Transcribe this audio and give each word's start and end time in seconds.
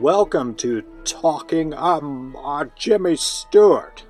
Welcome 0.00 0.54
to 0.56 0.82
Talking 1.02 1.74
um, 1.74 2.36
uh, 2.36 2.66
Jimmy 2.76 3.16
Stewart. 3.16 4.04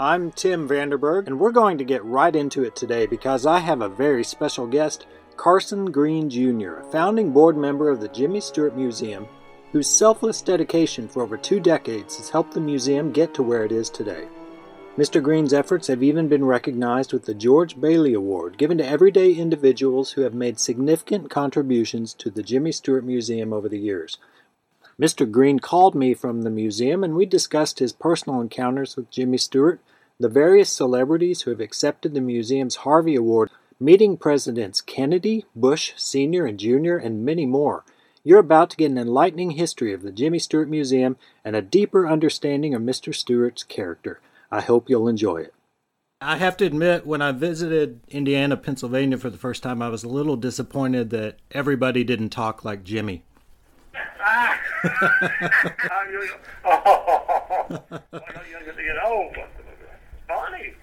I'm 0.00 0.32
Tim 0.32 0.66
Vanderberg, 0.66 1.26
and 1.26 1.38
we're 1.38 1.52
going 1.52 1.76
to 1.76 1.84
get 1.84 2.02
right 2.02 2.34
into 2.34 2.64
it 2.64 2.74
today 2.74 3.04
because 3.04 3.44
I 3.44 3.58
have 3.58 3.82
a 3.82 3.90
very 3.90 4.24
special 4.24 4.66
guest, 4.66 5.04
Carson 5.36 5.92
Green 5.92 6.30
Jr., 6.30 6.76
a 6.76 6.90
founding 6.90 7.30
board 7.30 7.58
member 7.58 7.90
of 7.90 8.00
the 8.00 8.08
Jimmy 8.08 8.40
Stewart 8.40 8.74
Museum, 8.74 9.28
whose 9.70 9.86
selfless 9.86 10.40
dedication 10.40 11.08
for 11.08 11.22
over 11.22 11.36
two 11.36 11.60
decades 11.60 12.16
has 12.16 12.30
helped 12.30 12.54
the 12.54 12.60
museum 12.60 13.12
get 13.12 13.34
to 13.34 13.42
where 13.42 13.66
it 13.66 13.72
is 13.72 13.90
today. 13.90 14.26
Mr. 14.96 15.22
Green's 15.22 15.52
efforts 15.52 15.88
have 15.88 16.02
even 16.02 16.26
been 16.26 16.46
recognized 16.46 17.12
with 17.12 17.26
the 17.26 17.34
George 17.34 17.78
Bailey 17.78 18.14
Award, 18.14 18.56
given 18.56 18.78
to 18.78 18.88
everyday 18.88 19.34
individuals 19.34 20.12
who 20.12 20.22
have 20.22 20.32
made 20.32 20.58
significant 20.58 21.28
contributions 21.28 22.14
to 22.14 22.30
the 22.30 22.42
Jimmy 22.42 22.72
Stewart 22.72 23.04
Museum 23.04 23.52
over 23.52 23.68
the 23.68 23.78
years. 23.78 24.16
Mr. 25.00 25.28
Green 25.28 25.58
called 25.58 25.94
me 25.94 26.14
from 26.14 26.42
the 26.42 26.50
museum 26.50 27.02
and 27.02 27.14
we 27.14 27.26
discussed 27.26 27.80
his 27.80 27.92
personal 27.92 28.40
encounters 28.40 28.96
with 28.96 29.10
Jimmy 29.10 29.38
Stewart, 29.38 29.80
the 30.20 30.28
various 30.28 30.70
celebrities 30.70 31.42
who 31.42 31.50
have 31.50 31.60
accepted 31.60 32.14
the 32.14 32.20
museum's 32.20 32.76
Harvey 32.76 33.16
Award, 33.16 33.50
meeting 33.80 34.16
Presidents 34.16 34.80
Kennedy, 34.80 35.44
Bush, 35.56 35.92
Sr., 35.96 36.46
and 36.46 36.58
Jr., 36.58 36.96
and 36.96 37.24
many 37.24 37.44
more. 37.44 37.84
You're 38.22 38.38
about 38.38 38.70
to 38.70 38.76
get 38.76 38.90
an 38.90 38.98
enlightening 38.98 39.52
history 39.52 39.92
of 39.92 40.02
the 40.02 40.12
Jimmy 40.12 40.38
Stewart 40.38 40.68
Museum 40.68 41.16
and 41.44 41.56
a 41.56 41.60
deeper 41.60 42.08
understanding 42.08 42.74
of 42.74 42.80
Mr. 42.80 43.14
Stewart's 43.14 43.64
character. 43.64 44.20
I 44.50 44.60
hope 44.60 44.88
you'll 44.88 45.08
enjoy 45.08 45.38
it. 45.38 45.54
I 46.20 46.36
have 46.36 46.56
to 46.58 46.64
admit, 46.64 47.06
when 47.06 47.20
I 47.20 47.32
visited 47.32 48.00
Indiana, 48.08 48.56
Pennsylvania 48.56 49.18
for 49.18 49.28
the 49.28 49.36
first 49.36 49.62
time, 49.62 49.82
I 49.82 49.88
was 49.88 50.04
a 50.04 50.08
little 50.08 50.36
disappointed 50.36 51.10
that 51.10 51.36
everybody 51.50 52.02
didn't 52.04 52.30
talk 52.30 52.64
like 52.64 52.84
Jimmy. 52.84 53.24
Ah. 54.20 54.58
oh, 55.90 56.04
you 58.78 58.94
know, 58.94 59.30
funny. 60.28 60.74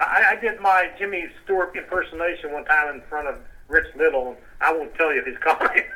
I, 0.00 0.24
I 0.30 0.36
did 0.40 0.60
my 0.60 0.90
Jimmy 0.98 1.26
Stewart 1.44 1.74
impersonation 1.76 2.52
one 2.52 2.64
time 2.64 2.94
in 2.94 3.02
front 3.02 3.28
of 3.28 3.38
Rich 3.68 3.94
Little. 3.96 4.36
I 4.60 4.72
won't 4.72 4.94
tell 4.94 5.12
you 5.12 5.24
his 5.24 5.36
comments. 5.44 5.88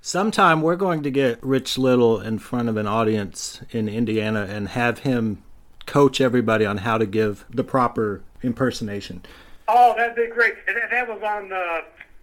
Sometime 0.00 0.62
we're 0.62 0.76
going 0.76 1.02
to 1.02 1.10
get 1.10 1.42
Rich 1.42 1.76
Little 1.76 2.20
in 2.20 2.38
front 2.38 2.68
of 2.68 2.76
an 2.76 2.86
audience 2.86 3.60
in 3.70 3.88
Indiana 3.88 4.46
and 4.48 4.68
have 4.68 5.00
him 5.00 5.42
coach 5.86 6.20
everybody 6.20 6.64
on 6.64 6.78
how 6.78 6.98
to 6.98 7.06
give 7.06 7.44
the 7.50 7.64
proper 7.64 8.22
impersonation. 8.42 9.22
Oh, 9.66 9.94
that'd 9.96 10.16
be 10.16 10.28
great. 10.28 10.54
And 10.66 10.76
that, 10.76 10.90
that 10.90 11.08
was 11.08 11.22
on 11.22 11.52
uh, 11.52 11.80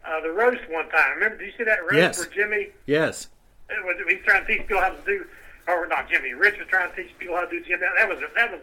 uh, 0.08 0.22
the 0.22 0.32
roast 0.32 0.62
one 0.70 0.90
time. 0.90 1.16
Remember? 1.16 1.38
Did 1.38 1.48
you 1.48 1.54
see 1.58 1.64
that 1.64 1.82
roast 1.84 1.96
yes. 1.96 2.24
for 2.24 2.32
Jimmy? 2.34 2.70
Yes. 2.86 3.30
It 3.70 3.84
was, 3.84 3.96
he's 4.08 4.24
trying 4.26 4.46
to 4.46 4.48
teach 4.48 4.68
people 4.68 4.82
how 4.82 4.90
to 4.90 5.02
do, 5.06 5.26
or 5.68 5.88
not 5.88 6.10
Jimmy. 6.10 6.34
Rich 6.34 6.60
was 6.60 6.68
trying 6.68 6.90
to 6.90 6.96
teach 6.96 7.18
people 7.18 7.36
how 7.36 7.46
to 7.46 7.50
do 7.50 7.64
Jimmy. 7.64 7.84
That 7.98 8.08
was 8.08 8.20
that 8.36 8.52
was 8.52 8.62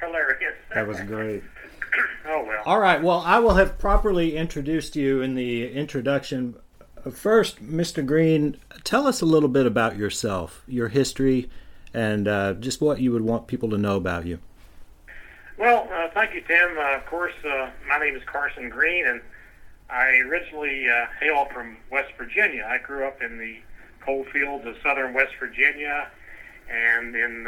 hilarious. 0.00 0.54
That 0.74 0.86
was 0.86 1.00
great. 1.00 1.42
oh 2.28 2.44
well. 2.44 2.62
All 2.66 2.80
right. 2.80 3.02
Well, 3.02 3.22
I 3.24 3.38
will 3.38 3.54
have 3.54 3.78
properly 3.78 4.36
introduced 4.36 4.96
you 4.96 5.22
in 5.22 5.34
the 5.34 5.72
introduction 5.72 6.56
First, 7.10 7.62
Mr. 7.62 8.04
Green, 8.04 8.56
tell 8.82 9.06
us 9.06 9.20
a 9.20 9.26
little 9.26 9.48
bit 9.48 9.66
about 9.66 9.96
yourself, 9.96 10.62
your 10.66 10.88
history, 10.88 11.50
and 11.92 12.26
uh, 12.26 12.54
just 12.54 12.80
what 12.80 12.98
you 12.98 13.12
would 13.12 13.22
want 13.22 13.46
people 13.46 13.68
to 13.70 13.78
know 13.78 13.96
about 13.96 14.24
you. 14.24 14.38
Well, 15.58 15.86
uh, 15.92 16.08
thank 16.14 16.34
you, 16.34 16.40
Tim. 16.40 16.78
Uh, 16.78 16.96
of 16.96 17.04
course, 17.06 17.34
uh, 17.44 17.70
my 17.86 17.98
name 17.98 18.16
is 18.16 18.22
Carson 18.24 18.70
Green, 18.70 19.06
and 19.06 19.20
I 19.90 20.18
originally 20.18 20.88
uh, 20.88 21.06
hail 21.20 21.46
from 21.52 21.76
West 21.90 22.12
Virginia. 22.16 22.66
I 22.68 22.78
grew 22.78 23.06
up 23.06 23.22
in 23.22 23.38
the 23.38 23.58
coal 24.04 24.24
fields 24.32 24.66
of 24.66 24.76
southern 24.82 25.14
West 25.14 25.34
Virginia, 25.38 26.08
and 26.70 27.14
in 27.14 27.44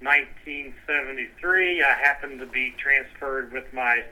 1973, 0.00 1.82
uh, 1.82 1.86
I 1.86 1.92
happened 1.92 2.40
to 2.40 2.46
be 2.46 2.74
transferred 2.76 3.52
with 3.52 3.72
my 3.72 4.02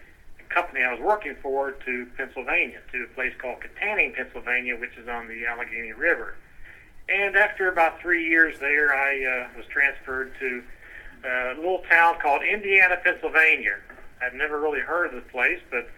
company 0.48 0.82
I 0.82 0.92
was 0.92 1.00
working 1.00 1.36
for 1.42 1.72
to 1.72 2.06
Pennsylvania, 2.16 2.80
to 2.92 3.04
a 3.04 3.14
place 3.14 3.32
called 3.40 3.58
Kittanning, 3.60 4.14
Pennsylvania, 4.14 4.76
which 4.76 4.96
is 4.96 5.08
on 5.08 5.28
the 5.28 5.46
Allegheny 5.46 5.92
River. 5.92 6.34
And 7.08 7.36
after 7.36 7.68
about 7.68 8.00
three 8.00 8.28
years 8.28 8.58
there, 8.60 8.92
I 8.94 9.24
uh, 9.24 9.48
was 9.56 9.66
transferred 9.66 10.32
to 10.38 10.62
a 11.24 11.54
little 11.56 11.82
town 11.90 12.16
called 12.20 12.42
Indiana, 12.42 12.96
Pennsylvania. 13.02 13.76
I'd 14.22 14.34
never 14.34 14.60
really 14.60 14.80
heard 14.80 15.06
of 15.06 15.12
this 15.12 15.30
place, 15.30 15.60
but 15.70 15.88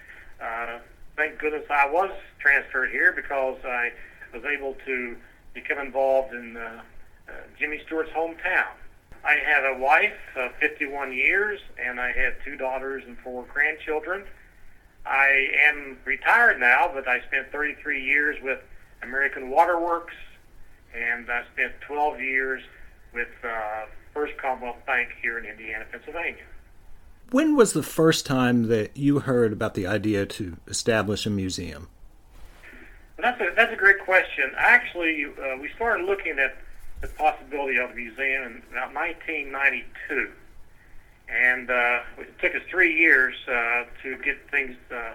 uh, 0.40 0.78
thank 1.16 1.38
goodness 1.38 1.64
I 1.70 1.88
was 1.90 2.10
transferred 2.38 2.90
here 2.90 3.12
because 3.12 3.58
I 3.64 3.92
was 4.32 4.42
able 4.44 4.76
to 4.86 5.16
become 5.54 5.78
involved 5.78 6.34
in 6.34 6.56
uh, 6.56 6.82
uh, 7.28 7.32
Jimmy 7.58 7.80
Stewart's 7.86 8.10
hometown. 8.10 8.72
I 9.24 9.36
have 9.46 9.76
a 9.76 9.78
wife 9.78 10.18
of 10.36 10.52
51 10.56 11.12
years, 11.12 11.60
and 11.78 12.00
I 12.00 12.10
have 12.12 12.34
two 12.44 12.56
daughters 12.56 13.04
and 13.06 13.16
four 13.18 13.44
grandchildren. 13.52 14.24
I 15.06 15.48
am 15.68 15.98
retired 16.04 16.58
now, 16.58 16.90
but 16.92 17.06
I 17.06 17.20
spent 17.22 17.52
33 17.52 18.04
years 18.04 18.36
with 18.42 18.58
American 19.02 19.50
Waterworks, 19.50 20.14
and 20.94 21.30
I 21.30 21.42
spent 21.52 21.72
12 21.86 22.20
years 22.20 22.62
with 23.14 23.28
uh, 23.44 23.86
First 24.12 24.36
Commonwealth 24.38 24.84
Bank 24.86 25.10
here 25.20 25.38
in 25.38 25.44
Indiana, 25.44 25.84
Pennsylvania. 25.90 26.44
When 27.30 27.56
was 27.56 27.72
the 27.72 27.82
first 27.82 28.26
time 28.26 28.68
that 28.68 28.96
you 28.96 29.20
heard 29.20 29.52
about 29.52 29.74
the 29.74 29.86
idea 29.86 30.26
to 30.26 30.56
establish 30.66 31.24
a 31.24 31.30
museum? 31.30 31.88
That's 33.18 33.40
a 33.40 33.52
that's 33.56 33.72
a 33.72 33.76
great 33.76 34.00
question. 34.00 34.52
Actually, 34.56 35.26
uh, 35.26 35.56
we 35.60 35.70
started 35.76 36.04
looking 36.04 36.38
at 36.38 36.56
the 37.00 37.08
possibility 37.08 37.78
of 37.78 37.90
a 37.90 37.94
museum 37.94 38.42
in 38.42 38.62
about 38.70 38.94
1992 38.94 40.32
and 41.32 41.70
uh, 41.70 42.00
it 42.18 42.38
took 42.40 42.54
us 42.54 42.62
three 42.68 42.94
years 42.94 43.34
uh, 43.48 43.84
to 44.02 44.16
get 44.18 44.36
things 44.50 44.76
uh, 44.94 45.12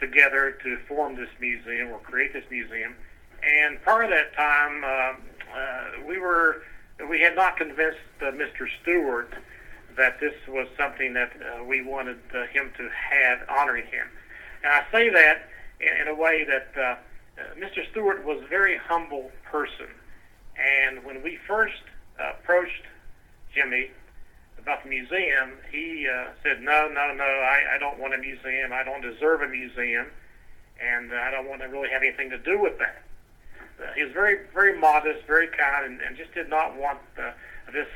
together 0.00 0.56
to 0.62 0.78
form 0.86 1.16
this 1.16 1.28
museum 1.40 1.88
or 1.90 1.98
create 1.98 2.32
this 2.32 2.44
museum. 2.50 2.94
And 3.42 3.82
part 3.82 4.04
of 4.04 4.10
that 4.10 4.34
time, 4.34 4.84
uh, 4.84 5.58
uh, 5.58 6.06
we 6.06 6.18
were 6.18 6.62
we 7.08 7.20
had 7.20 7.36
not 7.36 7.56
convinced 7.56 7.98
Mr. 8.20 8.66
Stewart 8.82 9.32
that 9.98 10.20
this 10.20 10.34
was 10.46 10.68
something 10.78 11.12
that 11.12 11.32
uh, 11.42 11.64
we 11.64 11.82
wanted 11.82 12.18
uh, 12.32 12.46
him 12.46 12.70
to 12.78 12.88
have 12.88 13.40
honoring 13.50 13.84
him. 13.86 14.06
And 14.62 14.72
I 14.72 14.84
say 14.90 15.10
that 15.10 15.48
in, 15.80 16.02
in 16.02 16.08
a 16.08 16.14
way 16.14 16.44
that 16.44 16.68
uh, 16.76 16.82
uh, 16.82 17.54
Mr. 17.58 17.88
Stewart 17.90 18.24
was 18.24 18.40
a 18.42 18.46
very 18.46 18.78
humble 18.78 19.30
person. 19.50 19.88
And 20.56 21.04
when 21.04 21.22
we 21.22 21.38
first 21.46 21.82
approached 22.18 22.84
Jimmy 23.54 23.90
about 24.58 24.84
the 24.84 24.88
museum, 24.88 25.52
he 25.70 26.06
uh, 26.08 26.30
said, 26.42 26.62
"No, 26.62 26.88
no, 26.88 27.14
no. 27.14 27.24
I, 27.24 27.74
I 27.74 27.78
don't 27.78 27.98
want 27.98 28.14
a 28.14 28.18
museum. 28.18 28.72
I 28.72 28.82
don't 28.82 29.02
deserve 29.02 29.42
a 29.42 29.48
museum, 29.48 30.06
and 30.80 31.12
uh, 31.12 31.16
I 31.16 31.30
don't 31.30 31.48
want 31.48 31.60
to 31.62 31.68
really 31.68 31.90
have 31.90 32.02
anything 32.02 32.30
to 32.30 32.38
do 32.38 32.58
with 32.58 32.78
that." 32.78 33.02
He 33.94 34.02
was 34.02 34.12
very, 34.12 34.46
very 34.52 34.76
modest, 34.76 35.24
very 35.28 35.46
kind, 35.46 35.86
and, 35.86 36.00
and 36.00 36.16
just 36.16 36.34
did 36.34 36.50
not 36.50 36.76
want 36.76 36.98
this 37.72 37.86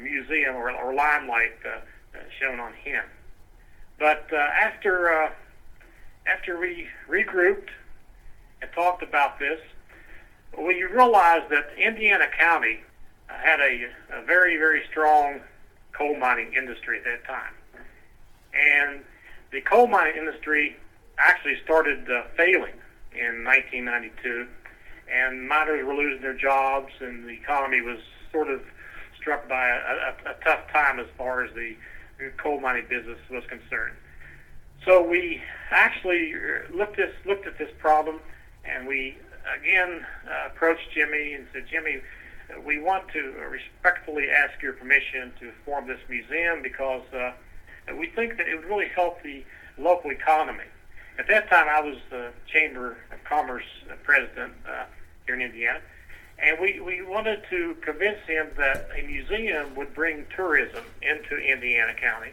museum 0.00 0.56
or, 0.56 0.70
or 0.70 0.94
limelight 0.94 1.56
uh, 1.64 1.78
uh, 2.16 2.20
shown 2.40 2.60
on 2.60 2.72
him. 2.74 3.04
But 3.98 4.26
uh, 4.32 4.36
after 4.36 5.12
uh, 5.12 5.30
after 6.26 6.58
we 6.58 6.88
regrouped 7.08 7.68
and 8.60 8.70
talked 8.72 9.02
about 9.02 9.38
this, 9.38 9.60
we 10.58 10.82
realized 10.82 11.50
that 11.50 11.66
Indiana 11.78 12.26
County 12.38 12.80
had 13.28 13.60
a, 13.60 13.88
a 14.12 14.22
very, 14.24 14.56
very 14.56 14.82
strong 14.90 15.40
coal 15.92 16.16
mining 16.16 16.52
industry 16.54 16.98
at 16.98 17.04
that 17.04 17.24
time. 17.26 17.52
And 18.54 19.00
the 19.52 19.60
coal 19.60 19.86
mining 19.86 20.16
industry 20.16 20.76
actually 21.18 21.56
started 21.64 22.10
uh, 22.10 22.24
failing 22.36 22.74
in 23.12 23.44
1992, 23.44 24.46
and 25.12 25.48
miners 25.48 25.84
were 25.84 25.94
losing 25.94 26.22
their 26.22 26.34
jobs, 26.36 26.92
and 27.00 27.24
the 27.24 27.32
economy 27.32 27.80
was 27.80 27.98
sort 28.32 28.50
of 28.50 28.60
struck 29.26 29.48
by 29.48 29.66
a, 29.66 30.28
a, 30.30 30.30
a 30.30 30.34
tough 30.44 30.60
time 30.72 31.00
as 31.00 31.06
far 31.18 31.42
as 31.42 31.52
the 31.54 31.74
coal 32.36 32.60
mining 32.60 32.86
business 32.88 33.18
was 33.28 33.42
concerned. 33.48 33.96
So 34.84 35.02
we 35.02 35.42
actually 35.72 36.32
looked 36.72 36.96
this 36.96 37.12
looked 37.24 37.44
at 37.44 37.58
this 37.58 37.70
problem, 37.80 38.20
and 38.64 38.86
we 38.86 39.18
again 39.58 40.06
uh, 40.30 40.46
approached 40.46 40.92
Jimmy 40.94 41.32
and 41.32 41.44
said, 41.52 41.64
Jimmy, 41.68 41.96
we 42.64 42.80
want 42.80 43.08
to 43.14 43.34
respectfully 43.50 44.30
ask 44.30 44.62
your 44.62 44.74
permission 44.74 45.32
to 45.40 45.50
form 45.64 45.88
this 45.88 45.98
museum 46.08 46.62
because 46.62 47.02
uh, 47.12 47.32
we 47.98 48.06
think 48.06 48.36
that 48.36 48.46
it 48.46 48.54
would 48.54 48.66
really 48.66 48.88
help 48.94 49.20
the 49.24 49.42
local 49.76 50.12
economy. 50.12 50.70
At 51.18 51.26
that 51.26 51.50
time, 51.50 51.66
I 51.68 51.80
was 51.80 51.96
the 52.10 52.30
Chamber 52.46 52.96
of 53.10 53.24
Commerce 53.24 53.64
president 54.04 54.52
uh, 54.68 54.84
here 55.24 55.34
in 55.34 55.40
Indiana, 55.40 55.80
and 56.38 56.58
we, 56.60 56.80
we 56.80 57.02
wanted 57.02 57.42
to 57.50 57.76
convince 57.80 58.20
him 58.26 58.48
that 58.56 58.88
a 58.96 59.06
museum 59.06 59.74
would 59.74 59.94
bring 59.94 60.26
tourism 60.34 60.84
into 61.02 61.36
Indiana 61.36 61.94
County. 61.94 62.32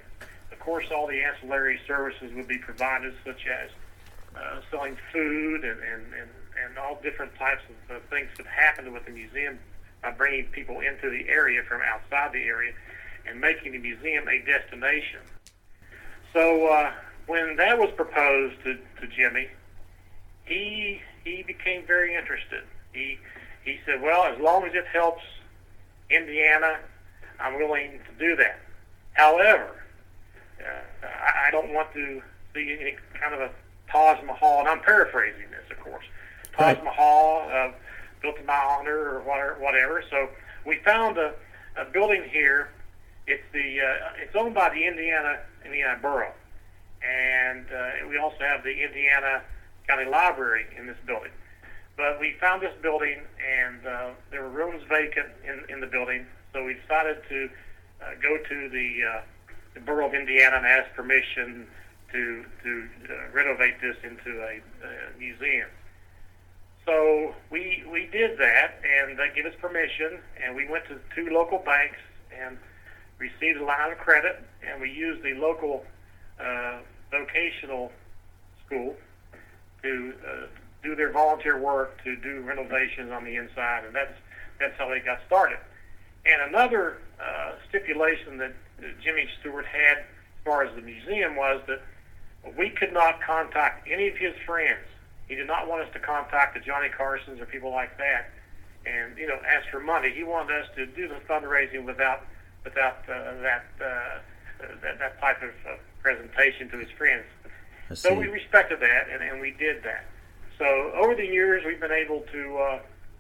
Of 0.51 0.59
course, 0.59 0.85
all 0.93 1.07
the 1.07 1.21
ancillary 1.21 1.79
services 1.87 2.31
would 2.35 2.47
be 2.47 2.57
provided, 2.57 3.13
such 3.25 3.45
as 3.47 3.69
uh, 4.35 4.61
selling 4.69 4.97
food 5.11 5.63
and, 5.63 5.79
and, 5.79 6.03
and, 6.13 6.29
and 6.65 6.77
all 6.77 6.99
different 7.01 7.33
types 7.35 7.61
of 7.89 7.95
uh, 7.95 7.99
things 8.09 8.29
that 8.37 8.45
happened 8.45 8.91
with 8.93 9.05
the 9.05 9.11
museum 9.11 9.59
by 10.01 10.11
bringing 10.11 10.45
people 10.47 10.81
into 10.81 11.09
the 11.09 11.29
area 11.29 11.63
from 11.63 11.81
outside 11.81 12.33
the 12.33 12.43
area 12.43 12.73
and 13.25 13.39
making 13.39 13.71
the 13.71 13.77
museum 13.77 14.27
a 14.27 14.39
destination. 14.45 15.21
So 16.33 16.67
uh, 16.67 16.91
when 17.27 17.55
that 17.55 17.77
was 17.77 17.91
proposed 17.95 18.55
to, 18.63 18.73
to 18.73 19.07
Jimmy, 19.15 19.47
he 20.45 21.01
he 21.23 21.43
became 21.43 21.85
very 21.85 22.15
interested. 22.15 22.63
He 22.91 23.17
he 23.63 23.79
said, 23.85 24.01
"Well, 24.01 24.23
as 24.23 24.39
long 24.39 24.65
as 24.65 24.73
it 24.73 24.85
helps 24.87 25.23
Indiana, 26.09 26.79
I'm 27.39 27.57
willing 27.57 27.99
to 28.09 28.25
do 28.25 28.35
that." 28.37 28.59
However, 29.13 29.83
uh, 30.59 31.05
I, 31.05 31.47
I 31.47 31.51
don't 31.51 31.73
want 31.73 31.93
to 31.93 32.21
see 32.53 32.77
any 32.79 32.95
kind 33.19 33.33
of 33.33 33.41
a 33.41 33.49
Taj 33.89 34.23
Mahal, 34.23 34.59
and 34.59 34.67
I'm 34.67 34.79
paraphrasing 34.79 35.49
this, 35.51 35.69
of 35.71 35.79
course. 35.83 36.05
Taj 36.57 36.75
right. 36.75 36.83
Mahal 36.83 37.47
uh, 37.51 37.71
built 38.21 38.37
in 38.37 38.45
my 38.45 38.55
honor 38.55 38.97
or 38.97 39.21
whatever. 39.21 39.55
whatever. 39.59 40.03
So 40.09 40.29
we 40.65 40.77
found 40.77 41.17
a, 41.17 41.33
a 41.77 41.85
building 41.85 42.23
here. 42.29 42.69
It's 43.27 43.43
the 43.53 43.79
uh, 43.79 44.21
it's 44.21 44.35
owned 44.35 44.53
by 44.53 44.69
the 44.69 44.83
Indiana 44.85 45.39
Indiana 45.63 45.97
Borough, 46.01 46.33
and 47.01 47.65
uh, 47.71 48.07
we 48.09 48.17
also 48.17 48.39
have 48.39 48.63
the 48.63 48.83
Indiana 48.83 49.41
County 49.87 50.05
Library 50.05 50.65
in 50.77 50.87
this 50.87 50.97
building. 51.05 51.31
But 51.95 52.19
we 52.19 52.35
found 52.41 52.61
this 52.61 52.73
building, 52.81 53.21
and 53.37 53.85
uh, 53.85 54.09
there 54.31 54.41
were 54.41 54.49
rooms 54.49 54.83
vacant 54.89 55.27
in, 55.45 55.63
in 55.69 55.79
the 55.79 55.87
building, 55.87 56.25
so 56.51 56.63
we 56.63 56.73
decided 56.73 57.17
to 57.29 57.49
uh, 58.01 58.05
go 58.21 58.37
to 58.37 58.69
the, 58.69 58.89
uh, 59.03 59.21
the 59.75 59.79
Borough 59.79 60.07
of 60.07 60.13
Indiana 60.13 60.57
and 60.57 60.65
ask 60.65 60.91
permission 60.95 61.67
to 62.11 62.45
to 62.63 62.87
uh, 63.09 63.13
renovate 63.33 63.81
this 63.81 63.97
into 64.03 64.39
a, 64.41 64.61
a 64.85 65.19
museum. 65.19 65.67
So 66.85 67.33
we 67.49 67.83
we 67.91 68.07
did 68.11 68.37
that, 68.37 68.81
and 68.83 69.17
they 69.17 69.33
gave 69.35 69.45
us 69.45 69.57
permission, 69.59 70.19
and 70.43 70.55
we 70.55 70.67
went 70.67 70.85
to 70.87 70.99
two 71.15 71.33
local 71.33 71.59
banks 71.59 71.97
and 72.39 72.57
received 73.17 73.59
a 73.59 73.65
line 73.65 73.91
of 73.91 73.97
credit, 73.97 74.43
and 74.67 74.81
we 74.81 74.91
used 74.91 75.23
the 75.23 75.33
local 75.33 75.85
uh, 76.39 76.79
vocational 77.09 77.91
school 78.65 78.95
to 79.81 80.13
uh, 80.27 80.45
do 80.83 80.95
their 80.95 81.11
volunteer 81.11 81.57
work 81.57 82.03
to 82.03 82.15
do 82.17 82.41
renovations 82.41 83.11
on 83.11 83.23
the 83.23 83.35
inside, 83.35 83.85
and 83.85 83.95
that's 83.95 84.13
that's 84.59 84.77
how 84.77 84.89
they 84.89 84.99
got 84.99 85.19
started. 85.25 85.57
And 86.25 86.41
another 86.53 86.97
uh, 87.19 87.53
stipulation 87.69 88.37
that 88.37 88.53
Jimmy 89.03 89.27
Stewart 89.39 89.65
had 89.65 89.99
as 89.99 90.05
far 90.45 90.63
as 90.63 90.75
the 90.75 90.81
museum 90.81 91.35
was 91.35 91.61
that 91.67 91.81
we 92.57 92.69
could 92.69 92.93
not 92.93 93.21
contact 93.21 93.87
any 93.89 94.09
of 94.09 94.17
his 94.17 94.33
friends. 94.45 94.85
He 95.27 95.35
did 95.35 95.47
not 95.47 95.67
want 95.67 95.83
us 95.83 95.93
to 95.93 95.99
contact 95.99 96.53
the 96.53 96.59
Johnny 96.59 96.89
Carsons 96.89 97.39
or 97.39 97.45
people 97.45 97.71
like 97.71 97.97
that, 97.97 98.29
and 98.85 99.17
you 99.17 99.27
know, 99.27 99.39
ask 99.47 99.67
for 99.69 99.79
money. 99.79 100.11
He 100.13 100.23
wanted 100.23 100.61
us 100.61 100.67
to 100.75 100.85
do 100.85 101.07
the 101.07 101.15
fundraising 101.27 101.85
without 101.85 102.25
without 102.63 102.97
uh, 103.09 103.41
that, 103.41 103.65
uh, 103.81 104.19
that 104.81 104.99
that 104.99 105.19
type 105.19 105.41
of 105.41 105.49
uh, 105.67 105.75
presentation 106.01 106.69
to 106.69 106.77
his 106.77 106.89
friends. 106.97 107.23
So 107.93 108.13
we 108.13 108.27
respected 108.27 108.79
that, 108.79 109.07
and, 109.11 109.21
and 109.21 109.39
we 109.39 109.51
did 109.51 109.83
that. 109.83 110.05
So 110.57 110.91
over 110.95 111.15
the 111.15 111.25
years, 111.25 111.63
we've 111.65 111.79
been 111.79 111.91
able 111.91 112.21
to 112.31 112.57
uh, 112.57 112.79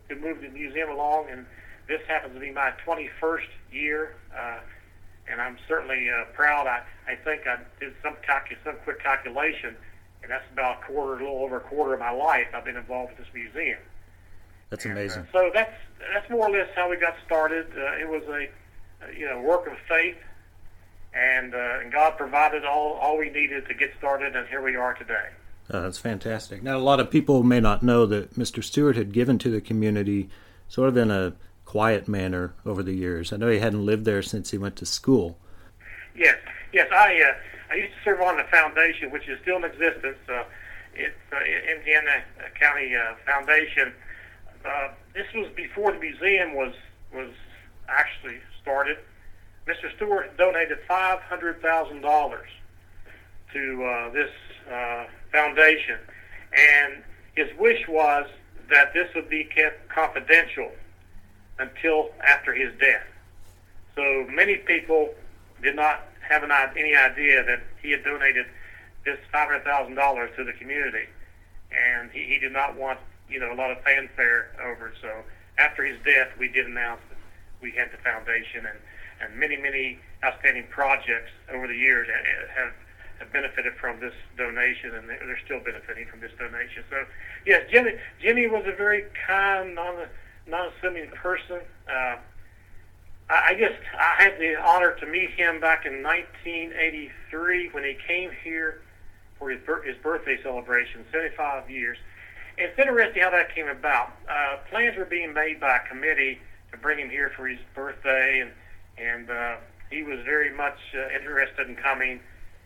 to 0.09 0.15
move 0.15 0.41
the 0.41 0.49
museum 0.49 0.89
along, 0.89 1.27
and 1.29 1.45
this 1.87 2.01
happens 2.07 2.33
to 2.33 2.39
be 2.39 2.51
my 2.51 2.73
21st 2.85 3.47
year. 3.71 4.15
Uh, 4.37 4.59
and 5.27 5.41
I'm 5.41 5.57
certainly 5.67 6.09
uh, 6.09 6.25
proud. 6.33 6.67
I, 6.67 6.83
I 7.07 7.15
think 7.15 7.47
I 7.47 7.57
did 7.79 7.93
some 8.03 8.15
calcu- 8.27 8.57
some 8.63 8.75
quick 8.83 9.01
calculation, 9.01 9.75
and 10.21 10.31
that's 10.31 10.45
about 10.51 10.81
a 10.81 10.85
quarter, 10.85 11.13
a 11.13 11.23
little 11.23 11.39
over 11.43 11.57
a 11.57 11.61
quarter 11.61 11.93
of 11.93 11.99
my 11.99 12.11
life 12.11 12.47
I've 12.53 12.65
been 12.65 12.77
involved 12.77 13.11
with 13.17 13.25
this 13.25 13.33
museum. 13.33 13.79
That's 14.69 14.85
amazing. 14.85 15.27
And, 15.33 15.35
uh, 15.35 15.39
so 15.39 15.51
that's 15.53 15.75
that's 16.13 16.29
more 16.29 16.47
or 16.47 16.51
less 16.51 16.69
how 16.75 16.89
we 16.89 16.97
got 16.97 17.15
started. 17.25 17.67
Uh, 17.75 17.99
it 17.99 18.09
was 18.09 18.23
a 18.23 19.17
you 19.17 19.25
know 19.25 19.39
work 19.41 19.67
of 19.67 19.77
faith, 19.87 20.17
and 21.13 21.53
uh, 21.53 21.79
and 21.81 21.91
God 21.91 22.17
provided 22.17 22.65
all 22.65 22.93
all 22.93 23.17
we 23.17 23.29
needed 23.29 23.67
to 23.67 23.73
get 23.73 23.91
started, 23.97 24.35
and 24.35 24.47
here 24.47 24.61
we 24.61 24.75
are 24.75 24.93
today. 24.93 25.29
Uh, 25.69 25.81
that's 25.81 25.97
fantastic. 25.97 26.61
Now, 26.61 26.77
a 26.77 26.79
lot 26.79 26.99
of 26.99 27.09
people 27.09 27.43
may 27.43 27.59
not 27.59 27.83
know 27.83 28.05
that 28.05 28.35
Mr. 28.35 28.63
Stewart 28.63 28.95
had 28.97 29.13
given 29.13 29.37
to 29.39 29.49
the 29.49 29.61
community 29.61 30.29
sort 30.67 30.89
of 30.89 30.97
in 30.97 31.09
a 31.09 31.33
quiet 31.65 32.07
manner 32.07 32.53
over 32.65 32.83
the 32.83 32.93
years. 32.93 33.31
I 33.31 33.37
know 33.37 33.49
he 33.49 33.59
hadn't 33.59 33.85
lived 33.85 34.05
there 34.05 34.21
since 34.21 34.51
he 34.51 34.57
went 34.57 34.75
to 34.77 34.85
school. 34.85 35.37
Yes, 36.15 36.37
yes. 36.73 36.87
I 36.91 37.21
uh, 37.21 37.33
I 37.71 37.75
used 37.75 37.93
to 37.93 38.03
serve 38.03 38.21
on 38.21 38.37
the 38.37 38.43
foundation, 38.43 39.09
which 39.11 39.27
is 39.27 39.39
still 39.41 39.57
in 39.57 39.63
existence. 39.63 40.17
Uh, 40.29 40.43
it's 40.93 41.15
uh, 41.31 41.37
Indiana 41.75 42.23
County 42.59 42.95
uh, 42.95 43.15
Foundation. 43.25 43.93
Uh, 44.63 44.89
this 45.13 45.25
was 45.33 45.49
before 45.55 45.91
the 45.91 45.99
museum 45.99 46.55
was 46.55 46.73
was 47.13 47.31
actually 47.87 48.37
started. 48.61 48.97
Mr. 49.67 49.95
Stewart 49.95 50.37
donated 50.37 50.77
five 50.87 51.19
hundred 51.21 51.61
thousand 51.61 52.01
dollars 52.01 52.49
to 53.53 53.83
uh, 53.83 54.09
this 54.11 54.31
uh, 54.71 55.05
foundation, 55.31 55.97
and 56.55 57.03
his 57.35 57.47
wish 57.57 57.87
was 57.87 58.27
that 58.69 58.93
this 58.93 59.07
would 59.15 59.29
be 59.29 59.43
kept 59.43 59.89
confidential 59.89 60.71
until 61.59 62.11
after 62.27 62.53
his 62.53 62.71
death. 62.79 63.05
So 63.95 64.25
many 64.29 64.55
people 64.55 65.13
did 65.61 65.75
not 65.75 66.03
have 66.27 66.43
an, 66.43 66.51
any 66.51 66.95
idea 66.95 67.43
that 67.43 67.61
he 67.81 67.91
had 67.91 68.03
donated 68.03 68.45
this 69.05 69.19
$500,000 69.33 70.35
to 70.35 70.43
the 70.43 70.53
community, 70.53 71.07
and 71.71 72.09
he, 72.11 72.23
he 72.23 72.39
did 72.39 72.51
not 72.51 72.75
want 72.75 72.99
you 73.29 73.39
know 73.39 73.51
a 73.51 73.55
lot 73.55 73.71
of 73.71 73.81
fanfare 73.83 74.51
over 74.63 74.89
it. 74.89 74.95
So 75.01 75.09
after 75.57 75.83
his 75.85 75.97
death, 76.05 76.29
we 76.37 76.47
did 76.47 76.67
announce 76.67 77.01
that 77.09 77.17
we 77.61 77.71
had 77.71 77.91
the 77.91 77.97
foundation, 77.97 78.65
and 78.65 78.77
and 79.21 79.39
many 79.39 79.57
many 79.57 79.99
outstanding 80.23 80.65
projects 80.69 81.31
over 81.51 81.67
the 81.67 81.75
years 81.75 82.07
have 82.07 82.49
have 82.49 82.73
benefited 83.31 83.73
from 83.79 83.99
this 83.99 84.13
donation, 84.37 84.95
and 84.95 85.07
they're 85.07 85.39
still 85.45 85.59
benefiting 85.59 86.07
from 86.07 86.19
this 86.19 86.31
donation. 86.37 86.83
So, 86.89 87.05
yes, 87.45 87.63
Jimmy 87.71 87.91
Jimmy 88.21 88.47
was 88.47 88.63
a 88.65 88.75
very 88.75 89.05
kind, 89.27 89.75
non 89.75 90.07
non-assuming 90.47 91.07
person. 91.09 91.61
Uh, 91.87 92.17
I, 93.29 93.49
I 93.49 93.55
just 93.57 93.79
I 93.97 94.23
had 94.23 94.39
the 94.39 94.55
honor 94.55 94.95
to 94.99 95.05
meet 95.05 95.31
him 95.31 95.59
back 95.59 95.85
in 95.85 96.03
1983 96.03 97.69
when 97.69 97.83
he 97.83 97.95
came 98.07 98.31
here 98.43 98.81
for 99.39 99.49
his, 99.49 99.59
his 99.85 99.97
birthday 100.01 100.37
celebration, 100.41 101.05
75 101.11 101.69
years. 101.69 101.97
It's 102.57 102.77
interesting 102.77 103.23
how 103.23 103.31
that 103.31 103.53
came 103.55 103.67
about. 103.67 104.13
Uh, 104.29 104.57
plans 104.69 104.95
were 104.97 105.05
being 105.05 105.33
made 105.33 105.59
by 105.59 105.77
a 105.77 105.87
committee 105.87 106.39
to 106.71 106.77
bring 106.77 106.99
him 106.99 107.09
here 107.09 107.31
for 107.35 107.47
his 107.47 107.59
birthday, 107.73 108.39
and 108.41 108.51
and 108.97 109.29
uh, 109.29 109.55
he 109.89 110.03
was 110.03 110.19
very 110.25 110.55
much 110.55 110.77
uh, 110.93 111.09
interested 111.15 111.67
in 111.67 111.75
coming. 111.75 112.19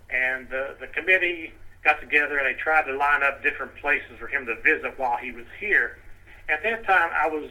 And 0.09 0.47
uh, 0.53 0.73
the 0.79 0.87
committee 0.87 1.53
got 1.83 1.99
together 1.99 2.37
and 2.37 2.47
they 2.47 2.59
tried 2.59 2.83
to 2.83 2.95
line 2.95 3.23
up 3.23 3.43
different 3.43 3.75
places 3.77 4.11
for 4.19 4.27
him 4.27 4.45
to 4.45 4.55
visit 4.61 4.97
while 4.97 5.17
he 5.17 5.31
was 5.31 5.45
here. 5.59 5.97
At 6.49 6.63
that 6.63 6.85
time, 6.85 7.11
I 7.13 7.27
was 7.27 7.49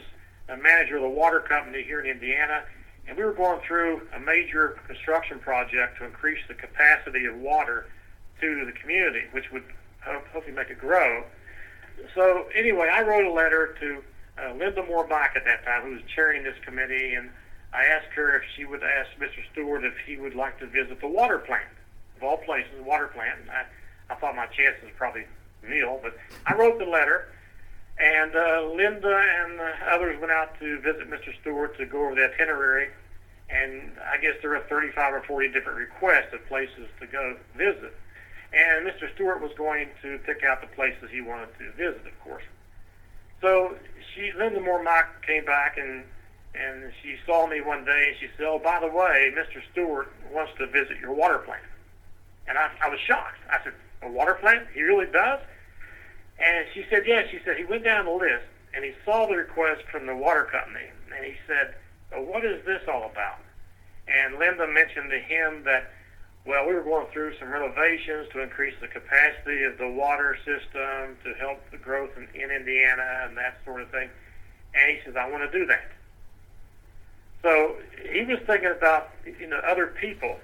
a 0.49 0.57
manager 0.57 0.97
of 0.97 1.03
the 1.03 1.09
water 1.09 1.41
company 1.41 1.83
here 1.83 2.01
in 2.01 2.07
Indiana, 2.07 2.63
and 3.09 3.17
we 3.17 3.25
were 3.25 3.33
going 3.33 3.61
through 3.67 4.03
a 4.15 4.21
major 4.21 4.79
construction 4.87 5.39
project 5.39 5.99
to 5.99 6.05
increase 6.05 6.41
the 6.49 6.55
capacity 6.55 7.27
of 7.27 7.37
water 7.37 7.87
to 8.41 8.65
the 8.65 8.73
community, 8.73 9.23
which 9.33 9.51
would 9.53 9.65
hopefully 10.03 10.55
make 10.55 10.71
it 10.71 10.79
grow. 10.79 11.25
So 12.15 12.47
anyway, 12.55 12.89
I 12.93 13.03
wrote 13.03 13.25
a 13.25 13.33
letter 13.33 13.75
to 13.81 14.03
uh, 14.39 14.53
Linda 14.53 14.83
Moorbach 14.83 15.37
at 15.37 15.45
that 15.45 15.65
time, 15.65 15.83
who 15.83 15.93
was 15.93 16.03
chairing 16.15 16.43
this 16.43 16.57
committee, 16.65 17.15
and 17.15 17.31
I 17.73 17.85
asked 17.85 18.13
her 18.15 18.37
if 18.37 18.43
she 18.55 18.65
would 18.65 18.83
ask 18.83 19.11
Mr. 19.19 19.43
Stewart 19.53 19.85
if 19.85 19.95
he 20.07 20.17
would 20.17 20.35
like 20.35 20.59
to 20.61 20.67
visit 20.67 21.01
the 21.01 21.09
water 21.09 21.39
plant, 21.39 21.65
of 22.17 22.23
all 22.23 22.39
places, 22.39 22.71
the 22.77 22.83
water 22.83 23.09
plant. 23.09 23.41
And 23.43 23.51
I, 23.51 23.65
I 24.11 24.15
thought 24.17 24.37
my 24.37 24.47
chances 24.47 24.83
were 24.85 24.91
probably 24.97 25.25
nil, 25.67 26.01
but 26.03 26.17
I 26.47 26.55
wrote 26.55 26.79
the 26.79 26.85
letter, 26.85 27.29
and 27.99 28.35
uh, 28.35 28.71
Linda 28.75 29.25
and 29.41 29.61
uh, 29.61 29.95
others 29.95 30.21
went 30.21 30.33
out 30.33 30.59
to 30.61 30.81
visit 30.81 31.11
Mr. 31.11 31.33
Stewart 31.41 31.77
to 31.79 31.87
go 31.87 32.07
over 32.07 32.15
the 32.15 32.25
itinerary. 32.33 32.89
And 33.49 33.93
I 34.13 34.21
guess 34.21 34.35
there 34.43 34.51
were 34.51 34.65
35 34.69 35.15
or 35.15 35.23
40 35.23 35.53
different 35.53 35.79
requests 35.79 36.35
of 36.35 36.45
places 36.47 36.89
to 37.01 37.07
go 37.07 37.37
visit. 37.57 37.95
And 38.53 38.87
Mr. 38.87 39.13
Stewart 39.15 39.41
was 39.41 39.53
going 39.57 39.89
to 40.03 40.19
pick 40.27 40.43
out 40.43 40.61
the 40.61 40.67
places 40.69 41.11
he 41.11 41.21
wanted 41.21 41.49
to 41.59 41.73
visit, 41.73 42.07
of 42.07 42.21
course. 42.25 42.43
So 43.41 43.77
she, 44.15 44.33
Linda 44.37 44.61
Moore-Mock 44.61 45.25
came 45.27 45.45
back 45.45 45.79
and 45.79 46.05
and 46.59 46.91
she 47.03 47.17
saw 47.27 47.47
me 47.47 47.61
one 47.61 47.85
day 47.85 48.09
and 48.09 48.17
she 48.19 48.29
said, 48.37 48.47
"Oh, 48.47 48.59
by 48.59 48.81
the 48.81 48.87
way, 48.87 49.31
Mr. 49.37 49.61
Stewart 49.73 50.11
wants 50.33 50.53
to 50.59 50.67
visit 50.67 50.99
your 50.99 51.13
water 51.13 51.39
plant." 51.39 51.63
And 52.49 52.57
I, 52.59 52.71
I 52.83 52.89
was 52.89 53.01
shocked. 53.01 53.39
I 53.51 53.63
said, 53.65 53.75
"A 54.03 54.11
water 54.11 54.35
plant? 54.35 54.67
He 54.75 54.83
really 54.83 55.07
does?" 55.07 55.41
And 56.39 56.67
she 56.75 56.85
said, 56.91 57.05
yeah. 57.07 57.23
She 57.31 57.39
said 57.45 57.57
he 57.57 57.65
went 57.65 57.85
down 57.85 58.05
the 58.05 58.13
list 58.13 58.45
and 58.75 58.85
he 58.85 58.93
saw 59.05 59.27
the 59.27 59.37
request 59.37 59.83
from 59.91 60.07
the 60.07 60.15
water 60.15 60.45
company, 60.45 60.85
and 61.17 61.25
he 61.25 61.35
said, 61.47 61.75
well, 62.13 62.23
what 62.25 62.45
is 62.45 62.63
this 62.67 62.83
all 62.87 63.05
about? 63.11 63.39
And 64.07 64.39
Linda 64.39 64.69
mentioned 64.69 65.11
to 65.11 65.19
him 65.19 65.65
that, 65.65 65.91
well, 66.45 66.67
we 66.67 66.75
were 66.75 66.83
going 66.83 67.07
through 67.13 67.39
some 67.39 67.49
renovations 67.49 68.29
to 68.33 68.43
increase 68.43 68.75
the 68.81 68.87
capacity 68.87 69.65
of 69.65 69.79
the 69.79 69.89
water 69.89 70.37
system 70.45 71.17
to 71.25 71.33
help 71.41 71.59
the 71.71 71.79
growth 71.79 72.11
in, 72.17 72.29
in 72.41 72.51
Indiana 72.51 73.25
and 73.27 73.37
that 73.39 73.57
sort 73.65 73.81
of 73.81 73.91
thing. 73.91 74.11
And 74.75 74.97
he 74.97 75.03
says, 75.05 75.17
I 75.17 75.29
want 75.31 75.51
to 75.51 75.59
do 75.59 75.65
that. 75.67 75.91
So 77.43 77.77
he 78.11 78.25
was 78.25 78.39
thinking 78.47 78.71
about 78.71 79.09
you 79.25 79.47
know 79.47 79.59
other 79.59 79.87
people. 79.87 80.39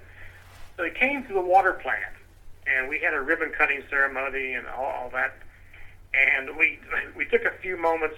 So 0.77 0.85
he 0.85 0.91
came 0.91 1.25
to 1.27 1.33
the 1.33 1.41
water 1.41 1.73
plant, 1.75 2.15
and 2.67 2.89
we 2.89 2.99
had 2.99 3.15
a 3.15 3.21
ribbon 3.21 3.53
cutting 3.57 3.83
ceremony 3.91 4.55
and 4.55 4.67
all, 4.67 4.85
all 4.85 5.11
that. 5.11 5.35
And 6.15 6.57
we 6.57 6.79
we 7.17 7.25
took 7.27 7.45
a 7.45 7.53
few 7.61 7.77
moments 7.77 8.17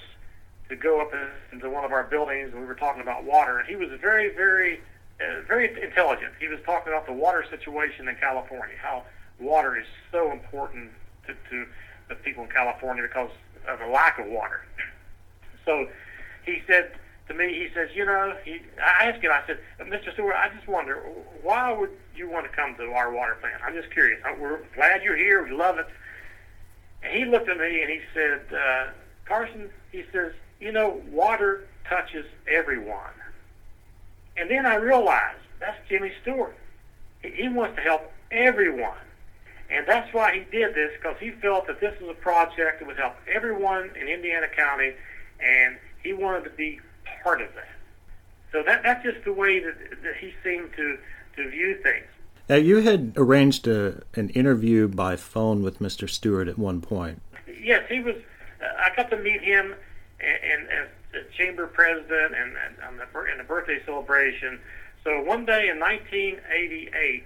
to 0.69 0.77
go 0.77 1.01
up 1.01 1.13
into 1.53 1.69
one 1.69 1.85
of 1.85 1.93
our 1.93 2.05
buildings, 2.05 2.51
and 2.53 2.61
we 2.61 2.67
were 2.67 2.75
talking 2.75 3.03
about 3.03 3.25
water. 3.25 3.59
And 3.59 3.69
he 3.69 3.77
was 3.77 3.89
very, 4.01 4.35
very, 4.35 4.81
uh, 5.21 5.43
very 5.47 5.83
intelligent. 5.83 6.33
He 6.41 6.49
was 6.49 6.59
talking 6.65 6.93
about 6.93 7.07
the 7.07 7.13
water 7.13 7.45
situation 7.51 8.09
in 8.09 8.17
California, 8.17 8.75
how 8.81 9.05
water 9.39 9.77
is 9.77 9.87
so 10.11 10.33
important 10.33 10.91
to, 11.27 11.35
to 11.51 11.67
the 12.09 12.15
people 12.15 12.45
in 12.45 12.51
California 12.51 13.03
because 13.03 13.31
of 13.69 13.79
the 13.79 13.87
lack 13.87 14.19
of 14.19 14.27
water. 14.27 14.63
So 15.65 15.89
he 16.45 16.61
said 16.67 16.93
to 17.29 17.35
me, 17.35 17.55
he 17.55 17.69
says, 17.75 17.89
you 17.95 18.05
know, 18.05 18.37
he, 18.45 18.61
I 18.79 19.07
asked 19.07 19.23
him, 19.23 19.33
I 19.33 19.43
said, 19.47 19.59
Mr. 19.81 20.13
Stewart, 20.13 20.35
I 20.37 20.55
just 20.55 20.69
wonder, 20.69 20.97
why 21.43 21.73
would 21.73 21.91
you 22.15 22.29
want 22.29 22.51
to 22.51 22.55
come 22.55 22.75
to 22.77 22.93
our 22.93 23.11
water 23.13 23.37
plant? 23.41 23.63
I'm 23.67 23.75
just 23.75 23.91
curious. 23.93 24.21
We're 24.39 24.61
glad 24.75 25.03
you're 25.03 25.17
here. 25.17 25.43
We 25.43 25.53
love 25.53 25.79
it. 25.79 25.87
And 27.03 27.13
he 27.13 27.25
looked 27.25 27.49
at 27.49 27.57
me 27.59 27.83
and 27.83 27.91
he 27.91 28.01
said, 28.13 28.41
uh, 28.55 28.87
Carson, 29.25 29.71
he 29.91 30.05
says, 30.13 30.33
you 30.61 30.73
know, 30.73 31.01
water 31.11 31.67
touches 31.89 32.27
everyone. 32.47 33.13
And 34.37 34.51
then 34.51 34.67
I 34.67 34.75
realized 34.77 35.39
that's 35.61 35.79
Jimmy 35.89 36.13
Stewart. 36.23 36.57
He, 37.23 37.31
he 37.31 37.49
wants 37.49 37.77
to 37.77 37.83
help 37.83 38.13
everyone. 38.31 38.99
And 39.71 39.87
that's 39.87 40.13
why 40.13 40.35
he 40.35 40.41
did 40.57 40.75
this, 40.75 40.91
because 40.97 41.17
he 41.21 41.31
felt 41.31 41.67
that 41.69 41.81
this 41.81 41.99
was 42.01 42.11
a 42.11 42.21
project 42.21 42.81
that 42.81 42.87
would 42.87 42.99
help 42.99 43.15
everyone 43.33 43.91
in 43.99 44.09
Indiana 44.09 44.47
County, 44.55 44.93
and 45.41 45.77
he 46.03 46.13
wanted 46.13 46.45
to 46.45 46.51
be 46.51 46.81
part 47.25 47.41
of 47.41 47.49
that. 47.57 47.69
So 48.53 48.63
that, 48.63 48.85
that's 48.85 49.03
just 49.03 49.25
the 49.25 49.33
way 49.33 49.59
that, 49.59 49.75
that 50.03 50.17
he 50.21 50.33
seemed 50.45 50.71
to, 50.77 50.99
to 51.37 51.51
view 51.51 51.81
things. 51.83 52.07
Now, 52.49 52.57
you 52.57 52.83
had 52.83 53.15
arranged 53.17 53.67
a, 53.67 54.03
an 54.15 54.29
interview 54.31 54.87
by 54.87 55.17
phone 55.17 55.63
with 55.63 55.81
Mr. 55.81 56.09
Stewart 56.09 56.47
at 56.47 56.59
one 56.59 56.81
point. 56.81 57.21
Yes, 57.61 57.83
he 57.89 58.01
was. 58.01 58.17
Uh, 58.63 58.67
I 58.79 58.95
got 58.95 59.11
to 59.11 59.17
meet 59.17 59.41
him 59.41 59.75
and, 60.21 60.69
as 60.69 60.89
chamber 61.37 61.67
president 61.67 62.35
and, 62.35 62.55
and 62.57 62.77
on 62.87 62.97
the 62.97 63.33
in 63.33 63.39
the 63.39 63.45
birthday 63.45 63.79
celebration. 63.85 64.61
So 65.03 65.23
one 65.23 65.45
day 65.45 65.69
in 65.69 65.79
1988, 65.81 67.25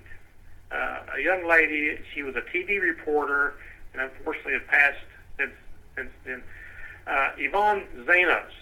uh, 0.70 0.76
a 1.16 1.20
young 1.20 1.46
lady, 1.46 1.98
she 2.14 2.22
was 2.22 2.34
a 2.36 2.42
TV 2.42 2.80
reporter, 2.80 3.54
and 3.92 4.02
unfortunately 4.02 4.54
had 4.54 4.66
passed 4.66 4.98
since 5.38 5.52
since 5.96 6.10
then. 6.24 6.42
Uh, 7.06 7.30
Yvonne 7.38 7.84
Zanos 8.04 8.52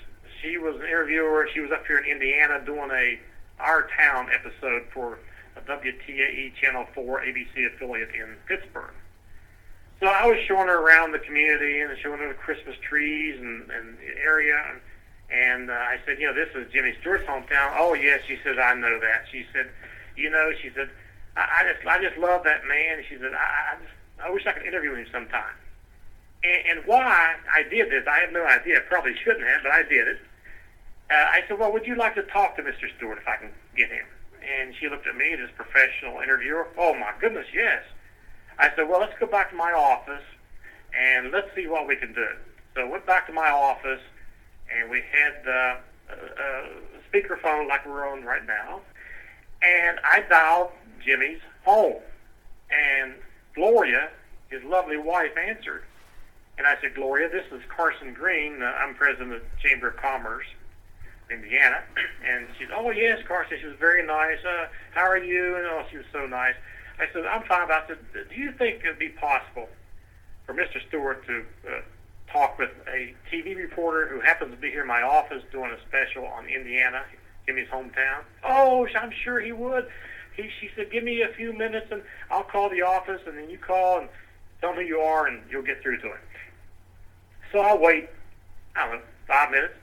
she 0.47 0.59
was 0.59 0.77
an 0.77 0.83
interviewer. 0.83 1.49
She 1.53 1.61
was 1.61 1.71
up 1.73 1.87
here 1.87 1.99
in 1.99 2.05
Indiana 2.05 2.65
doing 2.65 2.91
a 2.91 3.19
Our 3.59 3.89
Town 3.99 4.29
episode 4.33 4.85
for 4.93 5.19
a 5.57 5.61
WTAE 5.63 6.55
Channel 6.61 6.87
4 6.95 7.23
ABC 7.23 7.75
affiliate 7.75 8.11
in 8.15 8.37
Pittsburgh. 8.47 8.95
So 10.01 10.07
I 10.07 10.27
was 10.27 10.37
showing 10.47 10.69
her 10.69 10.79
around 10.79 11.13
the 11.13 11.19
community 11.19 11.81
and 11.81 11.91
showing 12.03 12.19
her 12.19 12.29
the 12.29 12.35
Christmas 12.35 12.77
trees 12.87 13.41
and, 13.41 13.71
and 13.71 13.97
the 13.99 14.21
area. 14.23 14.63
And, 15.31 15.71
uh, 15.71 15.75
I 15.75 15.99
said, 16.05 16.21
you 16.21 16.27
know, 16.27 16.35
this 16.35 16.51
is 16.55 16.71
Jimmy 16.73 16.95
Stewart's 17.01 17.25
hometown. 17.27 17.75
Oh, 17.79 17.95
yes, 17.95 18.21
she 18.29 18.39
said, 18.45 18.59
I 18.59 18.75
know 18.75 19.01
that. 19.01 19.25
She 19.33 19.47
said, 19.53 19.71
you 20.15 20.31
know, 20.31 20.51
she 20.63 20.71
said, 20.75 20.91
I, 21.37 21.41
I 21.41 21.73
just 21.73 21.87
I 21.87 22.03
just 22.03 22.17
love 22.17 22.45
that 22.45 22.65
man. 22.69 23.03
She 23.09 23.17
said, 23.17 23.33
I, 23.35 23.75
I 23.75 23.77
just 23.83 23.93
I 24.25 24.31
wish 24.31 24.47
I 24.47 24.53
could 24.53 24.67
interview 24.67 24.95
him 24.95 25.07
sometime. 25.11 25.57
And, 26.45 26.79
and 26.79 26.87
why 26.87 27.35
I 27.53 27.63
did 27.65 27.91
this, 27.91 28.05
I 28.07 28.21
have 28.21 28.33
no 28.33 28.45
idea. 28.47 28.81
Probably 28.89 29.17
shouldn't 29.25 29.47
have, 29.47 29.63
but 29.65 29.73
I 29.73 29.83
did 29.83 30.07
it. 30.07 30.19
Uh, 31.11 31.15
I 31.15 31.41
said, 31.47 31.59
well, 31.59 31.73
would 31.73 31.87
you 31.87 31.95
like 31.95 32.15
to 32.17 32.23
talk 32.25 32.57
to 32.57 32.63
Mr. 32.63 32.87
Stewart 32.97 33.19
if 33.19 33.29
I 33.29 33.37
can 33.37 33.51
get 33.77 33.91
him? 33.91 34.07
And 34.43 34.75
she 34.79 34.89
looked 34.89 35.07
at 35.07 35.17
me, 35.17 35.35
this 35.35 35.51
professional 35.57 36.21
interviewer. 36.21 36.69
Oh, 36.79 36.95
my 36.95 37.13
goodness, 37.21 37.47
yes. 37.55 37.83
I 38.59 38.71
said, 38.75 38.89
well, 38.89 39.01
let's 39.01 39.19
go 39.19 39.27
back 39.27 39.51
to 39.51 39.57
my 39.57 39.73
office 39.73 40.25
and 40.99 41.31
let's 41.31 41.49
see 41.55 41.67
what 41.67 41.87
we 41.87 41.97
can 41.97 42.13
do. 42.13 42.27
So 42.75 42.83
I 42.83 42.85
went 42.85 43.07
back 43.07 43.27
to 43.27 43.33
my 43.33 43.51
office 43.51 44.01
and 44.75 44.91
we 44.91 45.03
had 45.13 45.49
uh, 45.49 45.77
a, 46.11 46.43
a 46.43 47.11
speakerphone 47.11 47.69
like 47.69 47.87
we're 47.87 48.09
on 48.09 48.25
right 48.25 48.45
now. 48.47 48.81
And 49.63 49.99
I 50.05 50.23
dialed 50.29 50.71
Jimmy's 51.05 51.41
home. 51.65 52.01
And 52.71 53.15
Gloria, 53.55 54.11
his 54.51 54.63
lovely 54.65 54.97
wife, 54.97 55.37
answered. 55.37 55.85
And 56.59 56.67
I 56.67 56.75
said, 56.81 56.95
Gloria, 56.95 57.29
this 57.29 57.45
is 57.53 57.61
Carson 57.69 58.15
Green. 58.15 58.63
Uh, 58.63 58.67
I'm 58.67 58.95
president 58.95 59.33
of 59.35 59.43
the 59.43 59.69
Chamber 59.69 59.89
of 59.89 59.97
Commerce, 59.97 60.47
Indiana. 61.31 61.83
And 62.27 62.49
she 62.59 62.65
said, 62.65 62.75
oh, 62.77 62.91
yes, 62.91 63.21
Carson. 63.29 63.57
She 63.61 63.67
was 63.67 63.77
very 63.79 64.05
nice. 64.05 64.39
Uh, 64.45 64.67
how 64.93 65.07
are 65.07 65.17
you? 65.17 65.57
And 65.57 65.65
oh, 65.67 65.85
she 65.91 65.97
was 65.97 66.07
so 66.13 66.27
nice. 66.27 66.55
I 66.99 67.07
said, 67.13 67.25
I'm 67.25 67.43
fine. 67.45 67.71
I 67.71 67.83
said, 67.87 67.99
do 68.13 68.35
you 68.35 68.51
think 68.53 68.83
it 68.83 68.89
would 68.89 68.99
be 68.99 69.11
possible 69.11 69.69
for 70.45 70.55
Mr. 70.55 70.85
Stewart 70.89 71.25
to 71.27 71.45
uh, 71.69 71.81
talk 72.33 72.59
with 72.59 72.71
a 72.89 73.15
TV 73.31 73.57
reporter 73.57 74.09
who 74.09 74.21
happens 74.21 74.51
to 74.53 74.57
be 74.57 74.71
here 74.71 74.83
in 74.83 74.89
my 74.89 75.03
office 75.03 75.43
doing 75.53 75.71
a 75.71 75.79
special 75.89 76.27
on 76.27 76.47
Indiana, 76.47 77.03
Jimmy's 77.47 77.69
hometown? 77.69 78.25
Oh, 78.43 78.87
I'm 78.99 79.13
sure 79.25 79.41
he 79.41 79.53
would. 79.53 79.87
He, 80.37 80.51
she 80.61 80.71
said, 80.75 80.91
give 80.91 81.05
me 81.05 81.23
a 81.23 81.29
few 81.29 81.53
minutes 81.53 81.87
and 81.91 82.03
I'll 82.31 82.45
call 82.45 82.69
the 82.71 82.83
office 82.83 83.21
and 83.27 83.39
then 83.39 83.51
you 83.51 83.59
call 83.59 84.01
and 84.01 84.09
tell 84.61 84.73
me 84.73 84.83
who 84.83 84.89
you 84.89 84.99
are 84.99 85.27
and 85.27 85.43
you'll 85.51 85.63
get 85.63 85.83
through 85.83 85.99
to 85.99 86.09
him. 86.09 86.19
So 87.53 87.61
I'll 87.61 87.79
wait, 87.79 88.09
I 88.75 88.87
don't 88.87 88.97
know, 88.97 89.03
five 89.29 89.51
minutes. 89.51 89.75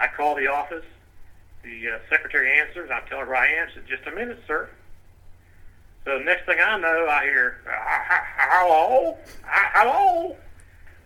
I 0.00 0.08
call 0.08 0.34
the 0.34 0.46
office. 0.48 0.84
The 1.62 1.94
uh, 1.94 1.98
secretary 2.08 2.60
answers. 2.60 2.90
I 2.92 3.00
tell 3.08 3.18
her 3.18 3.36
I 3.36 3.48
said, 3.74 3.84
just 3.88 4.06
a 4.06 4.14
minute, 4.14 4.38
sir. 4.46 4.68
So 6.04 6.18
the 6.18 6.24
next 6.24 6.46
thing 6.46 6.58
I 6.64 6.78
know, 6.78 7.08
I 7.08 7.24
hear, 7.24 7.56
hello, 7.66 9.18
hello. 9.44 10.36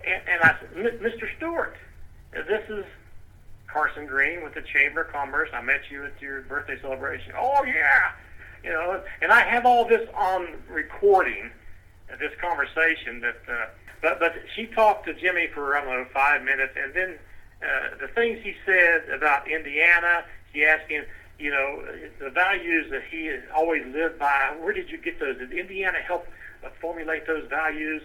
And, 0.07 0.23
and 0.29 0.43
I 0.43 0.57
said, 0.61 1.01
Mr. 1.01 1.27
Stewart, 1.39 1.75
this 2.33 2.69
is 2.69 2.85
Carson 3.67 4.07
Green 4.07 4.45
with 4.45 4.53
the 4.53 4.61
Chamber 4.61 5.03
of 5.03 5.13
Commerce. 5.13 5.49
I 5.55 5.63
met 5.63 5.81
you 5.91 6.05
at 6.05 6.21
your 6.21 6.43
birthday 6.43 6.79
celebration. 6.83 7.33
Oh, 7.39 7.65
yeah. 7.65 8.13
You 8.63 8.71
know, 8.71 9.03
and 9.23 9.33
I 9.33 9.41
have 9.41 9.65
all 9.65 9.89
this 9.89 10.07
on 10.15 10.49
recording, 10.69 11.51
this 12.19 12.33
conversation 12.39 13.21
that, 13.21 13.41
uh, 13.49 13.67
but, 14.03 14.21
but 14.21 14.35
she 14.55 14.67
talked 14.67 15.07
to 15.07 15.15
Jimmy 15.15 15.49
for, 15.55 15.79
I 15.79 15.83
don't 15.83 15.95
know, 15.95 16.07
five 16.13 16.43
minutes, 16.43 16.75
and 16.77 16.93
then 16.93 17.19
uh, 17.63 17.97
the 18.01 18.09
things 18.09 18.39
he 18.43 18.55
said 18.65 19.09
about 19.15 19.51
Indiana, 19.51 20.25
she 20.53 20.65
asked 20.65 20.91
him, 20.91 21.05
you 21.39 21.51
know, 21.51 21.83
the 22.19 22.31
values 22.31 22.91
that 22.91 23.03
he 23.11 23.27
has 23.27 23.41
always 23.55 23.85
lived 23.87 24.19
by. 24.19 24.55
Where 24.61 24.73
did 24.73 24.91
you 24.91 24.99
get 24.99 25.19
those? 25.19 25.39
Did 25.39 25.53
Indiana 25.53 25.99
help 25.99 26.27
formulate 26.81 27.27
those 27.27 27.49
values? 27.49 28.03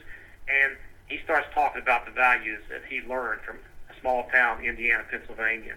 And 0.47 0.77
he 1.07 1.19
starts 1.23 1.47
talking 1.53 1.81
about 1.81 2.05
the 2.05 2.11
values 2.11 2.61
that 2.69 2.83
he 2.89 3.01
learned 3.01 3.41
from 3.41 3.57
a 3.89 3.99
small 3.99 4.27
town, 4.31 4.63
Indiana, 4.63 5.03
Pennsylvania. 5.09 5.75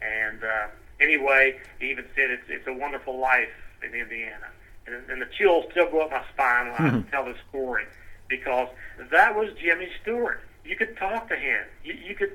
And 0.00 0.42
uh, 0.42 0.66
anyway, 1.00 1.58
he 1.78 1.90
even 1.90 2.06
said 2.14 2.30
it's, 2.30 2.44
it's 2.48 2.66
a 2.66 2.72
wonderful 2.72 3.18
life 3.18 3.52
in 3.82 3.94
Indiana. 3.94 4.48
And, 4.86 5.10
and 5.10 5.20
the 5.20 5.28
chills 5.36 5.66
still 5.70 5.90
go 5.90 6.00
up 6.00 6.10
my 6.10 6.24
spine 6.32 6.72
when 6.72 6.74
I 6.74 6.90
mm-hmm. 6.90 7.10
tell 7.10 7.24
the 7.24 7.34
story 7.50 7.84
because 8.28 8.68
that 9.10 9.36
was 9.36 9.50
Jimmy 9.60 9.88
Stewart. 10.02 10.40
You 10.68 10.76
could 10.76 10.96
talk 10.98 11.28
to 11.30 11.36
him. 11.36 11.64
You, 11.82 11.94
you 11.94 12.14
could. 12.14 12.32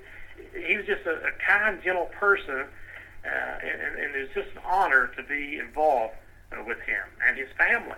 He 0.65 0.75
was 0.75 0.85
just 0.85 1.05
a, 1.05 1.11
a 1.11 1.31
kind, 1.45 1.79
gentle 1.83 2.09
person 2.19 2.65
uh, 3.25 3.27
and, 3.27 3.99
and 3.99 4.13
was 4.13 4.29
just 4.33 4.55
an 4.55 4.61
honor 4.65 5.11
to 5.15 5.23
be 5.23 5.57
involved 5.57 6.15
uh, 6.51 6.63
with 6.65 6.79
him 6.79 7.03
and 7.27 7.37
his 7.37 7.47
family. 7.57 7.97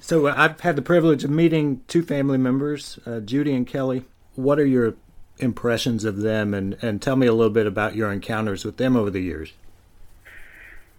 So 0.00 0.26
uh, 0.26 0.34
I've 0.36 0.60
had 0.60 0.76
the 0.76 0.82
privilege 0.82 1.24
of 1.24 1.30
meeting 1.30 1.82
two 1.88 2.02
family 2.02 2.38
members, 2.38 2.98
uh, 3.06 3.20
Judy 3.20 3.54
and 3.54 3.66
Kelly. 3.66 4.04
What 4.36 4.58
are 4.58 4.66
your 4.66 4.94
impressions 5.38 6.04
of 6.04 6.18
them, 6.18 6.54
and, 6.54 6.76
and 6.82 7.02
tell 7.02 7.16
me 7.16 7.26
a 7.26 7.32
little 7.32 7.52
bit 7.52 7.66
about 7.66 7.96
your 7.96 8.12
encounters 8.12 8.64
with 8.64 8.76
them 8.76 8.96
over 8.96 9.10
the 9.10 9.20
years? 9.20 9.52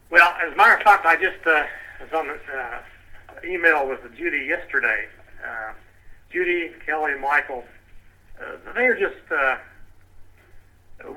Well, 0.09 0.35
as 0.45 0.53
a 0.53 0.55
matter 0.55 0.75
of 0.75 0.81
fact, 0.81 1.05
I 1.05 1.15
just 1.15 1.45
uh, 1.45 1.65
was 2.01 2.11
on 2.13 2.27
this 2.27 2.41
uh, 2.53 2.81
email 3.45 3.87
with 3.87 3.99
Judy 4.17 4.45
yesterday. 4.45 5.07
Uh, 5.45 5.71
Judy, 6.31 6.71
Kelly, 6.85 7.13
and 7.13 7.21
Michael, 7.21 7.63
they're 8.75 8.99
just 8.99 9.31
uh, 9.31 9.57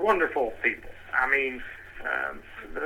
wonderful 0.01 0.53
people. 0.63 0.91
I 1.13 1.29
mean, 1.31 1.63
um, 2.03 2.41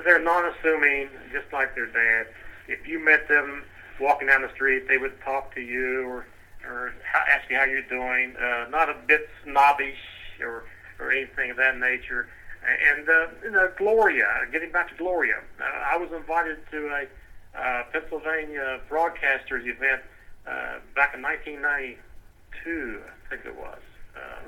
they're 0.05 0.23
non-assuming, 0.23 1.09
just 1.33 1.53
like 1.53 1.75
their 1.75 1.87
dad. 1.87 2.27
If 2.69 2.87
you 2.87 3.03
met 3.03 3.29
them 3.29 3.65
walking 4.01 4.29
down 4.29 4.43
the 4.43 4.53
street, 4.55 4.89
they 4.89 4.99
would 4.99 5.21
talk 5.23 5.55
to 5.55 5.61
you 5.61 6.07
or 6.07 6.27
or 6.69 6.93
ask 7.31 7.49
you 7.49 7.57
how 7.57 7.65
you're 7.65 7.83
doing. 7.83 8.35
Uh, 8.37 8.69
not 8.69 8.91
a 8.91 8.97
bit 9.07 9.29
snobbish 9.45 9.97
or 10.41 10.65
or 10.99 11.11
anything 11.13 11.51
of 11.51 11.57
that 11.57 11.79
nature. 11.79 12.29
And 12.67 13.09
uh, 13.09 13.27
you 13.43 13.51
know, 13.51 13.71
Gloria, 13.79 14.27
getting 14.53 14.73
back 14.73 14.89
to 14.91 14.95
Gloria, 14.97 15.37
uh, 15.61 15.65
I 15.65 15.97
was 15.97 16.11
invited 16.13 16.59
to 16.71 16.89
a 16.89 17.07
uh, 17.59 17.85
Pennsylvania 17.93 18.81
broadcasters 18.91 19.67
event 19.67 20.03
uh, 20.47 20.79
back 20.95 21.15
in 21.15 21.23
1992, 21.23 23.01
I 23.03 23.29
think 23.29 23.47
it 23.47 23.57
was, 23.57 23.79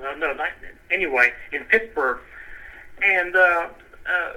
uh, 0.03 0.17
no, 0.17 0.33
not, 0.33 0.49
anyway, 0.91 1.33
in 1.53 1.65
Pittsburgh. 1.65 2.19
And 3.03 3.35
uh, 3.35 3.69
uh, 4.07 4.33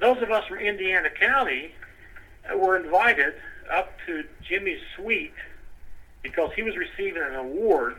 those 0.00 0.22
of 0.22 0.30
us 0.30 0.46
from 0.46 0.58
Indiana 0.58 1.08
County 1.10 1.72
were 2.54 2.76
invited 2.76 3.34
up 3.72 3.92
to 4.06 4.24
Jimmy's 4.42 4.80
suite 4.96 5.34
because 6.22 6.50
he 6.54 6.62
was 6.62 6.74
receiving 6.76 7.22
an 7.22 7.34
award 7.34 7.96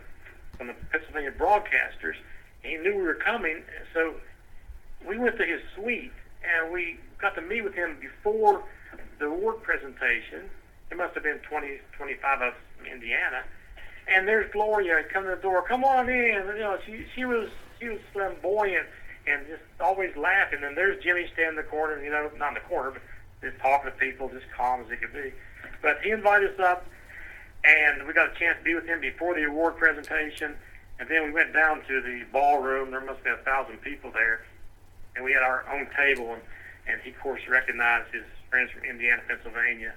from 0.58 0.67
the 0.67 0.74
Pennsylvania 0.91 1.31
broadcasters. 1.31 2.15
He 2.62 2.77
knew 2.77 2.96
we 2.96 3.03
were 3.03 3.15
coming, 3.15 3.63
so 3.93 4.13
we 5.08 5.17
went 5.17 5.38
to 5.38 5.46
his 5.46 5.62
suite 5.75 6.12
and 6.43 6.72
we 6.72 7.00
got 7.20 7.36
to 7.36 7.41
meet 7.41 7.63
with 7.63 7.74
him 7.74 7.98
before 8.00 8.63
the 9.20 9.25
award 9.25 9.62
presentation. 9.63 10.50
There 10.89 10.98
must 10.98 11.13
have 11.13 11.24
been 11.24 11.39
20, 11.39 11.79
25 11.98 12.41
of 12.41 12.53
us 12.53 12.53
from 12.77 12.88
Indiana. 12.88 13.43
And 14.13 14.27
there's 14.27 14.51
Gloria 14.51 15.03
coming 15.12 15.30
to 15.30 15.36
the 15.36 15.41
door. 15.41 15.63
Come 15.68 15.84
on 15.84 16.10
in. 16.10 16.44
You 16.48 16.60
know, 16.60 16.77
she 16.86 17.06
she 17.15 17.25
was 17.25 17.50
she 17.80 17.89
was 17.89 18.00
flamboyant 18.13 18.88
and 19.27 19.48
just 19.48 19.62
always 19.80 20.15
laughing. 20.15 20.63
And 20.63 20.75
there's 20.75 21.01
Jimmy 21.03 21.27
standing 21.34 21.50
in 21.50 21.56
the 21.56 21.63
corner. 21.63 22.03
You 22.03 22.12
know, 22.12 22.30
not 22.38 22.50
in 22.50 22.53
the 22.56 22.70
corner, 22.70 22.91
but 22.91 23.01
just 23.41 23.60
talking 23.62 23.91
to 23.91 23.98
people, 23.98 24.30
just 24.30 24.46
calm 24.56 24.82
as 24.82 24.89
he 24.89 24.96
could 24.98 25.13
be. 25.13 25.34
But 25.82 26.01
he 26.03 26.12
invited 26.12 26.51
us 26.53 26.60
up, 26.60 26.86
and 27.63 28.06
we 28.06 28.13
got 28.13 28.36
a 28.36 28.39
chance 28.39 28.58
to 28.58 28.63
be 28.63 28.75
with 28.75 28.86
him 28.86 29.01
before 29.01 29.34
the 29.36 29.46
award 29.46 29.77
presentation. 29.77 30.56
And 31.00 31.10
then 31.10 31.24
we 31.24 31.32
went 31.32 31.53
down 31.53 31.82
to 31.88 32.01
the 32.01 32.24
ballroom. 32.32 32.91
There 32.91 33.01
must 33.01 33.24
be 33.24 33.32
a 33.32 33.38
thousand 33.38 33.82
people 33.82 34.12
there, 34.12 34.46
and 35.15 35.25
we 35.25 35.34
had 35.34 35.41
our 35.41 35.65
own 35.72 35.88
table. 35.98 36.34
And 36.34 36.41
and 36.88 37.01
he 37.01 37.12
of 37.12 37.20
course 37.20 37.41
recognized 37.50 38.13
his 38.13 38.24
friends 38.50 38.72
from 38.72 38.84
Indiana, 38.84 39.22
Pennsylvania. 39.27 39.94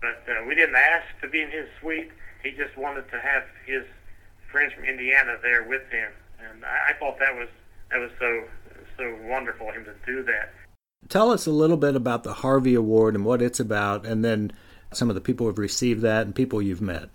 But 0.00 0.24
uh, 0.28 0.44
we 0.46 0.54
didn't 0.54 0.76
ask 0.76 1.06
to 1.20 1.28
be 1.28 1.42
in 1.42 1.50
his 1.50 1.68
suite. 1.80 2.10
He 2.42 2.50
just 2.50 2.76
wanted 2.76 3.10
to 3.10 3.20
have 3.20 3.44
his 3.66 3.84
friends 4.50 4.72
from 4.74 4.84
Indiana 4.84 5.36
there 5.42 5.62
with 5.64 5.88
him, 5.90 6.10
and 6.40 6.64
I, 6.64 6.90
I 6.90 6.92
thought 6.98 7.18
that 7.18 7.34
was 7.34 7.48
that 7.90 7.98
was 7.98 8.10
so 8.18 8.44
so 8.96 9.16
wonderful 9.24 9.68
of 9.68 9.74
him 9.74 9.84
to 9.84 9.94
do 10.06 10.22
that. 10.24 10.52
Tell 11.08 11.30
us 11.30 11.46
a 11.46 11.50
little 11.50 11.76
bit 11.76 11.96
about 11.96 12.22
the 12.22 12.32
Harvey 12.32 12.74
Award 12.74 13.14
and 13.14 13.24
what 13.24 13.42
it's 13.42 13.60
about, 13.60 14.06
and 14.06 14.24
then 14.24 14.52
some 14.92 15.08
of 15.08 15.14
the 15.14 15.20
people 15.20 15.46
who've 15.46 15.58
received 15.58 16.02
that 16.02 16.26
and 16.26 16.34
people 16.34 16.62
you've 16.62 16.82
met. 16.82 17.08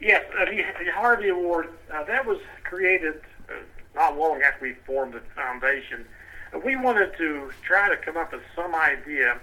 Yes, 0.00 0.24
uh, 0.38 0.44
the, 0.44 0.56
the 0.84 0.92
Harvey 0.92 1.28
Award 1.28 1.68
uh, 1.92 2.04
that 2.04 2.26
was 2.26 2.38
created 2.64 3.20
uh, 3.48 3.54
not 3.94 4.18
long 4.18 4.42
after 4.42 4.64
we 4.64 4.74
formed 4.84 5.14
the 5.14 5.20
foundation. 5.34 6.04
Uh, 6.52 6.58
we 6.58 6.76
wanted 6.76 7.16
to 7.18 7.50
try 7.62 7.88
to 7.88 7.96
come 7.96 8.16
up 8.16 8.32
with 8.32 8.42
some 8.56 8.74
idea 8.74 9.38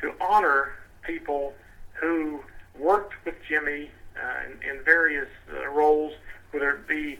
to 0.00 0.12
honor 0.20 0.72
people 1.02 1.54
who 1.94 2.40
worked 2.78 3.14
with 3.24 3.34
Jimmy 3.48 3.90
uh, 4.16 4.46
in, 4.46 4.76
in 4.78 4.84
various 4.84 5.28
uh, 5.52 5.68
roles, 5.68 6.12
whether 6.50 6.70
it 6.70 6.88
be 6.88 7.18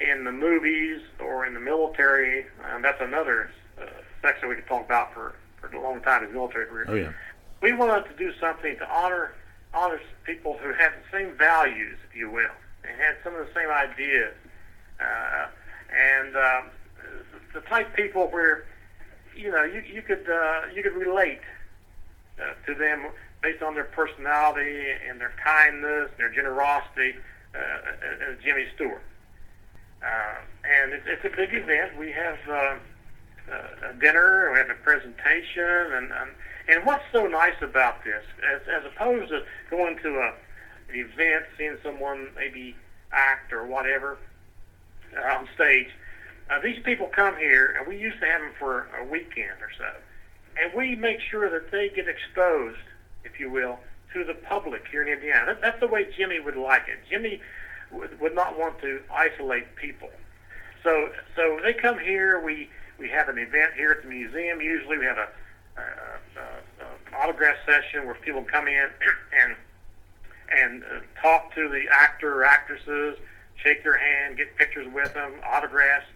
in 0.00 0.24
the 0.24 0.32
movies 0.32 1.00
or 1.18 1.46
in 1.46 1.54
the 1.54 1.60
military. 1.60 2.46
Um, 2.70 2.82
that's 2.82 3.00
another 3.00 3.50
uh, 3.80 3.86
section 4.22 4.48
we 4.48 4.54
could 4.54 4.66
talk 4.66 4.84
about 4.84 5.12
for, 5.12 5.34
for 5.60 5.74
a 5.74 5.80
long 5.80 6.00
time, 6.00 6.24
his 6.24 6.32
military 6.32 6.66
career. 6.66 6.86
Oh, 6.88 6.94
yeah. 6.94 7.12
We 7.62 7.72
wanted 7.72 8.08
to 8.08 8.16
do 8.16 8.32
something 8.40 8.76
to 8.78 8.90
honor 8.90 9.32
honor 9.72 10.00
people 10.24 10.58
who 10.62 10.72
had 10.72 10.92
the 10.92 11.16
same 11.16 11.36
values, 11.36 11.96
if 12.08 12.16
you 12.16 12.30
will, 12.30 12.50
and 12.82 13.00
had 13.00 13.16
some 13.22 13.34
of 13.36 13.46
the 13.46 13.52
same 13.54 13.70
ideas. 13.70 14.34
Uh, 15.00 15.46
and 15.94 16.36
um, 16.36 16.70
the 17.54 17.60
type 17.62 17.94
people 17.94 18.26
where, 18.28 18.64
you 19.36 19.50
know, 19.50 19.62
you, 19.62 19.80
you 19.80 20.02
could 20.02 20.28
uh, 20.28 20.62
you 20.74 20.82
could 20.82 20.94
relate 20.94 21.40
uh, 22.40 22.52
to 22.66 22.74
them 22.74 23.06
based 23.42 23.62
on 23.62 23.74
their 23.74 23.84
personality 23.84 24.84
and 25.08 25.20
their 25.20 25.32
kindness, 25.42 26.10
their 26.18 26.30
generosity, 26.30 27.14
uh, 27.54 28.30
as 28.30 28.38
Jimmy 28.44 28.66
Stewart. 28.74 29.02
Uh, 30.02 30.36
and 30.64 30.92
it's, 30.92 31.06
it's 31.06 31.24
a 31.24 31.36
big 31.36 31.52
event. 31.52 31.98
We 31.98 32.10
have 32.12 32.38
uh, 32.48 32.52
uh, 33.50 33.90
a 33.90 34.00
dinner, 34.00 34.50
we 34.52 34.58
have 34.58 34.70
a 34.70 34.74
presentation, 34.74 35.64
and, 35.64 36.12
and 36.12 36.30
and 36.68 36.86
what's 36.86 37.02
so 37.10 37.26
nice 37.26 37.60
about 37.62 38.04
this, 38.04 38.22
as, 38.54 38.60
as 38.68 38.84
opposed 38.92 39.30
to 39.30 39.42
going 39.70 39.98
to 40.02 40.08
a, 40.08 40.34
an 40.88 40.94
event, 40.94 41.46
seeing 41.58 41.76
someone 41.82 42.28
maybe 42.36 42.76
act 43.12 43.52
or 43.52 43.66
whatever 43.66 44.18
uh, 45.16 45.34
on 45.36 45.48
stage, 45.54 45.88
uh, 46.48 46.60
these 46.62 46.78
people 46.84 47.08
come 47.08 47.36
here, 47.36 47.74
and 47.76 47.88
we 47.88 47.98
used 47.98 48.20
to 48.20 48.26
have 48.26 48.40
them 48.40 48.52
for 48.58 48.86
a 49.00 49.04
weekend 49.04 49.58
or 49.60 49.70
so, 49.76 49.90
and 50.62 50.72
we 50.74 50.94
make 50.94 51.18
sure 51.20 51.50
that 51.50 51.72
they 51.72 51.88
get 51.88 52.06
exposed, 52.08 52.78
if 53.32 53.40
you 53.40 53.50
will, 53.50 53.78
to 54.12 54.24
the 54.24 54.34
public 54.34 54.82
here 54.90 55.02
in 55.02 55.08
Indiana. 55.08 55.46
That, 55.46 55.60
that's 55.60 55.80
the 55.80 55.86
way 55.86 56.06
Jimmy 56.16 56.40
would 56.40 56.56
like 56.56 56.88
it. 56.88 56.98
Jimmy 57.08 57.40
would, 57.92 58.20
would 58.20 58.34
not 58.34 58.58
want 58.58 58.80
to 58.80 59.00
isolate 59.12 59.76
people. 59.76 60.10
So, 60.82 61.10
so 61.36 61.60
they 61.62 61.72
come 61.72 61.98
here. 61.98 62.40
We 62.42 62.68
we 62.98 63.08
have 63.08 63.28
an 63.28 63.38
event 63.38 63.72
here 63.76 63.92
at 63.92 64.02
the 64.02 64.08
museum. 64.08 64.60
Usually, 64.60 64.98
we 64.98 65.04
have 65.06 65.18
a, 65.18 65.28
a, 65.76 65.82
a, 66.40 66.84
a 66.84 67.16
autograph 67.16 67.56
session 67.66 68.06
where 68.06 68.14
people 68.14 68.44
come 68.44 68.68
in 68.68 68.88
and 69.42 69.56
and 70.50 70.82
uh, 70.84 71.00
talk 71.20 71.54
to 71.54 71.68
the 71.68 71.84
actor 71.92 72.40
or 72.40 72.44
actresses, 72.44 73.16
shake 73.62 73.84
their 73.84 73.96
hand, 73.96 74.36
get 74.36 74.56
pictures 74.56 74.86
with 74.92 75.14
them, 75.14 75.32
autographs, 75.46 76.06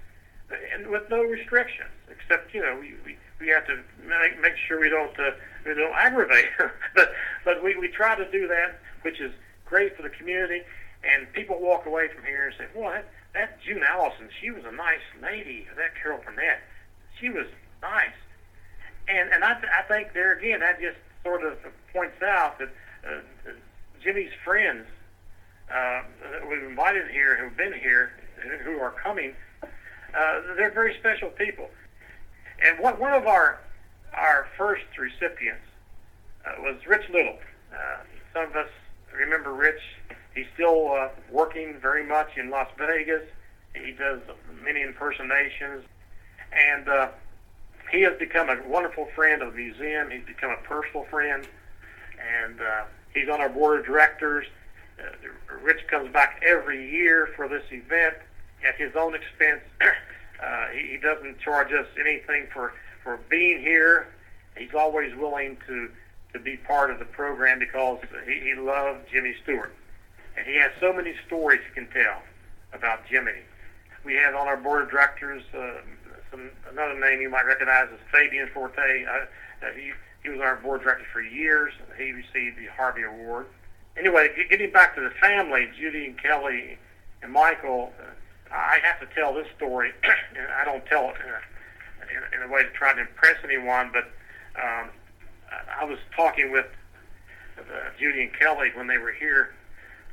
and 0.74 0.88
with 0.88 1.08
no 1.10 1.22
restrictions. 1.22 1.90
Except, 2.10 2.52
you 2.54 2.60
know, 2.62 2.76
we 2.80 2.94
we, 3.04 3.16
we 3.40 3.48
have 3.48 3.66
to 3.66 3.76
make, 4.06 4.40
make 4.40 4.56
sure 4.66 4.80
we 4.80 4.88
don't 4.88 5.18
uh, 5.18 5.30
don't 5.72 5.94
aggravate. 5.94 6.50
but 6.94 7.12
but 7.44 7.62
we 7.62 7.76
we 7.76 7.88
try 7.88 8.14
to 8.14 8.30
do 8.30 8.46
that, 8.48 8.78
which 9.02 9.20
is 9.20 9.32
great 9.64 9.96
for 9.96 10.02
the 10.02 10.10
community. 10.10 10.62
And 11.02 11.30
people 11.32 11.60
walk 11.60 11.86
away 11.86 12.08
from 12.14 12.24
here 12.24 12.46
and 12.46 12.54
say, 12.58 12.66
"Boy, 12.74 12.92
that, 12.92 13.06
that 13.34 13.62
June 13.62 13.82
Allyson, 13.82 14.28
she 14.40 14.50
was 14.50 14.64
a 14.66 14.72
nice 14.72 15.04
lady. 15.22 15.66
That 15.76 15.94
Carol 16.00 16.20
Burnett, 16.24 16.60
she 17.20 17.30
was 17.30 17.46
nice." 17.80 18.18
And 19.08 19.30
and 19.32 19.44
I, 19.44 19.54
th- 19.54 19.72
I 19.72 19.82
think 19.82 20.12
there 20.12 20.36
again, 20.36 20.60
that 20.60 20.80
just 20.80 20.98
sort 21.22 21.44
of 21.44 21.56
points 21.92 22.22
out 22.22 22.58
that 22.58 22.68
uh, 23.06 23.50
Jimmy's 24.02 24.32
friends 24.44 24.86
uh, 25.70 26.02
that 26.30 26.48
we've 26.48 26.62
invited 26.62 27.08
here, 27.10 27.36
who've 27.36 27.56
been 27.56 27.72
here, 27.72 28.12
who 28.64 28.78
are 28.78 28.90
coming, 28.90 29.34
uh, 29.62 30.40
they're 30.56 30.70
very 30.70 30.96
special 30.98 31.30
people. 31.30 31.68
And 32.62 32.78
what, 32.78 33.00
one 33.00 33.12
of 33.12 33.26
our 33.26 33.60
our 34.16 34.46
first 34.56 34.84
recipients 34.98 35.66
uh, 36.46 36.60
was 36.60 36.76
Rich 36.86 37.08
Little. 37.10 37.38
Uh, 37.72 37.98
some 38.32 38.44
of 38.44 38.56
us 38.56 38.68
remember 39.12 39.52
Rich. 39.52 39.80
He's 40.34 40.46
still 40.54 40.92
uh, 40.92 41.08
working 41.30 41.78
very 41.80 42.04
much 42.04 42.36
in 42.36 42.50
Las 42.50 42.68
Vegas. 42.78 43.22
He 43.74 43.92
does 43.92 44.20
many 44.62 44.82
impersonations, 44.82 45.84
and 46.52 46.88
uh, 46.88 47.08
he 47.90 48.02
has 48.02 48.16
become 48.18 48.48
a 48.48 48.58
wonderful 48.66 49.08
friend 49.14 49.42
of 49.42 49.52
the 49.52 49.58
museum. 49.58 50.10
He's 50.10 50.24
become 50.24 50.50
a 50.50 50.62
personal 50.68 51.04
friend, 51.10 51.46
and 52.42 52.60
uh, 52.60 52.84
he's 53.12 53.28
on 53.28 53.40
our 53.40 53.48
board 53.48 53.80
of 53.80 53.86
directors. 53.86 54.46
Uh, 54.98 55.56
Rich 55.62 55.86
comes 55.88 56.12
back 56.12 56.42
every 56.46 56.90
year 56.90 57.30
for 57.36 57.48
this 57.48 57.64
event 57.70 58.14
at 58.66 58.76
his 58.76 58.94
own 58.96 59.14
expense. 59.14 59.62
uh, 59.80 60.66
he, 60.72 60.92
he 60.92 60.96
doesn't 60.98 61.38
charge 61.40 61.72
us 61.72 61.86
anything 61.98 62.46
for, 62.52 62.72
for 63.04 63.20
being 63.28 63.60
here. 63.60 64.08
He's 64.56 64.74
always 64.74 65.14
willing 65.14 65.58
to, 65.68 65.90
to 66.32 66.38
be 66.40 66.56
part 66.56 66.90
of 66.90 66.98
the 66.98 67.04
program 67.04 67.60
because 67.60 67.98
he, 68.26 68.40
he 68.40 68.54
loved 68.54 69.00
Jimmy 69.12 69.34
Stewart. 69.42 69.72
And 70.36 70.46
he 70.46 70.56
has 70.56 70.72
so 70.80 70.92
many 70.92 71.14
stories 71.26 71.60
he 71.68 71.74
can 71.74 71.88
tell 71.92 72.22
about 72.72 73.06
Jimmy. 73.08 73.44
We 74.04 74.14
have 74.14 74.34
on 74.34 74.48
our 74.48 74.56
board 74.56 74.82
of 74.82 74.90
directors 74.90 75.42
uh, 75.56 75.80
some, 76.30 76.50
another 76.70 76.98
name 76.98 77.20
you 77.20 77.30
might 77.30 77.46
recognize 77.46 77.88
is 77.92 78.00
Fabian 78.12 78.48
Forte. 78.52 79.04
Uh, 79.04 79.10
uh, 79.12 79.70
he, 79.76 79.92
he 80.22 80.28
was 80.30 80.40
our 80.40 80.56
board 80.56 80.82
director 80.82 81.06
for 81.12 81.20
years. 81.20 81.72
He 81.96 82.10
received 82.12 82.58
the 82.58 82.66
Harvey 82.76 83.02
Award. 83.02 83.46
Anyway, 83.96 84.30
getting 84.50 84.72
back 84.72 84.96
to 84.96 85.00
the 85.00 85.10
family, 85.20 85.68
Judy 85.78 86.06
and 86.06 86.20
Kelly 86.20 86.78
and 87.22 87.32
Michael, 87.32 87.92
uh, 88.00 88.10
I 88.52 88.78
have 88.82 89.00
to 89.00 89.14
tell 89.14 89.32
this 89.32 89.46
story, 89.56 89.92
and 90.02 90.48
I 90.60 90.64
don't 90.64 90.84
tell 90.86 91.10
it 91.10 91.16
in 92.34 92.42
a, 92.42 92.52
way 92.52 92.62
to 92.62 92.70
try 92.70 92.94
to 92.94 93.00
impress 93.00 93.36
anyone, 93.44 93.90
but 93.92 94.04
um, 94.60 94.90
I 95.78 95.84
was 95.84 95.98
talking 96.14 96.50
with 96.50 96.66
uh, 97.58 97.62
Judy 97.98 98.22
and 98.22 98.32
Kelly 98.32 98.70
when 98.74 98.86
they 98.86 98.98
were 98.98 99.12
here 99.12 99.54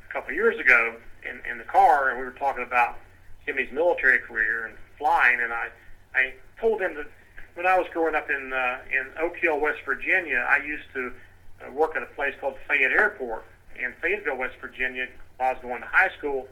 a 0.08 0.12
couple 0.12 0.32
years 0.34 0.58
ago 0.58 0.96
in, 1.28 1.40
in 1.50 1.58
the 1.58 1.64
car, 1.64 2.10
and 2.10 2.18
we 2.18 2.24
were 2.24 2.32
talking 2.32 2.64
about 2.64 2.98
Jimmy's 3.46 3.72
military 3.72 4.18
career 4.18 4.66
and 4.66 4.74
flying, 4.98 5.40
and 5.40 5.52
I, 5.52 5.68
I 6.14 6.34
told 6.60 6.80
them 6.80 6.94
that 6.94 7.06
when 7.54 7.66
I 7.66 7.78
was 7.78 7.86
growing 7.92 8.14
up 8.14 8.30
in 8.30 8.52
uh, 8.52 8.78
in 8.90 9.10
Oak 9.20 9.36
Hill, 9.36 9.60
West 9.60 9.80
Virginia, 9.84 10.46
I 10.48 10.64
used 10.64 10.84
to 10.94 11.12
uh, 11.60 11.70
work 11.72 11.96
at 11.96 12.02
a 12.02 12.06
place 12.06 12.34
called 12.40 12.54
Fayette 12.66 12.92
Airport 12.92 13.44
in 13.78 13.92
Fayetteville, 14.00 14.36
West 14.36 14.54
Virginia. 14.60 15.06
While 15.36 15.50
I 15.50 15.52
was 15.52 15.62
going 15.62 15.80
to 15.80 15.88
high 15.88 16.10
school, 16.16 16.46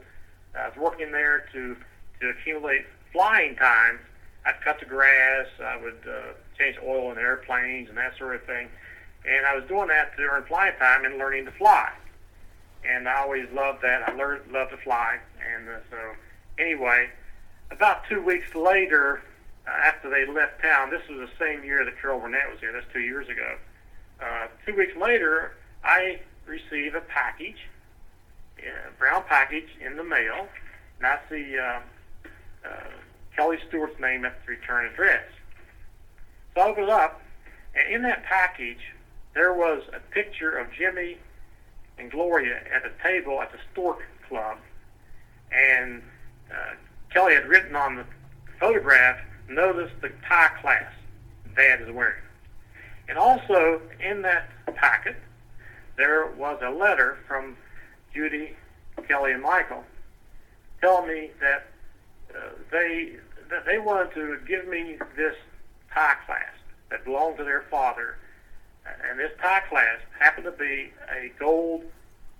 I 0.55 0.67
was 0.67 0.77
working 0.77 1.11
there 1.11 1.45
to 1.53 1.75
to 2.19 2.29
accumulate 2.29 2.85
flying 3.11 3.55
time. 3.55 3.99
I'd 4.45 4.59
cut 4.63 4.79
the 4.79 4.85
grass, 4.85 5.47
I 5.63 5.77
would 5.77 5.99
uh, 6.07 6.33
change 6.57 6.77
oil 6.83 7.11
in 7.11 7.17
airplanes 7.17 7.89
and 7.89 7.97
that 7.97 8.17
sort 8.17 8.35
of 8.35 8.43
thing. 8.45 8.69
And 9.27 9.45
I 9.45 9.55
was 9.55 9.63
doing 9.67 9.87
that 9.89 10.13
earn 10.17 10.43
flying 10.45 10.75
time 10.79 11.05
and 11.05 11.17
learning 11.17 11.45
to 11.45 11.51
fly. 11.51 11.91
And 12.83 13.07
I 13.07 13.17
always 13.21 13.47
loved 13.53 13.83
that. 13.83 14.07
I 14.09 14.13
learned 14.13 14.51
loved 14.51 14.71
to 14.71 14.77
fly, 14.77 15.19
and 15.53 15.69
uh, 15.69 15.73
so 15.91 15.97
anyway, 16.57 17.09
about 17.69 18.01
two 18.09 18.21
weeks 18.21 18.55
later, 18.55 19.21
uh, 19.67 19.71
after 19.85 20.09
they 20.09 20.25
left 20.25 20.61
town, 20.63 20.89
this 20.89 21.01
was 21.07 21.29
the 21.29 21.29
same 21.39 21.63
year 21.63 21.85
that 21.85 21.99
Carol 22.01 22.19
Burnett 22.19 22.49
was 22.49 22.59
here. 22.59 22.71
That's 22.71 22.91
two 22.91 23.01
years 23.01 23.29
ago. 23.29 23.55
Uh, 24.19 24.47
two 24.65 24.75
weeks 24.75 24.95
later, 24.97 25.53
I 25.83 26.19
receive 26.45 26.95
a 26.95 27.01
package, 27.01 27.67
a 28.59 28.97
brown 28.97 29.23
package 29.27 29.69
in 29.79 29.95
the 29.95 30.03
mail, 30.03 30.47
and 30.97 31.07
I 31.07 31.19
see 31.29 31.57
uh, 31.57 31.79
uh, 32.65 32.69
Kelly 33.35 33.57
Stewart's 33.67 33.99
name 33.99 34.25
at 34.25 34.35
the 34.45 34.51
return 34.51 34.85
address. 34.85 35.23
So 36.55 36.61
I 36.61 36.69
open 36.69 36.83
it 36.83 36.89
up, 36.89 37.21
and 37.75 37.93
in 37.93 38.01
that 38.03 38.23
package, 38.23 38.81
there 39.33 39.53
was 39.53 39.83
a 39.93 39.99
picture 40.13 40.57
of 40.57 40.71
Jimmy 40.73 41.17
and 41.97 42.11
Gloria 42.11 42.61
at 42.73 42.83
a 42.85 42.91
table 43.01 43.41
at 43.41 43.51
the 43.51 43.57
Stork 43.71 43.99
Club, 44.27 44.57
and 45.51 46.01
uh, 46.51 46.75
Kelly 47.09 47.33
had 47.33 47.47
written 47.47 47.75
on 47.75 47.95
the 47.95 48.05
photograph, 48.59 49.17
notice 49.49 49.91
the 50.01 50.11
tie 50.27 50.49
class 50.61 50.91
Dad 51.55 51.81
is 51.81 51.91
wearing. 51.91 52.21
And 53.07 53.17
also 53.17 53.81
in 53.99 54.21
that 54.21 54.49
packet, 54.75 55.15
there 55.97 56.27
was 56.27 56.59
a 56.61 56.69
letter 56.69 57.17
from 57.27 57.57
Judy, 58.13 58.55
Kelly, 59.07 59.33
and 59.33 59.43
Michael 59.43 59.83
telling 60.79 61.07
me 61.07 61.31
that 61.39 61.70
they 62.71 63.15
they 63.65 63.79
wanted 63.79 64.13
to 64.13 64.37
give 64.47 64.67
me 64.67 64.97
this 65.15 65.35
tie 65.93 66.15
class 66.25 66.53
that 66.89 67.03
belonged 67.03 67.37
to 67.37 67.43
their 67.43 67.63
father, 67.69 68.17
and 69.09 69.19
this 69.19 69.31
tie 69.41 69.61
class 69.69 69.99
happened 70.19 70.45
to 70.45 70.51
be 70.51 70.91
a 71.11 71.31
gold 71.39 71.83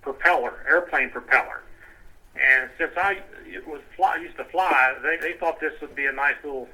propeller, 0.01 0.65
airplane 0.67 1.09
propeller. 1.09 1.61
And 2.35 2.69
since 2.77 2.93
I 2.95 3.21
was 3.67 3.81
fly, 3.95 4.17
used 4.17 4.37
to 4.37 4.45
fly, 4.45 4.95
they, 5.03 5.17
they 5.17 5.37
thought 5.37 5.59
this 5.59 5.73
would 5.81 5.95
be 5.95 6.05
a 6.05 6.13
nice 6.13 6.35
little 6.43 6.69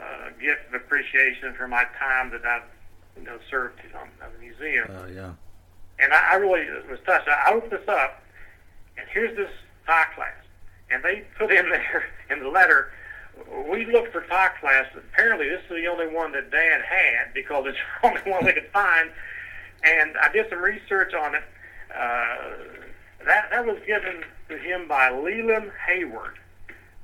uh, 0.00 0.30
gift 0.40 0.68
of 0.68 0.74
appreciation 0.74 1.54
for 1.54 1.68
my 1.68 1.84
time 1.98 2.30
that 2.30 2.44
I've 2.44 2.62
you 3.16 3.22
know 3.22 3.38
served 3.50 3.78
um, 4.00 4.08
at 4.22 4.32
the 4.32 4.38
museum. 4.40 4.88
Oh 4.90 5.06
yeah. 5.06 5.32
And 5.98 6.12
I, 6.12 6.32
I 6.32 6.34
really 6.36 6.66
was 6.88 6.98
touched. 7.04 7.28
I 7.28 7.52
opened 7.52 7.72
this 7.72 7.86
up, 7.88 8.22
and 8.96 9.06
here's 9.12 9.36
this 9.36 9.50
tie 9.86 10.06
class, 10.14 10.39
and 10.90 11.02
they 11.02 11.24
put 11.38 11.50
in 11.50 11.68
there 11.70 12.04
in 12.30 12.40
the 12.40 12.48
letter. 12.48 12.92
We 13.70 13.86
looked 13.86 14.12
for 14.12 14.22
tie 14.22 14.50
class. 14.60 14.86
Apparently, 14.96 15.48
this 15.48 15.62
is 15.62 15.82
the 15.82 15.86
only 15.86 16.08
one 16.08 16.32
that 16.32 16.50
Dad 16.50 16.82
had 16.82 17.32
because 17.34 17.64
it's 17.66 17.78
the 18.02 18.08
only 18.08 18.20
one 18.30 18.44
we 18.44 18.52
could 18.52 18.68
find. 18.72 19.10
And 19.82 20.16
I 20.18 20.30
did 20.32 20.46
some 20.50 20.60
research 20.60 21.14
on 21.14 21.34
it. 21.34 21.42
Uh, 21.94 22.36
that 23.26 23.50
that 23.50 23.66
was 23.66 23.78
given 23.86 24.24
to 24.48 24.58
him 24.58 24.88
by 24.88 25.10
Leland 25.10 25.70
Hayward. 25.86 26.38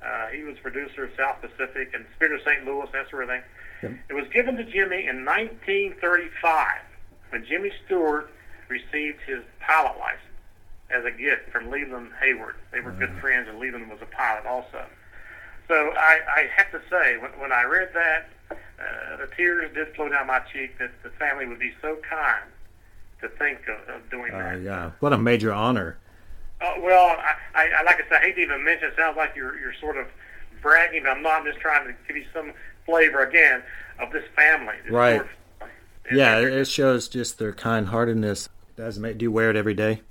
Uh, 0.05 0.27
he 0.29 0.42
was 0.42 0.57
producer 0.62 1.05
of 1.05 1.11
South 1.16 1.40
Pacific 1.40 1.90
and 1.94 2.05
Spirit 2.14 2.40
of 2.40 2.46
St. 2.46 2.64
Louis, 2.64 2.87
that 2.92 3.11
sort 3.11 3.25
of 3.25 3.29
thing. 3.31 3.42
Yep. 3.83 3.92
It 4.11 4.14
was 4.14 4.27
given 4.33 4.57
to 4.57 4.64
Jimmy 4.64 5.07
in 5.09 5.25
1935 5.25 6.81
when 7.31 7.44
Jimmy 7.44 7.72
Stewart 7.85 8.31
received 8.68 9.18
his 9.27 9.42
pilot 9.61 9.99
license 9.99 10.36
as 10.90 11.05
a 11.05 11.11
gift 11.11 11.51
from 11.51 11.70
Leland 11.70 12.11
Hayward. 12.20 12.57
They 12.72 12.81
were 12.81 12.92
good 12.92 13.12
friends, 13.20 13.49
and 13.49 13.59
Leland 13.59 13.90
was 13.90 13.99
a 14.03 14.07
pilot 14.07 14.46
also. 14.46 14.85
So 15.68 15.75
I, 15.75 16.20
I 16.37 16.51
have 16.57 16.70
to 16.70 16.81
say, 16.88 17.18
when, 17.18 17.33
when 17.40 17.53
I 17.53 17.64
read 17.64 17.90
that, 17.94 18.29
uh, 18.51 19.16
the 19.16 19.29
tears 19.37 19.75
did 19.75 19.94
flow 19.96 20.09
down 20.09 20.29
my 20.29 20.40
cheek 20.53 20.79
that 20.79 20.90
the 21.03 21.11
family 21.11 21.46
would 21.46 21.59
be 21.59 21.72
so 21.83 21.96
kind 22.09 22.44
to 23.20 23.29
think 23.31 23.61
of, 23.68 23.96
of 23.96 24.11
doing 24.11 24.33
uh, 24.33 24.38
that. 24.38 24.61
Yeah, 24.62 24.90
what 25.01 25.12
a 25.12 25.18
major 25.18 25.53
honor. 25.53 25.99
Uh, 26.61 26.75
well, 26.81 27.16
I, 27.55 27.68
I, 27.68 27.83
like 27.83 27.96
I 27.96 28.09
said, 28.09 28.22
I 28.22 28.27
hate 28.27 28.37
to 28.37 28.42
even 28.42 28.64
mention. 28.64 28.88
It 28.88 28.94
sounds 28.96 29.16
like 29.16 29.35
you're 29.35 29.59
you're 29.59 29.75
sort 29.81 29.96
of 29.96 30.07
bragging. 30.62 31.03
But 31.03 31.11
I'm 31.11 31.22
not. 31.22 31.40
I'm 31.40 31.46
just 31.46 31.59
trying 31.59 31.87
to 31.87 31.94
give 32.07 32.16
you 32.16 32.25
some 32.33 32.53
flavor 32.85 33.25
again 33.25 33.62
of 33.99 34.12
this 34.12 34.25
family. 34.35 34.75
This 34.85 34.92
right. 34.92 35.22
yeah, 36.11 36.38
it 36.38 36.66
shows 36.66 37.09
just 37.09 37.38
their 37.38 37.53
kind-heartedness. 37.53 38.49
Does 38.77 38.99
make 38.99 39.18
do 39.18 39.25
you 39.25 39.33
wear 39.33 39.51
it 39.51 39.57
every 39.57 39.75
day? 39.75 40.03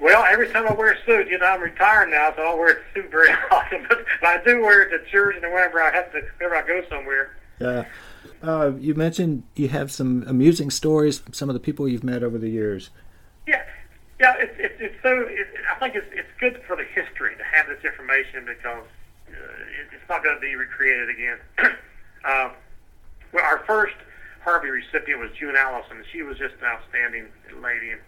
Well, 0.00 0.24
every 0.24 0.48
time 0.48 0.66
I 0.66 0.72
wear 0.72 0.92
a 0.92 1.04
suit, 1.04 1.28
you 1.28 1.38
know, 1.38 1.46
I'm 1.46 1.60
retired 1.60 2.08
now, 2.08 2.32
so 2.34 2.40
I 2.40 2.44
don't 2.46 2.58
wear 2.58 2.78
a 2.78 2.94
suit 2.94 3.10
very 3.10 3.30
often. 3.50 3.86
But, 3.88 4.04
but 4.20 4.28
I 4.28 4.42
do 4.42 4.60
wear 4.62 4.82
it 4.82 4.90
to 4.90 5.10
church 5.10 5.36
and 5.42 5.52
whenever 5.52 5.82
I 5.82 5.92
have 5.94 6.10
to, 6.12 6.22
whenever 6.38 6.56
I 6.56 6.66
go 6.66 6.82
somewhere. 6.88 7.36
Yeah. 7.60 7.84
Uh, 8.42 8.72
you 8.78 8.94
mentioned 8.94 9.42
you 9.54 9.68
have 9.68 9.92
some 9.92 10.24
amusing 10.26 10.70
stories 10.70 11.18
from 11.18 11.34
some 11.34 11.50
of 11.50 11.54
the 11.54 11.60
people 11.60 11.86
you've 11.86 12.04
met 12.04 12.22
over 12.22 12.38
the 12.38 12.48
years. 12.48 12.88
Yeah, 13.46 13.62
yeah, 14.18 14.34
it's 14.38 14.54
it's, 14.58 14.74
it's 14.78 15.02
so. 15.02 15.26
It, 15.28 15.46
I 15.70 15.78
think 15.78 15.94
it's 15.94 16.06
it's 16.12 16.28
good 16.38 16.62
for 16.66 16.76
the 16.76 16.84
history 16.84 17.36
to 17.36 17.44
have 17.44 17.66
this 17.66 17.84
information 17.84 18.46
because 18.46 18.84
uh, 19.28 19.32
it, 19.32 19.88
it's 19.92 20.08
not 20.08 20.24
going 20.24 20.36
to 20.36 20.40
be 20.40 20.54
recreated 20.56 21.10
again. 21.10 21.38
uh, 22.24 22.50
well, 23.32 23.44
our 23.44 23.62
first 23.66 23.96
Harvey 24.42 24.70
recipient 24.70 25.20
was 25.20 25.30
June 25.38 25.56
Allyson. 25.56 26.02
She 26.10 26.22
was 26.22 26.38
just 26.38 26.54
an 26.60 26.64
outstanding 26.64 27.26
lady, 27.60 27.90
and 27.90 28.00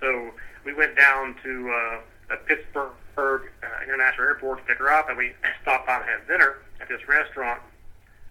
so 0.00 0.30
we 0.64 0.74
went 0.74 0.96
down 0.96 1.36
to 1.42 2.00
uh, 2.30 2.36
Pittsburgh 2.46 2.92
uh, 3.16 3.40
International 3.84 4.26
Airport 4.26 4.58
to 4.58 4.64
pick 4.64 4.78
her 4.78 4.90
up, 4.90 5.08
and 5.08 5.18
we 5.18 5.32
stopped 5.62 5.86
by 5.86 5.96
and 5.96 6.04
had 6.04 6.26
dinner 6.26 6.56
at 6.80 6.88
this 6.88 7.06
restaurant 7.08 7.60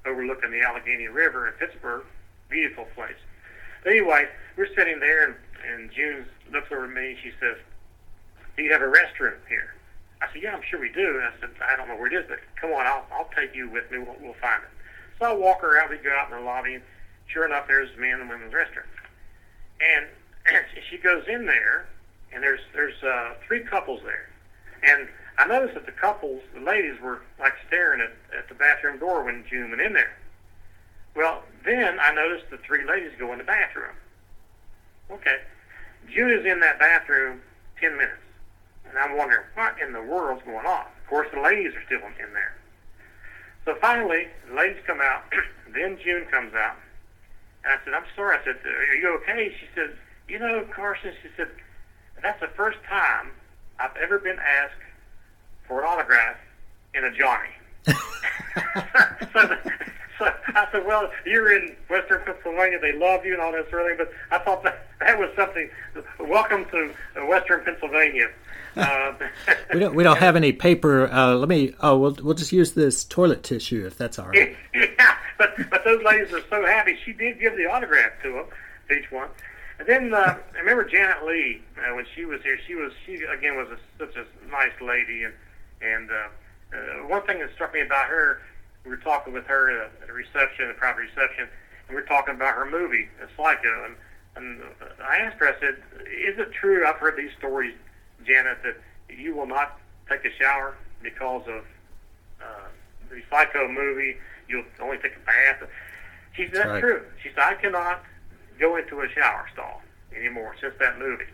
overlooking 0.05 0.51
the 0.51 0.61
Allegheny 0.61 1.07
River 1.07 1.47
in 1.47 1.53
Pittsburgh. 1.53 2.03
Beautiful 2.49 2.85
place. 2.95 3.19
But 3.83 3.91
anyway, 3.91 4.27
we're 4.57 4.73
sitting 4.75 4.99
there, 4.99 5.25
and 5.25 5.35
and 5.67 5.91
June 5.91 6.25
looks 6.51 6.71
over 6.71 6.85
at 6.85 6.91
me. 6.91 7.11
And 7.11 7.17
she 7.21 7.31
says, 7.39 7.57
"Do 8.55 8.63
you 8.63 8.71
have 8.71 8.81
a 8.81 8.85
restroom 8.85 9.35
here?" 9.47 9.75
I 10.21 10.27
said, 10.31 10.41
"Yeah, 10.41 10.55
I'm 10.55 10.63
sure 10.69 10.79
we 10.79 10.89
do." 10.89 11.19
And 11.19 11.23
I 11.23 11.31
said, 11.39 11.49
"I 11.61 11.75
don't 11.75 11.87
know 11.87 11.95
where 11.95 12.07
it 12.07 12.13
is, 12.13 12.25
but 12.27 12.39
come 12.59 12.71
on, 12.71 12.85
I'll 12.85 13.05
I'll 13.11 13.29
take 13.35 13.55
you 13.55 13.69
with 13.69 13.89
me. 13.91 13.99
We'll, 13.99 14.15
we'll 14.21 14.39
find 14.41 14.63
it." 14.63 14.69
So 15.19 15.25
I 15.25 15.33
walk 15.33 15.61
her 15.61 15.79
out. 15.79 15.89
We 15.89 15.97
go 15.97 16.11
out 16.11 16.31
in 16.31 16.37
the 16.37 16.43
lobby, 16.43 16.75
and 16.75 16.83
sure 17.27 17.45
enough, 17.45 17.67
there's 17.67 17.93
the 17.95 18.01
men 18.01 18.21
and 18.21 18.29
women's 18.29 18.53
restroom. 18.53 18.87
And 19.81 20.07
she 20.89 20.97
goes 20.97 21.25
in 21.27 21.45
there, 21.45 21.87
and 22.33 22.43
there's 22.43 22.61
there's 22.73 23.01
uh, 23.03 23.33
three 23.47 23.61
couples 23.61 24.01
there, 24.03 24.29
and 24.83 25.07
I 25.37 25.47
noticed 25.47 25.75
that 25.75 25.85
the 25.85 25.93
couples, 25.93 26.41
the 26.53 26.59
ladies, 26.59 26.99
were 27.01 27.21
like 27.39 27.53
staring 27.67 28.01
at, 28.01 28.11
at 28.37 28.49
the 28.49 28.55
bathroom 28.55 28.99
door 28.99 29.23
when 29.23 29.45
June 29.49 29.69
went 29.69 29.81
in 29.81 29.93
there. 29.93 30.15
Well, 31.15 31.43
then 31.65 31.99
I 31.99 32.13
noticed 32.13 32.49
the 32.51 32.57
three 32.57 32.85
ladies 32.85 33.11
go 33.17 33.31
in 33.31 33.39
the 33.39 33.43
bathroom. 33.43 33.95
Okay. 35.11 35.37
June 36.13 36.31
is 36.31 36.45
in 36.45 36.59
that 36.59 36.79
bathroom 36.79 37.41
10 37.79 37.97
minutes. 37.97 38.21
And 38.87 38.97
I'm 38.97 39.17
wondering, 39.17 39.45
what 39.53 39.75
in 39.81 39.93
the 39.93 40.01
world's 40.01 40.43
going 40.43 40.65
on? 40.65 40.85
Of 40.85 41.09
course, 41.09 41.27
the 41.33 41.41
ladies 41.41 41.73
are 41.75 41.83
still 41.85 41.99
in 41.99 42.33
there. 42.33 42.55
So 43.65 43.75
finally, 43.79 44.27
the 44.49 44.55
ladies 44.55 44.81
come 44.85 44.99
out. 45.01 45.23
then 45.73 45.97
June 46.03 46.25
comes 46.31 46.53
out. 46.53 46.77
And 47.63 47.73
I 47.73 47.83
said, 47.83 47.93
I'm 47.93 48.05
sorry. 48.15 48.37
I 48.37 48.43
said, 48.43 48.57
are 48.65 48.95
you 48.95 49.19
okay? 49.21 49.53
She 49.59 49.67
said, 49.75 49.95
you 50.27 50.39
know, 50.39 50.65
Carson, 50.73 51.13
she 51.21 51.29
said, 51.37 51.49
that's 52.21 52.39
the 52.39 52.49
first 52.55 52.77
time 52.87 53.31
I've 53.79 53.95
ever 53.97 54.19
been 54.19 54.37
asked 54.39 54.73
for 55.67 55.81
an 55.81 55.87
autograph 55.87 56.37
in 56.93 57.05
a 57.05 57.11
Johnny. 57.11 57.49
so, 59.33 59.57
so 60.17 60.33
I 60.47 60.67
said, 60.71 60.85
well, 60.85 61.09
you're 61.25 61.55
in 61.55 61.75
Western 61.89 62.23
Pennsylvania. 62.25 62.79
They 62.79 62.93
love 62.93 63.25
you 63.25 63.33
and 63.33 63.41
all 63.41 63.51
that 63.51 63.69
sort 63.69 63.83
of 63.83 63.97
thing. 63.97 64.05
But 64.05 64.11
I 64.31 64.43
thought 64.43 64.63
that, 64.63 64.87
that 64.99 65.17
was 65.17 65.29
something. 65.35 65.69
Welcome 66.19 66.65
to 66.71 66.93
Western 67.25 67.63
Pennsylvania. 67.63 68.29
Uh, 68.75 69.13
we 69.73 69.79
don't 69.79 69.95
we 69.95 70.03
don't 70.03 70.17
have 70.17 70.35
any 70.35 70.51
paper. 70.51 71.07
Uh, 71.11 71.35
let 71.35 71.49
me. 71.49 71.73
Oh, 71.79 71.97
we'll 71.97 72.17
we'll 72.21 72.35
just 72.35 72.51
use 72.51 72.73
this 72.73 73.03
toilet 73.03 73.43
tissue 73.43 73.85
if 73.85 73.97
that's 73.97 74.19
all 74.19 74.27
right. 74.27 74.55
yeah, 74.73 75.17
but 75.37 75.55
but 75.69 75.83
those 75.83 76.03
ladies 76.03 76.31
were 76.31 76.43
so 76.49 76.65
happy. 76.65 76.97
She 77.03 77.13
did 77.13 77.39
give 77.39 77.55
the 77.55 77.65
autograph 77.65 78.11
to 78.23 78.31
them, 78.31 78.45
to 78.89 78.95
each 78.95 79.11
one. 79.11 79.29
And 79.79 79.87
then 79.87 80.13
uh, 80.13 80.37
I 80.53 80.59
remember 80.59 80.83
Janet 80.83 81.25
Leigh 81.25 81.61
uh, 81.77 81.95
when 81.95 82.05
she 82.13 82.25
was 82.25 82.41
here. 82.43 82.59
She 82.67 82.75
was 82.75 82.91
she 83.05 83.15
again 83.15 83.55
was 83.55 83.67
a, 83.69 83.77
such 83.97 84.15
a 84.15 84.25
nice 84.51 84.75
lady, 84.81 85.23
and 85.23 85.33
and 85.81 86.09
uh, 86.11 86.75
uh, 86.75 87.07
one 87.07 87.23
thing 87.23 87.39
that 87.39 87.49
struck 87.55 87.73
me 87.73 87.81
about 87.81 88.07
her 88.07 88.41
we 88.83 88.91
were 88.91 88.97
talking 88.97 89.33
with 89.33 89.45
her 89.45 89.83
at 89.83 90.09
a 90.09 90.13
reception, 90.13 90.69
a 90.69 90.73
private 90.73 91.01
reception, 91.01 91.47
and 91.87 91.89
we 91.89 91.95
were 91.95 92.07
talking 92.07 92.35
about 92.35 92.55
her 92.55 92.65
movie, 92.69 93.09
Psycho. 93.35 93.85
And, 93.85 93.95
and 94.35 94.61
I 95.03 95.17
asked 95.17 95.37
her, 95.39 95.47
I 95.47 95.59
said, 95.59 95.75
is 96.05 96.39
it 96.39 96.51
true, 96.51 96.85
I've 96.87 96.95
heard 96.95 97.17
these 97.17 97.31
stories, 97.37 97.75
Janet, 98.25 98.59
that 98.63 98.77
you 99.15 99.35
will 99.35 99.47
not 99.47 99.79
take 100.09 100.25
a 100.25 100.33
shower 100.41 100.75
because 101.01 101.43
of 101.47 101.63
uh, 102.41 102.67
the 103.09 103.21
Psycho 103.29 103.67
movie? 103.67 104.17
You'll 104.47 104.65
only 104.79 104.97
take 104.97 105.15
a 105.15 105.25
bath. 105.25 105.69
She 106.35 106.45
said, 106.45 106.53
that's, 106.53 106.65
that's 106.65 106.69
right. 106.69 106.81
true. 106.81 107.05
She 107.21 107.29
said, 107.29 107.43
I 107.43 107.53
cannot 107.55 108.03
go 108.59 108.77
into 108.77 109.01
a 109.01 109.09
shower 109.09 109.47
stall 109.53 109.81
anymore 110.15 110.55
since 110.59 110.73
that 110.79 110.99
movie. 110.99 111.25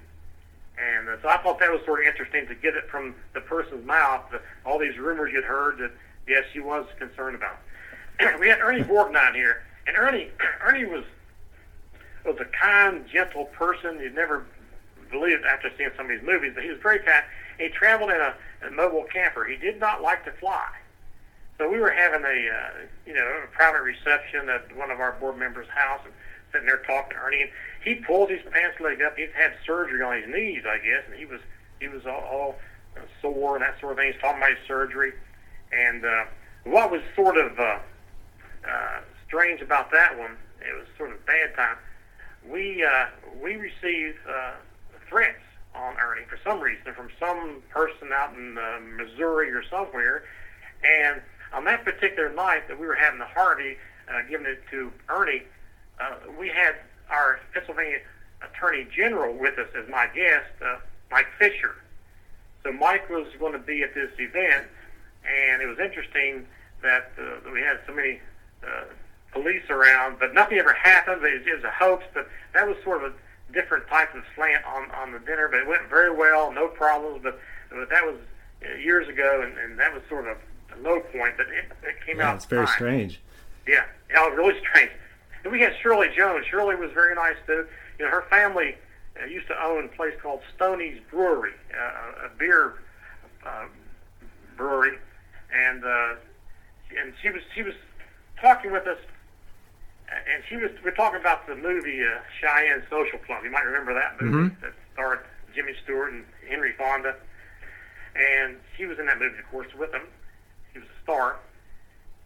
And 0.77 1.07
uh, 1.07 1.17
so 1.21 1.29
I 1.29 1.37
thought 1.37 1.59
that 1.59 1.71
was 1.71 1.81
sort 1.85 2.01
of 2.01 2.07
interesting 2.07 2.47
to 2.47 2.55
get 2.55 2.75
it 2.75 2.89
from 2.89 3.15
the 3.33 3.41
person's 3.41 3.85
mouth, 3.85 4.23
the, 4.31 4.41
all 4.65 4.77
these 4.77 4.97
rumors 4.97 5.31
you'd 5.33 5.45
heard 5.45 5.77
that 5.79 5.91
yes, 6.27 6.43
she 6.51 6.59
was 6.59 6.85
concerned 6.99 7.35
about. 7.35 7.57
we 8.39 8.47
had 8.47 8.59
Ernie 8.59 8.83
Borgnine 8.83 9.35
here, 9.35 9.63
and 9.87 9.97
Ernie 9.97 10.29
Ernie 10.61 10.85
was 10.85 11.03
was 12.25 12.37
a 12.39 12.45
kind, 12.45 13.05
gentle 13.07 13.45
person. 13.45 13.99
You'd 13.99 14.15
never 14.15 14.45
believe 15.11 15.39
it 15.39 15.45
after 15.45 15.71
seeing 15.77 15.91
some 15.95 16.07
of 16.07 16.11
these 16.11 16.25
movies, 16.25 16.53
but 16.55 16.63
he 16.63 16.69
was 16.69 16.79
very 16.81 16.99
kind. 16.99 17.23
He 17.59 17.69
traveled 17.69 18.09
in 18.09 18.17
a, 18.17 18.33
a 18.67 18.71
mobile 18.71 19.05
camper. 19.11 19.45
He 19.45 19.57
did 19.57 19.79
not 19.79 20.01
like 20.01 20.25
to 20.25 20.31
fly. 20.31 20.67
So 21.57 21.69
we 21.71 21.79
were 21.79 21.91
having 21.91 22.23
a, 22.25 22.49
uh, 22.49 22.85
you 23.05 23.13
know, 23.13 23.25
a 23.43 23.47
private 23.55 23.81
reception 23.81 24.49
at 24.49 24.75
one 24.75 24.91
of 24.91 24.99
our 24.99 25.13
board 25.13 25.37
members' 25.37 25.69
house 25.69 26.01
and 26.03 26.13
sitting 26.55 26.67
there 26.67 26.81
talking 26.87 27.11
to 27.11 27.23
Ernie. 27.23 27.41
And 27.41 27.51
he 27.83 27.95
pulled 27.95 28.29
his 28.29 28.41
pants 28.51 28.79
leg 28.79 29.01
up. 29.01 29.17
He'd 29.17 29.31
had 29.35 29.53
surgery 29.65 30.01
on 30.01 30.15
his 30.21 30.27
knees, 30.27 30.63
I 30.65 30.77
guess, 30.77 31.03
and 31.09 31.15
he 31.19 31.25
was 31.25 31.41
he 31.79 31.87
was 31.89 32.05
all, 32.05 32.23
all 32.23 32.55
sore 33.21 33.57
and 33.57 33.63
that 33.63 33.79
sort 33.81 33.93
of 33.93 33.97
thing. 33.97 34.13
He's 34.13 34.21
talking 34.21 34.37
about 34.37 34.51
his 34.51 34.67
surgery. 34.67 35.11
And 35.73 36.05
uh, 36.05 36.23
what 36.63 36.89
was 36.91 37.01
sort 37.15 37.37
of 37.37 37.59
uh, 37.59 37.79
uh, 38.67 38.99
strange 39.27 39.61
about 39.61 39.91
that 39.91 40.17
one, 40.17 40.37
it 40.61 40.73
was 40.73 40.87
sort 40.97 41.11
of 41.11 41.25
bad 41.25 41.53
time. 41.55 41.75
We 42.47 42.83
uh, 42.83 43.07
we 43.43 43.55
received 43.55 44.19
uh, 44.29 44.53
threats 45.09 45.41
on 45.75 45.97
Ernie 45.97 46.25
for 46.29 46.39
some 46.43 46.61
reason 46.61 46.93
from 46.93 47.09
some 47.19 47.61
person 47.69 48.13
out 48.13 48.33
in 48.33 48.57
uh, 48.57 48.79
Missouri 48.95 49.51
or 49.51 49.63
somewhere, 49.69 50.23
and 50.83 51.21
on 51.53 51.65
that 51.65 51.83
particular 51.83 52.31
night 52.33 52.67
that 52.67 52.79
we 52.79 52.85
were 52.85 52.95
having 52.95 53.19
the 53.19 53.25
Harvey, 53.25 53.77
uh, 54.07 54.21
giving 54.29 54.45
it 54.45 54.61
to 54.71 54.91
Ernie, 55.09 55.43
uh, 55.99 56.15
we 56.39 56.49
had 56.49 56.75
our 57.09 57.39
Pennsylvania 57.53 57.99
Attorney 58.41 58.87
General 58.95 59.33
with 59.33 59.57
us 59.57 59.67
as 59.77 59.89
my 59.89 60.07
guest, 60.07 60.51
uh, 60.63 60.77
Mike 61.11 61.27
Fisher. 61.39 61.75
So 62.63 62.71
Mike 62.71 63.09
was 63.09 63.27
going 63.39 63.53
to 63.53 63.59
be 63.59 63.83
at 63.83 63.93
this 63.93 64.11
event, 64.17 64.67
and 65.23 65.61
it 65.61 65.67
was 65.67 65.79
interesting 65.79 66.45
that 66.81 67.11
uh, 67.19 67.51
we 67.51 67.61
had 67.61 67.79
so 67.87 67.93
many 67.93 68.19
uh, 68.63 68.85
police 69.31 69.69
around, 69.69 70.17
but 70.19 70.33
nothing 70.33 70.57
ever 70.57 70.73
happened. 70.73 71.23
It, 71.23 71.47
it 71.47 71.55
was 71.55 71.63
a 71.63 71.71
hoax, 71.71 72.03
but 72.13 72.27
that 72.53 72.67
was 72.67 72.77
sort 72.83 73.03
of 73.03 73.13
a 73.13 73.53
different 73.53 73.87
type 73.87 74.13
of 74.15 74.23
slant 74.35 74.65
on 74.65 74.89
on 74.91 75.11
the 75.11 75.19
dinner. 75.19 75.47
But 75.49 75.61
it 75.61 75.67
went 75.67 75.87
very 75.89 76.15
well, 76.15 76.51
no 76.51 76.67
problems. 76.67 77.21
But, 77.21 77.39
but 77.69 77.89
that 77.89 78.05
was 78.05 78.15
uh, 78.65 78.75
years 78.77 79.07
ago, 79.07 79.41
and, 79.43 79.57
and 79.57 79.79
that 79.79 79.93
was 79.93 80.01
sort 80.09 80.27
of 80.27 80.37
a 80.75 80.81
low 80.81 80.99
point. 81.01 81.35
But 81.37 81.47
it, 81.47 81.65
it 81.83 81.95
came 82.05 82.17
yeah, 82.17 82.29
out. 82.29 82.35
It's 82.37 82.45
very 82.45 82.65
fine. 82.65 82.75
strange. 82.75 83.21
Yeah, 83.67 83.83
yeah, 84.09 84.25
it 84.25 84.29
was 84.31 84.37
really 84.37 84.59
strange. 84.69 84.91
And 85.45 85.51
we 85.53 85.61
had 85.61 85.73
Shirley 85.81 86.09
Jones. 86.17 86.43
Shirley 86.49 86.75
was 86.75 86.89
very 86.91 87.13
nice 87.13 87.35
too. 87.45 87.67
You 87.99 88.05
know, 88.05 88.11
her 88.11 88.23
family 88.31 88.75
uh, 89.21 89.25
used 89.27 89.47
to 89.47 89.63
own 89.63 89.85
a 89.85 89.87
place 89.89 90.15
called 90.21 90.41
Stoney's 90.55 90.99
Brewery, 91.11 91.53
uh, 91.71 92.25
a 92.25 92.29
beer 92.37 92.73
uh, 93.45 93.65
brewery, 94.57 94.97
and 95.53 95.85
uh, 95.85 96.15
and 96.99 97.13
she 97.21 97.29
was 97.29 97.43
she 97.53 97.61
was 97.61 97.75
talking 98.41 98.71
with 98.71 98.87
us, 98.87 98.97
and 100.09 100.43
she 100.49 100.55
was 100.57 100.71
we're 100.83 100.89
talking 100.95 101.19
about 101.19 101.45
the 101.45 101.55
movie 101.55 102.01
uh, 102.03 102.19
Cheyenne 102.41 102.81
Social 102.89 103.19
Club. 103.19 103.43
You 103.43 103.51
might 103.51 103.65
remember 103.65 103.93
that 103.93 104.19
movie 104.19 104.49
Mhm. 104.49 104.61
that 104.61 104.73
starred 104.93 105.19
Jimmy 105.53 105.75
Stewart 105.83 106.11
and 106.11 106.25
Henry 106.49 106.73
Fonda, 106.73 107.15
and 108.15 108.57
she 108.75 108.87
was 108.87 108.97
in 108.97 109.05
that 109.05 109.19
movie, 109.19 109.37
of 109.37 109.45
course, 109.51 109.71
with 109.77 109.93
him. 109.93 110.07
She 110.73 110.79
was 110.79 110.87
a 110.89 111.03
star, 111.03 111.35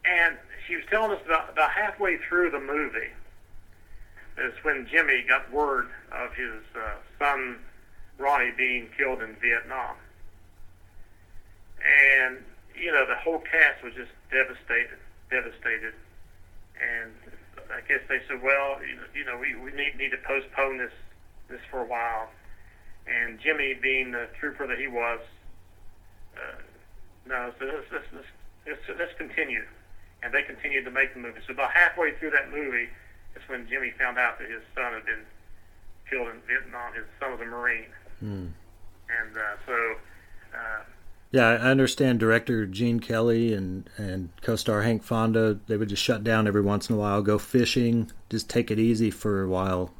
and 0.06 0.38
she 0.66 0.76
was 0.76 0.84
telling 0.90 1.12
us 1.12 1.22
about, 1.24 1.50
about 1.50 1.70
halfway 1.70 2.18
through 2.28 2.50
the 2.50 2.60
movie 2.60 3.12
is 4.38 4.54
when 4.62 4.86
Jimmy 4.90 5.24
got 5.28 5.52
word 5.52 5.88
of 6.12 6.32
his 6.34 6.62
uh, 6.74 6.94
son 7.18 7.58
Ronnie 8.18 8.52
being 8.56 8.88
killed 8.96 9.22
in 9.22 9.36
Vietnam. 9.40 9.96
And, 11.80 12.38
you 12.76 12.92
know, 12.92 13.06
the 13.06 13.16
whole 13.16 13.40
cast 13.40 13.82
was 13.82 13.94
just 13.94 14.12
devastated, 14.30 14.98
devastated. 15.30 15.94
And 16.80 17.12
I 17.72 17.80
guess 17.88 18.00
they 18.08 18.20
said, 18.28 18.42
well, 18.42 18.78
you 19.14 19.24
know, 19.24 19.38
we, 19.38 19.54
we 19.56 19.72
need, 19.72 19.96
need 19.96 20.10
to 20.10 20.20
postpone 20.26 20.78
this, 20.78 20.92
this 21.48 21.60
for 21.70 21.80
a 21.80 21.86
while. 21.86 22.28
And 23.06 23.40
Jimmy, 23.40 23.74
being 23.74 24.12
the 24.12 24.28
trooper 24.38 24.66
that 24.66 24.78
he 24.78 24.86
was, 24.86 25.20
uh, 26.36 26.60
no, 27.26 27.52
so 27.58 27.64
let's, 27.64 27.86
let's, 27.92 28.04
let's, 28.12 28.26
let's, 28.66 28.98
let's 28.98 29.12
continue. 29.18 29.64
And 30.22 30.34
they 30.34 30.42
continued 30.42 30.84
to 30.84 30.90
make 30.90 31.14
the 31.14 31.20
movie. 31.20 31.40
So 31.46 31.52
about 31.54 31.72
halfway 31.72 32.12
through 32.14 32.30
that 32.30 32.50
movie, 32.50 32.88
is 33.36 33.42
when 33.46 33.66
Jimmy 33.68 33.92
found 33.98 34.18
out 34.18 34.38
that 34.38 34.48
his 34.50 34.62
son 34.74 34.92
had 34.92 35.06
been 35.06 35.24
killed 36.08 36.28
in 36.28 36.40
Vietnam. 36.46 36.92
His 36.94 37.04
son 37.18 37.32
was 37.32 37.40
a 37.40 37.44
Marine. 37.44 37.86
Hmm. 38.18 38.46
And 39.08 39.36
uh, 39.36 39.56
so, 39.66 39.94
uh, 40.54 40.82
Yeah, 41.30 41.48
I 41.48 41.70
understand 41.70 42.20
director 42.20 42.66
Gene 42.66 43.00
Kelly 43.00 43.52
and, 43.52 43.88
and 43.96 44.30
co 44.42 44.56
star 44.56 44.82
Hank 44.82 45.02
Fonda, 45.02 45.58
they 45.66 45.76
would 45.76 45.88
just 45.88 46.02
shut 46.02 46.22
down 46.22 46.46
every 46.46 46.62
once 46.62 46.88
in 46.88 46.96
a 46.96 46.98
while, 46.98 47.22
go 47.22 47.38
fishing, 47.38 48.10
just 48.28 48.48
take 48.48 48.70
it 48.70 48.78
easy 48.78 49.10
for 49.10 49.42
a 49.42 49.48
while. 49.48 49.92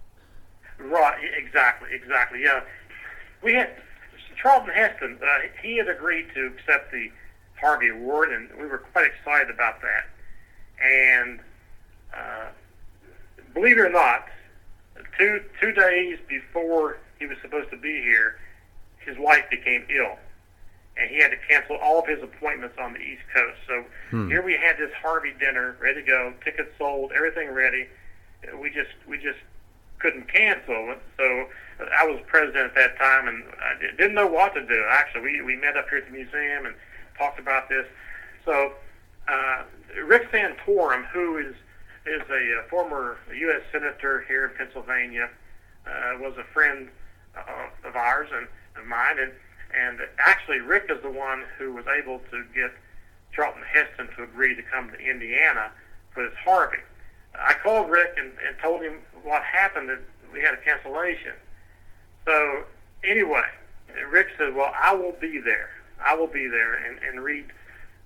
right, 0.79 1.19
exactly, 1.37 1.89
exactly. 1.93 2.43
Yeah, 2.43 2.61
we 3.43 3.55
had 3.55 3.71
Charlton 4.41 4.75
Heston. 4.75 5.19
Uh, 5.23 5.49
he 5.63 5.77
had 5.77 5.89
agreed 5.89 6.27
to 6.35 6.47
accept 6.47 6.93
the 6.93 7.11
Harvey 7.61 7.89
Award, 7.91 8.33
and 8.33 8.49
we 8.59 8.67
were 8.67 8.79
quite 8.79 9.07
excited 9.07 9.51
about 9.51 9.81
that. 9.83 10.07
And 10.83 11.41
uh, 12.17 12.47
believe 13.55 13.77
it 13.79 13.83
or 13.83 13.91
not, 13.91 14.27
two 15.19 15.43
two 15.61 15.73
days 15.73 16.19
before 16.29 16.99
he 17.19 17.27
was 17.27 17.37
supposed 17.43 17.71
to 17.71 17.77
be 17.77 18.01
here, 18.03 18.39
his 19.05 19.17
wife 19.19 19.45
became 19.51 19.85
ill, 19.95 20.17
and 20.97 21.11
he 21.11 21.21
had 21.21 21.31
to 21.31 21.37
cancel 21.49 21.77
all 21.77 22.01
of 22.01 22.07
his 22.07 22.23
appointments 22.23 22.77
on 22.81 22.93
the 22.95 23.01
East 23.01 23.23
Coast. 23.35 23.59
So 23.67 23.85
Hmm. 24.11 24.29
here 24.29 24.43
we 24.43 24.55
had 24.55 24.77
this 24.79 24.93
Harvey 24.95 25.35
dinner 25.39 25.77
ready 25.81 26.01
to 26.03 26.07
go, 26.07 26.33
tickets 26.45 26.71
sold, 26.79 27.13
everything 27.13 27.51
ready. 27.51 27.87
We 28.59 28.71
just 28.71 28.91
we 29.07 29.19
just 29.19 29.39
couldn't 29.99 30.29
cancel 30.33 30.93
it. 30.93 30.99
So 31.19 31.49
I 31.95 32.07
was 32.07 32.21
president 32.27 32.65
at 32.65 32.75
that 32.75 32.97
time, 32.99 33.29
and 33.29 33.45
I 33.63 33.75
didn't 33.99 34.15
know 34.15 34.27
what 34.27 34.55
to 34.55 34.65
do. 34.67 34.83
Actually, 34.89 35.23
we 35.23 35.43
we 35.43 35.57
met 35.57 35.77
up 35.77 35.91
here 35.91 35.99
at 35.99 36.07
the 36.07 36.13
museum 36.13 36.65
and 36.65 36.75
talked 37.21 37.39
about 37.39 37.69
this. 37.69 37.87
So 38.45 38.73
uh, 39.29 39.63
Rick 40.05 40.33
Santorum, 40.33 41.07
who 41.13 41.37
is 41.37 41.55
is 42.07 42.23
a, 42.31 42.69
former 42.71 43.19
U.S. 43.37 43.61
senator 43.71 44.25
here 44.27 44.47
in 44.47 44.57
Pennsylvania, 44.57 45.29
uh, 45.87 46.19
was 46.19 46.35
a 46.39 46.45
friend 46.55 46.89
uh, 47.37 47.89
of 47.89 47.95
ours 47.95 48.29
and 48.33 48.49
of 48.77 48.89
mine, 48.89 49.19
and 49.19 49.33
and 49.73 50.01
actually 50.19 50.61
Rick 50.61 50.87
is 50.89 51.01
the 51.03 51.11
one 51.11 51.45
who 51.59 51.73
was 51.75 51.85
able 51.87 52.21
to 52.31 52.45
get 52.55 52.73
Charlton 53.33 53.63
Heston 53.71 54.09
to 54.17 54.25
agree 54.25 54.57
to 54.57 54.63
come 54.63 54.91
to 54.91 54.99
Indiana 54.99 55.71
for 56.13 56.25
this 56.25 56.37
Harvey. 56.43 56.83
I 57.39 57.55
called 57.63 57.91
Rick 57.91 58.15
and, 58.19 58.33
and 58.47 58.59
told 58.61 58.83
him 58.83 58.95
what 59.23 59.43
happened 59.43 59.89
that 59.91 60.01
we 60.33 60.41
had 60.41 60.55
a 60.55 60.57
cancellation. 60.57 61.35
So 62.25 62.65
anyway, 63.05 63.47
Rick 64.11 64.29
said, 64.39 64.55
"Well, 64.55 64.73
I 64.75 64.95
will 64.95 65.15
be 65.21 65.39
there. 65.39 65.71
I 66.05 66.15
will 66.15 66.27
be 66.27 66.47
there," 66.47 66.75
and, 66.75 66.99
and 67.03 67.23
read 67.23 67.47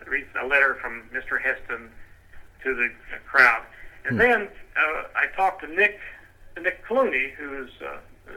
read 0.07 0.27
a 0.41 0.47
letter 0.47 0.77
from 0.81 1.05
Mr. 1.15 1.41
Heston 1.41 1.91
to 2.63 2.75
the 2.75 2.89
crowd. 3.27 3.63
And 4.07 4.21
then 4.21 4.49
uh, 4.77 5.03
I 5.17 5.27
talked 5.35 5.63
to 5.63 5.67
Nick 5.67 5.99
Nick 6.61 6.85
Clooney, 6.87 7.33
who 7.35 7.65
is 7.65 7.71
uh, 7.81 7.87
uh, 8.29 8.33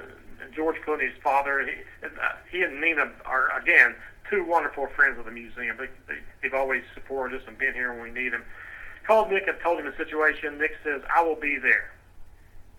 George 0.55 0.77
Clooney's 0.85 1.15
father. 1.21 1.65
He, 1.65 1.73
and, 2.05 2.17
uh, 2.17 2.33
he 2.49 2.63
and 2.63 2.79
Nina 2.79 3.11
are 3.25 3.49
again 3.59 3.95
two 4.29 4.45
wonderful 4.45 4.87
friends 4.87 5.19
of 5.19 5.25
the 5.25 5.31
museum. 5.31 5.77
They, 5.77 5.87
they, 6.07 6.19
they've 6.41 6.53
always 6.53 6.83
supported 6.93 7.41
us 7.41 7.47
and 7.47 7.57
been 7.57 7.73
here 7.73 7.93
when 7.93 8.01
we 8.01 8.11
need 8.11 8.33
them. 8.33 8.43
Called 9.05 9.31
Nick 9.31 9.47
and 9.47 9.57
told 9.61 9.79
him 9.79 9.85
the 9.85 9.95
situation. 9.97 10.57
Nick 10.57 10.75
says, 10.83 11.01
"I 11.13 11.21
will 11.21 11.35
be 11.35 11.57
there." 11.57 11.91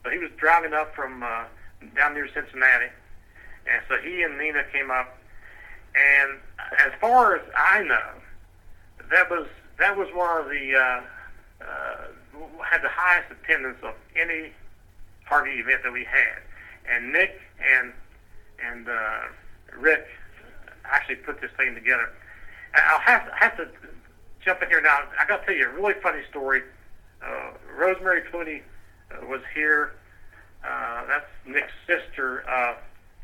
So 0.05 0.11
he 0.11 0.19
was 0.19 0.31
driving 0.37 0.73
up 0.73 0.95
from 0.95 1.23
uh, 1.23 1.45
down 1.95 2.14
near 2.14 2.29
Cincinnati, 2.33 2.88
and 3.71 3.83
so 3.88 3.97
he 4.03 4.23
and 4.23 4.38
Nina 4.38 4.64
came 4.73 4.91
up. 4.91 5.17
And 5.98 6.38
as 6.78 6.92
far 7.00 7.37
as 7.37 7.42
I 7.56 7.82
know, 7.82 8.11
that 9.11 9.30
was 9.30 9.46
that 9.78 9.96
was 9.96 10.08
one 10.14 10.40
of 10.40 10.48
the 10.48 10.76
uh, 10.76 11.64
uh, 11.64 12.62
had 12.64 12.82
the 12.82 12.88
highest 12.88 13.32
attendance 13.32 13.78
of 13.82 13.94
any 14.16 14.52
party 15.26 15.52
event 15.52 15.82
that 15.82 15.92
we 15.92 16.04
had. 16.04 16.42
And 16.90 17.12
Nick 17.12 17.40
and 17.61 17.92
and 18.64 18.88
uh, 18.88 19.20
Rick 19.76 20.06
actually 20.84 21.16
put 21.16 21.40
this 21.40 21.50
thing 21.56 21.74
together. 21.74 22.11
I'll 22.74 23.00
have 23.00 23.26
to, 23.26 23.34
have 23.34 23.56
to 23.56 23.68
jump 24.44 24.62
in 24.62 24.68
here 24.68 24.80
now. 24.80 24.98
I 25.18 25.26
got 25.26 25.40
to 25.40 25.46
tell 25.46 25.54
you 25.54 25.68
a 25.68 25.72
really 25.72 25.94
funny 26.02 26.22
story. 26.30 26.62
Uh, 27.22 27.50
Rosemary 27.76 28.22
Clooney 28.32 28.62
uh, 29.11 29.26
was 29.26 29.40
here. 29.54 29.92
Uh, 30.64 31.06
that's 31.06 31.26
Nick's 31.46 31.72
sister 31.87 32.48
uh, 32.48 32.74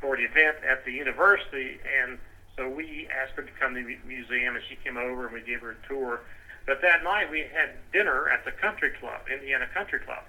for 0.01 0.17
the 0.17 0.25
event 0.25 0.57
at 0.69 0.85
the 0.85 0.93
university, 0.93 1.79
and 2.03 2.19
so 2.57 2.69
we 2.69 3.09
asked 3.11 3.35
her 3.35 3.43
to 3.43 3.51
come 3.59 3.75
to 3.75 3.83
the 3.83 3.97
museum, 4.07 4.55
and 4.55 4.65
she 4.69 4.77
came 4.77 4.97
over 4.97 5.27
and 5.27 5.35
we 5.35 5.41
gave 5.41 5.61
her 5.61 5.73
a 5.73 5.89
tour. 5.89 6.21
But 6.67 6.81
that 6.83 7.05
night 7.05 7.31
we 7.31 7.41
had 7.41 7.71
dinner 7.93 8.29
at 8.29 8.45
the 8.45 8.53
country 8.53 8.91
club, 9.01 9.21
Indiana 9.33 9.67
Country 9.75 9.99
Club, 10.01 10.23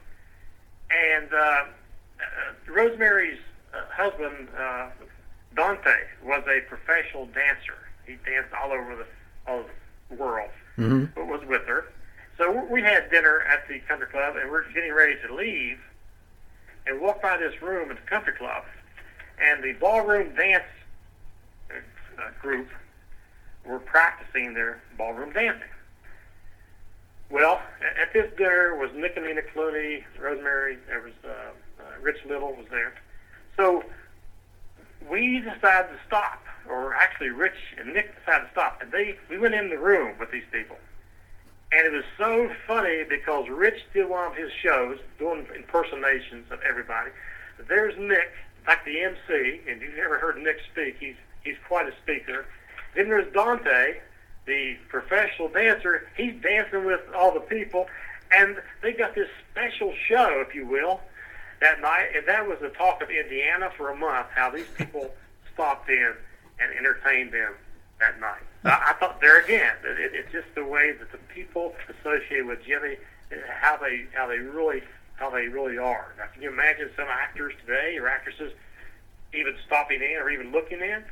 and 0.89 1.31
uh, 1.33 1.37
uh, 1.37 1.63
Rosemary's 2.67 3.39
uh, 3.73 3.81
husband 3.89 4.49
uh, 4.57 4.89
Dante 5.55 5.95
was 6.23 6.43
a 6.47 6.61
professional 6.67 7.25
dancer. 7.27 7.77
He 8.05 8.17
danced 8.25 8.53
all 8.53 8.71
over 8.71 8.95
the 8.95 9.05
all 9.47 9.59
over 9.59 9.69
the 10.09 10.15
world. 10.15 10.49
hmm 10.75 11.05
But 11.15 11.27
was 11.27 11.45
with 11.47 11.65
her. 11.67 11.85
So 12.37 12.65
we 12.69 12.81
had 12.81 13.09
dinner 13.09 13.41
at 13.43 13.67
the 13.69 13.79
country 13.87 14.07
club, 14.07 14.35
and 14.35 14.51
we're 14.51 14.69
getting 14.73 14.93
ready 14.93 15.15
to 15.25 15.33
leave, 15.33 15.79
and 16.85 16.99
walk 16.99 17.21
by 17.21 17.37
this 17.37 17.61
room 17.61 17.89
at 17.91 17.95
the 17.95 18.07
country 18.09 18.33
club, 18.33 18.63
and 19.41 19.63
the 19.63 19.71
ballroom 19.79 20.35
dance 20.35 20.65
uh, 22.17 22.29
group 22.41 22.67
were 23.65 23.79
practicing 23.79 24.53
their 24.53 24.81
ballroom 24.97 25.33
dancing. 25.33 25.69
Well, 27.29 27.61
at 27.99 28.13
this 28.13 28.31
dinner 28.37 28.75
was 28.75 28.91
Nick 28.95 29.17
and 29.17 29.25
Clooney, 29.55 30.03
Rosemary, 30.19 30.77
there 30.87 31.01
was 31.01 31.13
uh, 31.23 31.29
uh, 31.81 32.01
Rich 32.01 32.19
Little 32.27 32.53
was 32.53 32.67
there. 32.69 32.93
So 33.57 33.83
we 35.09 35.39
decided 35.39 35.89
to 35.89 35.99
stop, 36.05 36.43
or 36.69 36.93
actually 36.93 37.29
Rich 37.29 37.57
and 37.79 37.93
Nick 37.93 38.13
decided 38.19 38.45
to 38.45 38.51
stop, 38.51 38.81
and 38.81 38.91
they 38.91 39.17
we 39.29 39.39
went 39.39 39.55
in 39.55 39.69
the 39.69 39.77
room 39.77 40.17
with 40.19 40.31
these 40.31 40.43
people. 40.51 40.77
And 41.71 41.87
it 41.87 41.91
was 41.91 42.05
so 42.17 42.51
funny 42.67 43.03
because 43.03 43.49
Rich 43.49 43.81
did 43.93 44.07
one 44.07 44.31
of 44.31 44.35
his 44.35 44.51
shows 44.63 44.99
doing 45.17 45.47
impersonations 45.55 46.45
of 46.51 46.59
everybody. 46.61 47.09
There's 47.67 47.97
Nick, 47.97 48.31
like 48.67 48.85
the 48.85 49.01
MC, 49.01 49.61
and 49.67 49.81
you've 49.81 49.97
ever 49.97 50.19
heard 50.19 50.37
Nick 50.37 50.57
speak, 50.71 50.97
he's 50.99 51.15
he's 51.45 51.55
quite 51.67 51.87
a 51.87 51.93
speaker. 52.03 52.45
Then 52.95 53.07
there's 53.07 53.31
Dante, 53.33 53.99
the 54.45 54.75
professional 54.89 55.47
dancer. 55.47 56.09
He's 56.17 56.33
dancing 56.41 56.85
with 56.85 57.01
all 57.15 57.33
the 57.33 57.39
people, 57.39 57.87
and 58.31 58.57
they 58.81 58.91
got 58.91 59.15
this 59.15 59.29
special 59.51 59.93
show, 60.09 60.43
if 60.45 60.53
you 60.53 60.67
will, 60.67 60.99
that 61.61 61.79
night. 61.79 62.09
And 62.15 62.27
that 62.27 62.45
was 62.45 62.57
the 62.59 62.69
talk 62.69 63.01
of 63.01 63.09
Indiana 63.09 63.69
for 63.77 63.91
a 63.91 63.95
month. 63.95 64.27
How 64.35 64.49
these 64.49 64.67
people 64.75 65.13
stopped 65.53 65.89
in 65.89 66.13
and 66.59 66.77
entertained 66.77 67.31
them 67.31 67.53
that 67.99 68.19
night. 68.19 68.41
I, 68.65 68.91
I 68.91 68.93
thought 68.99 69.21
there 69.21 69.41
again, 69.41 69.73
it, 69.83 70.11
it's 70.13 70.31
just 70.31 70.47
the 70.55 70.65
way 70.65 70.91
that 70.91 71.11
the 71.11 71.19
people 71.33 71.73
associated 71.87 72.45
with 72.45 72.59
Jimmy, 72.65 72.97
eh, 73.31 73.35
how 73.61 73.77
they 73.77 74.05
how 74.13 74.27
they 74.27 74.39
really 74.39 74.81
how 75.15 75.29
they 75.29 75.47
really 75.47 75.77
are. 75.77 76.13
Now, 76.17 76.25
can 76.33 76.41
you 76.41 76.49
imagine 76.49 76.89
some 76.95 77.07
actors 77.07 77.53
today 77.65 77.97
or 77.97 78.07
actresses 78.07 78.51
even 79.33 79.55
stopping 79.65 80.01
in 80.01 80.17
or 80.17 80.29
even 80.29 80.51
looking 80.51 80.81
in? 80.81 81.03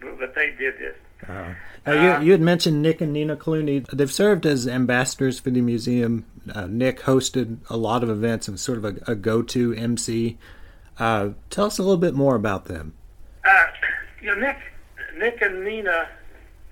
But 0.00 0.34
they 0.34 0.50
did 0.58 0.78
this. 0.78 0.94
Uh, 1.28 1.54
now 1.86 2.18
you, 2.20 2.26
you 2.26 2.32
had 2.32 2.40
mentioned 2.40 2.82
Nick 2.82 3.00
and 3.00 3.12
Nina 3.12 3.36
Clooney. 3.36 3.86
They've 3.90 4.12
served 4.12 4.44
as 4.44 4.68
ambassadors 4.68 5.40
for 5.40 5.50
the 5.50 5.60
museum. 5.60 6.26
Uh, 6.52 6.66
Nick 6.66 7.00
hosted 7.00 7.58
a 7.70 7.76
lot 7.76 8.02
of 8.02 8.10
events 8.10 8.48
and 8.48 8.54
was 8.54 8.62
sort 8.62 8.78
of 8.78 8.84
a, 8.84 9.12
a 9.12 9.14
go-to 9.14 9.74
MC. 9.74 10.36
Uh, 10.98 11.30
tell 11.50 11.66
us 11.66 11.78
a 11.78 11.82
little 11.82 11.96
bit 11.96 12.14
more 12.14 12.34
about 12.34 12.66
them. 12.66 12.94
Uh, 13.44 13.66
you 14.20 14.28
know, 14.28 14.34
Nick, 14.34 14.58
Nick 15.16 15.40
and 15.42 15.64
Nina 15.64 16.08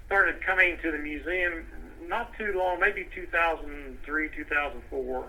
started 0.07 0.41
coming 0.43 0.77
to 0.83 0.91
the 0.93 0.99
museum 0.99 1.65
not 2.09 2.37
too 2.39 2.53
long, 2.57 2.79
maybe 2.81 3.09
2003, 3.15 4.29
2004. 4.37 5.25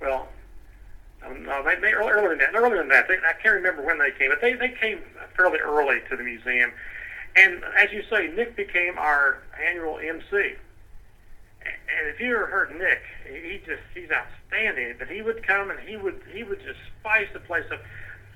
Well, 0.00 0.28
um, 1.26 1.44
no, 1.44 1.62
they, 1.62 1.76
they 1.76 1.92
earlier 1.92 2.28
than 2.28 2.38
that. 2.38 2.54
Earlier 2.54 2.78
than 2.78 2.88
that, 2.88 3.08
they, 3.08 3.14
I 3.14 3.32
can't 3.40 3.54
remember 3.54 3.82
when 3.82 3.98
they 3.98 4.10
came, 4.12 4.30
but 4.30 4.40
they 4.40 4.54
they 4.54 4.70
came 4.70 5.00
fairly 5.36 5.58
early 5.58 6.00
to 6.10 6.16
the 6.16 6.22
museum. 6.22 6.72
And 7.36 7.62
as 7.76 7.92
you 7.92 8.02
say, 8.10 8.28
Nick 8.28 8.56
became 8.56 8.98
our 8.98 9.42
annual 9.68 9.98
MC. 9.98 10.54
And 11.64 12.08
if 12.08 12.20
you 12.20 12.34
ever 12.34 12.46
heard 12.46 12.76
Nick, 12.76 13.02
he 13.26 13.60
just 13.64 13.82
he's 13.94 14.10
outstanding. 14.10 14.96
But 14.98 15.08
he 15.08 15.22
would 15.22 15.46
come 15.46 15.70
and 15.70 15.78
he 15.80 15.96
would 15.96 16.20
he 16.32 16.42
would 16.42 16.60
just 16.62 16.78
spice 17.00 17.28
the 17.32 17.40
place 17.40 17.64
up. 17.72 17.80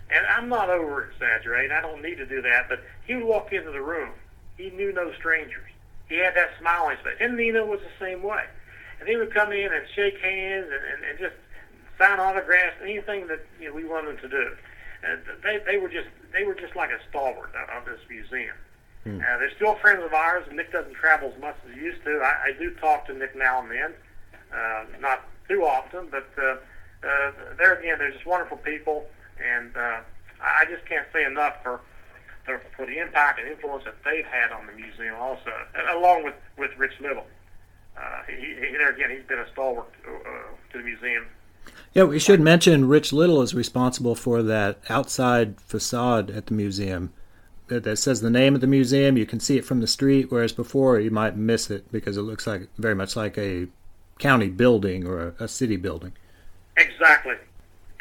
And 0.09 0.25
I'm 0.27 0.49
not 0.49 0.71
over 0.71 1.11
exaggerating. 1.11 1.73
I 1.73 1.81
don't 1.81 2.01
need 2.03 2.17
to 2.17 2.27
do 2.27 2.41
that. 2.43 2.69
But 2.69 2.81
he 3.07 3.17
would 3.17 3.25
walk 3.25 3.53
into 3.53 3.73
the 3.73 3.83
room. 3.83 4.11
He 4.57 4.71
knew 4.71 4.93
no 4.93 5.13
strangers. 5.15 5.69
He 6.09 6.17
had 6.17 6.37
that 6.37 6.51
his 6.51 7.01
face. 7.03 7.17
And 7.21 7.37
Nina 7.37 7.67
was 7.67 7.81
the 7.81 8.05
same 8.05 8.23
way. 8.23 8.45
And 9.01 9.09
he 9.09 9.17
would 9.17 9.35
come 9.35 9.53
in 9.53 9.73
and 9.73 9.85
shake 9.95 10.19
hands 10.21 10.67
and, 10.73 10.85
and, 10.85 11.05
and 11.11 11.19
just 11.19 11.35
sign 11.99 12.21
autographs, 12.21 12.77
anything 12.83 13.27
that 13.29 13.41
you 13.61 13.69
know, 13.69 13.75
we 13.75 13.85
wanted 13.85 14.17
them 14.17 14.19
to 14.19 14.29
do. 14.29 14.57
And 15.03 15.21
they, 15.43 15.61
they 15.65 15.79
were 15.79 15.89
just 15.89 16.09
they 16.33 16.45
were 16.45 16.55
just 16.55 16.75
like 16.75 16.91
a 16.91 16.99
stalwart 17.09 17.51
of 17.77 17.85
this 17.85 18.01
museum. 18.09 18.57
Hmm. 19.05 19.21
Uh, 19.21 19.39
they're 19.39 19.55
still 19.55 19.77
friends 19.77 20.03
of 20.05 20.13
ours, 20.13 20.45
Nick 20.53 20.73
doesn't 20.73 20.95
travel 20.95 21.33
as 21.35 21.41
much 21.41 21.57
as 21.69 21.75
he 21.75 21.81
used 21.81 22.03
to. 22.05 22.21
I, 22.23 22.49
I 22.49 22.53
do 22.59 22.75
talk 22.75 23.07
to 23.07 23.15
Nick 23.15 23.37
now 23.37 23.63
and 23.63 23.71
then, 23.71 23.95
uh, 24.53 24.85
not 25.01 25.23
too 25.49 25.65
often, 25.65 26.09
but 26.11 26.29
uh, 26.37 26.57
uh, 27.07 27.33
there 27.59 27.75
again, 27.75 27.99
they're 27.99 28.11
just 28.11 28.27
wonderful 28.27 28.57
people, 28.59 29.07
and 29.39 29.77
uh, 29.77 30.01
I 30.43 30.65
just 30.69 30.85
can't 30.87 31.07
say 31.13 31.25
enough 31.25 31.55
for, 31.63 31.81
for 32.45 32.61
for 32.77 32.87
the 32.87 32.99
impact 32.99 33.39
and 33.39 33.49
influence 33.49 33.85
that 33.85 33.95
they've 34.05 34.25
had 34.25 34.51
on 34.51 34.67
the 34.67 34.73
museum, 34.73 35.15
also, 35.15 35.53
along 35.93 36.25
with 36.25 36.35
with 36.59 36.71
Rich 36.77 36.99
Little. 37.01 37.27
Uh, 37.97 38.23
he, 38.29 38.35
he, 38.35 38.77
there 38.77 38.91
again, 38.91 39.11
he's 39.11 39.27
been 39.27 39.39
a 39.39 39.51
stalwart 39.53 39.89
uh, 40.07 40.51
to 40.73 40.79
the 40.79 40.85
museum. 40.85 41.27
Yeah, 41.95 42.05
we 42.05 42.19
should 42.19 42.41
mention 42.41 42.89
Rich 42.89 43.13
Little 43.13 43.41
is 43.41 43.55
responsible 43.55 44.15
for 44.15 44.43
that 44.43 44.79
outside 44.89 45.61
facade 45.61 46.31
at 46.31 46.47
the 46.47 46.55
museum 46.55 47.13
that 47.69 47.97
says 47.99 48.21
the 48.21 48.31
name 48.31 48.55
of 48.55 48.61
the 48.61 48.67
museum. 48.67 49.17
You 49.17 49.27
can 49.27 49.41
see 49.41 49.57
it 49.57 49.65
from 49.65 49.81
the 49.81 49.87
street, 49.87 50.31
whereas 50.31 50.53
before 50.53 51.01
you 51.01 51.11
might 51.11 51.37
miss 51.37 51.71
it 51.71 51.91
because 51.91 52.17
it 52.17 52.23
looks 52.23 52.47
like 52.47 52.69
very 52.79 52.95
much 52.95 53.17
like 53.17 53.37
a 53.39 53.67
county 54.19 54.49
building 54.49 55.07
or 55.07 55.35
a, 55.39 55.45
a 55.45 55.49
city 55.49 55.77
building. 55.77 56.13
Exactly. 56.77 57.35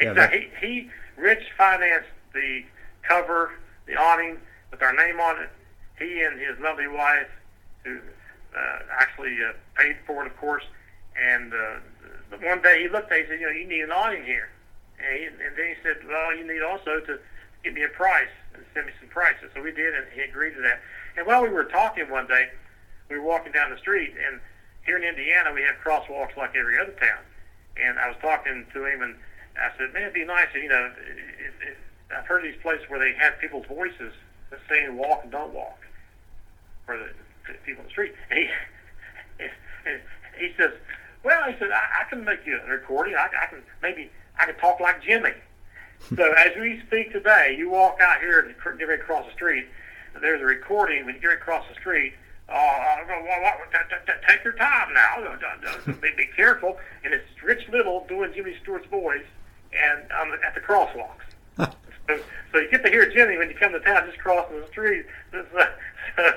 Yeah, 0.00 0.10
exactly. 0.10 0.50
He, 0.60 0.66
he, 0.66 0.90
Rich 1.16 1.44
financed 1.56 2.08
the 2.34 2.62
cover, 3.02 3.52
the 3.86 3.96
awning 3.96 4.38
with 4.70 4.82
our 4.82 4.92
name 4.94 5.18
on 5.18 5.40
it. 5.42 5.48
He 5.98 6.22
and 6.22 6.38
his 6.38 6.58
lovely 6.60 6.88
wife, 6.88 7.28
who 7.84 7.98
uh, 8.56 8.78
actually 8.98 9.36
uh, 9.42 9.52
paid 9.76 9.96
for 10.06 10.24
it, 10.24 10.26
of 10.26 10.36
course. 10.36 10.64
And 11.18 11.52
uh, 11.54 11.76
one 12.30 12.62
day 12.62 12.82
he 12.82 12.88
looked 12.88 13.12
at 13.12 13.18
it 13.18 13.20
and 13.20 13.28
said, 13.28 13.40
"You 13.40 13.46
know, 13.46 13.52
you 13.52 13.66
need 13.66 13.82
an 13.82 13.92
awning 13.92 14.24
here." 14.24 14.48
And, 14.98 15.18
he, 15.18 15.24
and 15.26 15.56
then 15.56 15.66
he 15.68 15.74
said, 15.82 16.06
"Well, 16.08 16.34
you 16.36 16.46
need 16.46 16.62
also 16.62 17.00
to 17.00 17.18
give 17.62 17.74
me 17.74 17.82
a 17.82 17.88
price." 17.88 18.32
and 18.56 18.64
send 18.74 18.86
me 18.86 18.92
some 18.98 19.08
prices. 19.08 19.52
So 19.54 19.62
we 19.62 19.70
did, 19.70 19.94
and 19.94 20.04
he 20.12 20.22
agreed 20.22 20.54
to 20.56 20.62
that. 20.62 20.80
And 21.16 21.26
while 21.26 21.42
we 21.42 21.48
were 21.48 21.64
talking 21.64 22.08
one 22.10 22.26
day, 22.26 22.48
we 23.08 23.16
were 23.16 23.24
walking 23.24 23.52
down 23.52 23.70
the 23.70 23.78
street, 23.78 24.12
and 24.16 24.40
here 24.84 24.96
in 24.96 25.04
Indiana, 25.04 25.52
we 25.52 25.62
have 25.62 25.76
crosswalks 25.84 26.36
like 26.36 26.56
every 26.56 26.78
other 26.80 26.92
town. 26.92 27.22
And 27.76 27.98
I 27.98 28.08
was 28.08 28.16
talking 28.20 28.66
to 28.72 28.84
him, 28.86 29.02
and 29.02 29.14
I 29.60 29.76
said, 29.78 29.92
man, 29.92 30.02
it'd 30.02 30.14
be 30.14 30.24
nice, 30.24 30.48
if, 30.54 30.62
you 30.62 30.68
know, 30.68 30.90
it, 30.96 31.54
it, 31.68 31.76
I've 32.16 32.26
heard 32.26 32.42
these 32.42 32.60
places 32.62 32.88
where 32.88 32.98
they 32.98 33.16
have 33.18 33.38
people's 33.38 33.66
voices 33.66 34.12
saying 34.68 34.96
walk 34.96 35.20
and 35.22 35.32
don't 35.32 35.52
walk 35.52 35.78
for 36.86 36.96
the 36.96 37.08
people 37.64 37.82
in 37.82 37.86
the 37.86 37.90
street. 37.90 38.14
And 38.30 38.38
he, 38.38 38.48
and 39.86 40.00
he 40.38 40.52
says, 40.56 40.72
well, 41.26 41.44
he 41.50 41.58
said, 41.58 41.70
I, 41.70 42.02
I 42.02 42.08
can 42.08 42.24
make 42.24 42.46
you 42.46 42.58
a 42.64 42.70
recording. 42.70 43.14
I, 43.14 43.26
I 43.26 43.46
can 43.46 43.62
maybe 43.82 44.10
I 44.40 44.46
can 44.46 44.56
talk 44.56 44.80
like 44.80 45.02
Jimmy 45.02 45.32
so 46.14 46.32
as 46.38 46.52
we 46.58 46.80
speak 46.86 47.12
today, 47.12 47.54
you 47.58 47.70
walk 47.70 47.98
out 48.00 48.20
here 48.20 48.40
and 48.40 48.78
get 48.78 48.88
ready 48.88 49.00
to 49.00 49.06
cross 49.06 49.26
the 49.26 49.32
street. 49.32 49.66
There's 50.20 50.40
a 50.40 50.44
recording 50.44 51.04
when 51.04 51.14
you 51.14 51.20
get 51.20 51.28
ready 51.28 51.40
to 51.40 51.44
cross 51.44 51.64
the 51.68 51.74
street. 51.74 52.14
Uh, 52.48 52.52
uh 52.52 53.00
take 54.28 54.44
your 54.44 54.52
time 54.54 54.94
now. 54.94 55.36
be, 56.00 56.10
be 56.16 56.26
careful. 56.36 56.78
And 57.04 57.12
it's 57.12 57.24
Rich 57.42 57.68
Little 57.70 58.06
doing 58.08 58.32
Jimmy 58.34 58.54
Stewart's 58.62 58.86
voice, 58.86 59.26
and 59.72 60.10
um, 60.12 60.32
at 60.46 60.54
the 60.54 60.60
crosswalks. 60.60 61.26
so, 61.58 62.20
so 62.52 62.58
you 62.58 62.70
get 62.70 62.84
to 62.84 62.90
hear 62.90 63.10
Jimmy 63.10 63.36
when 63.36 63.50
you 63.50 63.56
come 63.56 63.72
to 63.72 63.80
town, 63.80 64.06
just 64.06 64.18
crossing 64.18 64.60
the 64.60 64.66
street. 64.68 65.06
So, 65.32 65.44
so, 66.16 66.32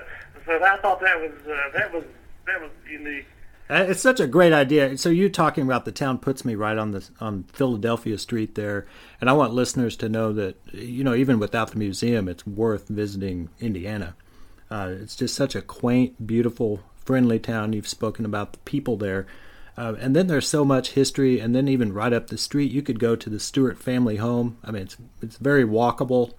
so 0.46 0.64
I 0.64 0.78
thought 0.78 1.00
that 1.02 1.20
was 1.20 1.32
uh, 1.48 1.78
that 1.78 1.94
was 1.94 2.04
that 2.48 2.60
was 2.60 2.72
unique. 2.90 3.28
Uh, 3.70 3.86
it's 3.88 4.02
such 4.02 4.20
a 4.20 4.26
great 4.26 4.52
idea. 4.52 4.98
So 4.98 5.10
you 5.10 5.30
talking 5.30 5.64
about 5.64 5.86
the 5.86 5.92
town 5.92 6.18
puts 6.18 6.44
me 6.44 6.56
right 6.56 6.78
on 6.78 6.92
the 6.92 7.08
on 7.20 7.44
Philadelphia 7.54 8.18
Street 8.18 8.56
there, 8.56 8.88
and 9.22 9.30
I 9.30 9.34
want 9.34 9.54
listeners 9.54 9.96
to 9.98 10.10
know 10.10 10.34
that 10.34 10.58
you 10.74 11.04
know 11.04 11.14
even 11.14 11.38
without 11.38 11.72
the 11.72 11.78
museum, 11.78 12.28
it's 12.28 12.48
worth 12.48 12.88
visiting 12.88 13.50
Indiana. 13.60 14.16
Uh, 14.72 14.94
it's 15.00 15.16
just 15.16 15.36
such 15.36 15.56
a 15.56 15.62
quaint, 15.62 16.26
beautiful, 16.26 16.82
friendly 16.96 17.38
town. 17.38 17.74
You've 17.74 17.88
spoken 17.88 18.26
about 18.26 18.54
the 18.54 18.60
people 18.60 18.98
there, 18.98 19.28
uh, 19.78 19.96
and 20.00 20.16
then 20.16 20.26
there's 20.26 20.48
so 20.48 20.66
much 20.66 20.92
history. 20.92 21.40
And 21.40 21.56
then 21.56 21.68
even 21.68 21.94
right 21.94 22.14
up 22.14 22.28
the 22.28 22.40
street, 22.40 22.72
you 22.72 22.82
could 22.82 23.00
go 23.00 23.16
to 23.16 23.30
the 23.30 23.40
Stewart 23.40 23.78
family 23.78 24.16
home. 24.16 24.58
I 24.64 24.72
mean, 24.72 24.84
it's 24.84 24.98
it's 25.22 25.38
very 25.38 25.64
walkable. 25.64 26.34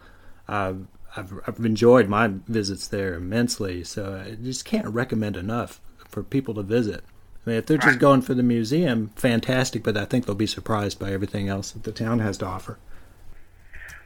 Uh, 0.48 0.74
I've 1.16 1.32
I've 1.46 1.64
enjoyed 1.64 2.08
my 2.08 2.32
visits 2.48 2.88
there 2.88 3.14
immensely. 3.14 3.84
So 3.84 4.20
I 4.26 4.34
just 4.34 4.64
can't 4.64 4.88
recommend 4.88 5.36
enough 5.36 5.80
for 6.08 6.24
people 6.24 6.54
to 6.54 6.64
visit. 6.64 7.04
I 7.46 7.50
mean, 7.50 7.58
if 7.58 7.66
they're 7.66 7.78
just 7.78 7.98
going 7.98 8.22
for 8.22 8.34
the 8.34 8.42
museum, 8.42 9.10
fantastic. 9.16 9.82
But 9.82 9.96
I 9.96 10.04
think 10.04 10.26
they'll 10.26 10.34
be 10.34 10.46
surprised 10.46 10.98
by 10.98 11.12
everything 11.12 11.48
else 11.48 11.70
that 11.70 11.84
the 11.84 11.92
town 11.92 12.18
has 12.18 12.36
to 12.38 12.46
offer. 12.46 12.78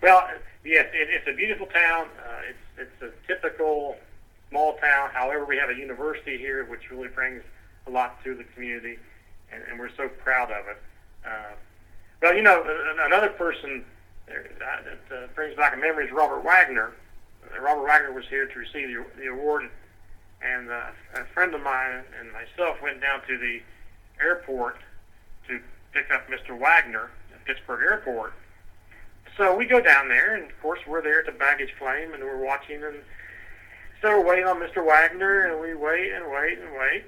Well, 0.02 0.28
yes, 0.64 0.86
it, 0.92 1.08
it's 1.10 1.26
a 1.26 1.32
beautiful 1.32 1.66
town. 1.66 2.08
Uh, 2.18 2.40
it's 2.48 2.90
it's 3.02 3.02
a 3.02 3.26
typical 3.26 3.96
small 4.50 4.74
town. 4.74 5.10
However, 5.12 5.44
we 5.44 5.56
have 5.56 5.70
a 5.70 5.74
university 5.74 6.38
here, 6.38 6.64
which 6.64 6.90
really 6.90 7.08
brings 7.08 7.42
a 7.86 7.90
lot 7.90 8.22
to 8.24 8.34
the 8.34 8.44
community, 8.44 8.98
and, 9.52 9.62
and 9.68 9.78
we're 9.78 9.94
so 9.96 10.08
proud 10.08 10.50
of 10.50 10.68
it. 10.68 10.78
Uh, 11.26 11.54
well, 12.22 12.34
you 12.34 12.42
know, 12.42 12.64
another 13.04 13.30
person 13.30 13.84
that 14.28 14.98
uh, 15.12 15.26
brings 15.34 15.56
back 15.56 15.74
a 15.74 15.76
memory 15.76 16.06
is 16.06 16.12
Robert 16.12 16.44
Wagner. 16.44 16.92
Robert 17.60 17.84
Wagner 17.84 18.12
was 18.12 18.26
here 18.28 18.46
to 18.46 18.58
receive 18.58 18.88
the, 18.88 19.04
the 19.18 19.26
award 19.26 19.68
and 20.42 20.70
uh, 20.70 20.86
a 21.14 21.24
friend 21.32 21.54
of 21.54 21.62
mine 21.62 22.04
and 22.18 22.32
myself 22.32 22.80
went 22.82 23.00
down 23.00 23.20
to 23.26 23.38
the 23.38 23.60
airport 24.20 24.76
to 25.48 25.60
pick 25.92 26.10
up 26.10 26.28
Mr. 26.28 26.58
Wagner 26.58 27.10
at 27.32 27.44
Pittsburgh 27.44 27.82
Airport. 27.82 28.32
So 29.36 29.56
we 29.56 29.66
go 29.66 29.80
down 29.80 30.08
there, 30.08 30.36
and 30.36 30.44
of 30.44 30.60
course 30.60 30.80
we're 30.86 31.02
there 31.02 31.20
at 31.20 31.26
the 31.26 31.32
baggage 31.32 31.74
claim, 31.78 32.14
and 32.14 32.22
we're 32.22 32.44
watching. 32.44 32.82
And 32.84 32.96
so 34.00 34.10
we're 34.10 34.26
waiting 34.26 34.46
on 34.46 34.60
Mr. 34.60 34.84
Wagner, 34.84 35.50
and 35.50 35.60
we 35.60 35.74
wait 35.74 36.12
and 36.12 36.30
wait 36.30 36.58
and 36.58 36.72
wait, 36.78 37.04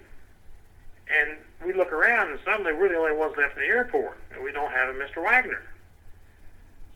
and 1.08 1.36
we 1.64 1.72
look 1.72 1.92
around, 1.92 2.30
and 2.30 2.40
suddenly 2.44 2.72
we're 2.72 2.88
the 2.88 2.96
only 2.96 3.16
ones 3.16 3.34
left 3.36 3.56
in 3.56 3.62
the 3.62 3.68
airport, 3.68 4.18
and 4.34 4.42
we 4.42 4.50
don't 4.50 4.72
have 4.72 4.88
a 4.88 4.98
Mr. 4.98 5.22
Wagner. 5.22 5.62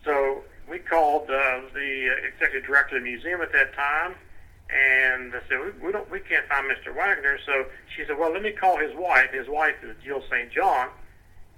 So 0.03 0.43
we 0.69 0.79
called 0.79 1.29
uh, 1.29 1.61
the 1.73 2.15
executive 2.27 2.65
director 2.65 2.97
of 2.97 3.03
the 3.03 3.09
museum 3.09 3.41
at 3.41 3.51
that 3.53 3.73
time, 3.73 4.15
and 4.71 5.33
I 5.33 5.39
said, 5.49 5.59
we, 5.59 5.87
we 5.87 5.91
don't, 5.91 6.09
we 6.09 6.19
can't 6.19 6.47
find 6.47 6.65
Mr. 6.69 6.95
Wagner. 6.95 7.37
So 7.45 7.65
she 7.95 8.03
said, 8.05 8.17
well, 8.17 8.31
let 8.31 8.41
me 8.41 8.51
call 8.51 8.77
his 8.77 8.95
wife. 8.95 9.31
His 9.31 9.47
wife 9.47 9.75
is 9.83 9.95
Jill 10.03 10.23
St. 10.29 10.51
John, 10.51 10.89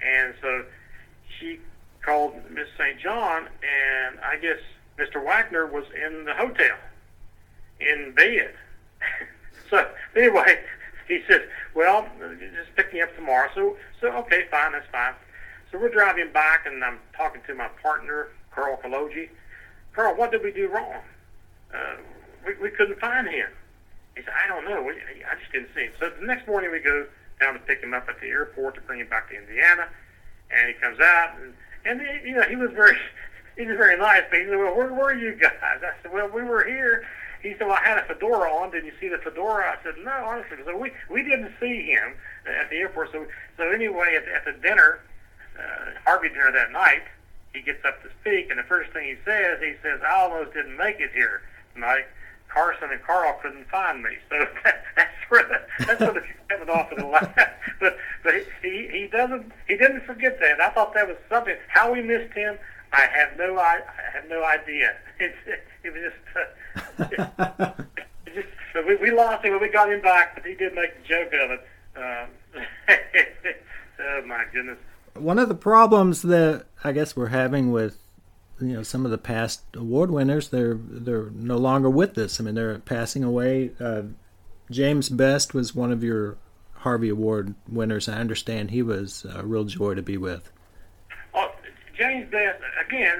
and 0.01 0.33
so 0.41 0.65
she 1.39 1.59
called 2.03 2.33
Miss 2.49 2.67
St. 2.77 2.99
John, 2.99 3.47
and 3.47 4.19
I 4.19 4.37
guess 4.37 4.59
Mr. 4.97 5.23
Wagner 5.23 5.65
was 5.65 5.85
in 5.93 6.25
the 6.25 6.33
hotel 6.33 6.75
in 7.79 8.13
bed. 8.15 8.53
so 9.69 9.89
anyway, 10.15 10.59
he 11.07 11.21
said, 11.27 11.47
"Well, 11.73 12.07
just 12.19 12.75
pick 12.75 12.93
me 12.93 13.01
up 13.01 13.15
tomorrow." 13.15 13.49
So, 13.55 13.77
so 14.01 14.07
okay, 14.17 14.45
fine, 14.51 14.73
that's 14.73 14.87
fine. 14.91 15.13
So 15.71 15.79
we're 15.79 15.89
driving 15.89 16.31
back, 16.31 16.65
and 16.65 16.83
I'm 16.83 16.99
talking 17.15 17.41
to 17.47 17.55
my 17.55 17.67
partner, 17.81 18.29
Carl 18.51 18.79
Kaloji. 18.83 19.29
Carl, 19.93 20.15
what 20.15 20.31
did 20.31 20.43
we 20.43 20.51
do 20.51 20.67
wrong? 20.67 21.01
Uh, 21.73 21.95
we, 22.45 22.55
we 22.61 22.69
couldn't 22.69 22.99
find 22.99 23.27
him. 23.27 23.49
He 24.15 24.21
said, 24.21 24.33
I 24.33 24.47
don't 24.47 24.65
know. 24.65 24.83
We, 24.83 24.93
I 24.93 25.35
just 25.39 25.51
didn't 25.51 25.69
see 25.73 25.85
him. 25.85 25.93
So 25.99 26.09
the 26.09 26.25
next 26.25 26.47
morning 26.47 26.71
we 26.71 26.79
go 26.79 27.07
down 27.39 27.53
to 27.53 27.59
pick 27.59 27.81
him 27.81 27.93
up 27.93 28.07
at 28.09 28.19
the 28.21 28.27
airport 28.27 28.75
to 28.75 28.81
bring 28.81 28.99
him 28.99 29.09
back 29.09 29.29
to 29.29 29.35
Indiana, 29.35 29.87
and 30.51 30.67
he 30.67 30.73
comes 30.75 30.99
out, 30.99 31.35
and 31.41 31.53
and 31.85 32.01
he, 32.01 32.29
you 32.29 32.35
know 32.35 32.43
he 32.43 32.55
was 32.55 32.71
very 32.71 32.97
he 33.57 33.65
was 33.65 33.77
very 33.77 33.97
nice. 33.97 34.23
But 34.29 34.39
he 34.39 34.45
said, 34.45 34.57
"Well, 34.57 34.75
where 34.75 34.93
were 34.93 35.13
you 35.13 35.33
guys?" 35.35 35.53
I 35.61 35.93
said, 36.01 36.13
"Well, 36.13 36.29
we 36.29 36.43
were 36.43 36.63
here." 36.63 37.05
He 37.41 37.51
said, 37.57 37.67
"Well, 37.67 37.77
I 37.81 37.83
had 37.83 37.97
a 37.97 38.05
fedora 38.05 38.49
on. 38.49 38.71
Did 38.71 38.85
you 38.85 38.93
see 38.99 39.09
the 39.09 39.17
fedora?" 39.17 39.77
I 39.77 39.83
said, 39.83 39.95
"No, 40.03 40.11
honestly." 40.11 40.57
So 40.65 40.77
we 40.77 40.91
we 41.09 41.23
didn't 41.23 41.53
see 41.59 41.91
him 41.91 42.15
at 42.45 42.69
the 42.69 42.77
airport. 42.77 43.11
So 43.11 43.25
so 43.57 43.69
anyway, 43.71 44.15
at, 44.15 44.27
at 44.27 44.45
the 44.45 44.53
dinner, 44.61 44.99
uh, 45.57 45.99
Harvey 46.05 46.29
dinner 46.29 46.51
that 46.51 46.71
night, 46.71 47.03
he 47.53 47.61
gets 47.61 47.83
up 47.83 48.01
to 48.03 48.09
speak, 48.21 48.49
and 48.49 48.59
the 48.59 48.63
first 48.63 48.91
thing 48.91 49.07
he 49.07 49.17
says, 49.25 49.59
he 49.59 49.73
says, 49.81 49.99
"I 50.07 50.21
almost 50.21 50.53
didn't 50.53 50.77
make 50.77 50.99
it 50.99 51.11
here 51.13 51.41
tonight." 51.73 52.05
Carson 52.53 52.89
and 52.91 53.01
Carl 53.03 53.37
couldn't 53.41 53.67
find 53.69 54.03
me, 54.03 54.11
so 54.29 54.45
that's 54.95 55.09
where 55.29 55.43
the, 55.43 55.85
that's 55.85 55.99
where 55.99 56.13
the 56.13 56.21
coming 56.49 56.69
off 56.69 56.91
of 56.91 56.99
the 56.99 57.05
laugh. 57.05 57.33
But 57.79 57.97
but 58.23 58.33
he 58.61 58.87
he 58.91 59.09
doesn't 59.11 59.51
he 59.67 59.75
didn't 59.75 60.05
forget 60.05 60.39
that. 60.39 60.61
I 60.61 60.69
thought 60.69 60.93
that 60.93 61.07
was 61.07 61.17
something. 61.29 61.55
How 61.67 61.91
we 61.91 62.01
missed 62.01 62.33
him, 62.33 62.57
I 62.91 63.01
have 63.01 63.37
no 63.37 63.57
I, 63.57 63.81
I 63.87 64.17
have 64.17 64.29
no 64.29 64.43
idea. 64.43 64.95
It, 65.19 65.35
it, 65.83 65.93
was 65.93 66.11
just 66.97 67.57
uh, 67.57 67.71
just 68.33 68.47
we, 68.87 68.95
we 68.97 69.11
lost 69.11 69.45
him, 69.45 69.53
but 69.53 69.61
we 69.61 69.69
got 69.69 69.89
him 69.89 70.01
back. 70.01 70.35
But 70.35 70.45
he 70.45 70.55
did 70.55 70.73
make 70.73 70.91
a 70.91 71.07
joke 71.07 71.31
of 71.33 71.51
it. 71.51 71.67
Um, 71.95 72.65
oh 73.99 74.25
my 74.25 74.43
goodness. 74.51 74.79
One 75.13 75.39
of 75.39 75.47
the 75.47 75.55
problems 75.55 76.23
that 76.23 76.65
I 76.83 76.91
guess 76.91 77.15
we're 77.15 77.27
having 77.27 77.71
with 77.71 78.02
you 78.61 78.73
know 78.73 78.83
some 78.83 79.05
of 79.05 79.11
the 79.11 79.17
past 79.17 79.63
award 79.75 80.11
winners 80.11 80.49
they're 80.49 80.77
they're 80.79 81.29
no 81.31 81.57
longer 81.57 81.89
with 81.89 82.17
us. 82.17 82.39
I 82.39 82.43
mean 82.43 82.55
they're 82.55 82.79
passing 82.79 83.23
away. 83.23 83.71
Uh, 83.79 84.03
James 84.71 85.09
Best 85.09 85.53
was 85.53 85.75
one 85.75 85.91
of 85.91 86.03
your 86.03 86.37
Harvey 86.83 87.09
Award 87.09 87.55
winners. 87.69 88.09
I 88.09 88.15
understand 88.15 88.71
he 88.71 88.81
was 88.81 89.25
a 89.25 89.45
real 89.45 89.63
joy 89.63 89.93
to 89.95 90.01
be 90.01 90.17
with. 90.17 90.51
Oh, 91.33 91.51
James 91.97 92.29
Best 92.31 92.61
again. 92.85 93.17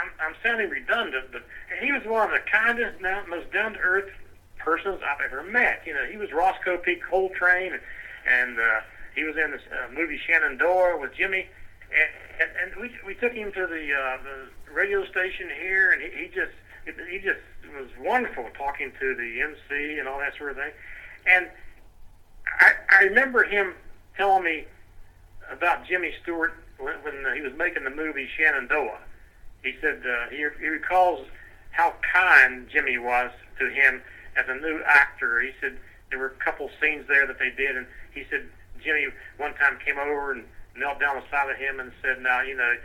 I'm, 0.00 0.10
I'm 0.20 0.34
sounding 0.42 0.68
redundant, 0.68 1.26
but 1.32 1.42
he 1.80 1.92
was 1.92 2.02
one 2.04 2.30
of 2.30 2.30
the 2.30 2.50
kindest, 2.50 3.00
most 3.28 3.52
down 3.52 3.74
to 3.74 3.78
earth 3.78 4.10
persons 4.58 5.00
I've 5.02 5.20
ever 5.24 5.42
met. 5.42 5.82
You 5.86 5.94
know, 5.94 6.04
he 6.04 6.16
was 6.16 6.32
Roscoe 6.32 6.78
P. 6.78 6.96
Coltrane, 6.96 7.72
and, 7.72 7.82
and 8.28 8.58
uh, 8.58 8.80
he 9.14 9.24
was 9.24 9.36
in 9.36 9.52
the 9.52 9.56
uh, 9.56 9.88
movie 9.94 10.20
Shenandoah 10.26 10.98
with 11.00 11.14
Jimmy. 11.14 11.46
And, 12.40 12.50
and, 12.62 12.80
we 12.80 12.90
we 13.06 13.14
took 13.14 13.32
him 13.32 13.52
to 13.52 13.66
the 13.66 13.92
uh, 13.94 14.18
the 14.22 14.72
radio 14.72 15.04
station 15.06 15.48
here, 15.60 15.92
and 15.92 16.02
he, 16.02 16.24
he 16.24 16.26
just 16.28 16.52
he 16.84 17.18
just 17.18 17.40
was 17.74 17.88
wonderful 18.00 18.46
talking 18.56 18.92
to 19.00 19.14
the 19.14 19.40
MC 19.40 19.98
and 19.98 20.08
all 20.08 20.18
that 20.18 20.36
sort 20.36 20.50
of 20.50 20.56
thing. 20.56 20.72
And 21.26 21.48
I, 22.60 22.72
I 22.90 23.02
remember 23.04 23.44
him 23.44 23.74
telling 24.16 24.44
me 24.44 24.64
about 25.50 25.86
Jimmy 25.86 26.12
Stewart 26.22 26.54
when, 26.78 26.94
when 27.02 27.34
he 27.34 27.40
was 27.40 27.52
making 27.56 27.84
the 27.84 27.90
movie 27.90 28.28
Shenandoah. 28.36 28.98
He 29.62 29.74
said 29.80 30.02
uh, 30.06 30.30
he, 30.30 30.46
he 30.60 30.68
recalls 30.68 31.26
how 31.70 31.94
kind 32.12 32.68
Jimmy 32.70 32.98
was 32.98 33.30
to 33.58 33.68
him 33.70 34.02
as 34.36 34.46
a 34.48 34.54
new 34.54 34.80
actor. 34.86 35.40
He 35.40 35.50
said 35.60 35.76
there 36.10 36.18
were 36.18 36.26
a 36.38 36.44
couple 36.44 36.70
scenes 36.80 37.06
there 37.08 37.26
that 37.26 37.38
they 37.38 37.50
did, 37.50 37.76
and 37.76 37.86
he 38.14 38.24
said 38.30 38.46
Jimmy 38.82 39.06
one 39.38 39.54
time 39.54 39.78
came 39.84 39.98
over 39.98 40.32
and 40.32 40.44
knelt 40.78 41.00
down 41.00 41.20
beside 41.20 41.50
of 41.50 41.56
him 41.56 41.80
and 41.80 41.92
said, 42.02 42.20
"Now, 42.20 42.40
you 42.40 42.56
know, 42.56 42.76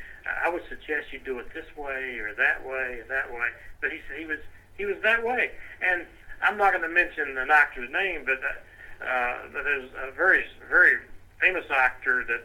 I 0.43 0.49
would 0.49 0.63
suggest 0.69 1.11
you 1.11 1.19
do 1.19 1.39
it 1.39 1.53
this 1.53 1.65
way 1.75 2.19
or 2.19 2.33
that 2.35 2.65
way 2.65 2.99
or 2.99 3.05
that 3.09 3.31
way." 3.31 3.49
But 3.81 3.91
he 3.91 3.99
said 4.07 4.19
he 4.19 4.25
was 4.25 4.39
he 4.77 4.85
was 4.85 4.97
that 5.03 5.23
way, 5.23 5.51
and 5.81 6.05
I'm 6.41 6.57
not 6.57 6.71
going 6.71 6.83
to 6.83 6.89
mention 6.89 7.37
an 7.37 7.51
actor's 7.51 7.89
name, 7.91 8.23
but 8.25 8.39
uh, 8.43 9.05
uh, 9.05 9.37
there's 9.53 9.89
a 10.07 10.11
very 10.11 10.45
very 10.69 10.97
famous 11.39 11.65
actor 11.69 12.23
that 12.25 12.43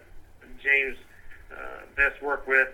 James 0.62 0.96
uh, 1.52 1.84
Best 1.96 2.22
worked 2.22 2.48
with 2.48 2.68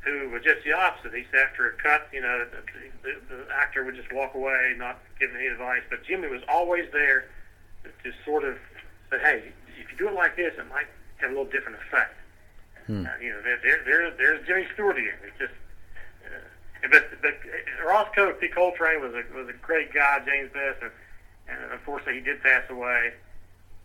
who 0.00 0.28
was 0.30 0.42
just 0.42 0.64
the 0.64 0.72
opposite. 0.72 1.12
He 1.12 1.24
said 1.30 1.48
after 1.50 1.68
a 1.68 1.72
cut, 1.72 2.08
you 2.12 2.22
know, 2.22 2.46
the, 2.46 2.62
the, 3.02 3.34
the 3.34 3.52
actor 3.52 3.84
would 3.84 3.96
just 3.96 4.12
walk 4.12 4.34
away, 4.34 4.74
not 4.76 4.98
giving 5.18 5.36
any 5.36 5.46
advice. 5.46 5.82
But 5.90 6.04
Jimmy 6.04 6.28
was 6.28 6.42
always 6.48 6.86
there 6.92 7.26
to 7.84 8.12
sort 8.24 8.44
of 8.44 8.56
say, 9.10 9.18
"Hey, 9.18 9.52
if 9.80 9.90
you 9.90 9.98
do 9.98 10.08
it 10.08 10.14
like 10.14 10.36
this, 10.36 10.54
it 10.58 10.68
might 10.68 10.86
have 11.20 11.30
a 11.30 11.34
little 11.34 11.50
different 11.50 11.78
effect." 11.86 12.14
Hmm. 12.88 13.04
Uh, 13.04 13.10
you 13.20 13.30
know, 13.30 13.42
there, 13.42 13.58
there, 13.62 13.84
there, 13.84 14.10
there's 14.16 14.46
Jimmy 14.46 14.66
Stewart 14.72 14.96
again. 14.96 15.18
It's 15.22 15.38
just, 15.38 15.52
uh, 16.24 16.88
but 16.90 17.04
but 17.20 17.34
Roscoe 17.86 18.32
P. 18.32 18.48
Coltrane 18.48 19.02
was 19.02 19.12
a 19.12 19.22
was 19.36 19.48
a 19.48 19.52
great 19.52 19.92
guy, 19.92 20.20
James 20.24 20.50
Best, 20.52 20.82
and, 20.82 20.90
and 21.48 21.72
unfortunately 21.72 22.14
he 22.14 22.20
did 22.20 22.42
pass 22.42 22.64
away. 22.70 23.12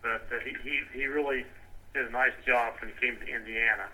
But 0.02 0.26
uh, 0.32 0.40
he, 0.42 0.56
he 0.62 0.80
he 0.92 1.06
really 1.06 1.44
did 1.92 2.06
a 2.06 2.10
nice 2.10 2.32
job 2.46 2.74
when 2.80 2.90
he 2.90 3.06
came 3.06 3.16
to 3.18 3.26
Indiana. 3.26 3.88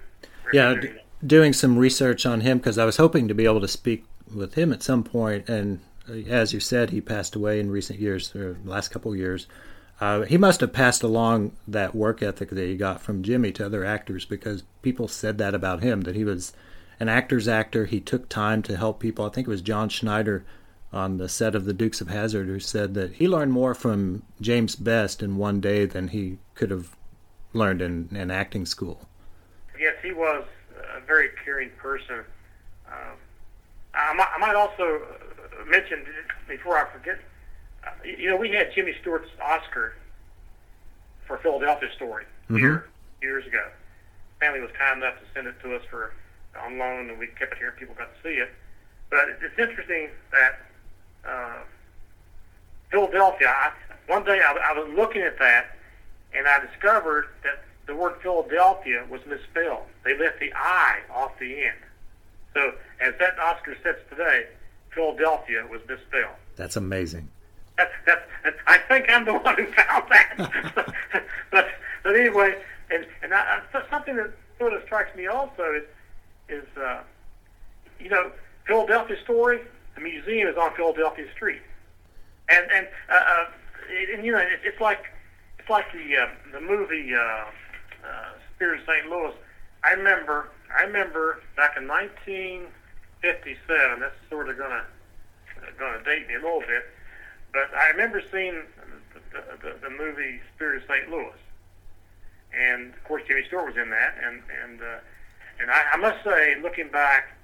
Yeah, 0.53 0.75
d- 0.75 0.93
doing 1.27 1.53
some 1.53 1.77
research 1.77 2.25
on 2.25 2.41
him 2.43 2.59
because 2.59 2.79
I 2.79 2.85
was 2.85 2.97
hoping 2.97 3.27
to 3.29 3.35
be 3.35 3.45
able 3.47 3.61
to 3.61 3.69
speak 3.69 4.05
with 4.33 4.55
him 4.55 4.73
at 4.73 4.83
some 4.83 5.03
point, 5.03 5.49
and 5.49 5.81
uh, 6.09 6.13
as 6.29 6.53
you 6.53 6.61
said, 6.61 6.91
he 6.91 7.01
passed 7.01 7.35
away 7.35 7.59
in 7.59 7.69
recent 7.69 7.99
years, 7.99 8.35
or 8.37 8.57
last 8.65 8.89
couple 8.89 9.11
of 9.11 9.19
years. 9.19 9.49
Uh, 9.49 9.70
he 10.27 10.39
must 10.39 10.61
have 10.61 10.73
passed 10.73 11.03
along 11.03 11.53
that 11.69 11.95
work 11.95 12.23
ethic 12.23 12.51
that 12.51 12.67
he 12.67 12.77
got 12.77 13.01
from 13.03 13.23
Jimmy 13.23 13.53
to 13.53 13.67
other 13.67 13.85
actors 13.85 14.25
because 14.25 14.63
people 14.83 15.09
said 15.09 15.39
that 15.39 15.55
about 15.55 15.83
him 15.83 16.03
that 16.03 16.17
he 16.17 16.25
was 16.25 16.53
an 16.99 17.09
actor's 17.09 17.47
actor. 17.47 17.85
He 17.85 18.01
took 18.01 18.29
time 18.29 18.63
to 18.63 18.77
help 18.77 18.99
people. 18.99 19.27
I 19.27 19.29
think 19.29 19.47
it 19.47 19.51
was 19.51 19.63
John 19.63 19.89
Schneider 19.89 20.45
on 20.93 21.19
the 21.19 21.29
set 21.29 21.55
of 21.55 21.67
The 21.67 21.75
Dukes 21.75 22.01
of 22.01 22.09
Hazzard 22.09 22.47
who 22.47 22.59
said 22.59 22.95
that 22.95 23.13
he 23.15 23.29
learned 23.29 23.53
more 23.53 23.75
from 23.75 24.23
James 24.41 24.75
Best 24.75 25.23
in 25.23 25.37
one 25.37 25.61
day 25.61 25.85
than 25.85 26.09
he 26.09 26.39
could 26.55 26.71
have 26.71 26.97
learned 27.53 27.83
in, 27.83 28.09
in 28.13 28.31
acting 28.31 28.65
school. 28.65 29.07
Yes, 29.79 29.95
he 30.03 30.13
was 30.13 30.45
a 30.97 31.01
very 31.07 31.29
caring 31.45 31.71
person. 31.79 32.25
Um, 32.87 33.17
I, 33.95 34.15
might, 34.15 34.29
I 34.35 34.39
might 34.39 34.55
also 34.57 35.03
mention 35.69 36.05
before 36.49 36.77
I 36.79 36.91
forget 36.91 37.19
you 38.05 38.31
know, 38.31 38.37
we 38.37 38.51
had 38.51 38.73
Jimmy 38.75 38.95
Stewart's 39.01 39.31
Oscar 39.43 39.95
for 41.27 41.39
Philadelphia 41.39 41.89
Story 41.97 42.25
mm-hmm. 42.45 42.57
here 42.57 42.89
years 43.23 43.47
ago. 43.47 43.65
Family 44.39 44.61
was 44.61 44.71
kind 44.79 45.03
enough 45.03 45.19
to 45.19 45.25
send 45.35 45.47
it 45.47 45.55
to 45.63 45.77
us 45.77 45.83
for 45.91 46.13
on 46.65 46.79
loan, 46.79 47.11
and 47.11 47.19
we 47.19 47.27
kept 47.27 47.53
it 47.53 47.59
here, 47.59 47.69
and 47.69 47.77
people 47.77 47.95
got 47.95 48.09
to 48.15 48.23
see 48.23 48.35
it. 48.35 48.51
But 49.11 49.29
it's 49.43 49.59
interesting 49.59 50.09
that 50.33 50.61
uh, 51.29 51.59
Philadelphia. 52.91 53.49
I, 53.49 53.73
one 54.07 54.25
day 54.25 54.41
I, 54.41 54.53
I 54.53 54.79
was 54.79 54.93
looking 54.95 55.23
at 55.23 55.39
that, 55.39 55.77
and 56.35 56.49
I 56.49 56.65
discovered 56.67 57.27
that 57.45 57.63
the 57.87 57.95
word 57.95 58.15
Philadelphia 58.23 59.05
was 59.09 59.21
misspelled. 59.27 59.85
They 60.05 60.19
left 60.19 60.41
the 60.41 60.53
I 60.55 61.01
off 61.13 61.39
the 61.39 61.65
end. 61.65 61.79
So 62.55 62.73
as 63.01 63.15
that 63.21 63.39
Oscar 63.39 63.77
sits 63.83 64.01
today, 64.09 64.47
Philadelphia 64.93 65.67
was 65.71 65.81
misspelled. 65.89 66.35
That's 66.57 66.77
amazing 66.77 67.29
that's, 68.07 68.23
that's, 68.45 68.57
I 68.67 68.79
think 68.79 69.07
I'm 69.09 69.25
the 69.25 69.35
one 69.39 69.57
who 69.57 69.67
found 69.67 70.05
that. 70.11 70.95
but 71.51 71.69
but 72.03 72.17
anyway, 72.17 72.57
and 72.91 73.07
and 73.23 73.33
I, 73.35 73.61
something 73.91 74.17
that 74.17 74.31
sort 74.59 74.73
of 74.73 74.83
strikes 74.85 75.15
me 75.17 75.27
also 75.27 75.75
is 75.75 75.85
is 76.49 76.65
uh, 76.77 77.03
you 77.99 78.09
know 78.09 78.31
Philadelphia 78.67 79.17
Story. 79.25 79.61
The 79.95 80.01
museum 80.01 80.49
is 80.49 80.57
on 80.57 80.75
Philadelphia 80.75 81.27
Street, 81.33 81.61
and 82.49 82.71
and 82.71 82.89
uh, 83.11 83.15
uh, 83.15 83.45
and 84.15 84.25
you 84.25 84.33
know 84.33 84.39
it, 84.39 84.61
it's 84.65 84.81
like 84.81 85.05
it's 85.59 85.69
like 85.69 85.93
the 85.93 86.17
uh, 86.17 86.29
the 86.53 86.61
movie 86.61 87.15
uh, 87.15 87.19
uh, 87.19 87.45
Spirit 88.57 88.81
of 88.81 88.87
St. 88.87 89.11
Louis. 89.11 89.35
I 89.85 89.93
remember 89.93 90.49
I 90.77 90.83
remember 90.83 91.43
back 91.57 91.77
in 91.77 91.87
1957. 91.89 94.01
That's 94.01 94.15
sort 94.29 94.49
of 94.49 94.59
gonna 94.59 94.85
gonna 95.79 96.03
date 96.05 96.27
me 96.29 96.35
a 96.35 96.41
little 96.41 96.61
bit 96.61 96.85
but 97.53 97.71
I 97.77 97.91
remember 97.91 98.23
seeing 98.31 98.63
the, 99.33 99.43
the, 99.63 99.77
the 99.83 99.91
movie 99.91 100.41
Spirit 100.55 100.83
of 100.83 100.89
St. 100.89 101.11
Louis, 101.11 101.39
and 102.53 102.93
of 102.93 103.05
course 103.05 103.23
Jimmy 103.27 103.45
Stewart 103.47 103.67
was 103.67 103.77
in 103.77 103.91
that, 103.91 104.15
and 104.23 104.43
and 104.65 104.81
uh, 104.81 104.99
and 105.61 105.71
I, 105.71 105.83
I 105.93 105.97
must 105.97 106.25
say, 106.25 106.57
looking 106.63 106.89
back, 106.89 107.37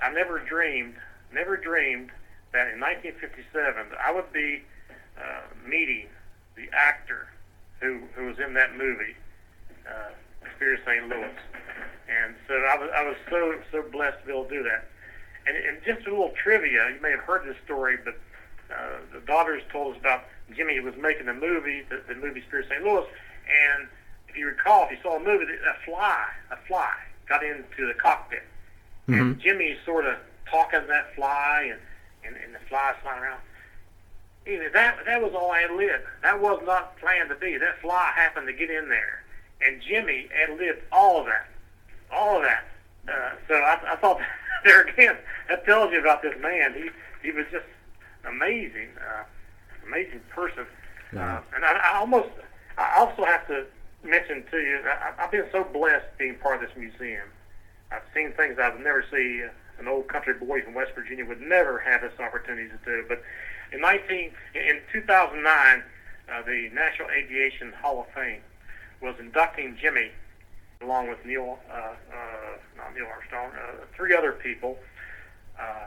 I 0.00 0.12
never 0.12 0.38
dreamed, 0.38 0.94
never 1.32 1.56
dreamed 1.56 2.10
that 2.52 2.72
in 2.72 2.80
1957 2.80 3.98
I 3.98 4.12
would 4.12 4.32
be 4.32 4.62
uh, 5.18 5.42
meeting 5.68 6.08
the 6.56 6.68
actor 6.72 7.28
who 7.80 8.02
who 8.14 8.26
was 8.26 8.38
in 8.38 8.54
that 8.54 8.76
movie, 8.76 9.16
uh, 9.88 10.10
Spirit 10.56 10.80
of 10.80 10.86
St. 10.86 11.08
Louis, 11.08 11.34
and 12.08 12.34
so 12.46 12.54
I 12.54 12.76
was 12.78 12.90
I 12.94 13.02
was 13.04 13.16
so 13.28 13.54
so 13.72 13.82
blessed 13.90 14.20
to 14.20 14.26
be 14.26 14.32
able 14.32 14.44
to 14.44 14.50
do 14.50 14.62
that. 14.62 14.86
And, 15.46 15.56
and 15.58 15.78
just 15.84 16.06
a 16.06 16.10
little 16.10 16.32
trivia, 16.42 16.88
you 16.94 17.02
may 17.02 17.10
have 17.10 17.20
heard 17.20 17.46
this 17.46 17.56
story, 17.66 17.98
but 18.02 18.16
uh, 18.70 18.98
the 19.12 19.20
daughters 19.26 19.62
told 19.70 19.94
us 19.94 20.00
about 20.00 20.24
Jimmy 20.54 20.78
was 20.80 20.94
making 21.00 21.28
a 21.28 21.34
movie, 21.34 21.82
the, 21.88 22.02
the 22.08 22.14
movie 22.14 22.42
Spirit 22.46 22.66
of 22.66 22.72
St. 22.72 22.84
Louis, 22.84 23.06
and 23.48 23.88
if 24.28 24.36
you 24.36 24.46
recall, 24.46 24.84
if 24.84 24.92
you 24.92 24.98
saw 25.02 25.16
a 25.16 25.20
movie, 25.20 25.44
a 25.44 25.84
fly, 25.84 26.24
a 26.50 26.56
fly 26.66 26.92
got 27.28 27.42
into 27.42 27.86
the 27.86 27.94
cockpit, 27.94 28.42
mm-hmm. 29.08 29.20
and 29.20 29.40
Jimmy's 29.40 29.78
sort 29.84 30.06
of 30.06 30.16
talking 30.50 30.80
to 30.80 30.86
that 30.86 31.14
fly, 31.14 31.68
and 31.70 31.80
and, 32.26 32.36
and 32.42 32.54
the 32.54 32.58
fly's 32.68 32.94
flying 33.02 33.22
around. 33.22 33.40
Know, 34.46 34.68
that 34.74 34.98
that 35.06 35.22
was 35.22 35.32
all 35.34 35.54
ad 35.54 35.70
lib. 35.72 36.02
That 36.22 36.40
was 36.40 36.60
not 36.66 36.98
planned 36.98 37.30
to 37.30 37.34
be. 37.36 37.56
That 37.56 37.80
fly 37.80 38.12
happened 38.14 38.46
to 38.46 38.52
get 38.52 38.70
in 38.70 38.88
there, 38.88 39.24
and 39.62 39.80
Jimmy 39.80 40.28
ad 40.42 40.58
libbed 40.58 40.82
all 40.92 41.20
of 41.20 41.26
that, 41.26 41.48
all 42.12 42.36
of 42.36 42.42
that. 42.42 42.64
Uh, 43.08 43.36
so 43.48 43.54
I, 43.54 43.92
I 43.92 43.96
thought 43.96 44.20
there 44.64 44.82
again, 44.82 45.16
that 45.48 45.64
tells 45.64 45.92
you 45.92 46.00
about 46.00 46.22
this 46.22 46.34
man. 46.40 46.74
He 46.74 46.90
he 47.22 47.32
was 47.32 47.46
just 47.50 47.64
amazing, 48.28 48.88
uh, 48.98 49.24
amazing 49.86 50.20
person. 50.30 50.66
Yeah. 51.12 51.38
Uh, 51.38 51.42
and 51.54 51.64
I, 51.64 51.72
I 51.72 51.98
almost, 51.98 52.28
I 52.78 52.98
also 52.98 53.24
have 53.24 53.46
to 53.48 53.66
mention 54.02 54.44
to 54.50 54.58
you, 54.58 54.80
I, 54.84 55.22
I've 55.22 55.30
been 55.30 55.46
so 55.52 55.64
blessed 55.64 56.06
being 56.18 56.36
part 56.36 56.62
of 56.62 56.68
this 56.68 56.76
museum. 56.76 57.28
I've 57.90 58.02
seen 58.14 58.32
things 58.32 58.58
I've 58.58 58.80
never 58.80 59.04
seen. 59.10 59.48
An 59.78 59.88
old 59.88 60.08
country 60.08 60.34
boy 60.34 60.62
from 60.62 60.74
West 60.74 60.92
Virginia 60.94 61.24
would 61.24 61.40
never 61.40 61.78
have 61.80 62.02
this 62.02 62.18
opportunity 62.20 62.68
to 62.68 62.78
do. 62.84 63.04
But 63.08 63.22
in 63.72 63.80
19, 63.80 64.30
in 64.54 64.80
2009, 64.92 65.82
uh, 66.32 66.42
the 66.42 66.70
National 66.72 67.10
Aviation 67.10 67.72
Hall 67.72 68.00
of 68.00 68.14
Fame 68.14 68.40
was 69.00 69.16
inducting 69.18 69.76
Jimmy 69.80 70.10
along 70.84 71.08
with 71.08 71.24
Neil, 71.24 71.58
uh, 71.70 71.74
uh, 71.74 71.94
not 72.76 72.94
Neil 72.94 73.06
Armstrong, 73.06 73.50
uh, 73.52 73.84
three 73.96 74.14
other 74.14 74.32
people. 74.32 74.78
Uh, 75.58 75.86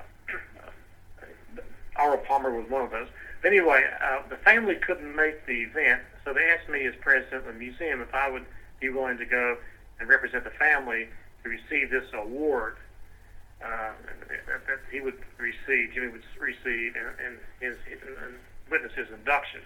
Arnold 1.98 2.24
Palmer 2.26 2.52
was 2.52 2.70
one 2.70 2.84
of 2.84 2.91
those. 2.91 3.08
But 3.41 3.50
anyway, 3.50 3.84
uh, 4.04 4.22
the 4.30 4.38
family 4.38 4.76
couldn't 4.76 5.16
make 5.16 5.45
the 5.45 5.62
event, 5.64 6.02
so 6.26 6.34
they 6.34 6.50
asked 6.50 6.70
me 6.70 6.86
as 6.86 6.93
president 7.02 7.48
of 7.48 7.54
the 7.54 7.54
museum 7.54 8.02
if 8.02 8.14
I 8.14 8.30
would 8.30 8.45
be 8.80 8.89
willing 8.89 9.18
to 9.18 9.26
go 9.26 9.58
and 10.00 10.10
represent 10.10 10.43
the 10.43 10.52
family 10.52 11.08
to 11.43 11.50
receive 11.50 11.89
this 11.89 12.06
award 12.14 12.78
uh, 13.64 13.91
that, 14.30 14.68
that 14.68 14.80
he 14.91 15.02
would 15.02 15.18
receive, 15.38 15.91
Jimmy 15.93 16.10
would 16.10 16.24
receive, 16.39 16.95
and, 16.95 17.08
and, 17.26 17.38
his, 17.60 17.76
and 18.24 18.36
witness 18.70 18.93
his 18.93 19.08
induction. 19.10 19.62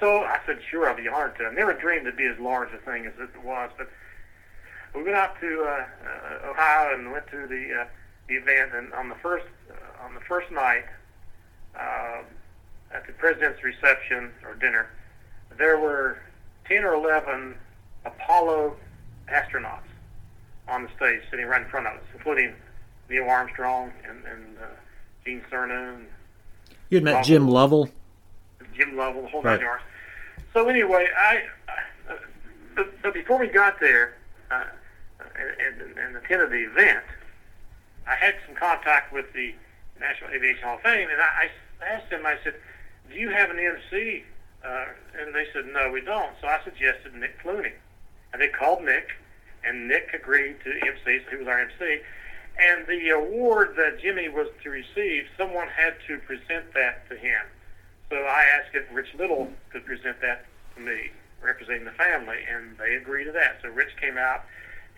So 0.00 0.20
I 0.20 0.38
said, 0.46 0.60
sure, 0.70 0.88
I'll 0.88 0.96
be 0.96 1.08
honored 1.08 1.36
to. 1.38 1.46
I 1.46 1.52
never 1.52 1.74
dreamed 1.74 2.06
it'd 2.06 2.16
be 2.16 2.26
as 2.26 2.38
large 2.38 2.72
a 2.72 2.78
thing 2.78 3.06
as 3.06 3.12
it 3.18 3.42
was, 3.44 3.70
but 3.76 3.90
we 4.94 5.02
went 5.02 5.16
out 5.16 5.38
to 5.40 5.64
uh, 5.64 5.86
uh, 6.46 6.50
Ohio 6.50 6.94
and 6.94 7.12
went 7.12 7.26
to 7.28 7.46
the, 7.46 7.82
uh, 7.82 7.86
the 8.28 8.36
event, 8.36 8.72
and 8.74 8.92
on 8.94 9.08
the 9.08 9.16
first 9.16 9.46
uh, 9.70 10.04
on 10.04 10.14
the 10.14 10.20
first 10.20 10.50
night, 10.50 10.84
uh, 11.76 12.22
at 12.92 13.06
the 13.06 13.12
president's 13.14 13.62
reception 13.62 14.30
or 14.44 14.54
dinner, 14.54 14.88
there 15.56 15.78
were 15.78 16.18
10 16.66 16.84
or 16.84 16.94
11 16.94 17.54
Apollo 18.04 18.76
astronauts 19.32 19.80
on 20.68 20.84
the 20.84 20.90
stage 20.96 21.20
sitting 21.30 21.46
right 21.46 21.62
in 21.62 21.68
front 21.68 21.86
of 21.86 21.94
us, 21.94 22.04
including 22.14 22.54
Neil 23.08 23.28
Armstrong 23.28 23.92
and, 24.08 24.24
and 24.24 24.58
uh, 24.58 24.66
Gene 25.24 25.42
Cernan. 25.50 26.04
You 26.90 26.96
had 26.96 27.04
met 27.04 27.24
Jim 27.24 27.48
Lovell? 27.48 27.90
Jim 28.74 28.96
Lovell, 28.96 29.22
the 29.22 29.28
whole 29.28 29.42
right. 29.42 29.54
nine 29.54 29.60
yards. 29.60 29.82
So 30.52 30.68
anyway, 30.68 31.06
I, 31.16 31.42
uh, 32.08 32.14
but, 32.74 33.02
but 33.02 33.14
before 33.14 33.38
we 33.38 33.48
got 33.48 33.80
there 33.80 34.14
uh, 34.50 34.64
and, 35.20 35.80
and, 35.80 35.98
and 35.98 36.16
attended 36.16 36.50
the 36.50 36.70
event, 36.70 37.04
I 38.06 38.14
had 38.14 38.34
some 38.46 38.54
contact 38.56 39.12
with 39.12 39.26
the 39.34 39.54
National 40.00 40.30
Aviation 40.30 40.62
Hall 40.62 40.76
of 40.76 40.82
Fame, 40.82 41.08
and 41.10 41.20
I, 41.20 41.50
I 41.82 41.86
asked 41.86 42.10
them, 42.10 42.24
I 42.24 42.36
said, 42.44 42.54
do 43.10 43.16
you 43.16 43.30
have 43.30 43.50
an 43.50 43.58
MC? 43.58 44.24
Uh, 44.64 44.86
and 45.20 45.34
they 45.34 45.46
said, 45.52 45.66
no, 45.72 45.90
we 45.90 46.00
don't. 46.00 46.32
So 46.40 46.48
I 46.48 46.58
suggested 46.64 47.14
Nick 47.14 47.42
Clooney. 47.42 47.72
And 48.32 48.42
they 48.42 48.48
called 48.48 48.82
Nick, 48.84 49.08
and 49.64 49.88
Nick 49.88 50.10
agreed 50.12 50.56
to 50.64 50.70
MC, 50.70 51.24
so 51.24 51.30
he 51.30 51.36
was 51.36 51.48
our 51.48 51.60
MC. 51.60 52.00
And 52.58 52.86
the 52.86 53.10
award 53.10 53.74
that 53.76 54.00
Jimmy 54.00 54.28
was 54.28 54.48
to 54.64 54.70
receive, 54.70 55.24
someone 55.36 55.68
had 55.68 55.94
to 56.08 56.18
present 56.18 56.74
that 56.74 57.08
to 57.08 57.16
him. 57.16 57.40
So 58.10 58.16
I 58.16 58.44
asked 58.58 58.74
if 58.74 58.84
Rich 58.92 59.14
Little 59.18 59.48
could 59.70 59.86
present 59.86 60.20
that 60.22 60.44
to 60.74 60.80
me, 60.80 61.10
representing 61.40 61.84
the 61.84 61.92
family, 61.92 62.38
and 62.50 62.76
they 62.78 62.94
agreed 62.94 63.24
to 63.24 63.32
that. 63.32 63.58
So 63.62 63.68
Rich 63.68 63.96
came 64.00 64.18
out 64.18 64.44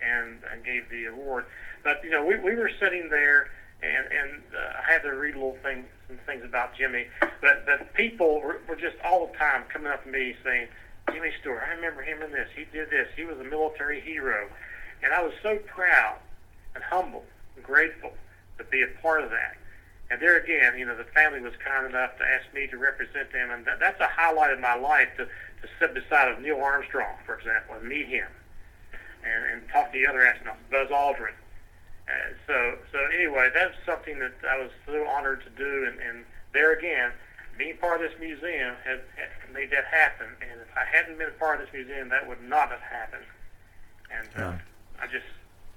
and, 0.01 0.39
and 0.51 0.63
gave 0.65 0.89
the 0.89 1.05
award. 1.05 1.45
But, 1.83 2.03
you 2.03 2.09
know, 2.09 2.25
we, 2.25 2.37
we 2.39 2.55
were 2.55 2.71
sitting 2.79 3.09
there 3.09 3.49
and 3.81 4.05
and 4.11 4.41
uh, 4.53 4.81
I 4.87 4.91
had 4.91 5.01
to 5.03 5.09
read 5.09 5.35
a 5.35 5.37
little 5.37 5.57
thing, 5.63 5.85
some 6.07 6.17
things 6.25 6.43
about 6.45 6.75
Jimmy. 6.77 7.07
But 7.41 7.65
but 7.65 7.93
people 7.93 8.41
were, 8.41 8.61
were 8.67 8.75
just 8.75 8.95
all 9.03 9.27
the 9.27 9.37
time 9.37 9.63
coming 9.71 9.91
up 9.91 10.03
to 10.03 10.09
me 10.09 10.35
saying, 10.43 10.67
Jimmy 11.11 11.31
Stewart, 11.41 11.63
I 11.67 11.73
remember 11.73 12.01
him 12.01 12.21
in 12.21 12.31
this. 12.31 12.47
He 12.55 12.65
did 12.71 12.89
this. 12.89 13.07
He 13.15 13.23
was 13.23 13.39
a 13.39 13.43
military 13.43 13.99
hero, 14.01 14.47
and 15.03 15.13
I 15.13 15.23
was 15.23 15.33
so 15.41 15.57
proud 15.65 16.17
and 16.75 16.83
humble 16.83 17.23
and 17.55 17.65
grateful 17.65 18.11
to 18.57 18.63
be 18.65 18.83
a 18.83 19.01
part 19.01 19.23
of 19.23 19.29
that. 19.31 19.57
And 20.11 20.21
there 20.21 20.37
again, 20.37 20.77
you 20.77 20.85
know, 20.85 20.95
the 20.95 21.05
family 21.05 21.39
was 21.39 21.53
kind 21.65 21.85
enough 21.85 22.17
to 22.17 22.23
ask 22.23 22.53
me 22.53 22.67
to 22.67 22.77
represent 22.77 23.31
them, 23.31 23.49
and 23.49 23.65
that, 23.65 23.79
that's 23.79 23.99
a 23.99 24.07
highlight 24.07 24.51
of 24.51 24.59
my 24.59 24.75
life 24.75 25.09
to 25.17 25.25
to 25.25 25.67
sit 25.79 25.93
beside 25.93 26.27
of 26.27 26.41
Neil 26.41 26.59
Armstrong, 26.59 27.17
for 27.25 27.37
example, 27.37 27.75
and 27.75 27.87
meet 27.87 28.07
him, 28.07 28.27
and 29.23 29.45
and 29.51 29.69
talk 29.69 29.91
to 29.91 29.99
the 29.99 30.07
other 30.07 30.19
astronauts, 30.19 30.61
Buzz 30.69 30.89
Aldrin 30.89 31.33
uh, 32.11 32.33
so, 32.47 32.77
so 32.91 32.99
anyway, 33.15 33.49
that's 33.53 33.75
something 33.85 34.19
that 34.19 34.33
I 34.49 34.59
was 34.59 34.71
so 34.85 35.07
honored 35.07 35.43
to 35.43 35.49
do, 35.51 35.87
and, 35.87 35.99
and 35.99 36.25
there 36.53 36.73
again, 36.77 37.11
being 37.57 37.77
part 37.77 38.03
of 38.03 38.09
this 38.09 38.19
museum 38.19 38.75
has, 38.83 38.99
has 39.15 39.53
made 39.53 39.71
that 39.71 39.85
happen. 39.85 40.27
And 40.41 40.59
if 40.61 40.67
I 40.75 40.85
hadn't 40.85 41.17
been 41.17 41.29
part 41.39 41.59
of 41.59 41.65
this 41.65 41.73
museum, 41.73 42.09
that 42.09 42.27
would 42.27 42.41
not 42.43 42.69
have 42.69 42.79
happened. 42.79 43.25
And 44.11 44.43
uh, 44.43 44.53
I'm 45.01 45.09
just 45.11 45.25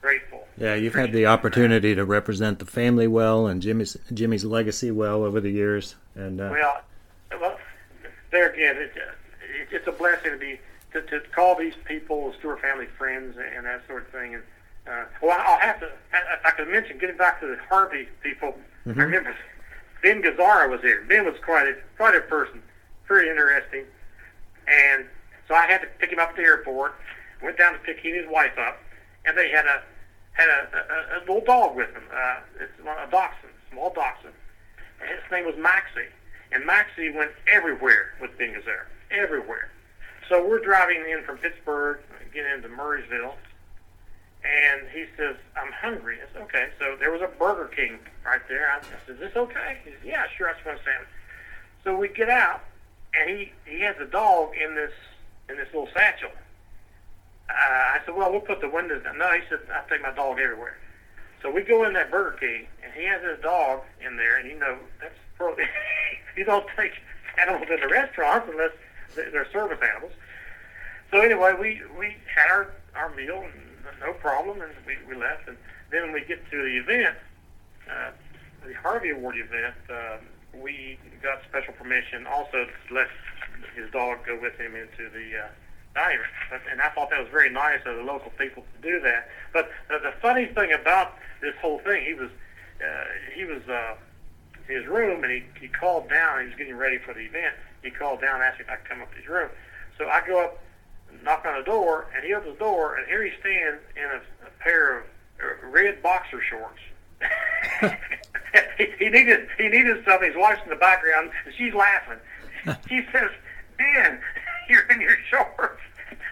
grateful. 0.01 0.47
Yeah, 0.59 0.75
you've 0.75 0.95
had 0.95 1.13
the 1.13 1.27
opportunity 1.27 1.95
to 1.95 2.05
represent 2.05 2.59
the 2.59 2.67
family 2.67 3.07
well 3.07 3.47
and 3.47 3.63
Jimmy's 3.63 3.97
Jimmy's 4.13 4.45
legacy 4.45 4.91
well 4.91 5.25
over 5.25 5.41
the 5.41 5.51
years. 5.51 5.95
And 6.15 6.41
uh, 6.41 6.49
well, 6.53 6.81
well, 7.41 7.59
there 8.31 8.51
again, 8.51 8.77
it, 8.77 8.93
it, 8.97 9.69
it's 9.71 9.87
a 9.87 9.93
blessing 9.93 10.33
to 10.33 10.39
be 10.39 10.61
to, 10.93 11.03
to 11.03 11.21
call 11.35 11.57
these 11.57 11.75
people 11.85 12.35
Stewart 12.39 12.61
family 12.61 12.87
friends 12.99 13.37
and 13.37 13.67
that 13.67 13.87
sort 13.87 14.07
of 14.07 14.09
thing. 14.09 14.35
And 14.35 14.43
uh, 14.87 15.05
well, 15.23 15.41
I'll 15.47 15.59
have 15.59 15.81
to. 15.81 15.87
If 15.87 16.45
I 16.45 16.51
could 16.51 16.69
mention, 16.69 16.99
getting 16.99 17.17
back 17.17 17.41
to 17.41 17.47
the 17.47 17.57
Harvey 17.69 18.09
people, 18.23 18.55
mm-hmm. 18.87 19.01
I 19.01 19.05
remember 19.05 19.35
Ben 20.03 20.23
Gazzara 20.23 20.69
was 20.69 20.81
here. 20.83 21.05
Ben 21.09 21.25
was 21.25 21.35
quite 21.45 21.67
a 21.67 21.75
quite 21.97 22.15
a 22.15 22.21
person, 22.21 22.63
very 23.09 23.31
interesting, 23.31 23.85
and 24.69 25.07
so 25.49 25.55
I 25.55 25.67
had 25.67 25.81
to 25.81 25.87
pick 25.99 26.11
him 26.11 26.19
up 26.19 26.31
at 26.31 26.37
the 26.37 26.43
airport. 26.43 26.95
Went 27.43 27.59
down 27.59 27.73
to 27.73 27.79
pick 27.81 27.99
he 27.99 28.11
and 28.11 28.19
his 28.19 28.31
wife 28.31 28.57
up, 28.59 28.79
and 29.25 29.37
they 29.37 29.51
had 29.51 29.65
a 29.67 29.83
had 30.33 30.49
a, 30.49 30.69
a, 30.77 31.19
a 31.19 31.21
little 31.21 31.45
dog 31.45 31.77
with 31.77 31.93
them. 31.95 32.03
Uh, 32.13 32.41
it's 32.61 32.73
a 32.81 33.11
dachshund, 33.11 33.53
small 33.71 33.93
dachshund. 33.95 34.35
And 35.01 35.09
his 35.09 35.31
name 35.31 35.47
was 35.47 35.55
Maxie, 35.57 36.13
and 36.53 36.65
Maxie 36.67 37.11
went 37.11 37.31
everywhere 37.53 38.13
with 38.21 38.37
Ben 38.37 38.53
Gazzara, 38.53 38.85
everywhere. 39.11 39.71
So 40.29 40.47
we're 40.47 40.63
driving 40.63 41.05
in 41.11 41.25
from 41.25 41.39
Pittsburgh, 41.39 42.01
getting 42.33 42.53
into 42.53 42.69
Murrysville, 42.69 43.35
and 44.45 44.83
he 44.93 45.07
says, 45.17 45.37
I'm 45.57 45.73
hungry. 45.73 46.19
I 46.21 46.33
said, 46.33 46.43
okay. 46.43 46.69
So 46.79 46.97
there 47.01 47.11
was 47.11 47.23
a 47.23 47.29
Burger 47.39 47.71
King 47.75 47.99
right 48.25 48.43
there. 48.49 48.71
I 48.71 48.83
said, 48.83 49.15
is 49.15 49.19
this 49.19 49.37
okay? 49.37 49.79
He 49.85 49.91
said, 49.91 50.01
yeah, 50.05 50.25
sure, 50.37 50.49
I 50.49 50.53
just 50.53 50.67
want 50.67 50.81
a 50.81 50.85
sandwich. 50.85 51.09
So 51.83 51.97
we 51.97 52.09
get 52.09 52.29
out, 52.29 52.63
and 53.19 53.31
he, 53.31 53.53
he 53.67 53.81
has 53.81 53.97
a 54.01 54.07
dog 54.07 54.53
in 54.57 54.75
this 54.75 54.93
in 55.49 55.57
this 55.57 55.69
little 55.75 55.89
satchel. 55.93 56.31
Uh, 57.51 57.53
I 57.53 58.01
said, 58.05 58.15
well, 58.15 58.31
we'll 58.31 58.41
put 58.41 58.63
the 58.63 58.69
windows 58.71 59.05
down. 59.05 59.19
No, 59.19 59.31
he 59.33 59.41
said, 59.51 59.61
I 59.71 59.87
take 59.89 60.01
my 60.01 60.13
dog 60.13 60.39
everywhere. 60.39 60.79
So 61.43 61.51
we 61.51 61.61
go 61.61 61.85
in 61.85 61.93
that 61.93 62.11
Burger 62.11 62.39
King, 62.39 62.67
and 62.83 62.93
he 62.95 63.05
has 63.05 63.23
his 63.23 63.39
dog 63.43 63.83
in 64.01 64.17
there, 64.17 64.39
and 64.39 64.49
you 64.49 64.59
know, 64.59 64.79
that's 65.01 65.19
probably, 65.37 65.65
you 66.37 66.45
don't 66.45 66.67
take 66.75 66.93
animals 67.39 67.67
into 67.71 67.87
restaurants 67.89 68.49
unless 68.51 68.73
they're 69.15 69.47
service 69.53 69.79
animals. 69.83 70.13
So 71.11 71.21
anyway, 71.21 71.53
we, 71.61 71.83
we 71.99 72.17
had 72.35 72.51
our, 72.51 72.73
our 72.97 73.15
meal, 73.15 73.45
and 73.45 73.64
no 74.01 74.13
problem, 74.13 74.61
and 74.61 74.73
we, 74.87 74.97
we 75.09 75.21
left. 75.21 75.49
And 75.49 75.57
then 75.91 76.03
when 76.03 76.13
we 76.13 76.25
get 76.25 76.49
to 76.51 76.57
the 76.57 76.77
event, 76.79 77.17
uh, 77.91 78.11
the 78.67 78.75
Harvey 78.75 79.11
Award 79.11 79.37
event, 79.37 79.75
uh, 79.91 80.17
we 80.61 80.99
got 81.23 81.41
special 81.49 81.75
permission 81.75 82.27
also 82.27 82.67
to 82.67 82.95
let 82.95 83.09
his 83.75 83.91
dog 83.91 84.19
go 84.27 84.39
with 84.41 84.55
him 84.55 84.75
into 84.75 85.11
the 85.11 85.39
uh, 85.39 85.49
room. 85.97 86.61
And 86.71 86.81
I 86.81 86.89
thought 86.91 87.11
that 87.11 87.21
was 87.21 87.29
very 87.31 87.51
nice 87.51 87.81
of 87.87 87.97
the 87.97 88.03
local 88.03 88.31
people 88.39 88.63
to 88.63 88.83
do 88.83 89.01
that. 89.01 89.29
But 89.53 89.71
uh, 89.91 89.99
the 89.99 90.13
funny 90.21 90.47
thing 90.47 90.73
about 90.73 91.15
this 91.41 91.55
whole 91.61 91.79
thing, 91.81 92.05
he 92.05 92.15
was 92.15 92.31
uh, 92.81 93.05
he 93.35 93.45
was 93.45 93.63
uh, 93.69 93.95
in 94.69 94.77
his 94.77 94.87
room 94.87 95.23
and 95.23 95.33
he, 95.33 95.43
he 95.61 95.69
called 95.69 96.09
down. 96.09 96.41
He 96.41 96.47
was 96.47 96.57
getting 96.57 96.77
ready 96.77 96.99
for 96.99 97.15
the 97.15 97.21
event. 97.21 97.55
He 97.83 97.91
called 97.91 98.21
down 98.21 98.37
and 98.37 98.45
asked 98.45 98.61
if 98.61 98.69
I 98.69 98.77
could 98.77 98.89
come 98.89 99.03
up 99.03 99.11
to 99.13 99.19
his 99.19 99.29
room. 99.29 99.51
So 99.99 100.09
I 100.09 100.27
go 100.27 100.43
up, 100.43 100.59
knock 101.25 101.45
on 101.47 101.59
the 101.59 101.65
door, 101.65 102.07
and 102.15 102.25
he 102.25 102.35
opens 102.35 102.59
the 102.59 102.65
door, 102.65 102.97
and 102.97 103.07
here 103.07 103.25
he 103.25 103.33
stands 103.41 103.83
in 103.97 104.05
a, 104.05 104.21
a 104.47 104.51
pair 104.61 104.99
of 104.99 105.05
uh, 105.43 105.67
red 105.69 106.03
boxer 106.03 106.41
shorts. 106.43 106.81
he, 108.79 108.87
he 108.99 109.09
needed 109.09 109.49
he 109.59 109.69
needed 109.69 110.05
something. 110.05 110.29
His 110.29 110.37
wife's 110.37 110.63
in 110.65 110.71
the 110.71 110.77
background, 110.77 111.31
and 111.45 111.55
she's 111.55 111.75
laughing. 111.75 112.19
She 112.89 113.03
says, 113.13 113.31
"Ben, 113.77 114.19
you're 114.71 114.89
in 114.91 115.01
your 115.01 115.17
shorts." 115.29 115.81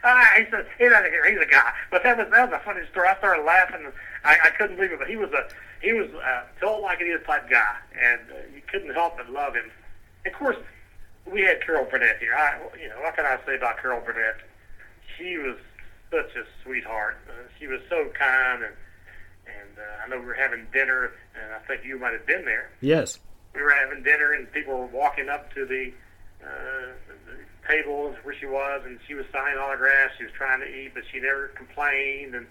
Ah, 0.03 0.26
he 0.38 0.45
said, 0.51 0.66
"He 0.78 0.88
doesn't 0.88 1.11
care. 1.11 1.30
He's 1.30 1.40
a 1.40 1.51
guy." 1.51 1.72
But 1.90 2.03
that 2.05 2.16
was 2.16 2.28
that 2.30 2.51
was 2.51 2.59
a 2.59 2.64
funny 2.64 2.86
story. 2.90 3.09
I 3.09 3.18
started 3.18 3.45
laughing. 3.45 3.93
I, 4.24 4.38
I 4.45 4.51
couldn't 4.51 4.76
believe 4.76 4.93
it. 4.93 4.99
But 4.99 5.09
he 5.09 5.16
was 5.16 5.30
a 5.32 5.49
he 5.82 5.93
was 5.93 6.09
a 6.11 6.45
told 6.61 6.82
like 6.82 7.01
it 7.01 7.05
is 7.05 7.20
type 7.26 7.51
guy, 7.51 7.76
and 8.01 8.20
uh, 8.30 8.34
you 8.55 8.62
couldn't 8.66 8.95
help 8.95 9.18
but 9.18 9.28
love 9.28 9.55
him. 9.55 9.70
Of 10.24 10.32
course, 10.32 10.57
we 11.30 11.43
had 11.43 11.61
Carol 11.61 11.84
Burnett 11.84 12.18
here. 12.18 12.34
I, 12.34 12.59
you 12.80 12.88
know, 12.88 13.01
what 13.01 13.14
can 13.16 13.26
I 13.26 13.38
say 13.45 13.57
about 13.57 13.78
Carol 13.80 14.01
Burnett? 14.01 14.36
She 15.19 15.37
was 15.39 15.57
such 16.11 16.37
a 16.37 16.45
sweetheart. 16.63 17.19
Uh, 17.29 17.49
she 17.59 17.67
was 17.67 17.81
so 17.89 18.11
kind, 18.19 18.63
and 18.63 18.75
and 19.47 19.79
uh, 19.79 20.05
I 20.05 20.09
know 20.09 20.21
we 20.21 20.27
were 20.27 20.35
having 20.35 20.67
dinner, 20.73 21.13
and 21.35 21.55
I 21.55 21.59
think 21.67 21.85
you 21.85 21.99
might 21.99 22.13
have 22.13 22.27
been 22.27 22.45
there. 22.45 22.71
Yes. 22.81 23.19
We 23.55 23.63
were 23.63 23.73
having 23.73 24.03
dinner, 24.03 24.33
and 24.33 24.51
people 24.53 24.79
were 24.79 24.87
walking 24.87 25.29
up 25.29 25.53
to 25.55 25.67
the, 25.67 25.93
uh, 26.43 26.93
the 27.27 27.69
table 27.69 28.15
where 28.23 28.35
she 28.39 28.47
was, 28.47 28.83
and 28.87 28.99
she 29.07 29.15
was 29.15 29.27
signing 29.33 29.59
autographs. 29.59 30.15
She 30.17 30.25
was 30.25 30.33
trying 30.33 30.61
to 30.61 30.67
eat, 30.67 30.93
but 30.95 31.03
she 31.11 31.21
never 31.21 31.49
complained, 31.49 32.35
and 32.35 32.47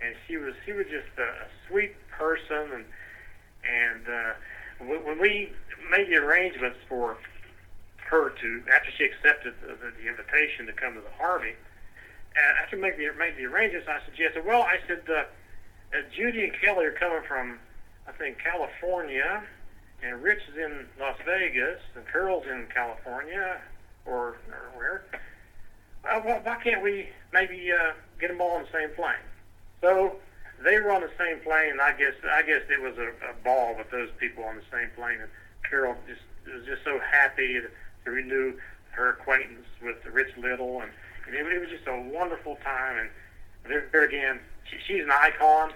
and 0.00 0.14
she 0.26 0.36
was 0.36 0.54
she 0.66 0.72
was 0.72 0.86
just 0.86 1.08
a, 1.18 1.22
a 1.22 1.48
sweet 1.68 1.94
person, 2.10 2.70
and 2.72 2.84
and 3.64 4.08
uh, 4.08 4.32
when, 4.80 5.04
when 5.04 5.20
we 5.20 5.52
made 5.90 6.08
the 6.08 6.16
arrangements 6.16 6.78
for 6.88 7.16
her 8.10 8.30
to 8.30 8.62
after 8.72 8.90
she 8.96 9.04
accepted 9.04 9.54
the, 9.62 9.68
the, 9.68 9.92
the 10.02 10.08
invitation 10.08 10.66
to 10.66 10.72
come 10.72 10.94
to 10.94 11.00
the 11.00 11.16
Harvey. 11.18 11.52
Uh, 11.52 11.54
after 12.62 12.76
making 12.76 13.06
the, 13.06 13.12
made 13.18 13.36
the 13.36 13.46
arrangements, 13.46 13.88
I 13.88 14.04
suggested, 14.04 14.44
well, 14.44 14.62
I 14.62 14.78
said, 14.86 15.02
uh, 15.08 15.12
uh, 15.12 16.02
Judy 16.14 16.44
and 16.44 16.52
Kelly 16.60 16.86
are 16.86 16.92
coming 16.92 17.22
from, 17.28 17.58
I 18.08 18.12
think, 18.12 18.38
California, 18.38 19.42
and 20.02 20.22
Rich 20.22 20.40
is 20.50 20.56
in 20.56 20.86
Las 21.00 21.16
Vegas, 21.24 21.80
and 21.94 22.06
Carol's 22.08 22.44
in 22.46 22.66
California, 22.74 23.60
or, 24.04 24.36
or 24.48 24.70
where. 24.74 25.04
Uh, 26.04 26.20
well, 26.24 26.40
why 26.42 26.56
can't 26.56 26.82
we 26.82 27.08
maybe 27.32 27.70
uh, 27.72 27.92
get 28.20 28.28
them 28.28 28.40
all 28.40 28.56
on 28.56 28.62
the 28.62 28.78
same 28.78 28.90
plane? 28.94 29.14
So 29.80 30.16
they 30.62 30.78
were 30.80 30.90
on 30.90 31.00
the 31.00 31.10
same 31.18 31.40
plane, 31.40 31.70
and 31.70 31.80
I 31.80 31.92
guess 31.92 32.14
I 32.30 32.42
guess 32.42 32.62
it 32.68 32.80
was 32.80 32.96
a, 32.98 33.08
a 33.30 33.34
ball 33.42 33.74
with 33.76 33.90
those 33.90 34.10
people 34.18 34.44
on 34.44 34.56
the 34.56 34.62
same 34.70 34.90
plane. 34.96 35.20
And 35.20 35.30
Carol 35.68 35.96
just 36.06 36.20
was 36.46 36.66
just 36.66 36.84
so 36.84 36.98
happy 36.98 37.54
to, 37.54 37.68
to 38.04 38.10
renew 38.10 38.54
her 38.90 39.10
acquaintance 39.10 39.66
with 39.82 39.96
Rich 40.06 40.36
Little, 40.36 40.80
and, 40.80 40.90
and 40.90 40.92
it, 41.28 41.34
it 41.34 41.60
was 41.60 41.70
just 41.70 41.86
a 41.86 42.00
wonderful 42.12 42.56
time. 42.64 42.98
And 42.98 43.10
there, 43.68 43.88
there 43.92 44.04
again, 44.04 44.40
she, 44.70 44.76
she's 44.86 45.04
an 45.04 45.10
icon, 45.10 45.70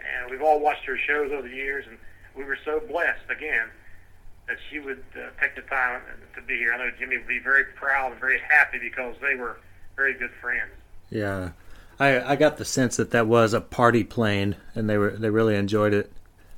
and 0.00 0.30
we've 0.30 0.42
all 0.42 0.60
watched 0.60 0.84
her 0.86 0.98
shows 0.98 1.32
over 1.32 1.42
the 1.48 1.54
years, 1.54 1.84
and 1.88 1.98
we 2.36 2.44
were 2.44 2.58
so 2.64 2.80
blessed 2.80 3.30
again 3.30 3.68
that 4.46 4.58
she 4.70 4.78
would 4.78 5.02
uh, 5.16 5.28
take 5.40 5.54
the 5.56 5.62
time 5.62 6.02
to 6.34 6.42
be 6.42 6.58
here. 6.58 6.72
I 6.72 6.78
know 6.78 6.90
Jimmy 6.98 7.16
would 7.16 7.26
be 7.26 7.38
very 7.38 7.64
proud 7.64 8.12
and 8.12 8.20
very 8.20 8.40
happy 8.40 8.78
because 8.78 9.16
they 9.22 9.34
were 9.36 9.58
very 9.96 10.14
good 10.14 10.30
friends. 10.40 10.70
Yeah, 11.10 11.50
I 11.98 12.32
I 12.32 12.36
got 12.36 12.58
the 12.58 12.64
sense 12.64 12.96
that 12.96 13.10
that 13.12 13.26
was 13.26 13.54
a 13.54 13.60
party 13.60 14.04
plane, 14.04 14.56
and 14.74 14.88
they 14.88 14.98
were 14.98 15.10
they 15.10 15.30
really 15.30 15.54
enjoyed 15.56 15.94
it. 15.94 16.12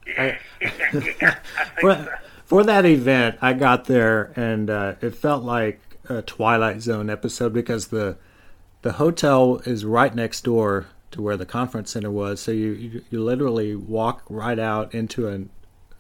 Yeah, 0.07 0.39
yeah, 0.61 1.39
for, 1.81 1.95
so. 1.95 2.09
for 2.45 2.65
that 2.65 2.85
event, 2.85 3.39
I 3.41 3.53
got 3.53 3.85
there, 3.85 4.33
and 4.37 4.71
uh, 4.71 4.95
it 5.01 5.15
felt 5.15 5.45
like 5.45 5.81
a 6.09 6.23
Twilight 6.23 6.83
Zone 6.83 7.11
episode 7.11 7.53
because 7.53 7.89
the 7.89 8.17
the 8.83 8.93
hotel 8.93 9.61
is 9.65 9.85
right 9.85 10.15
next 10.15 10.45
door 10.45 10.87
to 11.11 11.23
where 11.23 11.37
the 11.37 11.47
conference 11.47 11.91
center 11.93 12.11
was. 12.11 12.41
So 12.41 12.53
you 12.53 12.73
you, 12.73 13.05
you 13.11 13.23
literally 13.23 13.75
walk 13.75 14.23
right 14.29 14.59
out 14.59 14.95
into 14.95 15.29
an 15.29 15.51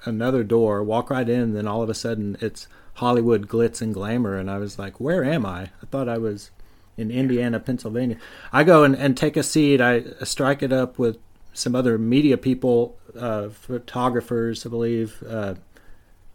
another 0.04 0.44
door, 0.44 0.82
walk 0.82 1.10
right 1.10 1.28
in, 1.28 1.40
and 1.40 1.56
then 1.56 1.66
all 1.66 1.82
of 1.82 1.88
a 1.88 1.94
sudden 1.94 2.36
it's 2.40 2.68
Hollywood 2.94 3.48
glitz 3.48 3.82
and 3.82 3.92
glamour, 3.92 4.36
and 4.36 4.50
I 4.50 4.58
was 4.58 4.78
like, 4.78 5.00
where 5.00 5.24
am 5.24 5.44
I? 5.44 5.62
I 5.82 5.86
thought 5.90 6.08
I 6.08 6.18
was 6.18 6.50
in 6.96 7.10
Indiana, 7.10 7.60
Pennsylvania. 7.60 8.16
I 8.52 8.64
go 8.64 8.84
and, 8.84 8.94
and 8.96 9.16
take 9.16 9.36
a 9.36 9.42
seat. 9.42 9.80
I 9.80 10.04
strike 10.22 10.62
it 10.62 10.72
up 10.72 10.98
with 10.98 11.18
some 11.52 11.74
other 11.74 11.98
media 11.98 12.36
people, 12.38 12.96
uh, 13.18 13.48
photographers, 13.48 14.64
I 14.64 14.70
believe. 14.70 15.22
Uh, 15.28 15.54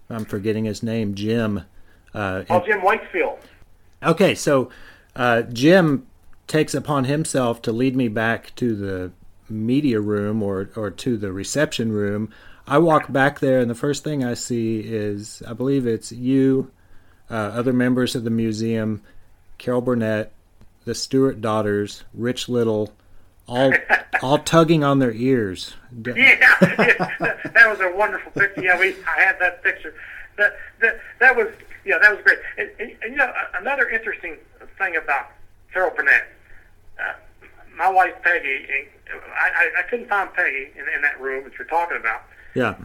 I'm 0.10 0.26
forgetting 0.26 0.66
his 0.66 0.84
name, 0.84 1.16
Jim. 1.16 1.64
Uh, 2.14 2.44
oh, 2.50 2.64
Jim 2.66 2.84
Wakefield. 2.84 3.40
Okay, 4.04 4.36
so 4.36 4.70
uh, 5.16 5.44
Jim 5.44 6.06
takes 6.52 6.74
upon 6.74 7.06
himself 7.06 7.62
to 7.62 7.72
lead 7.72 7.96
me 7.96 8.10
back 8.10 8.54
to 8.58 8.76
the 8.76 9.10
media 9.50 10.02
room 10.02 10.44
or, 10.44 10.70
or 10.76 10.92
to 10.92 11.16
the 11.16 11.32
reception 11.32 11.94
room. 11.94 12.30
I 12.68 12.78
walk 12.78 13.10
back 13.10 13.40
there, 13.40 13.62
and 13.62 13.70
the 13.70 13.76
first 13.76 14.04
thing 14.04 14.22
I 14.22 14.34
see 14.34 14.82
is 14.82 15.42
I 15.48 15.54
believe 15.54 15.88
it's 15.88 16.12
you, 16.12 16.70
uh, 17.30 17.36
other 17.36 17.72
members 17.72 18.16
of 18.16 18.26
the 18.26 18.30
museum, 18.30 19.02
Carol 19.60 19.80
Burnett, 19.80 20.34
the 20.84 20.94
Stewart 20.94 21.40
daughters, 21.40 22.04
Rich 22.14 22.50
Little, 22.50 22.92
all 23.48 23.72
all 24.22 24.38
tugging 24.38 24.84
on 24.84 25.00
their 25.00 25.14
ears. 25.14 25.74
Yeah, 26.06 26.56
that 26.62 27.68
was 27.68 27.80
a 27.80 27.94
wonderful 27.96 28.32
picture. 28.32 28.64
Yeah, 28.64 28.80
we 28.80 28.96
I 29.08 29.22
had 29.22 29.38
that 29.40 29.64
picture. 29.64 29.94
That 30.38 30.56
that 30.80 31.00
that 31.20 31.36
was 31.36 31.48
yeah, 31.86 31.98
that 32.02 32.12
was 32.12 32.22
great. 32.24 32.40
And, 32.58 32.70
and, 32.80 32.92
and 33.02 33.12
you 33.12 33.18
know, 33.18 33.32
another 33.56 33.90
interesting 33.90 34.38
thing 34.78 34.96
about 34.96 35.32
Carol 35.74 35.92
Burnett, 35.96 36.28
uh, 37.02 37.14
my 37.76 37.90
wife 37.90 38.14
Peggy, 38.24 38.66
I, 39.10 39.50
I, 39.56 39.80
I 39.80 39.84
couldn't 39.90 40.10
find 40.10 40.34
Peggy 40.34 40.72
in, 40.76 40.86
in 40.94 41.02
that 41.02 41.20
room 41.20 41.44
that 41.44 41.54
you're 41.58 41.68
talking 41.68 41.98
about. 41.98 42.24
Yeah. 42.54 42.76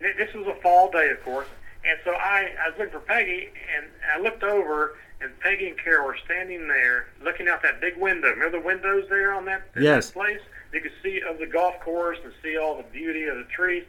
This 0.00 0.32
was 0.34 0.46
a 0.46 0.60
fall 0.60 0.90
day, 0.90 1.10
of 1.10 1.22
course, 1.24 1.48
and 1.84 1.98
so 2.04 2.12
I, 2.12 2.52
I 2.64 2.68
was 2.70 2.78
looking 2.78 2.92
for 2.92 3.00
Peggy, 3.00 3.48
and 3.76 3.86
I 4.14 4.20
looked 4.20 4.42
over, 4.42 4.96
and 5.20 5.38
Peggy 5.40 5.68
and 5.68 5.78
Carol 5.78 6.06
were 6.06 6.18
standing 6.24 6.68
there 6.68 7.06
looking 7.22 7.48
out 7.48 7.62
that 7.62 7.80
big 7.80 7.96
window. 7.96 8.30
Remember 8.30 8.58
the 8.58 8.64
windows 8.64 9.06
there 9.08 9.32
on 9.32 9.44
that, 9.46 9.62
yes. 9.80 10.08
that 10.08 10.14
place? 10.14 10.40
You 10.72 10.80
could 10.80 10.92
see 11.02 11.22
of 11.28 11.38
the 11.38 11.46
golf 11.46 11.78
course 11.80 12.18
and 12.22 12.32
see 12.42 12.58
all 12.58 12.76
the 12.76 12.84
beauty 12.92 13.24
of 13.24 13.36
the 13.36 13.44
trees. 13.44 13.84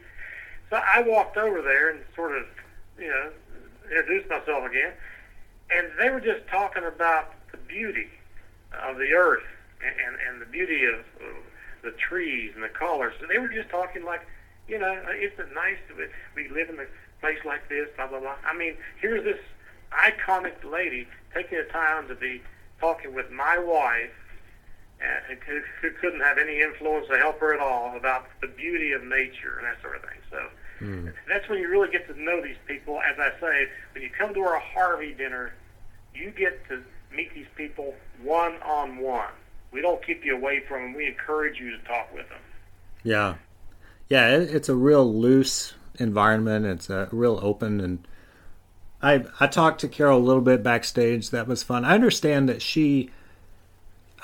So 0.70 0.76
I 0.76 1.02
walked 1.02 1.36
over 1.36 1.60
there 1.60 1.90
and 1.90 2.00
sort 2.14 2.36
of, 2.36 2.44
you 2.98 3.08
know, 3.08 3.30
introduced 3.90 4.30
myself 4.30 4.68
again, 4.70 4.92
and 5.70 5.88
they 5.98 6.10
were 6.10 6.20
just 6.20 6.46
talking 6.48 6.84
about 6.84 7.34
the 7.50 7.58
beauty 7.58 8.08
of 8.88 8.96
the 8.96 9.12
earth 9.12 9.42
and, 9.84 9.94
and, 10.00 10.16
and 10.28 10.40
the 10.42 10.46
beauty 10.46 10.84
of 10.84 11.00
uh, 11.20 11.24
the 11.82 11.92
trees 11.92 12.52
and 12.54 12.62
the 12.62 12.68
colors. 12.68 13.14
And 13.20 13.30
they 13.30 13.38
were 13.38 13.48
just 13.48 13.68
talking 13.70 14.04
like, 14.04 14.26
you 14.68 14.78
know, 14.78 14.92
isn't 14.92 15.38
it 15.38 15.54
nice 15.54 15.78
that 15.88 16.08
we 16.34 16.48
live 16.48 16.68
in 16.68 16.78
a 16.78 16.86
place 17.20 17.38
like 17.44 17.68
this, 17.68 17.88
blah, 17.96 18.06
blah, 18.08 18.20
blah. 18.20 18.36
I 18.44 18.56
mean, 18.56 18.74
here's 19.00 19.24
this 19.24 19.38
iconic 19.92 20.64
lady 20.64 21.06
taking 21.34 21.58
the 21.58 21.64
time 21.64 22.08
to 22.08 22.14
be 22.14 22.42
talking 22.80 23.14
with 23.14 23.30
my 23.30 23.58
wife 23.58 24.10
uh, 25.00 25.34
who, 25.46 25.60
who 25.80 25.90
couldn't 26.00 26.20
have 26.20 26.38
any 26.38 26.60
influence 26.60 27.06
to 27.08 27.16
help 27.18 27.38
her 27.40 27.54
at 27.54 27.60
all 27.60 27.96
about 27.96 28.26
the 28.40 28.48
beauty 28.48 28.92
of 28.92 29.02
nature 29.04 29.58
and 29.58 29.66
that 29.66 29.80
sort 29.82 29.96
of 29.96 30.02
thing. 30.02 30.18
So 30.30 30.38
Mm. 30.78 31.10
that's 31.26 31.48
when 31.48 31.58
you 31.58 31.70
really 31.70 31.90
get 31.90 32.06
to 32.06 32.20
know 32.20 32.42
these 32.42 32.58
people. 32.66 33.00
As 33.00 33.18
I 33.18 33.30
say, 33.40 33.66
when 33.94 34.02
you 34.02 34.10
come 34.10 34.34
to 34.34 34.40
our 34.40 34.58
Harvey 34.58 35.14
dinner, 35.14 35.54
you 36.14 36.30
get 36.30 36.68
to 36.68 36.82
meet 37.10 37.32
these 37.32 37.46
people 37.56 37.94
one 38.22 38.56
on 38.62 38.98
one. 38.98 39.32
We 39.76 39.82
don't 39.82 40.04
keep 40.04 40.24
you 40.24 40.34
away 40.34 40.62
from 40.66 40.82
them. 40.82 40.94
We 40.94 41.06
encourage 41.06 41.60
you 41.60 41.70
to 41.70 41.78
talk 41.84 42.12
with 42.14 42.28
them. 42.30 42.40
Yeah, 43.04 43.34
yeah. 44.08 44.36
It, 44.36 44.54
it's 44.54 44.70
a 44.70 44.74
real 44.74 45.06
loose 45.14 45.74
environment. 45.98 46.64
It's 46.64 46.88
a 46.90 47.08
real 47.12 47.38
open 47.42 47.80
and. 47.80 48.08
I 49.02 49.26
I 49.38 49.46
talked 49.46 49.82
to 49.82 49.88
Carol 49.88 50.18
a 50.18 50.26
little 50.28 50.40
bit 50.40 50.62
backstage. 50.62 51.28
That 51.28 51.46
was 51.46 51.62
fun. 51.62 51.84
I 51.84 51.94
understand 51.94 52.48
that 52.48 52.62
she. 52.62 53.10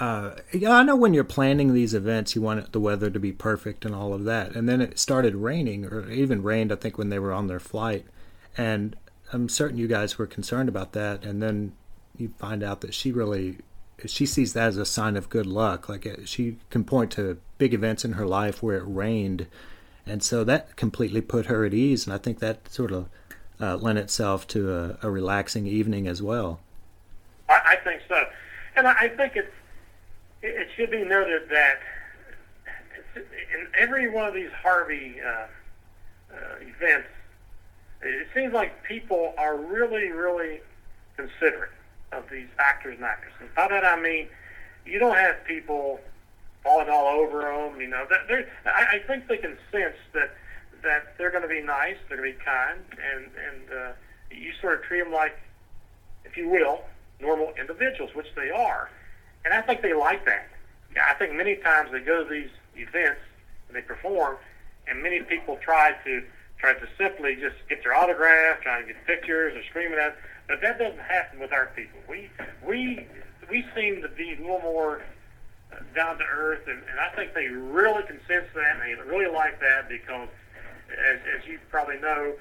Uh, 0.01 0.37
I 0.67 0.83
know 0.83 0.97
when 0.97 1.13
you're 1.13 1.25
planning 1.25 1.75
these 1.75 1.93
events, 1.93 2.35
you 2.35 2.41
want 2.41 2.73
the 2.73 2.81
weather 2.81 3.11
to 3.11 3.21
be 3.21 3.33
perfect 3.33 3.85
and 3.85 3.95
all 3.95 4.15
of 4.15 4.25
that. 4.25 4.57
And 4.57 4.67
then 4.67 4.81
it 4.81 4.99
started 4.99 5.35
raining, 5.37 5.85
or 5.85 6.11
even 6.11 6.43
rained. 6.43 6.73
I 6.73 6.77
think 6.77 6.97
when 6.97 7.11
they 7.11 7.19
were 7.19 7.35
on 7.35 7.49
their 7.49 7.61
flight, 7.61 8.07
and 8.57 8.97
I'm 9.31 9.51
certain 9.51 9.77
you 9.77 9.89
guys 9.89 10.17
were 10.17 10.27
concerned 10.27 10.71
about 10.71 10.93
that. 10.95 11.23
And 11.23 11.43
then 11.43 11.75
you 12.17 12.33
find 12.39 12.63
out 12.63 12.81
that 12.81 12.95
she 12.95 13.13
really 13.13 13.59
she 14.07 14.27
sees 14.27 14.53
that 14.53 14.69
as 14.69 14.77
a 14.77 14.87
sign 14.87 15.17
of 15.17 15.29
good 15.29 15.47
luck. 15.47 15.89
Like 15.89 16.07
it, 16.07 16.29
she 16.29 16.57
can 16.71 16.85
point 16.85 17.11
to 17.13 17.39
big 17.59 17.75
events 17.75 18.05
in 18.05 18.13
her 18.13 18.27
life 18.27 18.63
where 18.63 18.79
it 18.79 18.85
rained, 18.87 19.47
and 20.07 20.23
so 20.23 20.45
that 20.45 20.77
completely 20.77 21.21
put 21.21 21.47
her 21.47 21.65
at 21.65 21.75
ease. 21.75 22.07
And 22.07 22.15
I 22.15 22.19
think 22.19 22.39
that 22.41 22.69
sort 22.73 22.93
of 22.93 23.09
uh, 23.61 23.77
lend 23.77 23.99
itself 23.99 24.47
to 24.49 24.73
a, 24.75 24.99
a, 25.03 25.11
relaxing 25.11 25.67
evening 25.67 26.09
as 26.09 26.21
well. 26.21 26.59
I, 27.49 27.61
I 27.65 27.77
think 27.85 28.03
so, 28.09 28.25
and 28.75 28.89
I, 28.89 28.93
I 28.93 29.09
think 29.09 29.37
it's 29.37 29.53
it 30.43 30.69
should 30.77 30.91
be 30.91 31.05
noted 31.05 31.49
that 31.51 31.81
in 33.15 33.67
every 33.79 34.11
one 34.11 34.27
of 34.27 34.35
these 34.35 34.51
Harvey 34.63 35.17
uh, 35.21 35.47
uh, 36.35 36.37
events, 36.61 37.09
it 38.03 38.27
seems 38.35 38.53
like 38.53 38.83
people 38.83 39.35
are 39.39 39.57
really, 39.57 40.09
really 40.11 40.61
considerate 41.17 41.71
of 42.13 42.25
these 42.31 42.49
actors 42.59 42.97
and 42.97 43.05
actresses. 43.05 43.49
By 43.57 43.69
that 43.69 43.85
I 43.85 44.01
mean, 44.01 44.29
you 44.85 44.99
don't 44.99 45.17
have 45.17 45.45
people 45.45 46.01
falling 46.63 46.89
all 46.89 47.07
over 47.07 47.43
them. 47.43 47.81
You 47.81 47.89
know, 47.89 48.07
that 48.09 48.47
I, 48.67 48.97
I 48.97 48.99
think 49.07 49.29
they 49.29 49.39
can 49.39 49.57
sense 49.71 49.97
that 50.15 50.35
that 50.83 51.15
they're 51.17 51.31
going 51.31 51.43
to 51.43 51.49
be 51.49 51.63
nice, 51.63 51.97
they're 52.09 52.19
going 52.19 52.33
to 52.33 52.39
be 52.39 52.45
kind, 52.45 52.81
and 53.15 53.25
and 53.25 53.79
uh, 53.79 53.93
you 54.31 54.53
sort 54.61 54.75
of 54.79 54.83
treat 54.85 55.03
them 55.03 55.13
like, 55.13 55.39
if 56.25 56.37
you 56.37 56.49
will, 56.49 56.83
normal 57.21 57.53
individuals, 57.59 58.15
which 58.15 58.27
they 58.35 58.51
are. 58.51 58.91
And 59.45 59.55
I 59.55 59.63
think 59.63 59.83
they 59.83 59.95
like 59.95 60.25
that. 60.27 60.49
I 61.01 61.15
think 61.15 61.35
many 61.35 61.57
times 61.57 61.91
they 61.91 62.01
go 62.01 62.25
to 62.25 62.31
these 62.31 62.51
events 62.77 63.21
and 63.69 63.77
they 63.77 63.83
perform, 63.83 64.37
and 64.87 65.03
many 65.03 65.21
people 65.21 65.59
try 65.63 65.93
to 66.05 66.23
try 66.59 66.75
to 66.75 66.87
simply 66.97 67.35
just 67.37 67.57
get 67.69 67.83
their 67.83 67.95
autograph, 67.95 68.61
trying 68.61 68.87
to 68.87 68.93
get 68.93 69.07
pictures, 69.07 69.57
or 69.57 69.63
screaming 69.71 69.99
at. 69.99 70.17
But 70.53 70.61
that 70.61 70.79
doesn't 70.79 71.01
happen 71.01 71.41
with 71.41 71.51
our 71.51 71.71
people. 71.75 71.99
We 72.07 72.29
we 72.63 73.07
we 73.49 73.65
seem 73.75 74.03
to 74.03 74.09
be 74.09 74.35
a 74.35 74.37
little 74.37 74.61
more 74.61 75.01
uh, 75.73 75.77
down 75.97 76.19
to 76.19 76.25
earth, 76.25 76.69
and, 76.69 76.83
and 76.91 77.01
I 77.01 77.09
think 77.17 77.33
they 77.33 77.49
really 77.49 78.03
can 78.03 78.21
sense 78.29 78.45
that, 78.55 78.77
and 78.77 78.83
they 78.83 79.03
really 79.11 79.33
like 79.33 79.61
that 79.61 79.89
because, 79.89 80.29
as, 80.91 81.21
as 81.41 81.49
you 81.49 81.59
probably 81.71 81.99
know, 82.01 82.35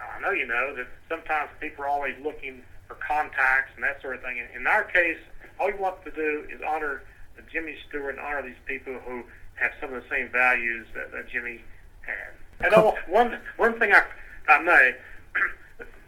I 0.00 0.20
know 0.22 0.30
you 0.30 0.46
know 0.46 0.74
that 0.74 0.86
sometimes 1.06 1.50
people 1.60 1.84
are 1.84 1.88
always 1.88 2.14
looking 2.24 2.62
for 2.88 2.94
contacts 2.94 3.72
and 3.74 3.84
that 3.84 4.00
sort 4.00 4.16
of 4.16 4.22
thing. 4.22 4.40
In 4.56 4.66
our 4.66 4.84
case, 4.84 5.18
all 5.60 5.66
we 5.66 5.74
want 5.74 6.02
to 6.06 6.12
do 6.12 6.46
is 6.50 6.62
honor 6.66 7.02
Jimmy 7.52 7.76
Stewart 7.86 8.16
and 8.16 8.24
honor 8.24 8.40
these 8.40 8.62
people 8.64 8.94
who 9.04 9.22
have 9.56 9.72
some 9.82 9.92
of 9.92 10.02
the 10.02 10.08
same 10.08 10.30
values 10.30 10.86
that, 10.94 11.12
that 11.12 11.28
Jimmy 11.28 11.60
had. 12.06 12.64
And 12.64 12.74
oh, 12.74 12.96
one 13.06 13.38
one 13.58 13.78
thing 13.78 13.92
I 13.92 14.02
I 14.48 14.62
may 14.62 14.94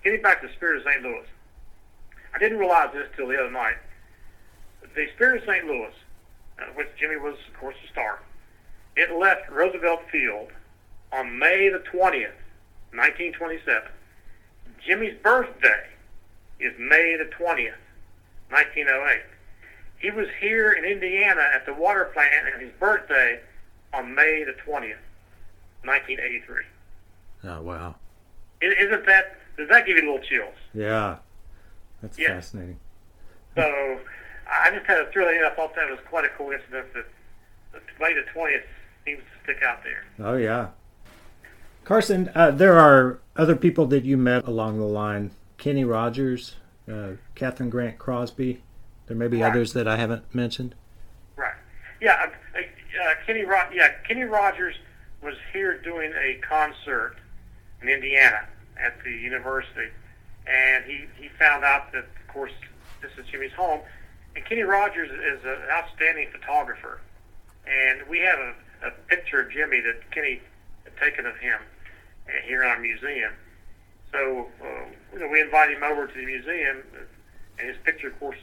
getting 0.07 0.23
back 0.23 0.41
to 0.41 0.47
the 0.47 0.53
Spirit 0.53 0.77
of 0.77 0.85
St. 0.85 1.03
Louis, 1.03 1.27
I 2.33 2.39
didn't 2.39 2.59
realize 2.59 2.91
this 2.95 3.09
till 3.17 3.27
the 3.27 3.41
other 3.41 3.51
night. 3.51 3.75
The 4.95 5.09
Spirit 5.17 5.43
of 5.43 5.49
St. 5.49 5.65
Louis, 5.67 5.91
uh, 6.61 6.67
which 6.77 6.87
Jimmy 6.97 7.17
was 7.17 7.35
of 7.49 7.59
course 7.59 7.75
the 7.83 7.89
star, 7.91 8.21
it 8.95 9.19
left 9.19 9.51
Roosevelt 9.51 10.03
Field 10.13 10.51
on 11.13 11.37
May 11.37 11.71
the 11.71 11.81
twentieth, 11.91 12.37
nineteen 12.93 13.33
twenty-seven. 13.33 13.91
Jimmy's 14.87 15.17
birthday 15.25 15.89
is 16.61 16.73
May 16.79 17.17
the 17.17 17.29
twentieth, 17.37 17.75
nineteen 18.49 18.87
oh 18.89 19.09
eight. 19.11 19.27
He 19.99 20.13
was 20.13 20.29
here 20.41 20.71
in 20.71 20.85
Indiana 20.85 21.43
at 21.53 21.67
the 21.67 21.75
water 21.75 22.11
plant 22.15 22.33
and 22.55 22.63
his 22.63 22.71
birthday 22.79 23.41
on 23.93 24.15
May 24.15 24.45
the 24.45 24.53
20th, 24.53 25.03
1983. 25.85 26.57
Oh, 27.45 27.63
wow. 27.63 27.95
Isn't 28.61 29.07
that, 29.07 29.39
does 29.57 29.69
that 29.69 29.87
give 29.87 29.97
you 29.97 30.05
a 30.05 30.09
little 30.13 30.27
chills? 30.27 30.55
Yeah. 30.75 31.17
That's 32.03 32.19
yeah. 32.19 32.29
fascinating. 32.29 32.79
So 33.55 33.99
I 34.51 34.71
just 34.71 34.87
had 34.87 34.99
a 34.99 35.11
thrill. 35.11 35.29
I 35.29 35.55
thought 35.55 35.75
that 35.75 35.91
was 35.91 35.99
quite 36.09 36.25
a 36.25 36.29
coincidence 36.29 36.89
that, 36.95 37.07
May 38.01 38.15
the 38.15 38.23
20th 38.35 38.63
seems 39.05 39.21
to 39.21 39.43
stick 39.43 39.63
out 39.63 39.83
there. 39.83 40.05
Oh, 40.19 40.37
yeah. 40.37 40.69
Carson, 41.85 42.31
uh, 42.35 42.51
there 42.51 42.79
are 42.79 43.21
other 43.37 43.57
people 43.57 43.87
that 43.87 44.05
you 44.05 44.17
met 44.17 44.47
along 44.47 44.79
the 44.79 44.85
line. 44.85 45.31
Kenny 45.59 45.85
Rogers, 45.85 46.57
uh, 46.89 47.13
Kathryn 47.35 47.71
Grant 47.71 47.99
Crosby, 47.99 48.63
there 49.07 49.17
may 49.17 49.29
be 49.29 49.41
right. 49.41 49.51
others 49.51 49.73
that 49.73 49.87
I 49.87 49.97
haven't 49.97 50.35
mentioned. 50.35 50.75
Right. 51.37 51.55
Yeah. 52.01 52.31
Uh, 52.55 52.59
uh, 52.61 53.15
Kenny. 53.27 53.45
Ro- 53.45 53.69
yeah. 53.73 53.93
Kenny 54.07 54.25
Rogers 54.25 54.75
was 55.23 55.35
here 55.53 55.81
doing 55.81 56.13
a 56.13 56.41
concert 56.47 57.17
in 57.83 57.89
Indiana 57.89 58.47
at 58.79 59.03
the 59.05 59.11
university, 59.11 59.91
and 60.47 60.85
he 60.85 61.07
he 61.18 61.29
found 61.39 61.64
out 61.64 61.93
that, 61.93 62.05
of 62.05 62.29
course, 62.29 62.53
this 63.03 63.11
is 63.18 63.27
Jimmy's 63.31 63.53
home, 63.53 63.81
and 64.35 64.45
Kenny 64.45 64.62
Rogers 64.62 65.11
is 65.11 65.45
an 65.45 65.59
outstanding 65.70 66.29
photographer, 66.31 67.01
and 67.66 68.07
we 68.09 68.18
have 68.20 68.39
a, 68.39 68.55
a 68.89 68.91
picture 69.09 69.41
of 69.41 69.51
Jimmy 69.51 69.81
that 69.81 70.11
Kenny 70.11 70.41
had 70.85 70.97
taken 70.99 71.27
of 71.27 71.37
him 71.37 71.59
uh, 72.29 72.33
here 72.45 72.62
in 72.62 72.68
our 72.68 72.79
museum. 72.79 73.33
So 74.12 74.47
uh, 74.62 74.85
you 75.12 75.18
know, 75.20 75.29
we 75.29 75.41
invited 75.41 75.77
him 75.77 75.83
over 75.83 76.07
to 76.07 76.14
the 76.14 76.24
museum, 76.27 76.83
and 77.59 77.68
his 77.68 77.77
picture, 77.85 78.09
of 78.09 78.18
course, 78.20 78.39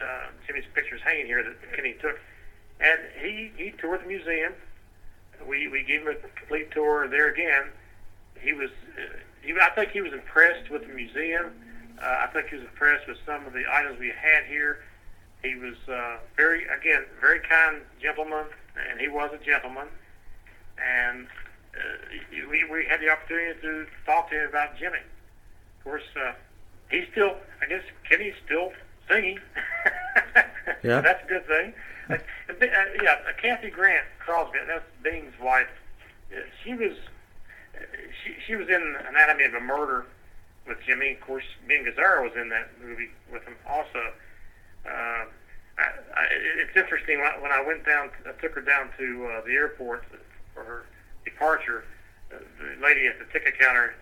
uh, 0.00 0.26
Jimmy's 0.46 0.64
pictures 0.74 1.00
hanging 1.04 1.26
here 1.26 1.42
that 1.42 1.56
Kenny 1.74 1.94
took, 2.00 2.18
and 2.80 3.00
he 3.20 3.52
he 3.56 3.70
toured 3.72 4.02
the 4.02 4.06
museum. 4.06 4.52
We 5.46 5.68
we 5.68 5.82
gave 5.82 6.02
him 6.02 6.08
a 6.08 6.14
complete 6.38 6.70
tour 6.70 7.08
there 7.08 7.28
again. 7.28 7.64
He 8.40 8.52
was, 8.52 8.70
he, 9.44 9.54
I 9.60 9.70
think 9.70 9.90
he 9.90 10.00
was 10.00 10.12
impressed 10.12 10.70
with 10.70 10.86
the 10.86 10.92
museum. 10.94 11.52
Uh, 12.02 12.24
I 12.24 12.26
think 12.32 12.48
he 12.48 12.56
was 12.56 12.64
impressed 12.64 13.06
with 13.06 13.18
some 13.24 13.46
of 13.46 13.52
the 13.52 13.64
items 13.70 13.98
we 13.98 14.08
had 14.08 14.44
here. 14.48 14.82
He 15.42 15.54
was 15.54 15.76
uh, 15.88 16.16
very, 16.36 16.64
again, 16.64 17.04
very 17.20 17.40
kind 17.40 17.82
gentleman, 18.00 18.46
and 18.90 18.98
he 18.98 19.08
was 19.08 19.30
a 19.32 19.44
gentleman. 19.44 19.88
And 20.78 21.26
uh, 21.76 22.48
we, 22.50 22.64
we 22.64 22.86
had 22.88 23.00
the 23.00 23.10
opportunity 23.10 23.60
to 23.60 23.86
talk 24.06 24.30
to 24.30 24.42
him 24.42 24.48
about 24.48 24.76
Jimmy. 24.78 24.98
Of 24.98 25.84
course, 25.84 26.02
uh, 26.16 26.32
he's 26.90 27.06
still, 27.12 27.36
I 27.62 27.66
guess 27.66 27.82
Kenny's 28.08 28.34
still 28.44 28.72
singing. 29.08 29.38
yeah, 30.82 31.00
that's 31.00 31.22
a 31.24 31.28
good 31.28 31.46
thing. 31.46 31.74
Uh, 32.08 32.14
uh, 32.14 32.66
yeah, 33.02 33.16
Kathy 33.40 33.70
Grant 33.70 34.06
Crosby, 34.18 34.58
that's 34.66 34.84
Bing's 35.02 35.38
wife. 35.40 35.68
Uh, 36.32 36.40
she 36.62 36.74
was 36.74 36.96
she 38.22 38.34
she 38.46 38.56
was 38.56 38.68
in 38.68 38.96
Anatomy 39.08 39.44
of 39.44 39.54
a 39.54 39.60
Murder 39.60 40.06
with 40.66 40.78
Jimmy. 40.86 41.12
Of 41.12 41.20
course, 41.20 41.44
Bing 41.66 41.84
Gazzara 41.84 42.22
was 42.22 42.32
in 42.36 42.48
that 42.50 42.70
movie 42.82 43.10
with 43.32 43.44
him 43.44 43.56
also. 43.68 44.12
Uh, 44.86 45.24
I, 45.76 45.82
I, 46.14 46.24
it's 46.62 46.76
interesting 46.76 47.18
when 47.18 47.26
I, 47.26 47.38
when 47.40 47.50
I 47.50 47.62
went 47.66 47.84
down, 47.84 48.10
I 48.26 48.32
took 48.40 48.54
her 48.54 48.60
down 48.60 48.90
to 48.98 49.26
uh, 49.26 49.44
the 49.44 49.52
airport 49.52 50.04
for 50.54 50.62
her 50.62 50.84
departure. 51.24 51.84
Uh, 52.32 52.38
the 52.60 52.84
lady 52.84 53.06
at 53.06 53.18
the 53.18 53.24
ticket 53.32 53.58
counter 53.58 53.94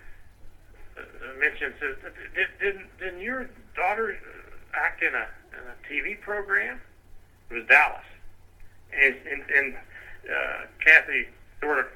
uh, 0.98 1.02
mentioned, 1.38 1.74
says, 1.80 1.96
"Did, 2.34 2.48
didn't, 2.60 2.98
didn't 2.98 3.20
your 3.20 3.48
daughter 3.74 4.18
act 4.74 5.02
in 5.02 5.14
a, 5.14 5.26
in 5.52 5.64
a 5.68 5.76
TV 5.88 6.20
program. 6.20 6.80
It 7.50 7.54
was 7.54 7.64
Dallas, 7.68 8.04
and 8.96 9.14
and, 9.30 9.42
and 9.54 9.74
uh, 9.74 10.66
Kathy 10.84 11.28
sort 11.60 11.80
of 11.80 11.86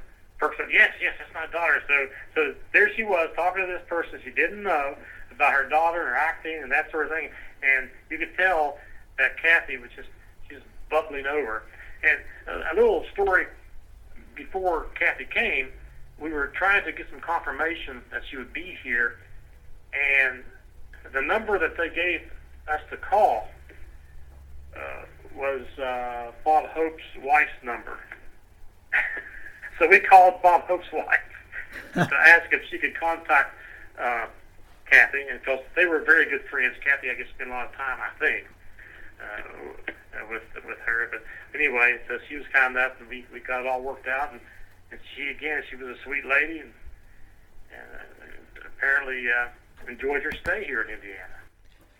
up. 0.43 0.53
Yes, 0.71 0.93
yes, 1.01 1.15
that's 1.19 1.33
my 1.35 1.47
daughter. 1.53 1.83
So 1.89 2.07
so 2.35 2.55
there 2.73 2.95
she 2.95 3.03
was 3.03 3.31
talking 3.35 3.67
to 3.67 3.73
this 3.73 3.83
person 3.89 4.21
she 4.25 4.31
didn't 4.31 4.63
know 4.63 4.97
about 5.31 5.53
her 5.53 5.69
daughter 5.69 6.01
and 6.01 6.09
her 6.09 6.17
acting 6.17 6.63
and 6.63 6.73
that 6.73 6.91
sort 6.91 7.07
of 7.07 7.13
thing, 7.13 7.31
and 7.63 7.91
you 8.11 8.19
could 8.19 8.37
tell 8.37 8.79
that 9.19 9.41
Kathy 9.41 9.77
was 9.77 9.91
just 9.97 10.09
she's 10.49 10.59
bubbling 10.91 11.27
over. 11.27 11.63
And 12.03 12.19
a, 12.49 12.73
a 12.73 12.75
little 12.75 13.05
story 13.13 13.47
before 14.35 14.87
Kathy 14.99 15.25
came, 15.25 15.71
we 16.21 16.33
were 16.33 16.49
trying 16.49 16.85
to 16.85 16.93
get 16.93 17.07
some 17.11 17.21
confirmation 17.21 18.03
that 18.11 18.23
she 18.31 18.37
would 18.37 18.53
be 18.53 18.77
here, 18.83 19.17
and 19.93 20.43
the 21.13 21.23
number 21.23 21.59
that 21.59 21.77
they 21.77 21.89
gave 21.89 22.21
us 22.69 22.81
to 22.91 22.97
call 22.97 23.49
uh, 24.77 25.05
was 25.35 25.63
uh, 25.79 26.33
Bob 26.45 26.67
Hope's 26.71 27.03
wife's 27.23 27.51
number. 27.63 27.99
so 29.79 29.89
we 29.89 30.01
called 30.01 30.43
Bob 30.43 30.63
Hope's 30.63 30.91
wife 30.93 31.21
to 31.95 32.17
ask 32.27 32.53
if 32.53 32.63
she 32.71 32.79
could 32.79 32.99
contact 32.99 33.55
uh, 33.99 34.27
Kathy, 34.91 35.23
and 35.29 35.41
because 35.41 35.61
they 35.75 35.87
were 35.87 36.01
very 36.01 36.29
good 36.29 36.43
friends. 36.51 36.77
Kathy, 36.85 37.11
I 37.11 37.15
guess, 37.15 37.27
spent 37.35 37.51
a 37.51 37.53
lot 37.53 37.67
of 37.67 37.73
time, 37.73 37.99
I 38.01 38.19
think, 38.19 38.47
uh, 39.21 40.27
with 40.31 40.43
with 40.65 40.79
her. 40.87 41.09
But 41.11 41.23
anyway, 41.55 41.99
so 42.09 42.19
she 42.29 42.37
was 42.37 42.47
kind 42.53 42.77
enough, 42.77 42.93
and 43.01 43.09
we 43.09 43.27
we 43.33 43.41
got 43.41 43.61
it 43.61 43.67
all 43.67 43.83
worked 43.83 44.07
out. 44.07 44.33
And, 44.33 44.41
and 44.91 45.01
she 45.15 45.29
again, 45.29 45.63
she 45.69 45.77
was 45.77 45.97
a 45.97 46.03
sweet 46.05 46.25
lady, 46.25 46.61
and, 46.61 46.73
and 47.73 48.65
apparently 48.65 49.27
uh, 49.29 49.49
enjoyed 49.89 50.23
her 50.23 50.33
stay 50.33 50.65
here 50.65 50.83
in 50.83 50.95
Indiana. 50.95 51.35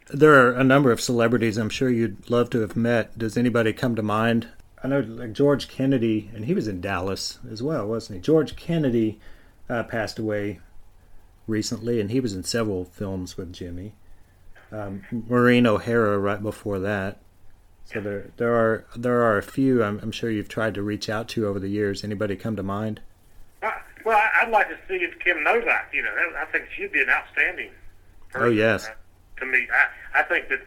There 0.09 0.35
are 0.35 0.53
a 0.53 0.63
number 0.63 0.93
of 0.93 1.01
celebrities 1.01 1.57
I'm 1.57 1.69
sure 1.69 1.91
you'd 1.91 2.31
love 2.31 2.51
to 2.51 2.61
have 2.61 2.77
met. 2.77 3.19
Does 3.19 3.37
anybody 3.37 3.73
come 3.73 3.97
to 3.97 4.03
mind? 4.03 4.49
I 4.87 4.89
know 4.89 5.01
like 5.01 5.33
George 5.33 5.67
Kennedy, 5.67 6.31
and 6.33 6.45
he 6.45 6.55
was 6.55 6.69
in 6.69 6.81
Dallas 6.81 7.41
as 7.51 7.61
well, 7.61 7.89
wasn't 7.89 8.19
he? 8.19 8.23
George 8.23 8.55
Kennedy 8.55 9.19
uh, 9.69 9.83
passed 9.83 10.17
away 10.17 10.61
recently, 11.49 12.01
and 12.01 12.09
he 12.09 12.21
was 12.21 12.35
in 12.35 12.45
several 12.45 12.85
films 12.85 13.37
with 13.37 13.53
Jimmy. 13.53 13.95
Um, 14.71 15.03
Maureen 15.11 15.67
O'Hara 15.67 16.21
right 16.21 16.41
before 16.41 16.79
that. 16.79 17.19
So 17.87 18.01
there, 18.01 18.31
there 18.37 18.55
are 18.55 18.85
there 18.95 19.23
are 19.23 19.39
a 19.39 19.43
few 19.43 19.83
I'm, 19.83 19.99
I'm, 20.05 20.13
sure 20.13 20.31
you've 20.31 20.49
tried 20.49 20.75
to 20.75 20.83
reach 20.83 21.09
out 21.09 21.27
to 21.31 21.49
over 21.49 21.59
the 21.59 21.69
years. 21.69 22.05
Anybody 22.05 22.37
come 22.37 22.55
to 22.55 22.63
mind? 22.63 23.01
Uh, 23.65 23.73
Well, 24.05 24.23
I'd 24.41 24.51
like 24.51 24.69
to 24.69 24.79
see 24.87 25.03
if 25.03 25.19
Kim 25.19 25.43
Novak. 25.43 25.91
You 25.93 26.03
know, 26.05 26.15
I 26.39 26.45
think 26.53 26.67
she'd 26.77 26.93
be 26.93 27.03
an 27.03 27.11
outstanding. 27.11 27.71
Person, 28.31 28.47
oh 28.47 28.51
yes. 28.53 28.87
Uh, 28.87 29.41
to 29.41 29.47
me, 29.47 29.67
I 30.15 30.21
I 30.21 30.23
think 30.23 30.49
that 30.49 30.61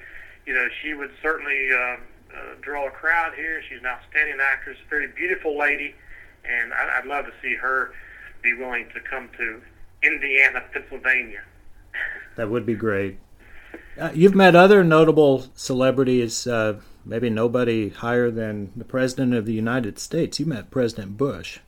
you 0.46 0.54
know 0.54 0.68
she 0.82 0.94
would 0.94 1.12
certainly 1.22 1.70
uh, 1.72 1.96
uh, 2.36 2.56
draw 2.62 2.88
a 2.88 2.92
crowd 2.92 3.34
here. 3.36 3.62
She's 3.68 3.80
an 3.80 3.86
outstanding 3.86 4.38
actress, 4.42 4.78
a 4.86 4.90
very 4.90 5.08
beautiful 5.08 5.58
lady, 5.58 5.96
and 6.46 6.74
I, 6.74 7.00
I'd 7.00 7.06
love 7.06 7.26
to 7.26 7.34
see 7.42 7.56
her 7.56 7.94
be 8.42 8.54
willing 8.54 8.88
to 8.94 9.00
come 9.02 9.30
to 9.38 9.62
Indiana, 10.04 10.64
Pennsylvania. 10.72 11.42
That 12.36 12.50
would 12.50 12.66
be 12.66 12.76
great. 12.76 13.20
Uh, 14.00 14.12
you've 14.14 14.36
met 14.36 14.56
other 14.56 14.84
notable 14.84 15.46
celebrities, 15.56 16.48
uh, 16.48 16.80
maybe 17.04 17.30
nobody 17.30 17.90
higher 17.90 18.32
than 18.32 18.72
the 18.76 18.86
President 18.86 19.34
of 19.34 19.46
the 19.46 19.54
United 19.54 20.00
States. 20.00 20.40
You 20.40 20.46
met 20.46 20.72
President 20.72 21.18
Bush. 21.18 21.60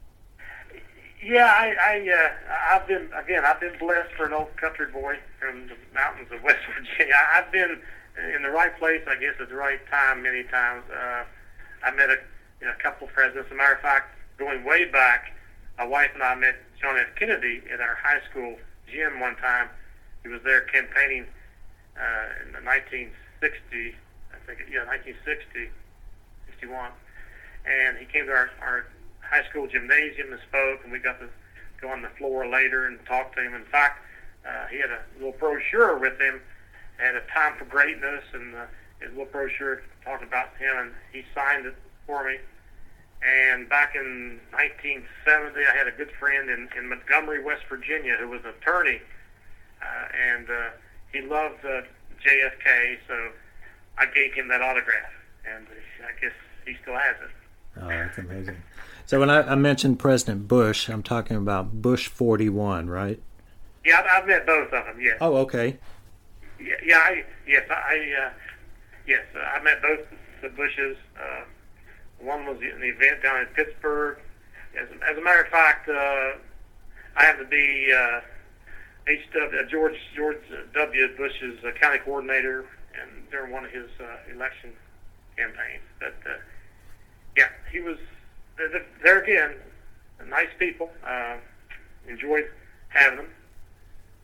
Yeah, 1.24 1.46
I, 1.46 1.76
I 1.80 2.10
uh, 2.10 2.76
I've 2.76 2.88
been 2.88 3.10
again. 3.14 3.44
I've 3.46 3.60
been 3.60 3.78
blessed 3.78 4.12
for 4.18 4.26
an 4.26 4.34
old 4.34 4.56
country 4.58 4.88
boy 4.88 5.18
from 5.40 5.68
the 5.68 5.76
mountains 5.94 6.30
of 6.32 6.42
West 6.42 6.60
Virginia. 6.76 7.14
I've 7.36 7.52
been 7.52 7.80
in 8.36 8.44
the 8.44 8.50
right 8.50 8.78
place, 8.78 9.02
I 9.08 9.16
guess, 9.16 9.36
at 9.40 9.50
the 9.50 9.56
right 9.56 9.80
time 9.90 10.24
many 10.24 10.44
times. 10.44 10.84
Uh, 10.90 11.24
I 11.84 11.92
met 11.92 12.10
a, 12.10 12.18
you 12.60 12.68
know, 12.68 12.74
a 12.78 12.82
couple 12.82 13.08
of 13.08 13.14
presidents. 13.14 13.48
As 13.48 13.52
a 13.52 13.56
matter 13.56 13.74
of 13.74 13.82
fact, 13.82 14.16
going 14.38 14.64
way 14.64 14.86
back, 14.86 15.34
my 15.78 15.86
wife 15.86 16.12
and 16.14 16.24
I 16.24 16.36
met 16.36 16.56
John 16.80 16.98
F. 16.98 17.08
Kennedy 17.18 17.62
at 17.74 17.82
our 17.82 17.96
high 17.96 18.22
school 18.30 18.58
gym 18.92 19.20
one 19.20 19.36
time. 19.38 19.70
He 20.24 20.30
was 20.30 20.42
there 20.44 20.62
campaigning 20.62 21.26
uh, 21.98 22.46
in 22.46 22.54
the 22.54 22.62
1960, 22.62 23.96
I 24.34 24.38
think, 24.46 24.70
yeah, 24.72 24.86
1960, 24.86 25.70
61, 26.46 26.92
and 27.66 27.98
he 27.98 28.06
came 28.06 28.26
to 28.28 28.32
our, 28.32 28.50
our 28.62 28.86
high 29.22 29.48
school 29.50 29.68
gymnasium 29.68 30.32
and 30.32 30.42
spoke, 30.48 30.84
and 30.84 30.92
we 30.92 31.00
got 31.00 31.20
to 31.20 31.28
go 31.82 31.90
on 31.90 32.02
the 32.02 32.14
floor 32.18 32.48
later 32.48 32.86
and 32.86 33.00
talk 33.06 33.34
to 33.36 33.42
him. 33.42 33.56
In 33.56 33.66
fact, 33.66 34.00
uh, 34.46 34.68
he 34.70 34.78
had 34.78 34.90
a 34.92 35.02
little 35.18 35.34
brochure 35.40 35.98
with 35.98 36.20
him, 36.20 36.42
had 37.02 37.16
a 37.16 37.22
time 37.34 37.58
for 37.58 37.66
greatness, 37.66 38.24
and 38.34 38.56
uh, 38.56 38.66
his 39.00 39.10
little 39.10 39.26
brochure 39.26 39.82
talked 40.06 40.24
about 40.24 40.56
him, 40.58 40.78
and 40.78 40.92
he 41.12 41.24
signed 41.34 41.66
it 41.66 41.76
for 42.06 42.24
me. 42.26 42.38
And 43.24 43.70
back 43.70 43.96
in 43.96 44.40
1970, 44.52 45.60
I 45.66 45.76
had 45.76 45.88
a 45.88 45.92
good 45.92 46.12
friend 46.20 46.50
in, 46.50 46.70
in 46.78 46.90
Montgomery, 46.90 47.44
West 47.44 47.64
Virginia, 47.70 48.16
who 48.20 48.30
was 48.30 48.42
an 48.44 48.54
attorney, 48.62 49.00
uh, 49.82 50.08
and 50.34 50.50
uh, 50.50 50.70
he 51.12 51.22
loved 51.22 51.64
uh, 51.66 51.82
JFK, 52.26 52.98
so 53.08 53.30
I 53.98 54.06
gave 54.06 54.34
him 54.34 54.48
that 54.50 54.62
autograph, 54.62 55.12
and 55.46 55.68
I 56.04 56.20
guess 56.22 56.34
he 56.66 56.76
still 56.82 56.96
has 56.96 57.16
it. 57.24 57.30
Oh, 57.82 57.88
that's 57.88 58.18
amazing. 58.18 58.58
So 59.06 59.20
when 59.20 59.30
I, 59.30 59.42
I 59.42 59.56
mentioned 59.56 60.00
President 60.00 60.48
Bush, 60.48 60.90
I'm 60.90 61.04
talking 61.04 61.38
about 61.38 61.82
Bush 61.82 62.08
41, 62.08 62.90
right? 62.90 63.22
Yeah, 63.86 64.00
I've, 64.00 64.24
I've 64.24 64.28
met 64.28 64.46
both 64.46 64.72
of 64.74 64.86
them. 64.86 65.00
Yes. 65.00 65.18
Oh, 65.22 65.38
okay. 65.38 65.78
Yeah, 66.62 66.76
yeah. 66.86 66.98
I, 66.98 67.24
yes, 67.48 67.64
I, 67.70 68.14
uh, 68.26 68.30
yes, 69.08 69.22
uh, 69.36 69.40
I 69.40 69.64
met 69.64 69.82
both 69.82 70.00
the 70.42 70.50
Bushes. 70.50 70.98
Uh, 71.20 71.44
one 72.20 72.46
was 72.46 72.58
an 72.58 72.84
event 72.84 73.24
down 73.24 73.42
in 73.42 73.48
Pittsburgh. 73.48 74.18
As, 74.80 74.88
as 75.10 75.18
a 75.18 75.22
matter 75.22 75.42
of 75.42 75.48
fact, 75.48 75.90
uh, 75.90 76.38
I 77.16 77.26
have 77.26 77.40
to 77.40 77.46
be 77.46 77.92
uh, 77.94 78.22
H.W. 79.08 79.60
Uh, 79.60 79.70
George 79.70 79.96
George 80.16 80.38
W. 80.74 81.18
Bush's 81.18 81.64
uh, 81.66 81.72
county 81.80 82.00
coordinator, 82.00 82.66
and 83.02 83.30
during 83.32 83.52
one 83.52 83.66
of 83.66 83.72
his 83.72 83.90
uh, 84.00 84.34
election 84.34 84.72
campaigns. 85.36 85.84
But 86.00 86.16
uh, 86.26 86.38
yeah, 87.36 87.50
he 87.72 87.80
was 87.80 87.98
there 89.04 89.22
again. 89.22 89.56
Nice 90.30 90.50
people. 90.60 90.92
Uh, 91.06 91.38
enjoyed 92.08 92.46
having 92.90 93.18
them 93.18 93.28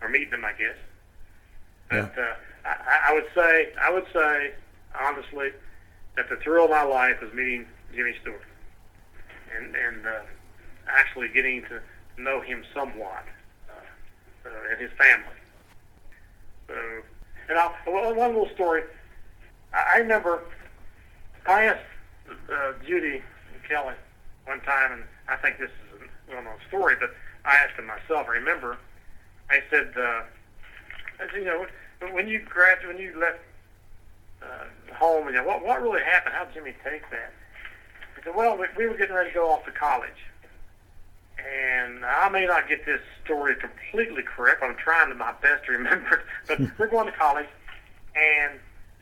or 0.01 0.09
meeting 0.09 0.29
them, 0.29 0.45
I 0.45 0.53
guess. 0.53 0.75
But 1.89 2.13
yeah. 2.17 2.23
uh, 2.23 2.35
I, 2.65 3.11
I 3.11 3.13
would 3.13 3.27
say, 3.33 3.69
I 3.81 3.91
would 3.91 4.05
say 4.13 4.51
honestly, 4.99 5.51
that 6.15 6.29
the 6.29 6.37
thrill 6.37 6.65
of 6.65 6.71
my 6.71 6.83
life 6.83 7.21
was 7.21 7.33
meeting 7.33 7.65
Jimmy 7.95 8.13
Stewart 8.21 8.41
and 9.55 9.75
and 9.75 10.05
uh, 10.05 10.19
actually 10.87 11.29
getting 11.29 11.61
to 11.63 11.81
know 12.17 12.41
him 12.41 12.63
somewhat 12.73 13.25
uh, 13.69 14.47
uh, 14.47 14.71
and 14.71 14.81
his 14.81 14.91
family. 14.97 15.37
So, 16.67 16.75
and 17.49 17.57
I'll, 17.57 17.73
one 17.85 18.15
little 18.17 18.49
story. 18.53 18.83
I, 19.73 19.93
I 19.95 19.97
remember 19.99 20.43
I 21.45 21.63
asked 21.65 21.85
uh, 22.51 22.73
Judy 22.85 23.21
and 23.53 23.63
Kelly 23.67 23.93
one 24.45 24.59
time, 24.61 24.91
and 24.91 25.03
I 25.29 25.35
think 25.37 25.59
this 25.59 25.69
is 25.69 26.01
a 26.01 26.33
well-known 26.33 26.57
story, 26.67 26.95
but 26.99 27.15
I 27.45 27.55
asked 27.55 27.79
him 27.79 27.85
myself. 27.85 28.27
Remember, 28.27 28.77
I 29.49 29.61
said, 29.69 29.93
uh, 29.97 30.23
you 31.35 31.45
know, 31.45 31.65
when 32.11 32.27
you 32.27 32.39
graduated, 32.39 32.87
when 32.87 32.97
you 32.97 33.19
left 33.19 33.39
uh, 34.41 34.93
home, 34.95 35.27
you 35.27 35.33
know, 35.33 35.43
what 35.43 35.63
what 35.63 35.81
really 35.81 36.01
happened? 36.03 36.35
How 36.35 36.45
did 36.45 36.53
Jimmy 36.53 36.73
take 36.83 37.09
that? 37.11 37.33
He 38.15 38.23
said, 38.23 38.35
well, 38.35 38.57
we, 38.57 38.67
we 38.77 38.87
were 38.87 38.97
getting 38.97 39.15
ready 39.15 39.29
to 39.29 39.33
go 39.35 39.49
off 39.49 39.65
to 39.65 39.71
college, 39.71 40.09
and 41.37 42.05
I 42.05 42.29
may 42.29 42.45
not 42.45 42.67
get 42.67 42.85
this 42.85 43.01
story 43.23 43.55
completely 43.55 44.23
correct. 44.23 44.63
I'm 44.63 44.75
trying 44.75 45.09
to 45.09 45.15
my 45.15 45.33
best 45.41 45.65
to 45.65 45.71
remember, 45.71 46.23
but 46.47 46.59
we're 46.77 46.87
going 46.87 47.07
to 47.07 47.17
college, 47.17 47.47
and 48.15 48.59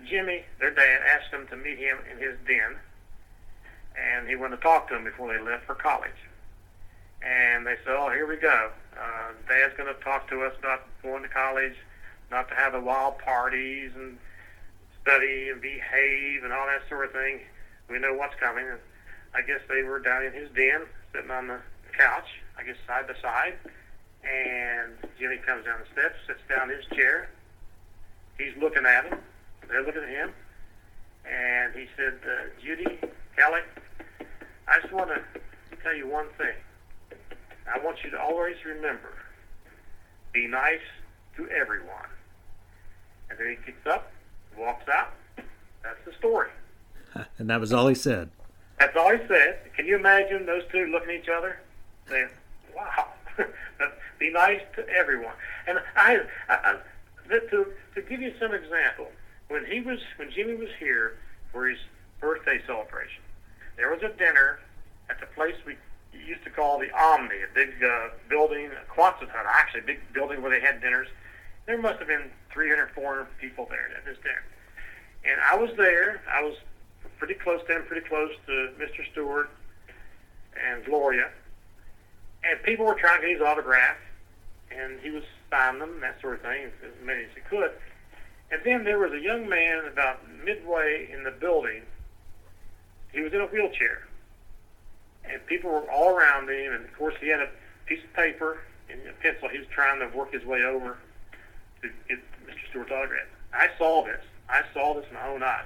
Jimmy, 0.07 0.43
their 0.59 0.71
dad, 0.71 1.01
asked 1.07 1.31
them 1.31 1.47
to 1.47 1.55
meet 1.55 1.77
him 1.77 1.97
in 2.11 2.17
his 2.17 2.35
den 2.47 2.75
and 3.97 4.27
he 4.27 4.35
went 4.35 4.53
to 4.53 4.57
talk 4.57 4.87
to 4.89 4.93
them 4.93 5.03
before 5.03 5.31
they 5.33 5.41
left 5.43 5.65
for 5.65 5.75
college. 5.75 6.19
And 7.21 7.65
they 7.65 7.75
said, 7.83 7.95
"Oh, 7.97 8.09
here 8.09 8.27
we 8.27 8.37
go. 8.37 8.71
Uh, 8.97 9.31
Dad's 9.47 9.75
going 9.77 9.93
to 9.93 9.99
talk 10.01 10.29
to 10.29 10.43
us 10.43 10.53
about 10.59 10.83
going 11.01 11.23
to 11.23 11.29
college, 11.29 11.75
not 12.35 12.49
to 12.49 12.55
have 12.55 12.73
the 12.73 12.81
wild 12.81 13.17
parties 13.19 13.91
and 13.95 14.17
study 15.01 15.49
and 15.49 15.61
behave 15.61 16.43
and 16.43 16.51
all 16.51 16.67
that 16.67 16.81
sort 16.89 17.05
of 17.05 17.11
thing. 17.13 17.39
We 17.89 17.97
know 17.99 18.13
what's 18.13 18.35
coming." 18.35 18.67
And 18.67 18.79
I 19.33 19.41
guess 19.41 19.61
they 19.69 19.83
were 19.83 19.99
down 19.99 20.23
in 20.23 20.33
his 20.33 20.49
den, 20.51 20.81
sitting 21.13 21.31
on 21.31 21.47
the 21.47 21.59
couch, 21.97 22.27
I 22.57 22.63
guess 22.63 22.75
side 22.85 23.07
by 23.07 23.15
side. 23.21 23.55
And 24.23 24.97
Jimmy 25.19 25.37
comes 25.37 25.65
down 25.65 25.79
the 25.79 25.91
steps, 25.93 26.15
sits 26.27 26.39
down 26.49 26.71
in 26.71 26.77
his 26.77 26.85
chair. 26.87 27.29
He's 28.37 28.55
looking 28.59 28.85
at 28.85 29.05
him. 29.05 29.19
They're 29.69 29.83
looking 29.83 30.03
at 30.03 30.09
him. 30.09 30.33
And 31.25 31.73
he 31.73 31.87
said, 31.95 32.19
uh, 32.25 32.49
Judy, 32.61 32.99
Kelly, 33.37 33.61
I 34.67 34.79
just 34.81 34.93
want 34.93 35.09
to 35.09 35.21
tell 35.83 35.95
you 35.95 36.07
one 36.07 36.27
thing. 36.37 36.55
I 37.71 37.83
want 37.83 38.03
you 38.03 38.09
to 38.11 38.19
always 38.19 38.55
remember, 38.65 39.13
be 40.33 40.47
nice 40.47 40.85
to 41.37 41.47
everyone. 41.49 42.09
And 43.29 43.39
then 43.39 43.57
he 43.59 43.71
gets 43.71 43.85
up, 43.87 44.11
walks 44.57 44.87
out. 44.89 45.13
That's 45.83 46.03
the 46.05 46.13
story. 46.13 46.49
And 47.37 47.49
that 47.49 47.61
was 47.61 47.71
all 47.71 47.87
he 47.87 47.95
said. 47.95 48.29
That's 48.77 48.95
all 48.97 49.09
he 49.09 49.25
said. 49.29 49.59
Can 49.75 49.85
you 49.85 49.95
imagine 49.95 50.45
those 50.45 50.63
two 50.69 50.85
looking 50.87 51.11
at 51.11 51.15
each 51.15 51.29
other, 51.29 51.59
saying, 52.09 52.27
"Wow, 52.75 53.07
be 54.19 54.31
nice 54.31 54.59
to 54.75 54.85
everyone." 54.89 55.33
And 55.65 55.79
I, 55.95 56.19
I, 56.49 56.53
I 56.53 56.77
to 57.27 57.67
to 57.95 58.01
give 58.01 58.21
you 58.21 58.33
some 58.37 58.53
example, 58.53 59.07
when 59.47 59.65
he 59.65 59.79
was 59.79 59.99
when 60.17 60.29
Jimmy 60.31 60.55
was 60.55 60.69
here 60.77 61.17
for 61.53 61.67
his 61.67 61.79
birthday 62.19 62.61
celebration, 62.67 63.21
there 63.77 63.89
was 63.89 64.03
a 64.03 64.09
dinner 64.17 64.59
at 65.09 65.19
the 65.19 65.27
place 65.27 65.55
we 65.65 65.77
used 66.25 66.43
to 66.43 66.49
call 66.49 66.79
the 66.79 66.91
Omni, 66.91 67.35
a 67.35 67.53
big 67.53 67.83
uh, 67.83 68.09
building, 68.29 68.67
a 68.67 68.91
Quonset 68.91 69.29
hut, 69.29 69.45
actually, 69.47 69.81
a 69.81 69.83
big 69.83 69.99
building 70.13 70.41
where 70.41 70.51
they 70.51 70.65
had 70.65 70.81
dinners. 70.81 71.07
There 71.65 71.77
must 71.77 71.99
have 71.99 72.07
been 72.07 72.29
300, 72.51 72.91
400 72.91 73.27
people 73.39 73.67
there 73.69 73.91
at 73.97 74.05
this 74.05 74.17
dinner. 74.17 74.43
And 75.25 75.41
I 75.41 75.55
was 75.55 75.71
there. 75.77 76.21
I 76.31 76.43
was 76.43 76.55
pretty 77.17 77.33
close 77.33 77.61
to 77.67 77.75
him, 77.75 77.83
pretty 77.87 78.07
close 78.07 78.31
to 78.45 78.69
Mr. 78.79 79.09
Stewart 79.11 79.49
and 80.63 80.85
Gloria. 80.85 81.29
And 82.43 82.61
people 82.63 82.85
were 82.85 82.95
trying 82.95 83.21
to 83.21 83.27
get 83.27 83.37
his 83.39 83.41
autograph, 83.41 83.97
and 84.69 84.99
he 84.99 85.09
was 85.09 85.23
signing 85.49 85.79
them, 85.79 85.99
that 86.01 86.21
sort 86.21 86.35
of 86.35 86.41
thing, 86.41 86.65
as 86.65 86.91
many 87.03 87.23
as 87.23 87.29
he 87.33 87.41
could. 87.49 87.71
And 88.51 88.61
then 88.63 88.83
there 88.83 88.99
was 88.99 89.11
a 89.13 89.19
young 89.19 89.49
man 89.49 89.85
about 89.91 90.19
midway 90.43 91.09
in 91.11 91.23
the 91.23 91.31
building 91.31 91.81
he 93.11 93.21
was 93.21 93.33
in 93.33 93.39
a 93.39 93.47
wheelchair, 93.47 94.05
and 95.23 95.43
people 95.47 95.71
were 95.71 95.89
all 95.89 96.09
around 96.09 96.49
him. 96.49 96.73
And 96.73 96.85
of 96.85 96.93
course, 96.97 97.15
he 97.19 97.29
had 97.29 97.39
a 97.39 97.49
piece 97.85 98.03
of 98.03 98.13
paper 98.13 98.59
and 98.89 98.99
a 99.07 99.13
pencil. 99.13 99.47
He 99.47 99.57
was 99.57 99.67
trying 99.69 99.99
to 99.99 100.15
work 100.15 100.33
his 100.33 100.43
way 100.43 100.63
over 100.63 100.97
to 101.87 102.15
get 102.15 102.19
Mr. 102.47 102.69
Stewart's 102.69 102.91
autograph. 102.91 103.27
I 103.53 103.69
saw 103.77 104.03
this. 104.03 104.21
I 104.49 104.61
saw 104.73 104.93
this 104.93 105.05
in 105.09 105.15
my 105.15 105.27
own 105.27 105.43
eyes. 105.43 105.65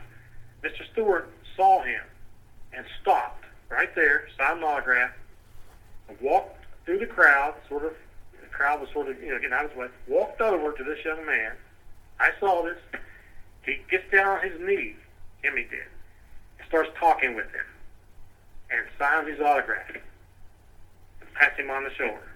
Mr. 0.64 0.90
Stewart 0.92 1.30
saw 1.56 1.82
him 1.84 2.02
and 2.74 2.86
stopped 3.02 3.46
right 3.70 3.94
there, 3.96 4.28
signed 4.38 4.60
an 4.60 4.64
autograph, 4.64 5.12
and 6.08 6.18
walked 6.22 6.64
through 6.86 7.00
the 7.00 7.06
crowd, 7.08 7.56
sort 7.68 7.86
of. 7.86 7.94
The 8.42 8.48
crowd 8.48 8.82
was 8.82 8.90
sort 8.92 9.08
of, 9.10 9.22
you 9.22 9.30
know, 9.32 9.38
getting 9.38 9.54
out 9.54 9.66
of 9.66 9.72
his 9.72 9.80
way. 9.80 9.88
Walked 10.08 10.42
over 10.42 10.72
to 10.74 10.84
this 10.84 11.04
young 11.06 11.26
man. 11.26 11.54
I 12.20 12.32
saw 12.40 12.64
this. 12.64 12.78
He 13.66 13.78
gets 13.90 14.10
down 14.12 14.40
on 14.40 14.50
his 14.50 14.60
knees. 14.60 14.96
Jimmy 15.44 15.64
did 15.64 15.88
and 16.60 16.68
starts 16.68 16.90
talking 17.00 17.36
with 17.36 17.46
him 17.52 17.66
and 18.72 18.82
signs 18.98 19.28
his 19.30 19.40
autograph. 19.40 19.90
and 21.22 21.34
Pats 21.36 21.58
him 21.58 21.70
on 21.70 21.84
the 21.86 21.92
shoulder. 21.94 22.32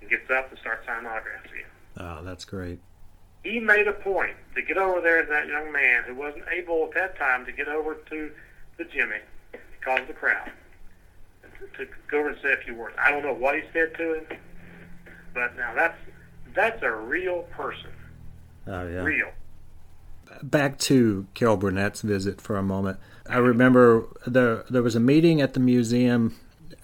and 0.00 0.10
gets 0.10 0.28
up 0.30 0.50
and 0.50 0.58
starts 0.58 0.84
signing 0.86 1.06
autographs 1.06 1.46
again. 1.50 1.70
Oh, 1.98 2.22
that's 2.24 2.44
great. 2.44 2.80
He 3.42 3.58
made 3.58 3.88
a 3.88 3.92
point 3.92 4.36
to 4.54 4.62
get 4.62 4.76
over 4.76 5.00
there 5.00 5.24
to 5.24 5.28
that 5.30 5.48
young 5.48 5.72
man 5.72 6.04
who 6.04 6.14
wasn't 6.14 6.44
able 6.52 6.84
at 6.84 6.94
that 6.94 7.18
time 7.18 7.44
to 7.46 7.52
get 7.52 7.68
over 7.68 7.94
to 7.94 8.30
the 8.78 8.84
Jimmy 8.84 9.18
because 9.52 10.00
of 10.00 10.08
the 10.08 10.14
crowd 10.14 10.50
to 11.76 11.86
go 12.10 12.20
over 12.20 12.30
and 12.30 12.38
say 12.42 12.52
a 12.52 12.56
few 12.58 12.74
words. 12.74 12.94
I 12.98 13.10
don't 13.10 13.22
know 13.22 13.34
what 13.34 13.54
he 13.54 13.62
said 13.72 13.94
to 13.96 14.14
him, 14.14 14.26
but 15.34 15.56
now 15.56 15.74
that's 15.74 15.98
that's 16.54 16.82
a 16.82 16.90
real 16.90 17.42
person. 17.50 17.90
Oh 18.66 18.86
yeah. 18.86 19.02
Real. 19.02 19.30
Back 20.42 20.78
to 20.80 21.26
Carol 21.34 21.56
Burnett's 21.56 22.00
visit 22.00 22.40
for 22.40 22.56
a 22.56 22.62
moment. 22.62 22.98
I 23.28 23.38
remember 23.38 24.06
there 24.26 24.64
there 24.70 24.82
was 24.82 24.94
a 24.94 25.00
meeting 25.00 25.40
at 25.40 25.54
the 25.54 25.60
museum, 25.60 26.38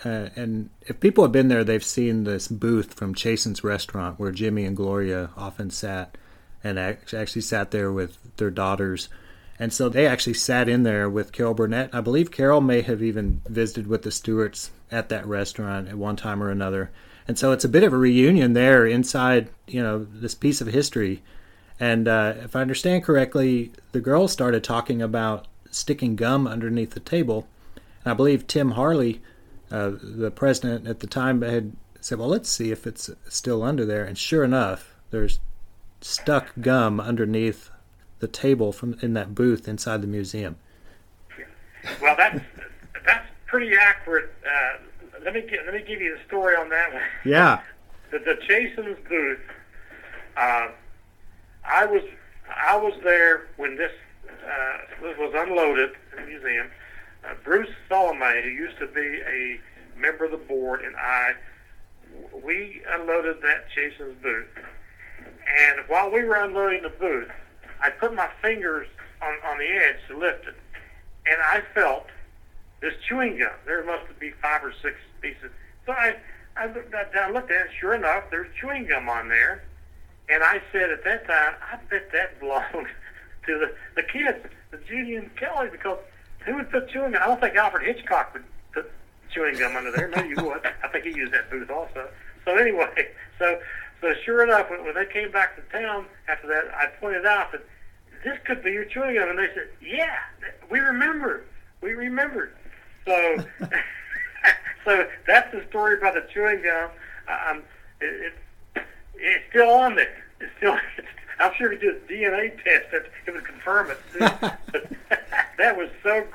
uh, 0.05 0.29
and 0.37 0.71
if 0.83 1.01
people 1.01 1.25
have 1.25 1.33
been 1.33 1.49
there, 1.49 1.65
they've 1.65 1.85
seen 1.85 2.25
this 2.25 2.49
booth 2.49 2.95
from 2.95 3.15
Chasen's 3.15 3.65
restaurant 3.65 4.19
where 4.19 4.33
Jimmy 4.33 4.65
and 4.65 4.77
Gloria 4.77 5.31
often 5.37 5.71
sat, 5.71 6.17
and 6.63 6.79
actually 6.79 7.43
sat 7.43 7.71
there 7.71 7.93
with 7.93 8.19
their 8.37 8.51
daughters. 8.51 9.09
And 9.59 9.73
so 9.73 9.89
they 9.89 10.07
actually 10.07 10.35
sat 10.35 10.69
in 10.69 10.85
there 10.85 11.11
with 11.11 11.33
Carol 11.33 11.55
Burnett. 11.55 11.91
I 11.93 12.01
believe 12.01 12.31
Carol 12.31 12.61
may 12.61 12.83
have 12.83 13.03
even 13.03 13.43
visited 13.49 13.87
with 13.87 14.03
the 14.03 14.11
Stewarts 14.11 14.71
at 14.91 15.09
that 15.09 15.27
restaurant 15.27 15.89
at 15.89 15.97
one 15.97 16.17
time 16.17 16.43
or 16.43 16.51
another. 16.51 16.91
And 17.27 17.39
so 17.39 17.53
it's 17.53 17.65
a 17.65 17.69
bit 17.69 17.83
of 17.83 17.93
a 17.93 17.99
reunion 17.99 18.53
there 18.53 18.87
inside, 18.87 19.49
you 19.67 19.83
know, 19.83 20.05
this 20.05 20.35
piece 20.35 20.61
of 20.61 20.69
history. 20.69 21.23
And 21.79 22.09
uh, 22.09 22.35
if 22.39 22.57
I 22.57 22.61
understand 22.61 23.05
correctly, 23.05 23.73
the 23.93 24.01
girls 24.01 24.33
started 24.33 24.65
talking 24.65 25.03
about 25.03 25.47
sticking 25.71 26.17
gum 26.17 26.47
underneath 26.47 26.93
the 26.93 27.01
table. 27.01 27.47
And 28.05 28.13
I 28.13 28.15
believe 28.15 28.47
Tim 28.47 28.73
Harley, 28.73 29.21
uh, 29.71 29.93
the 30.01 30.31
president 30.31 30.87
at 30.87 31.01
the 31.01 31.07
time, 31.07 31.43
had 31.43 31.77
said, 32.01 32.19
"Well, 32.19 32.29
let's 32.29 32.49
see 32.49 32.71
if 32.71 32.87
it's 32.87 33.11
still 33.29 33.63
under 33.63 33.85
there." 33.85 34.05
And 34.05 34.17
sure 34.17 34.43
enough, 34.43 34.95
there's 35.11 35.39
stuck 36.01 36.53
gum 36.61 37.01
underneath 37.01 37.71
the 38.21 38.29
table 38.29 38.73
from 38.73 38.99
in 39.01 39.15
that 39.15 39.35
booth 39.35 39.69
inside 39.69 40.03
the 40.03 40.07
museum. 40.07 40.57
Well, 42.01 42.17
that's 42.17 42.41
that's 43.07 43.27
pretty 43.47 43.75
accurate. 43.77 44.33
Uh, 44.45 45.21
let 45.25 45.35
me 45.35 45.43
get, 45.43 45.65
let 45.65 45.75
me 45.75 45.83
give 45.87 46.01
you 46.01 46.17
the 46.17 46.25
story 46.27 46.57
on 46.57 46.69
that 46.71 46.93
one. 46.93 47.03
Yeah. 47.25 47.61
the, 48.11 48.19
the 48.19 48.39
Chasen's 48.47 48.99
booth. 49.09 49.41
Uh, 50.37 50.69
I 51.65 51.87
was 51.87 52.03
I 52.49 52.77
was 52.77 52.95
there 53.05 53.49
when 53.57 53.77
this 53.77 53.93
uh, 54.29 54.79
was 55.19 55.33
unloaded 55.35 55.91
in 56.17 56.25
the 56.25 56.31
museum. 56.31 56.69
Uh, 57.25 57.35
Bruce 57.45 57.71
Salome, 57.89 58.43
who 58.43 58.49
used 58.49 58.79
to 58.79 58.87
be 58.87 59.01
a 59.27 59.61
member 59.99 60.25
of 60.25 60.31
the 60.31 60.37
board, 60.37 60.83
and 60.83 60.95
I, 60.97 61.33
we 62.45 62.83
unloaded 62.91 63.43
that 63.43 63.71
Chasen's 63.75 64.15
booth. 64.23 64.47
And 65.19 65.81
while 65.89 66.11
we 66.11 66.25
were 66.25 66.37
unloading 66.37 66.83
the 66.83 66.91
booth, 66.91 67.31
I 67.81 67.91
put 67.91 68.15
my 68.15 68.29
fingers 68.43 68.87
on, 69.23 69.35
on 69.47 69.59
the 69.59 69.67
edge 69.67 69.97
to 70.09 70.19
lift 70.19 70.47
it, 70.47 70.55
and 71.27 71.41
I 71.43 71.63
felt 71.75 72.07
this 72.81 72.95
chewing 73.09 73.39
gum. 73.39 73.51
There 73.67 73.85
must 73.85 74.19
be 74.21 74.31
five 74.43 74.65
or 74.65 74.73
six 74.83 74.97
pieces. 75.21 75.51
So 75.87 75.93
I, 75.93 76.17
I 76.57 76.67
looked, 76.67 76.95
I 76.95 77.31
looked 77.31 77.51
at 77.51 77.67
it. 77.67 77.73
Sure 77.79 77.95
enough, 77.95 78.25
there's 78.31 78.49
chewing 78.61 78.87
gum 78.87 79.09
on 79.09 79.29
there. 79.29 79.65
And 80.29 80.43
I 80.43 80.61
said 80.73 80.91
at 80.91 81.05
that 81.05 81.27
time, 81.27 81.55
I 81.73 81.77
bet 81.91 82.13
that 82.13 82.39
belonged 82.39 82.89
to 83.47 83.59
the, 83.59 83.75
the 83.97 84.03
kids, 84.03 84.39
the 84.71 84.79
Judy 84.89 85.17
and 85.17 85.35
Kelly, 85.37 85.69
because 85.71 85.99
who 86.45 86.55
would 86.57 86.71
put 86.71 86.89
chewing 86.91 87.13
gum? 87.13 87.23
I 87.23 87.27
don't 87.27 87.41
think 87.41 87.57
Alfred 87.57 87.85
Hitchcock 87.85 88.35
would 88.35 88.45
put 88.73 88.91
chewing 89.33 89.57
gum 89.59 89.77
under 89.77 89.91
there. 89.91 90.09
Maybe 90.09 90.29
you 90.29 90.45
would. 90.45 90.67
I 90.85 90.89
think 90.89 91.05
he 91.05 91.15
used 91.15 91.33
that 91.33 91.51
booth 91.51 91.71
also. 91.71 92.09
So 92.45 92.57
anyway, 92.57 93.09
so 93.39 93.61
so 94.01 94.15
sure 94.25 94.45
enough, 94.45 94.71
when, 94.71 94.85
when 94.85 94.95
they 94.95 95.07
came 95.07 95.31
back 95.31 95.57
to 95.57 95.63
town 95.77 96.07
after 96.29 96.47
that, 96.49 96.73
I 96.75 96.87
pointed 97.01 97.27
out 97.27 97.53
that 97.53 97.63
this 98.25 98.39
could 98.45 98.63
be 98.63 98.73
your 98.73 98.85
chewing 98.85 99.15
gum, 99.15 99.31
and 99.31 99.39
they 99.39 99.49
said, 99.55 99.69
"Yeah, 99.81 100.17
we 100.71 100.81
remember. 100.81 101.45
We 101.81 101.95
remembered." 101.95 102.53
So, 103.05 103.45
so 104.85 105.07
that's 105.27 105.53
the 105.53 105.65
story 105.69 105.99
about 105.99 106.15
the 106.15 106.27
chewing 106.33 106.63
gum. 106.63 106.91
Um, 107.29 107.63
it, 108.01 108.33
it, 108.77 108.83
it's 109.17 109.45
still 109.51 109.71
on 109.71 109.97
there. 109.97 110.25
It's 110.41 110.53
still. 110.59 110.77
It's, 110.97 111.09
I'm 111.41 111.53
sure 111.55 111.73
if 111.73 111.81
you 111.81 111.93
do 111.93 111.97
a 111.97 112.13
DNA 112.13 112.53
test, 112.65 112.87
it, 112.93 113.13
it 113.27 113.31
would 113.33 113.45
confirm 113.45 113.93
it. 113.93 113.99
but 114.19 114.91
that 115.57 115.77
was 115.77 115.89
so 116.03 116.27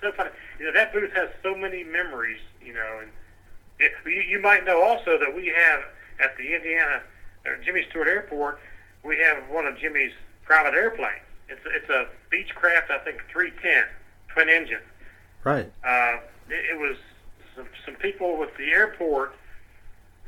so 0.00 0.12
funny. 0.12 0.30
You 0.58 0.66
know, 0.66 0.72
that 0.72 0.92
booth 0.94 1.12
has 1.12 1.28
so 1.42 1.54
many 1.54 1.84
memories. 1.84 2.40
You 2.64 2.72
know, 2.72 2.98
and 3.02 3.10
it, 3.78 3.92
you, 4.06 4.22
you 4.22 4.40
might 4.40 4.64
know 4.64 4.82
also 4.82 5.18
that 5.18 5.34
we 5.34 5.52
have 5.54 5.82
at 6.20 6.36
the 6.36 6.54
Indiana 6.54 7.02
Jimmy 7.64 7.84
Stewart 7.90 8.08
Airport, 8.08 8.60
we 9.04 9.18
have 9.18 9.48
one 9.48 9.66
of 9.66 9.78
Jimmy's 9.78 10.12
private 10.44 10.74
airplanes. 10.74 11.22
It's 11.48 11.60
it's 11.66 11.88
a 11.88 12.08
Beechcraft, 12.32 12.90
I 12.90 12.98
think, 13.04 13.22
310 13.30 13.84
twin 14.28 14.48
engine. 14.48 14.82
Right. 15.44 15.70
Uh, 15.84 16.18
it, 16.48 16.74
it 16.74 16.78
was 16.78 16.96
some, 17.54 17.66
some 17.84 17.94
people 17.94 18.36
with 18.36 18.50
the 18.56 18.70
airport 18.70 19.34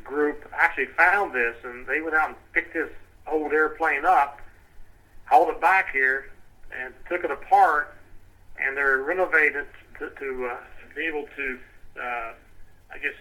group 0.04 0.48
actually 0.52 0.86
found 0.86 1.34
this, 1.34 1.56
and 1.64 1.86
they 1.86 2.00
went 2.00 2.14
out 2.14 2.28
and 2.28 2.36
picked 2.52 2.74
this 2.74 2.88
old 3.26 3.52
airplane 3.52 4.04
up, 4.04 4.40
hauled 5.26 5.48
it 5.48 5.60
back 5.60 5.92
here, 5.92 6.30
and 6.76 6.94
took 7.08 7.24
it 7.24 7.30
apart, 7.30 7.94
and 8.60 8.76
they're 8.76 8.98
renovated 8.98 9.66
to, 9.98 10.10
to 10.10 10.50
uh, 10.52 10.56
be 10.94 11.04
able 11.04 11.26
to, 11.36 11.58
uh, 12.00 12.32
I 12.92 12.98
guess, 13.02 13.14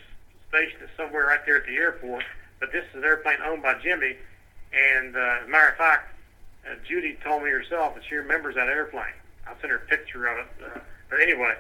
station 0.50 0.78
it 0.84 0.90
somewhere 0.96 1.26
right 1.26 1.40
there 1.46 1.58
at 1.58 1.66
the 1.66 1.76
airport. 1.76 2.24
But 2.60 2.72
this 2.72 2.84
is 2.90 2.96
an 2.96 3.04
airplane 3.04 3.38
owned 3.46 3.62
by 3.62 3.76
Jimmy, 3.84 4.18
and 4.74 5.16
uh, 5.16 5.42
as 5.42 5.48
a 5.48 5.50
matter 5.50 5.70
of 5.70 5.78
fact, 5.78 6.16
uh, 6.66 6.76
Judy 6.88 7.18
told 7.24 7.44
me 7.44 7.50
herself 7.50 7.96
that 7.96 8.04
she 8.08 8.16
remembers 8.16 8.56
that 8.56 8.68
airplane. 8.68 9.14
I'll 9.48 9.56
send 9.62 9.72
her 9.72 9.78
a 9.78 9.88
picture 9.88 10.26
of 10.28 10.40
it. 10.40 10.48
Uh, 10.64 10.80
but 11.10 11.22
anyway, 11.22 11.56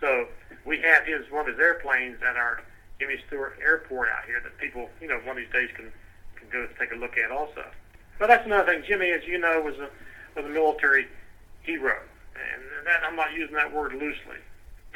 so 0.00 0.26
we 0.64 0.80
have 0.80 1.06
his 1.06 1.30
one 1.30 1.48
of 1.48 1.54
his 1.54 1.58
airplanes 1.58 2.18
at 2.22 2.36
our 2.36 2.62
Jimmy 2.98 3.16
Stewart 3.26 3.58
Airport 3.62 4.08
out 4.10 4.24
here 4.26 4.40
that 4.42 4.58
people, 4.58 4.90
you 5.00 5.08
know, 5.08 5.18
one 5.24 5.30
of 5.30 5.36
these 5.36 5.52
days 5.52 5.70
can 5.74 5.90
can 6.36 6.48
go 6.50 6.66
take 6.78 6.92
a 6.92 6.96
look 6.96 7.16
at 7.16 7.30
also. 7.30 7.64
But 8.18 8.28
that's 8.28 8.44
another 8.44 8.72
thing. 8.72 8.84
Jimmy, 8.86 9.10
as 9.10 9.24
you 9.26 9.38
know, 9.38 9.60
was 9.62 9.76
a 9.76 9.88
was 10.36 10.44
a 10.44 10.48
military 10.48 11.06
hero, 11.62 11.96
and 12.34 12.62
that 12.86 13.02
I'm 13.04 13.16
not 13.16 13.32
using 13.32 13.54
that 13.54 13.72
word 13.72 13.92
loosely. 13.92 14.40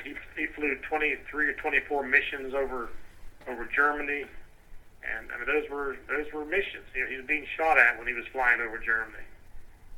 He 0.03 0.15
he 0.37 0.47
flew 0.49 0.77
23 0.89 1.47
or 1.47 1.55
24 1.55 2.03
missions 2.03 2.55
over 2.55 2.91
over 3.49 3.69
Germany, 3.75 4.25
and 5.05 5.31
I 5.33 5.37
mean 5.37 5.47
those 5.47 5.69
were 5.71 5.97
those 6.09 6.33
were 6.33 6.45
missions. 6.45 6.85
You 6.95 7.05
know, 7.05 7.11
he 7.11 7.17
was 7.17 7.27
being 7.27 7.47
shot 7.57 7.79
at 7.79 7.99
when 7.99 8.07
he 8.07 8.15
was 8.15 8.25
flying 8.33 8.61
over 8.61 8.79
Germany 8.79 9.25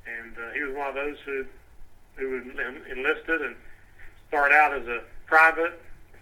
and 0.07 0.33
uh, 0.39 0.53
he 0.53 0.63
was 0.63 0.75
one 0.75 0.89
of 0.89 0.95
those 0.95 1.17
who 1.25 1.45
who 2.17 2.41
enlisted 2.91 3.43
and 3.43 3.55
started 4.29 4.55
out 4.55 4.73
as 4.73 4.87
a 4.87 5.03
private, 5.27 5.79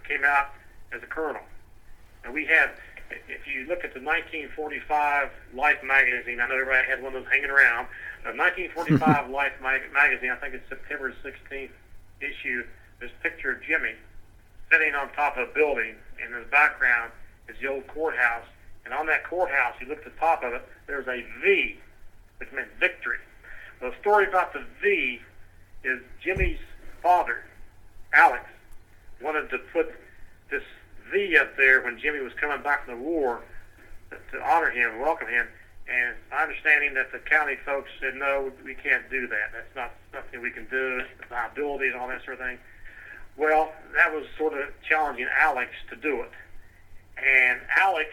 came 0.08 0.24
out 0.24 0.48
as 0.92 1.00
a 1.02 1.06
colonel. 1.06 1.42
And 2.24 2.34
we 2.34 2.46
have, 2.46 2.70
if 3.28 3.46
you 3.46 3.60
look 3.68 3.84
at 3.84 3.94
the 3.94 4.00
1945 4.00 5.30
Life 5.54 5.78
magazine, 5.84 6.40
I 6.40 6.48
know 6.48 6.54
everybody 6.54 6.88
had 6.88 7.00
one 7.00 7.14
of 7.14 7.22
those 7.22 7.30
hanging 7.30 7.50
around. 7.50 7.86
The 8.24 8.34
1945 8.34 9.30
Life 9.30 9.52
mag- 9.62 9.92
magazine, 9.92 10.30
I 10.30 10.36
think 10.36 10.54
it's 10.54 10.68
September 10.68 11.14
16th 11.22 11.70
issue. 12.20 12.64
This 12.98 13.12
picture 13.22 13.52
of 13.52 13.62
Jimmy 13.62 13.94
sitting 14.72 14.94
on 14.96 15.12
top 15.12 15.36
of 15.36 15.48
a 15.48 15.52
building, 15.54 15.94
and 16.20 16.34
in 16.34 16.40
the 16.40 16.50
background 16.50 17.12
is 17.48 17.54
the 17.60 17.68
old 17.68 17.86
courthouse. 17.86 18.46
And 18.84 18.94
on 18.94 19.06
that 19.06 19.24
courthouse, 19.24 19.74
you 19.80 19.88
look 19.88 19.98
at 19.98 20.04
the 20.04 20.20
top 20.20 20.42
of 20.44 20.52
it, 20.52 20.62
there's 20.86 21.06
a 21.06 21.24
V, 21.42 21.76
which 22.38 22.52
meant 22.52 22.68
victory. 22.78 23.18
The 23.80 23.92
story 24.00 24.26
about 24.26 24.52
the 24.52 24.64
V 24.82 25.20
is 25.84 26.00
Jimmy's 26.22 26.58
father, 27.02 27.44
Alex, 28.12 28.44
wanted 29.22 29.50
to 29.50 29.58
put 29.72 29.94
this 30.50 30.62
V 31.12 31.36
up 31.36 31.56
there 31.56 31.82
when 31.82 31.98
Jimmy 31.98 32.20
was 32.20 32.32
coming 32.34 32.62
back 32.62 32.86
from 32.86 32.98
the 32.98 33.04
war 33.04 33.42
to 34.10 34.42
honor 34.42 34.70
him 34.70 35.00
welcome 35.00 35.28
him. 35.28 35.46
And 35.86 36.16
understanding 36.32 36.94
that 36.94 37.12
the 37.12 37.18
county 37.18 37.56
folks 37.64 37.90
said, 38.00 38.14
no, 38.14 38.50
we 38.64 38.74
can't 38.74 39.10
do 39.10 39.26
that. 39.26 39.52
That's 39.52 39.76
not 39.76 39.92
something 40.14 40.40
we 40.40 40.50
can 40.50 40.66
do. 40.70 41.02
Liability 41.30 41.88
and 41.88 41.96
all 41.96 42.08
that 42.08 42.24
sort 42.24 42.40
of 42.40 42.46
thing. 42.46 42.58
Well, 43.36 43.72
that 43.94 44.12
was 44.12 44.24
sort 44.38 44.54
of 44.54 44.68
challenging 44.88 45.26
Alex 45.38 45.72
to 45.90 45.96
do 45.96 46.22
it. 46.22 46.30
And 47.18 47.60
Alex 47.76 48.08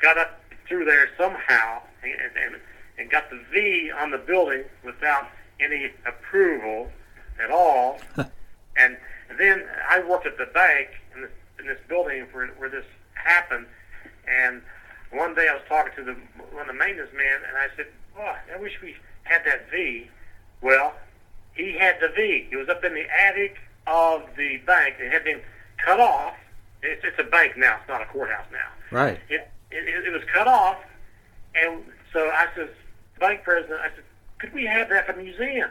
got 0.00 0.18
up 0.18 0.40
through 0.68 0.84
there 0.84 1.08
somehow 1.16 1.82
and, 2.02 2.12
and 2.12 2.60
and 2.98 3.10
got 3.10 3.28
the 3.30 3.40
V 3.52 3.90
on 3.90 4.10
the 4.10 4.18
building 4.18 4.64
without 4.84 5.28
any 5.60 5.92
approval 6.06 6.90
at 7.42 7.50
all. 7.50 7.98
and 8.76 8.96
then 9.38 9.64
I 9.88 10.00
worked 10.00 10.26
at 10.26 10.38
the 10.38 10.46
bank 10.46 10.88
in 11.14 11.22
this, 11.22 11.30
in 11.58 11.66
this 11.66 11.78
building 11.88 12.26
where, 12.32 12.46
where 12.58 12.70
this 12.70 12.84
happened. 13.14 13.66
And 14.26 14.62
one 15.10 15.34
day 15.34 15.48
I 15.48 15.54
was 15.54 15.62
talking 15.68 15.92
to 15.96 16.04
the 16.04 16.16
one 16.52 16.62
of 16.62 16.66
the 16.68 16.72
maintenance 16.72 17.10
men, 17.14 17.40
and 17.48 17.56
I 17.56 17.68
said, 17.76 17.86
"Oh, 18.18 18.34
I 18.54 18.58
wish 18.60 18.80
we 18.82 18.96
had 19.24 19.42
that 19.44 19.70
V." 19.70 20.08
Well, 20.62 20.94
he 21.54 21.72
had 21.72 21.96
the 22.00 22.08
V. 22.08 22.48
It 22.50 22.56
was 22.56 22.68
up 22.68 22.82
in 22.84 22.94
the 22.94 23.04
attic 23.10 23.56
of 23.86 24.22
the 24.36 24.56
bank. 24.66 24.96
It 24.98 25.12
had 25.12 25.24
been 25.24 25.40
cut 25.84 26.00
off. 26.00 26.34
It's, 26.82 27.04
it's 27.04 27.18
a 27.18 27.30
bank 27.30 27.56
now. 27.56 27.76
It's 27.80 27.88
not 27.88 28.02
a 28.02 28.06
courthouse 28.06 28.46
now. 28.50 28.96
Right. 28.96 29.20
It 29.28 29.48
it, 29.70 29.88
it, 29.88 30.06
it 30.06 30.12
was 30.12 30.22
cut 30.32 30.46
off, 30.48 30.78
and 31.54 31.82
so 32.12 32.28
I 32.30 32.46
said, 32.54 32.70
bank 33.20 33.42
president, 33.42 33.80
I 33.80 33.88
said, 33.94 34.04
could 34.38 34.52
we 34.52 34.64
have 34.66 34.88
that 34.90 35.06
for 35.06 35.12
the 35.12 35.22
museum? 35.22 35.70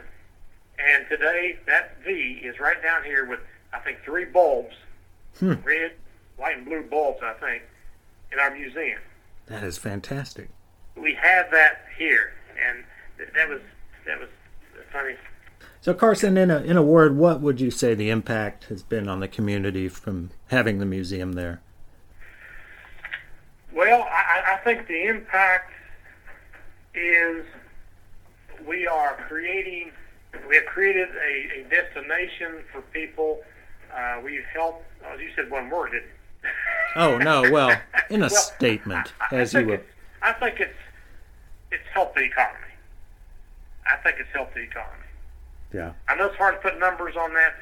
And 0.78 1.06
today, 1.08 1.58
that 1.66 1.96
V 2.04 2.40
is 2.44 2.60
right 2.60 2.80
down 2.82 3.02
here 3.04 3.24
with, 3.24 3.40
I 3.72 3.78
think, 3.78 3.98
three 4.04 4.24
bulbs, 4.26 4.74
Hmm. 5.38 5.54
red, 5.64 5.92
white, 6.36 6.56
and 6.56 6.66
blue 6.66 6.82
bulbs, 6.82 7.20
I 7.22 7.32
think, 7.34 7.62
in 8.32 8.38
our 8.38 8.50
museum. 8.54 9.00
That 9.46 9.62
is 9.62 9.78
fantastic. 9.78 10.48
We 10.96 11.14
have 11.14 11.50
that 11.52 11.86
here, 11.98 12.32
and 12.66 12.84
th- 13.18 13.30
that 13.34 13.48
was 13.48 13.60
that 14.06 14.18
was 14.18 14.28
funny. 14.92 15.14
So, 15.80 15.92
Carson, 15.94 16.36
in 16.36 16.50
a 16.50 16.60
in 16.62 16.76
a 16.76 16.82
word, 16.82 17.16
what 17.16 17.40
would 17.40 17.60
you 17.60 17.70
say 17.70 17.94
the 17.94 18.10
impact 18.10 18.64
has 18.64 18.82
been 18.82 19.08
on 19.08 19.20
the 19.20 19.28
community 19.28 19.88
from 19.88 20.30
having 20.48 20.78
the 20.78 20.86
museum 20.86 21.32
there? 21.34 21.60
Well, 23.76 24.02
I, 24.10 24.40
I- 24.40 24.54
I 24.54 24.56
think 24.64 24.88
the 24.88 25.02
impact 25.04 25.70
is 26.94 27.44
we 28.66 28.86
are 28.86 29.14
creating, 29.28 29.92
we 30.48 30.56
have 30.56 30.64
created 30.64 31.08
a, 31.10 31.60
a 31.60 31.64
destination 31.68 32.64
for 32.72 32.80
people. 32.80 33.42
Uh, 33.94 34.20
we've 34.24 34.44
helped, 34.52 34.82
oh, 35.06 35.16
you 35.18 35.28
said 35.36 35.50
one 35.50 35.68
word, 35.68 35.92
didn't 35.92 36.04
you? 36.06 36.10
Oh 36.96 37.18
no, 37.18 37.50
well, 37.50 37.68
in 38.10 38.22
a 38.22 38.26
Well, 38.26 38.30
statement, 38.30 39.12
I- 39.20 39.36
I 39.36 39.38
as 39.40 39.52
you 39.52 39.60
think 39.60 39.70
will. 39.70 39.80
I 40.22 40.32
think 40.32 40.58
it's 40.60 40.72
it's 41.70 41.84
helped 41.92 42.14
the 42.14 42.22
economy. 42.22 42.62
I 43.86 43.96
think 44.02 44.16
it's 44.18 44.30
helped 44.32 44.54
the 44.54 44.60
economy. 44.62 45.02
Yeah. 45.74 45.92
I 46.08 46.14
know 46.14 46.26
it's 46.26 46.36
hard 46.36 46.54
to 46.54 46.60
put 46.70 46.78
numbers 46.78 47.14
on 47.16 47.34
that, 47.34 47.54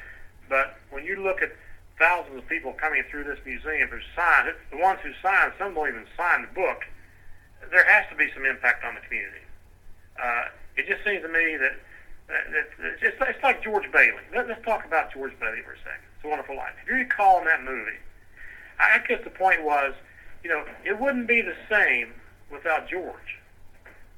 but 0.47 0.77
when 0.91 1.03
you 1.03 1.21
look 1.21 1.41
at 1.41 1.51
thousands 1.99 2.37
of 2.37 2.47
people 2.47 2.73
coming 2.73 3.03
through 3.09 3.23
this 3.23 3.39
museum 3.45 3.89
who 3.89 3.99
signed 4.15 4.47
it, 4.47 4.55
the 4.71 4.77
ones 4.77 4.99
who 5.03 5.11
signed, 5.21 5.53
some 5.57 5.73
don't 5.73 5.87
even 5.87 6.05
sign 6.17 6.41
the 6.41 6.53
book, 6.53 6.83
there 7.71 7.85
has 7.85 8.05
to 8.11 8.15
be 8.15 8.29
some 8.33 8.45
impact 8.45 8.83
on 8.83 8.95
the 8.95 9.01
community. 9.01 9.43
Uh, 10.21 10.45
it 10.77 10.87
just 10.87 11.03
seems 11.03 11.21
to 11.23 11.29
me 11.29 11.57
that, 11.57 11.75
that, 12.27 12.43
that 12.51 12.93
it's, 13.01 13.15
it's 13.19 13.43
like 13.43 13.63
George 13.63 13.89
Bailey. 13.91 14.23
Let, 14.33 14.47
let's 14.47 14.63
talk 14.65 14.85
about 14.85 15.13
George 15.13 15.33
Bailey 15.39 15.61
for 15.63 15.73
a 15.73 15.79
second. 15.79 16.03
It's 16.15 16.25
a 16.25 16.27
Wonderful 16.27 16.55
Life. 16.55 16.75
If 16.83 16.89
you 16.89 16.95
recall 16.95 17.39
in 17.39 17.45
that 17.45 17.63
movie, 17.63 17.99
I 18.79 18.99
guess 19.07 19.23
the 19.23 19.29
point 19.29 19.63
was, 19.63 19.93
you 20.43 20.49
know, 20.49 20.63
it 20.83 20.99
wouldn't 20.99 21.27
be 21.27 21.41
the 21.41 21.55
same 21.69 22.13
without 22.51 22.89
George. 22.89 23.39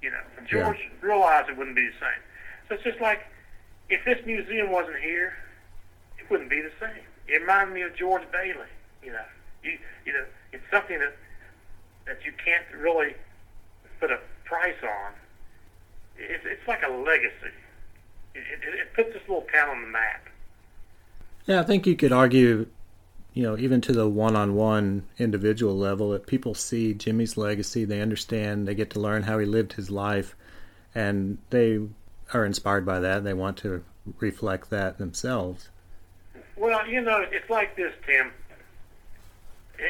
You 0.01 0.11
know, 0.11 0.21
George 0.45 0.77
realized 1.01 1.49
it 1.49 1.57
wouldn't 1.57 1.75
be 1.75 1.87
the 1.87 1.99
same. 1.99 2.21
So 2.67 2.75
it's 2.75 2.83
just 2.83 3.01
like 3.01 3.21
if 3.89 4.03
this 4.05 4.19
museum 4.25 4.71
wasn't 4.71 4.97
here, 4.97 5.33
it 6.19 6.29
wouldn't 6.29 6.49
be 6.49 6.61
the 6.61 6.71
same. 6.79 7.06
It 7.47 7.51
reminded 7.51 7.73
me 7.75 7.81
of 7.83 7.95
George 7.95 8.23
Bailey. 8.31 8.67
You 9.01 9.13
know, 9.13 9.25
you 9.63 9.77
you 10.05 10.11
know, 10.11 10.25
it's 10.51 10.63
something 10.69 10.99
that 10.99 11.15
that 12.05 12.25
you 12.25 12.33
can't 12.43 12.65
really 12.77 13.15
put 14.01 14.11
a 14.11 14.19
price 14.43 14.75
on. 14.83 15.13
It's 16.17 16.43
it's 16.45 16.67
like 16.67 16.83
a 16.83 16.91
legacy. 16.91 17.53
It, 18.35 18.39
it, 18.39 18.79
it 18.79 18.93
puts 18.93 19.13
this 19.13 19.21
little 19.29 19.47
town 19.51 19.69
on 19.69 19.81
the 19.81 19.87
map. 19.87 20.27
Yeah, 21.45 21.61
I 21.61 21.63
think 21.63 21.87
you 21.87 21.95
could 21.95 22.11
argue, 22.11 22.67
you 23.33 23.43
know, 23.43 23.57
even 23.57 23.79
to 23.81 23.93
the 23.93 24.09
one-on-one 24.09 25.03
individual 25.17 25.77
level, 25.77 26.09
that 26.11 26.27
people 26.27 26.53
see 26.53 26.93
Jimmy's 26.93 27.37
legacy, 27.37 27.85
they 27.85 28.01
understand, 28.01 28.67
they 28.67 28.75
get 28.75 28.89
to 28.91 28.99
learn 28.99 29.23
how 29.23 29.39
he 29.39 29.45
lived 29.45 29.73
his 29.73 29.89
life, 29.89 30.35
and 30.93 31.37
they 31.49 31.79
are 32.33 32.45
inspired 32.45 32.85
by 32.85 32.99
that. 32.99 33.23
They 33.23 33.33
want 33.33 33.55
to 33.59 33.85
reflect 34.19 34.69
that 34.71 34.97
themselves. 34.97 35.69
Well, 36.57 36.87
you 36.87 37.01
know, 37.01 37.23
it's 37.31 37.49
like 37.49 37.75
this, 37.75 37.93
Tim. 38.05 38.31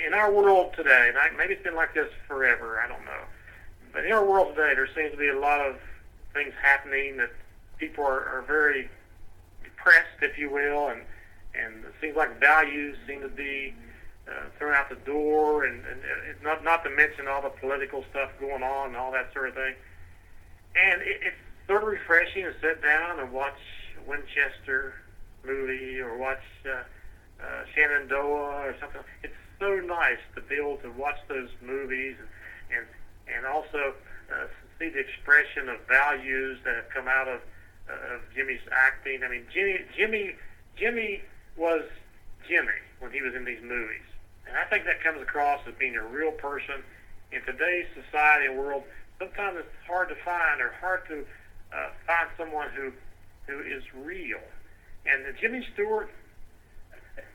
In 0.05 0.13
our 0.13 0.32
world 0.32 0.74
today, 0.76 1.07
and 1.07 1.18
I, 1.18 1.30
maybe 1.38 1.53
it's 1.53 1.63
been 1.63 1.76
like 1.76 1.93
this 1.93 2.11
forever, 2.28 2.82
I 2.84 2.89
don't 2.89 3.05
know. 3.05 3.24
But 3.93 4.05
in 4.05 4.11
our 4.11 4.26
world 4.26 4.53
today, 4.53 4.74
there 4.76 4.89
seems 4.93 5.11
to 5.11 5.18
be 5.18 5.30
a 5.30 5.39
lot 5.39 5.61
of 5.61 5.78
things 6.34 6.53
happening 6.61 7.15
that 7.18 7.32
people 7.78 8.03
are, 8.03 8.26
are 8.26 8.43
very 8.45 8.89
depressed, 9.63 10.22
if 10.22 10.38
you 10.38 10.49
will, 10.49 10.89
and 10.89 11.01
and 11.55 11.86
it 11.86 11.93
seems 12.01 12.18
like 12.18 12.39
values 12.39 12.97
seem 13.07 13.22
to 13.22 13.30
be 13.30 13.74
uh, 14.28 14.49
thrown 14.59 14.76
out 14.76 14.89
the 14.89 14.95
door, 14.97 15.63
and, 15.63 15.84
and 15.86 16.01
it's 16.30 16.43
not 16.43 16.65
not 16.65 16.84
to 16.84 16.89
mention 16.89 17.30
all 17.30 17.41
the 17.41 17.49
political 17.49 18.03
stuff 18.11 18.30
going 18.41 18.61
on 18.61 18.89
and 18.89 18.97
all 18.97 19.13
that 19.13 19.32
sort 19.34 19.47
of 19.47 19.55
thing. 19.55 19.74
And 20.76 21.01
it, 21.01 21.22
it's 21.24 21.38
sort 21.65 21.84
of 21.84 21.88
refreshing 21.88 22.43
to 22.43 22.53
sit 22.59 22.84
down 22.84 23.22
and 23.22 23.32
watch 23.32 23.57
Winchester 24.05 24.95
movie 25.45 25.99
or 25.99 26.17
watch 26.17 26.43
uh, 26.65 26.83
uh, 27.41 27.63
Shenandoah 27.73 28.67
or 28.67 28.75
something. 28.79 29.01
It's 29.23 29.33
so 29.59 29.75
nice 29.79 30.21
to 30.35 30.41
be 30.41 30.55
able 30.55 30.77
to 30.77 30.91
watch 30.91 31.17
those 31.27 31.49
movies 31.61 32.15
and 32.19 32.27
and, 32.69 32.85
and 33.35 33.45
also 33.45 33.93
uh, 34.31 34.47
see 34.79 34.89
the 34.89 34.99
expression 34.99 35.69
of 35.69 35.79
values 35.88 36.59
that 36.65 36.75
have 36.75 36.89
come 36.89 37.07
out 37.07 37.27
of 37.27 37.41
uh, 37.89 38.15
of 38.15 38.21
Jimmy's 38.35 38.65
acting. 38.71 39.23
I 39.23 39.29
mean, 39.29 39.43
Jimmy 39.53 39.79
Jimmy 39.95 40.35
Jimmy 40.75 41.21
was 41.55 41.83
Jimmy 42.47 42.79
when 42.99 43.11
he 43.11 43.21
was 43.21 43.35
in 43.35 43.45
these 43.45 43.61
movies, 43.61 44.05
and 44.47 44.57
I 44.57 44.65
think 44.65 44.85
that 44.85 45.03
comes 45.03 45.21
across 45.21 45.61
as 45.67 45.73
being 45.79 45.95
a 45.95 46.03
real 46.03 46.31
person 46.31 46.83
in 47.31 47.41
today's 47.43 47.88
society 47.93 48.47
and 48.47 48.57
world. 48.57 48.83
Sometimes 49.19 49.57
it's 49.59 49.88
hard 49.88 50.09
to 50.09 50.15
find 50.23 50.61
or 50.61 50.73
hard 50.79 51.07
to 51.07 51.25
uh, 51.73 51.89
find 52.05 52.29
someone 52.38 52.69
who 52.75 52.91
who 53.47 53.59
is 53.61 53.83
real. 53.95 54.41
And 55.06 55.26
the 55.26 55.34
Jimmy 55.39 55.66
Stewart, 55.74 56.10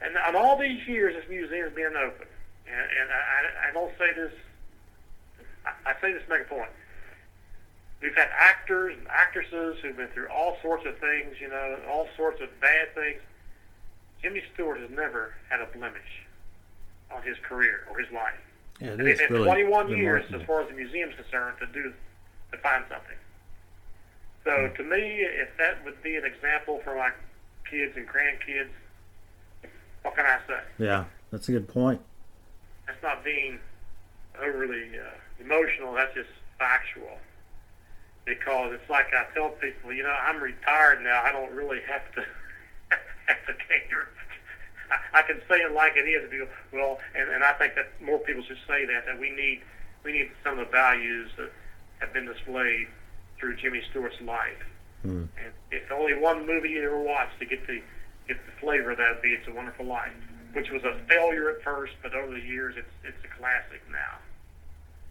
and 0.02 0.16
on 0.16 0.36
all 0.36 0.58
these 0.58 0.86
years, 0.86 1.14
this 1.14 1.28
museum 1.28 1.64
has 1.64 1.74
been 1.74 1.96
open. 1.96 2.26
And, 2.66 2.80
and 2.80 3.10
I, 3.10 3.68
I 3.68 3.72
don't 3.72 3.92
say 3.98 4.12
this, 4.14 4.32
I, 5.64 5.90
I 5.90 6.00
say 6.00 6.12
this 6.12 6.22
to 6.24 6.28
make 6.28 6.42
a 6.42 6.54
point. 6.54 6.70
We've 8.00 8.14
had 8.14 8.28
actors 8.36 8.96
and 8.98 9.06
actresses 9.08 9.78
who've 9.80 9.96
been 9.96 10.08
through 10.08 10.28
all 10.28 10.58
sorts 10.60 10.84
of 10.86 10.98
things, 10.98 11.36
you 11.40 11.48
know, 11.48 11.78
all 11.88 12.08
sorts 12.16 12.40
of 12.42 12.48
bad 12.60 12.94
things. 12.94 13.20
Jimmy 14.20 14.42
Stewart 14.54 14.80
has 14.80 14.90
never 14.90 15.34
had 15.48 15.60
a 15.60 15.66
blemish 15.66 16.26
on 17.14 17.22
his 17.22 17.36
career 17.42 17.86
or 17.90 17.98
his 17.98 18.10
life. 18.12 18.34
Yeah, 18.80 18.88
it 18.88 19.00
And 19.00 19.08
it's 19.08 19.30
really 19.30 19.44
21 19.44 19.96
years, 19.96 20.24
as 20.34 20.42
far 20.42 20.62
as 20.62 20.68
the 20.68 20.74
museum's 20.74 21.14
concerned, 21.14 21.56
to 21.60 21.66
do 21.66 21.92
to 22.50 22.58
find 22.58 22.84
something. 22.88 23.16
So 24.44 24.68
hmm. 24.68 24.76
to 24.76 24.82
me, 24.82 25.22
if 25.22 25.56
that 25.58 25.84
would 25.84 26.02
be 26.02 26.16
an 26.16 26.24
example 26.24 26.80
for 26.84 26.96
my 26.96 27.10
kids 27.72 27.96
and 27.96 28.06
grandkids, 28.06 28.68
what 30.02 30.14
can 30.14 30.26
I 30.26 30.38
say? 30.46 30.60
Yeah, 30.78 31.04
that's 31.30 31.48
a 31.48 31.52
good 31.52 31.68
point. 31.68 32.00
That's 32.86 33.02
not 33.02 33.24
being 33.24 33.58
overly 34.40 34.98
uh, 34.98 35.44
emotional. 35.44 35.94
That's 35.94 36.14
just 36.14 36.28
factual. 36.58 37.16
Because 38.24 38.74
it's 38.74 38.88
like 38.90 39.06
I 39.16 39.32
tell 39.34 39.48
people, 39.50 39.92
you 39.92 40.02
know, 40.02 40.14
I'm 40.14 40.40
retired 40.40 41.02
now. 41.02 41.22
I 41.24 41.32
don't 41.32 41.50
really 41.52 41.80
have 41.88 42.04
to 42.14 42.20
have 43.26 43.46
to 43.46 43.54
cater. 43.66 44.08
I, 44.90 45.20
I 45.20 45.22
can 45.22 45.40
say 45.48 45.56
it 45.56 45.72
like 45.72 45.94
it 45.96 46.06
is. 46.06 46.30
People, 46.30 46.46
well, 46.72 46.98
and, 47.16 47.30
and 47.30 47.42
I 47.42 47.54
think 47.54 47.74
that 47.74 47.90
more 48.04 48.18
people 48.18 48.42
should 48.44 48.60
say 48.68 48.84
that. 48.84 49.06
That 49.06 49.18
we 49.18 49.30
need 49.30 49.62
we 50.04 50.12
need 50.12 50.30
some 50.44 50.58
of 50.58 50.66
the 50.66 50.70
values 50.70 51.30
that 51.38 51.50
have 52.00 52.12
been 52.12 52.26
displayed 52.26 52.86
through 53.38 53.56
Jimmy 53.56 53.82
Stewart's 53.90 54.20
life. 54.20 54.62
Hmm. 55.02 55.24
And 55.36 55.52
if 55.70 55.90
only 55.90 56.14
one 56.14 56.46
movie 56.46 56.70
you 56.70 56.84
ever 56.84 57.00
watched 57.00 57.38
to 57.40 57.46
get 57.46 57.66
the 57.66 57.80
get 58.28 58.36
the 58.46 58.52
flavor 58.60 58.92
of 58.92 58.98
that 58.98 59.14
would 59.14 59.22
be 59.22 59.30
It's 59.30 59.48
a 59.48 59.52
Wonderful 59.52 59.84
Life, 59.84 60.12
which 60.52 60.70
was 60.70 60.82
a 60.84 60.96
failure 61.08 61.50
at 61.50 61.62
first, 61.62 61.94
but 62.02 62.14
over 62.14 62.32
the 62.32 62.40
years 62.40 62.74
it's 62.76 62.92
it's 63.04 63.24
a 63.24 63.38
classic 63.38 63.82
now. 63.90 64.18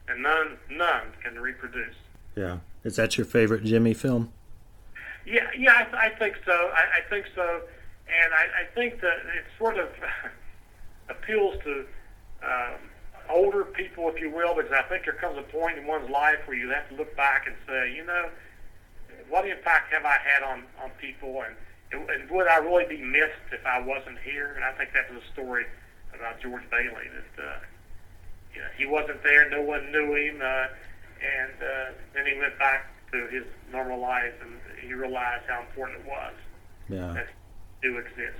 And 0.08 0.24
none 0.24 0.58
none 0.70 1.08
can 1.24 1.40
reproduce. 1.40 1.96
Yeah, 2.36 2.60
is 2.84 2.96
that 2.96 3.18
your 3.18 3.26
favorite 3.26 3.64
Jimmy 3.64 3.94
film? 3.94 4.32
Yeah, 5.26 5.48
yeah, 5.58 5.86
I, 5.94 6.08
I 6.08 6.10
think 6.10 6.38
so. 6.46 6.52
I, 6.52 7.00
I 7.00 7.10
think 7.10 7.26
so, 7.36 7.62
and 8.08 8.34
I, 8.34 8.62
I 8.62 8.74
think 8.74 9.02
that 9.02 9.20
it 9.38 9.46
sort 9.60 9.78
of 9.78 9.90
appeals 11.10 11.56
to 11.64 11.86
um, 12.44 12.80
older 13.30 13.64
people, 13.66 14.10
if 14.10 14.20
you 14.20 14.32
will, 14.32 14.56
because 14.56 14.72
I 14.72 14.82
think 14.84 15.06
there 15.06 15.14
comes 15.14 15.38
a 15.38 15.44
point 15.44 15.78
in 15.78 15.86
one's 15.86 16.10
life 16.10 16.40
where 16.46 16.58
you 16.58 16.70
have 16.70 16.90
to 16.90 16.96
look 16.96 17.16
back 17.16 17.46
and 17.48 17.56
say, 17.68 17.94
you 17.96 18.06
know, 18.06 18.30
what 19.32 19.48
impact 19.48 19.92
have 19.94 20.06
I 20.06 20.18
had 20.24 20.44
on 20.44 20.64
on 20.84 20.92
people, 21.00 21.42
and, 21.42 22.08
and 22.10 22.30
would 22.30 22.48
I 22.48 22.58
really 22.58 22.86
be 22.86 23.02
missed 23.02 23.48
if 23.52 23.66
I 23.66 23.80
wasn't 23.82 24.20
here? 24.24 24.54
And 24.56 24.64
I 24.64 24.72
think 24.74 24.92
that's 24.94 25.10
a 25.12 25.34
story 25.34 25.66
about 26.14 26.40
George 26.42 26.64
Bailey 26.70 27.08
that 27.10 27.44
uh, 27.44 27.60
you 28.54 28.60
know 28.62 28.68
he 28.78 28.86
wasn't 28.86 29.24
there, 29.24 29.50
no 29.50 29.62
one 29.62 29.92
knew 29.92 30.14
him, 30.14 30.42
uh, 30.42 30.68
and 31.24 31.56
uh, 31.64 31.92
then 32.14 32.26
he 32.28 32.38
went 32.38 32.60
back 32.60 32.88
to 33.14 33.28
his 33.28 33.44
normal 33.72 34.00
life, 34.00 34.34
and 34.42 34.54
he 34.86 34.94
realized 34.94 35.44
how 35.48 35.62
important 35.62 36.00
it 36.00 36.06
was 36.08 36.34
Yeah. 36.90 37.14
that 37.14 37.28
he 37.82 37.88
do 37.90 37.98
exist. 37.98 38.38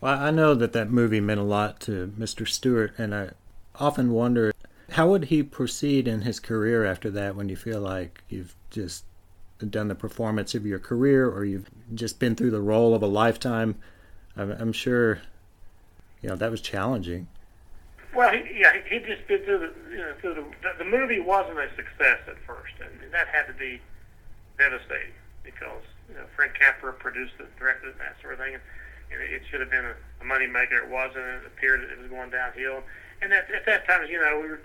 Well, 0.00 0.18
I 0.18 0.30
know 0.30 0.54
that 0.54 0.72
that 0.74 0.90
movie 0.90 1.20
meant 1.20 1.40
a 1.40 1.44
lot 1.44 1.80
to 1.80 2.12
Mr. 2.18 2.46
Stewart, 2.46 2.92
and 2.98 3.14
I 3.14 3.30
often 3.76 4.10
wonder 4.12 4.52
how 4.90 5.08
would 5.08 5.26
he 5.26 5.42
proceed 5.42 6.06
in 6.06 6.20
his 6.22 6.38
career 6.38 6.84
after 6.84 7.10
that 7.10 7.34
when 7.34 7.48
you 7.48 7.56
feel 7.56 7.80
like 7.80 8.22
you've 8.28 8.54
just 8.70 9.04
done 9.64 9.88
the 9.88 9.94
performance 9.94 10.54
of 10.54 10.66
your 10.66 10.78
career 10.78 11.28
or 11.28 11.44
you've 11.44 11.70
just 11.94 12.18
been 12.18 12.34
through 12.34 12.50
the 12.50 12.60
role 12.60 12.94
of 12.94 13.02
a 13.02 13.06
lifetime. 13.06 13.76
I'm, 14.36 14.50
I'm 14.52 14.72
sure, 14.72 15.20
you 16.20 16.28
know, 16.28 16.36
that 16.36 16.50
was 16.50 16.60
challenging. 16.60 17.28
Well, 18.14 18.32
he, 18.32 18.60
yeah, 18.60 18.72
he 18.88 18.98
just 19.00 19.26
been 19.28 19.44
through 19.44 19.58
the, 19.58 19.72
you 19.90 19.98
know, 19.98 20.14
through 20.20 20.34
the, 20.34 20.44
the, 20.62 20.84
the 20.84 20.88
movie 20.88 21.20
wasn't 21.20 21.58
a 21.58 21.68
success 21.76 22.20
at 22.28 22.36
first, 22.46 22.72
and, 22.80 23.12
that 23.12 23.28
had 23.28 23.46
to 23.46 23.52
be 23.54 23.80
devastating 24.58 25.12
because 25.42 25.84
you 26.08 26.14
know 26.14 26.24
Frank 26.34 26.52
Capra 26.58 26.92
produced 26.92 27.34
it, 27.38 27.48
directed 27.58 27.88
it, 27.88 27.92
and 27.92 28.00
that 28.00 28.16
sort 28.20 28.34
of 28.34 28.40
thing, 28.40 28.54
and, 28.54 28.62
and 29.12 29.20
it 29.22 29.42
should 29.50 29.60
have 29.60 29.70
been 29.70 29.84
a, 29.84 29.94
a 30.20 30.24
money 30.24 30.46
maker. 30.46 30.76
It 30.76 30.88
wasn't. 30.88 31.24
It 31.24 31.46
appeared 31.46 31.80
it 31.80 31.98
was 31.98 32.08
going 32.08 32.30
downhill, 32.30 32.82
and 33.22 33.32
at, 33.32 33.48
at 33.52 33.64
that 33.66 33.86
time, 33.86 34.08
you 34.08 34.20
know, 34.20 34.40
we 34.40 34.48
were 34.48 34.60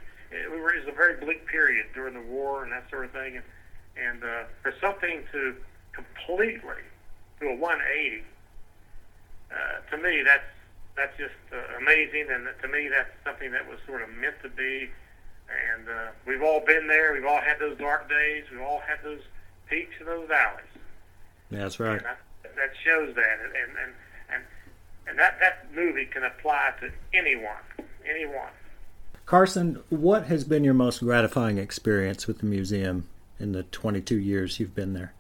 we 0.52 0.60
were 0.60 0.74
it 0.74 0.86
was 0.86 0.94
a 0.94 0.96
very 0.96 1.20
bleak 1.20 1.46
period 1.48 1.88
during 1.94 2.14
the 2.14 2.22
war 2.22 2.64
and 2.64 2.72
that 2.72 2.90
sort 2.90 3.06
of 3.06 3.12
thing, 3.12 3.36
and 3.36 3.46
and 3.98 4.24
uh, 4.24 4.44
for 4.62 4.74
something 4.80 5.24
to 5.32 5.56
completely 5.94 6.82
do 7.40 7.50
a 7.50 7.56
180, 7.56 8.24
uh, 9.52 9.96
to 9.96 10.02
me 10.02 10.24
that's 10.26 10.44
that's 10.96 11.18
just 11.18 11.34
uh, 11.54 11.78
amazing, 11.80 12.28
and 12.30 12.48
to 12.62 12.68
me 12.68 12.90
that's 12.90 13.10
something 13.24 13.52
that 13.52 13.68
was 13.68 13.80
sort 13.88 14.02
of 14.02 14.10
meant 14.10 14.36
to 14.44 14.50
be. 14.50 14.90
And 15.50 15.88
uh, 15.90 16.12
we've 16.26 16.44
all 16.44 16.62
been 16.66 16.88
there. 16.88 17.14
We've 17.14 17.26
all 17.26 17.42
had 17.42 17.60
those 17.60 17.78
dark 17.78 18.10
days. 18.10 18.46
We've 18.52 18.62
all 18.62 18.80
had 18.80 19.00
those 19.04 19.22
peaks 19.70 19.94
and 20.00 20.08
those 20.08 20.28
valleys. 20.28 20.72
That's 21.50 21.80
right. 21.80 21.98
And 21.98 22.06
that, 22.06 22.20
that 22.44 22.72
shows 22.84 23.16
that, 23.16 23.40
and 23.44 23.54
and 23.56 23.94
and 24.34 24.44
and 25.08 25.20
that 25.20 25.40
that 25.40 25.68
movie 25.74 26.06
can 26.06 26.24
apply 26.24 26.72
to 26.82 26.92
anyone, 27.14 27.64
anyone. 28.10 28.50
Carson, 29.26 29.82
what 29.90 30.26
has 30.26 30.44
been 30.44 30.64
your 30.64 30.74
most 30.74 31.00
gratifying 31.00 31.58
experience 31.58 32.28
with 32.28 32.40
the 32.40 32.46
museum 32.46 33.08
in 33.42 33.52
the 33.52 33.64
22 33.64 34.18
years 34.18 34.60
you've 34.60 34.76
been 34.76 34.94
there? 34.94 35.14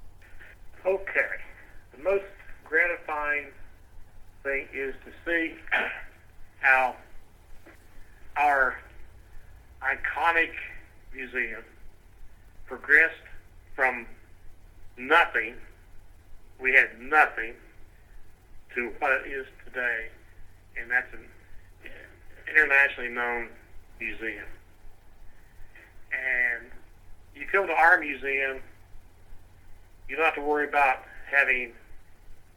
Okay, 0.86 1.30
the 1.98 2.04
most 2.04 2.24
gratifying 2.64 3.48
thing 4.44 4.68
is 4.74 4.94
to 5.06 5.12
see 5.26 5.56
how 6.60 6.96
our 8.38 8.78
iconic 9.82 10.52
museum 11.14 11.64
progressed 12.68 13.16
from 13.76 14.06
nothing, 14.98 15.56
we 16.60 16.74
had 16.74 16.90
nothing, 17.00 17.54
to 18.76 18.92
what 19.00 19.12
it 19.12 19.28
is 19.28 19.46
today, 19.66 20.08
and 20.80 20.90
that's 20.90 21.12
an 21.14 21.92
internationally 22.48 23.10
known 23.10 23.50
museum. 24.00 24.46
And 26.14 26.72
you 27.36 27.46
come 27.52 27.68
to 27.68 27.74
our 27.74 28.00
museum, 28.00 28.62
you 30.08 30.16
don't 30.16 30.26
have 30.26 30.36
to 30.36 30.42
worry 30.42 30.68
about 30.68 31.00
having 31.30 31.72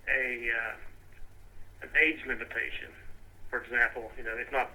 a 0.09 0.51
uh, 0.51 0.75
an 1.83 1.89
age 2.03 2.21
limitation. 2.27 2.89
For 3.51 3.63
example, 3.63 4.11
you 4.19 4.25
know, 4.25 4.35
it's 4.37 4.51
not 4.53 4.71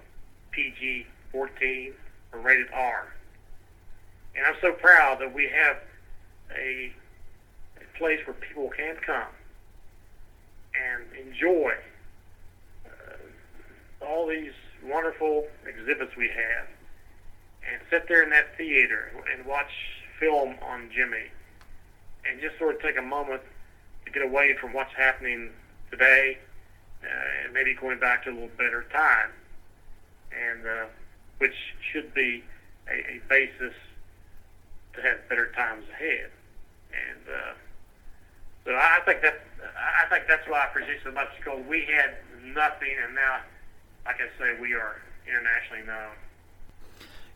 PG 0.52 1.06
14 1.32 1.94
or 2.34 2.40
rated 2.40 2.68
R. 2.74 3.14
And 4.36 4.46
I'm 4.46 4.56
so 4.62 4.72
proud 4.72 5.20
that 5.20 5.34
we 5.34 5.50
have 5.50 5.78
a, 6.56 6.94
a 7.78 7.98
place 7.98 8.20
where 8.26 8.36
people 8.36 8.70
can 8.70 8.96
come 9.06 9.28
and 10.76 11.28
enjoy 11.28 11.74
uh, 12.86 14.06
all 14.06 14.28
these 14.28 14.54
wonderful 14.84 15.48
exhibits 15.68 16.16
we 16.16 16.30
have 16.30 16.68
and 17.72 17.82
sit 17.90 18.08
there 18.08 18.24
in 18.24 18.30
that 18.30 18.56
theater 18.58 19.12
and 19.34 19.46
watch 19.46 19.72
film 20.20 20.56
on 20.62 20.90
Jimmy 20.94 21.28
and 22.30 22.42
just 22.42 22.58
sort 22.58 22.76
of 22.76 22.82
take 22.82 22.98
a 22.98 23.02
moment 23.02 23.42
to 24.06 24.12
get 24.12 24.22
away 24.24 24.56
from 24.60 24.74
what's 24.74 24.94
happening 24.94 25.52
today 25.92 26.38
uh, 27.04 27.44
and 27.44 27.54
maybe 27.54 27.74
going 27.74 28.00
back 28.00 28.24
to 28.24 28.30
a 28.30 28.34
little 28.34 28.50
better 28.58 28.86
time, 28.92 29.32
and 30.32 30.66
uh, 30.66 30.86
which 31.38 31.56
should 31.92 32.14
be 32.14 32.44
a, 32.90 33.16
a 33.16 33.22
basis 33.30 33.74
to 34.94 35.02
have 35.02 35.18
better 35.30 35.52
times 35.56 35.86
ahead. 35.94 36.30
And 36.92 37.22
uh, 37.28 37.54
so 38.66 38.72
I 38.76 39.00
think 39.06 39.22
that 39.22 39.40
I 39.78 40.10
think 40.10 40.26
that's 40.28 40.48
why 40.48 40.60
I 40.62 40.66
appreciate 40.66 41.00
so 41.04 41.12
much 41.12 41.30
because 41.38 41.64
we 41.68 41.86
had 41.86 42.18
nothing, 42.44 42.96
and 43.04 43.16
now, 43.16 43.40
like 44.06 44.18
I 44.18 44.28
say, 44.38 44.60
we 44.60 44.74
are 44.74 45.02
internationally 45.28 45.86
known. 45.86 46.16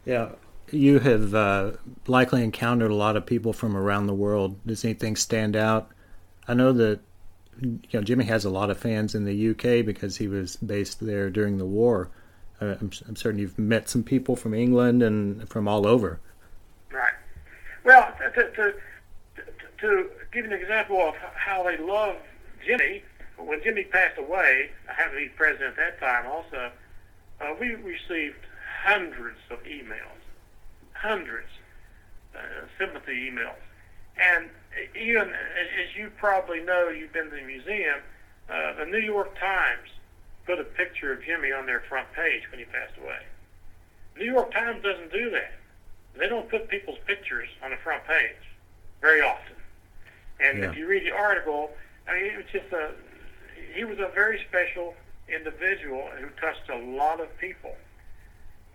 Yeah, 0.05 0.29
you 0.71 0.99
have 0.99 1.33
uh, 1.33 1.71
likely 2.07 2.43
encountered 2.43 2.91
a 2.91 2.95
lot 2.95 3.15
of 3.15 3.25
people 3.25 3.53
from 3.53 3.75
around 3.75 4.07
the 4.07 4.13
world. 4.13 4.65
Does 4.65 4.83
anything 4.83 5.15
stand 5.15 5.55
out? 5.55 5.89
I 6.47 6.53
know 6.53 6.73
that 6.73 6.99
you 7.61 7.79
know 7.93 8.01
Jimmy 8.01 8.25
has 8.25 8.45
a 8.45 8.49
lot 8.49 8.69
of 8.69 8.77
fans 8.77 9.15
in 9.15 9.25
the 9.25 9.49
UK 9.51 9.85
because 9.85 10.17
he 10.17 10.27
was 10.27 10.55
based 10.57 10.99
there 11.05 11.29
during 11.29 11.57
the 11.57 11.65
war. 11.65 12.09
Uh, 12.61 12.75
I'm, 12.79 12.91
I'm, 13.07 13.15
certain 13.15 13.39
you've 13.39 13.57
met 13.57 13.89
some 13.89 14.03
people 14.03 14.35
from 14.35 14.53
England 14.53 15.03
and 15.03 15.47
from 15.49 15.67
all 15.67 15.87
over. 15.87 16.19
Right. 16.91 17.13
Well, 17.83 18.13
to, 18.19 18.29
to, 18.31 18.51
to, 18.51 18.73
to 19.81 20.09
give 20.31 20.45
an 20.45 20.53
example 20.53 20.99
of 21.01 21.15
how 21.15 21.63
they 21.63 21.77
love 21.77 22.15
Jimmy, 22.65 23.03
when 23.37 23.61
Jimmy 23.63 23.83
passed 23.83 24.17
away, 24.17 24.69
I 24.89 24.93
happened 24.93 25.19
to 25.19 25.25
be 25.25 25.29
president 25.29 25.77
at 25.77 25.99
that 25.99 25.99
time 25.99 26.29
also, 26.29 26.71
uh, 27.41 27.53
we 27.59 27.75
received 27.75 28.37
hundreds 28.83 29.39
of 29.49 29.63
emails, 29.63 30.19
hundreds, 30.93 31.49
uh, 32.35 32.39
sympathy 32.77 33.31
emails. 33.31 33.61
And 34.17 34.49
even 34.95 35.29
as 35.29 35.95
you 35.97 36.11
probably 36.17 36.61
know, 36.61 36.89
you've 36.89 37.13
been 37.13 37.29
to 37.29 37.35
the 37.35 37.41
museum. 37.43 37.99
Uh, 38.49 38.73
the 38.77 38.85
New 38.85 38.99
York 38.99 39.39
Times 39.39 39.89
put 40.45 40.59
a 40.59 40.63
picture 40.63 41.13
of 41.13 41.23
Jimmy 41.23 41.51
on 41.51 41.65
their 41.65 41.81
front 41.87 42.11
page 42.13 42.43
when 42.51 42.59
he 42.59 42.65
passed 42.65 42.97
away. 43.01 43.19
New 44.17 44.25
York 44.25 44.51
Times 44.51 44.83
doesn't 44.83 45.11
do 45.11 45.29
that. 45.31 45.53
They 46.19 46.27
don't 46.27 46.49
put 46.49 46.67
people's 46.67 46.99
pictures 47.07 47.47
on 47.63 47.71
the 47.71 47.77
front 47.77 48.03
page 48.05 48.35
very 49.01 49.21
often. 49.21 49.55
And 50.39 50.59
yeah. 50.59 50.69
if 50.69 50.77
you 50.77 50.87
read 50.87 51.05
the 51.05 51.15
article, 51.15 51.71
I 52.07 52.15
mean, 52.15 52.25
it 52.25 52.37
was 52.37 52.45
just 52.51 52.71
a 52.73 52.91
he 53.73 53.83
was 53.85 53.97
a 53.97 54.09
very 54.13 54.39
special 54.47 54.93
individual 55.27 56.09
who 56.19 56.27
touched 56.39 56.69
a 56.69 56.77
lot 56.77 57.19
of 57.19 57.35
people. 57.39 57.75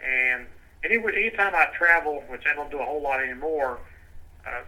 And 0.05 0.47
any 0.85 0.97
anytime 0.97 1.55
I 1.55 1.67
travel, 1.77 2.23
which 2.29 2.45
I 2.47 2.55
don't 2.55 2.71
do 2.71 2.79
a 2.79 2.85
whole 2.85 3.03
lot 3.03 3.21
anymore, 3.21 3.79
uh, 4.47 4.63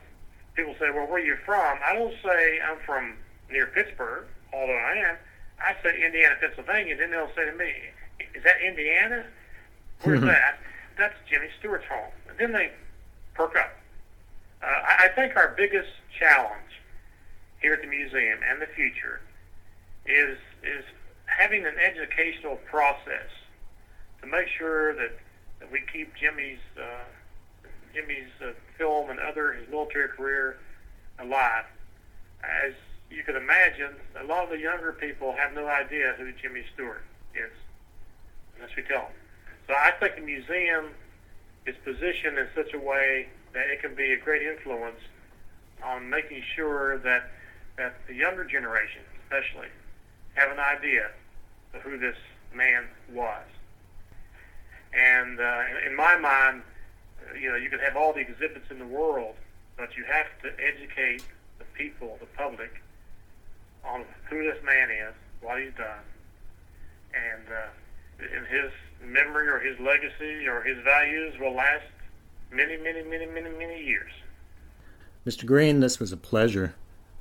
people 0.55 0.75
say, 0.79 0.91
well, 0.91 1.07
where 1.07 1.23
are 1.23 1.25
you 1.25 1.37
from? 1.45 1.79
I 1.85 1.95
don't 1.95 2.15
say 2.23 2.61
I'm 2.61 2.79
from 2.85 3.15
near 3.51 3.67
Pittsburgh, 3.67 4.25
although 4.53 4.73
I 4.73 4.97
am. 4.97 5.17
I 5.61 5.77
say 5.83 6.03
Indiana, 6.05 6.35
Pennsylvania. 6.41 6.97
Then 6.97 7.11
they'll 7.11 7.31
say 7.37 7.45
to 7.45 7.57
me, 7.57 7.73
is 8.35 8.43
that 8.45 8.61
Indiana? 8.67 9.25
Where's 10.03 10.21
that? 10.23 10.59
That's 10.99 11.15
Jimmy 11.29 11.49
Stewart's 11.59 11.87
home. 11.87 12.13
And 12.29 12.39
then 12.39 12.53
they 12.53 12.71
perk 13.35 13.57
up. 13.57 13.71
Uh, 14.63 14.67
I, 14.67 15.05
I 15.05 15.09
think 15.09 15.37
our 15.37 15.55
biggest 15.57 15.91
challenge 16.19 16.81
here 17.61 17.75
at 17.75 17.83
the 17.83 17.89
museum 17.89 18.39
and 18.49 18.61
the 18.61 18.67
future 18.67 19.21
is 20.07 20.39
is 20.63 20.85
having 21.27 21.65
an 21.65 21.75
educational 21.79 22.57
process 22.71 23.31
to 24.23 24.27
make 24.27 24.49
sure 24.49 24.95
that, 24.95 25.13
that 25.61 25.71
we 25.73 25.81
keep 25.93 26.15
Jimmy's 26.17 26.59
uh, 26.79 27.05
Jimmy's 27.95 28.31
uh, 28.43 28.53
film 28.79 29.11
and 29.11 29.19
other 29.19 29.53
his 29.53 29.69
military 29.69 30.09
career 30.09 30.59
alive. 31.19 31.65
As 32.43 32.73
you 33.11 33.23
can 33.25 33.37
imagine, 33.37 33.95
a 34.21 34.25
lot 34.25 34.45
of 34.45 34.51
the 34.51 34.59
younger 34.59 34.93
people 34.93 35.33
have 35.33 35.53
no 35.55 35.67
idea 35.67 36.15
who 36.17 36.31
Jimmy 36.41 36.63
Stewart 36.75 37.03
is, 37.35 37.51
unless 38.57 38.75
we 38.77 38.83
tell 38.85 39.03
them. 39.03 39.13
So 39.67 39.75
I 39.75 39.91
think 39.99 40.17
the 40.17 40.23
museum 40.23 40.87
is 41.67 41.75
positioned 41.85 42.39
in 42.39 42.47
such 42.55 42.73
a 42.75 42.79
way 42.79 43.29
that 43.53 43.67
it 43.67 43.83
can 43.83 43.95
be 43.95 44.13
a 44.13 44.17
great 44.17 44.43
influence 44.43 45.01
on 45.83 46.09
making 46.09 46.43
sure 46.55 46.99
that 46.99 47.31
that 47.77 47.95
the 48.07 48.15
younger 48.15 48.45
generation, 48.45 49.03
especially, 49.25 49.69
have 50.35 50.51
an 50.51 50.59
idea 50.59 51.11
of 51.75 51.81
who 51.83 51.99
this 51.99 52.17
man 52.55 52.85
was. 53.13 53.45
And 54.93 55.41
uh, 55.41 55.63
in 55.87 55.95
my 55.95 56.17
mind, 56.17 56.63
you 57.41 57.49
know, 57.51 57.57
you 57.57 57.71
can 57.71 57.79
have 57.79 57.97
all 57.97 58.13
the 58.13 58.21
exhibits 58.21 58.71
in 58.71 58.79
the 58.79 58.87
world, 58.87 59.35
but 59.77 59.97
you 59.97 60.05
have 60.05 60.27
to 60.43 60.51
educate 60.63 61.25
the 61.59 61.65
people, 61.75 62.17
the 62.21 62.27
public, 62.27 62.83
on 63.85 64.05
who 64.29 64.43
this 64.43 64.63
man 64.65 64.91
is, 64.91 65.15
what 65.41 65.61
he's 65.61 65.73
done, 65.75 66.05
and 67.15 67.47
uh, 67.49 68.27
in 68.37 68.45
his 68.47 68.71
memory 69.03 69.49
or 69.49 69.59
his 69.59 69.79
legacy 69.81 70.47
or 70.47 70.63
his 70.63 70.77
values 70.85 71.35
will 71.41 71.55
last 71.55 71.85
many, 72.51 72.77
many, 72.77 73.03
many, 73.03 73.27
many, 73.27 73.51
many 73.51 73.83
years. 73.83 74.11
Mr. 75.27 75.47
Green, 75.47 75.81
this 75.81 75.99
was 75.99 76.13
a 76.13 76.17
pleasure. 76.17 76.75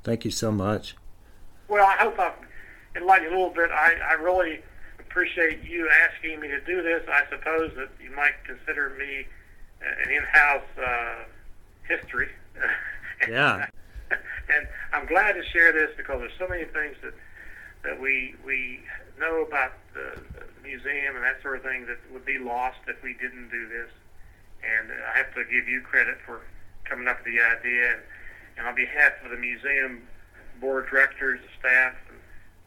Thank 0.03 0.25
you 0.25 0.31
so 0.31 0.51
much. 0.51 0.95
Well, 1.67 1.85
I 1.85 1.95
hope 1.97 2.19
I've 2.19 2.33
enlightened 2.95 3.31
you 3.31 3.37
a 3.37 3.37
little 3.37 3.53
bit. 3.53 3.69
I, 3.71 3.95
I 4.09 4.13
really 4.13 4.61
appreciate 5.09 5.63
you 5.63 5.89
asking 6.05 6.39
me 6.39 6.47
to 6.49 6.61
do 6.61 6.83
this. 6.83 7.01
I 7.11 7.23
suppose 7.29 7.71
that 7.75 7.89
you 8.01 8.15
might 8.15 8.43
consider 8.45 8.91
me 8.91 9.25
an 9.81 10.11
in-house 10.11 10.69
uh, 10.81 11.23
history. 11.87 12.29
Yeah. 13.27 13.67
and 14.09 14.65
I'm 14.93 15.05
glad 15.05 15.33
to 15.33 15.43
share 15.43 15.73
this 15.73 15.89
because 15.97 16.21
there's 16.21 16.39
so 16.39 16.47
many 16.47 16.63
things 16.63 16.95
that 17.03 17.13
that 17.83 17.99
we 17.99 18.33
we 18.45 18.79
know 19.19 19.43
about 19.43 19.73
the, 19.93 20.21
museum 20.63 21.15
and 21.15 21.23
that 21.25 21.41
sort 21.41 21.57
of 21.57 21.63
thing 21.63 21.85
that 21.87 21.97
would 22.13 22.23
be 22.23 22.37
lost 22.39 22.77
if 22.87 22.95
we 23.03 23.11
didn't 23.19 23.49
do 23.49 23.67
this. 23.67 23.89
And 24.63 24.89
I 24.91 25.17
have 25.17 25.33
to 25.35 25.43
give 25.43 25.67
you 25.67 25.81
credit 25.81 26.17
for 26.25 26.41
coming 26.85 27.09
up 27.09 27.17
with 27.25 27.33
the 27.33 27.41
idea. 27.41 27.91
And, 27.91 28.01
and 28.57 28.67
on 28.67 28.75
behalf 28.75 29.13
of 29.25 29.31
the 29.31 29.37
museum 29.37 30.03
board 30.61 30.85
of 30.85 30.89
directors, 30.89 31.41
the 31.41 31.49
staff, 31.59 31.95
and 32.07 32.19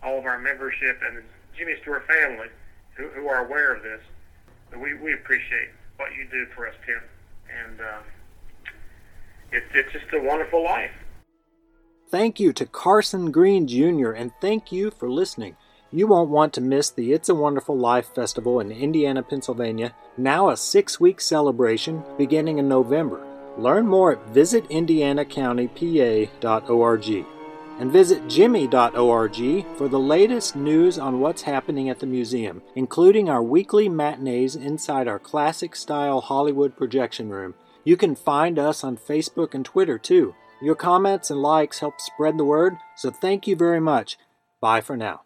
all 0.02 0.19
of 0.19 0.27
our 0.27 0.39
membership, 0.39 1.01
and 1.01 1.23
Jimmy 1.56 1.74
Stewart 1.82 2.06
family 2.06 2.48
who, 2.96 3.08
who 3.08 3.28
are 3.28 3.46
aware 3.46 3.74
of 3.74 3.82
this, 3.82 4.00
we, 4.80 4.94
we 4.94 5.12
appreciate 5.14 5.70
what 5.96 6.10
you 6.16 6.26
do 6.30 6.46
for 6.54 6.68
us, 6.68 6.74
Tim. 6.86 7.00
And 7.64 7.80
uh, 7.80 8.00
it, 9.52 9.64
it's 9.74 9.92
just 9.92 10.06
a 10.12 10.20
wonderful 10.20 10.62
life. 10.64 10.92
Thank 12.10 12.40
you 12.40 12.52
to 12.54 12.66
Carson 12.66 13.30
Green 13.30 13.66
Jr., 13.66 14.12
and 14.12 14.32
thank 14.40 14.70
you 14.70 14.90
for 14.90 15.10
listening. 15.10 15.56
You 15.90 16.06
won't 16.06 16.30
want 16.30 16.52
to 16.54 16.60
miss 16.60 16.90
the 16.90 17.12
It's 17.12 17.28
a 17.28 17.34
Wonderful 17.34 17.76
Life 17.76 18.14
Festival 18.14 18.60
in 18.60 18.70
Indiana, 18.70 19.22
Pennsylvania, 19.22 19.94
now 20.16 20.48
a 20.48 20.56
six 20.56 20.98
week 20.98 21.20
celebration 21.20 22.02
beginning 22.16 22.58
in 22.58 22.68
November. 22.68 23.26
Learn 23.58 23.86
more 23.86 24.12
at 24.12 24.26
visitindianacountypa.org 24.32 27.26
and 27.78 27.90
visit 27.90 28.28
jimmy.org 28.28 29.66
for 29.76 29.88
the 29.88 29.98
latest 29.98 30.56
news 30.56 30.98
on 30.98 31.20
what's 31.20 31.42
happening 31.42 31.88
at 31.88 31.98
the 31.98 32.06
museum, 32.06 32.62
including 32.74 33.28
our 33.28 33.42
weekly 33.42 33.88
matinees 33.88 34.56
inside 34.56 35.08
our 35.08 35.18
classic 35.18 35.74
style 35.74 36.20
Hollywood 36.20 36.76
projection 36.76 37.28
room. 37.28 37.54
You 37.84 37.96
can 37.96 38.14
find 38.14 38.58
us 38.58 38.84
on 38.84 38.96
Facebook 38.96 39.54
and 39.54 39.64
Twitter 39.64 39.98
too. 39.98 40.34
Your 40.62 40.76
comments 40.76 41.30
and 41.30 41.42
likes 41.42 41.80
help 41.80 42.00
spread 42.00 42.38
the 42.38 42.44
word, 42.44 42.76
so 42.96 43.10
thank 43.10 43.46
you 43.46 43.56
very 43.56 43.80
much. 43.80 44.16
Bye 44.60 44.80
for 44.80 44.96
now. 44.96 45.22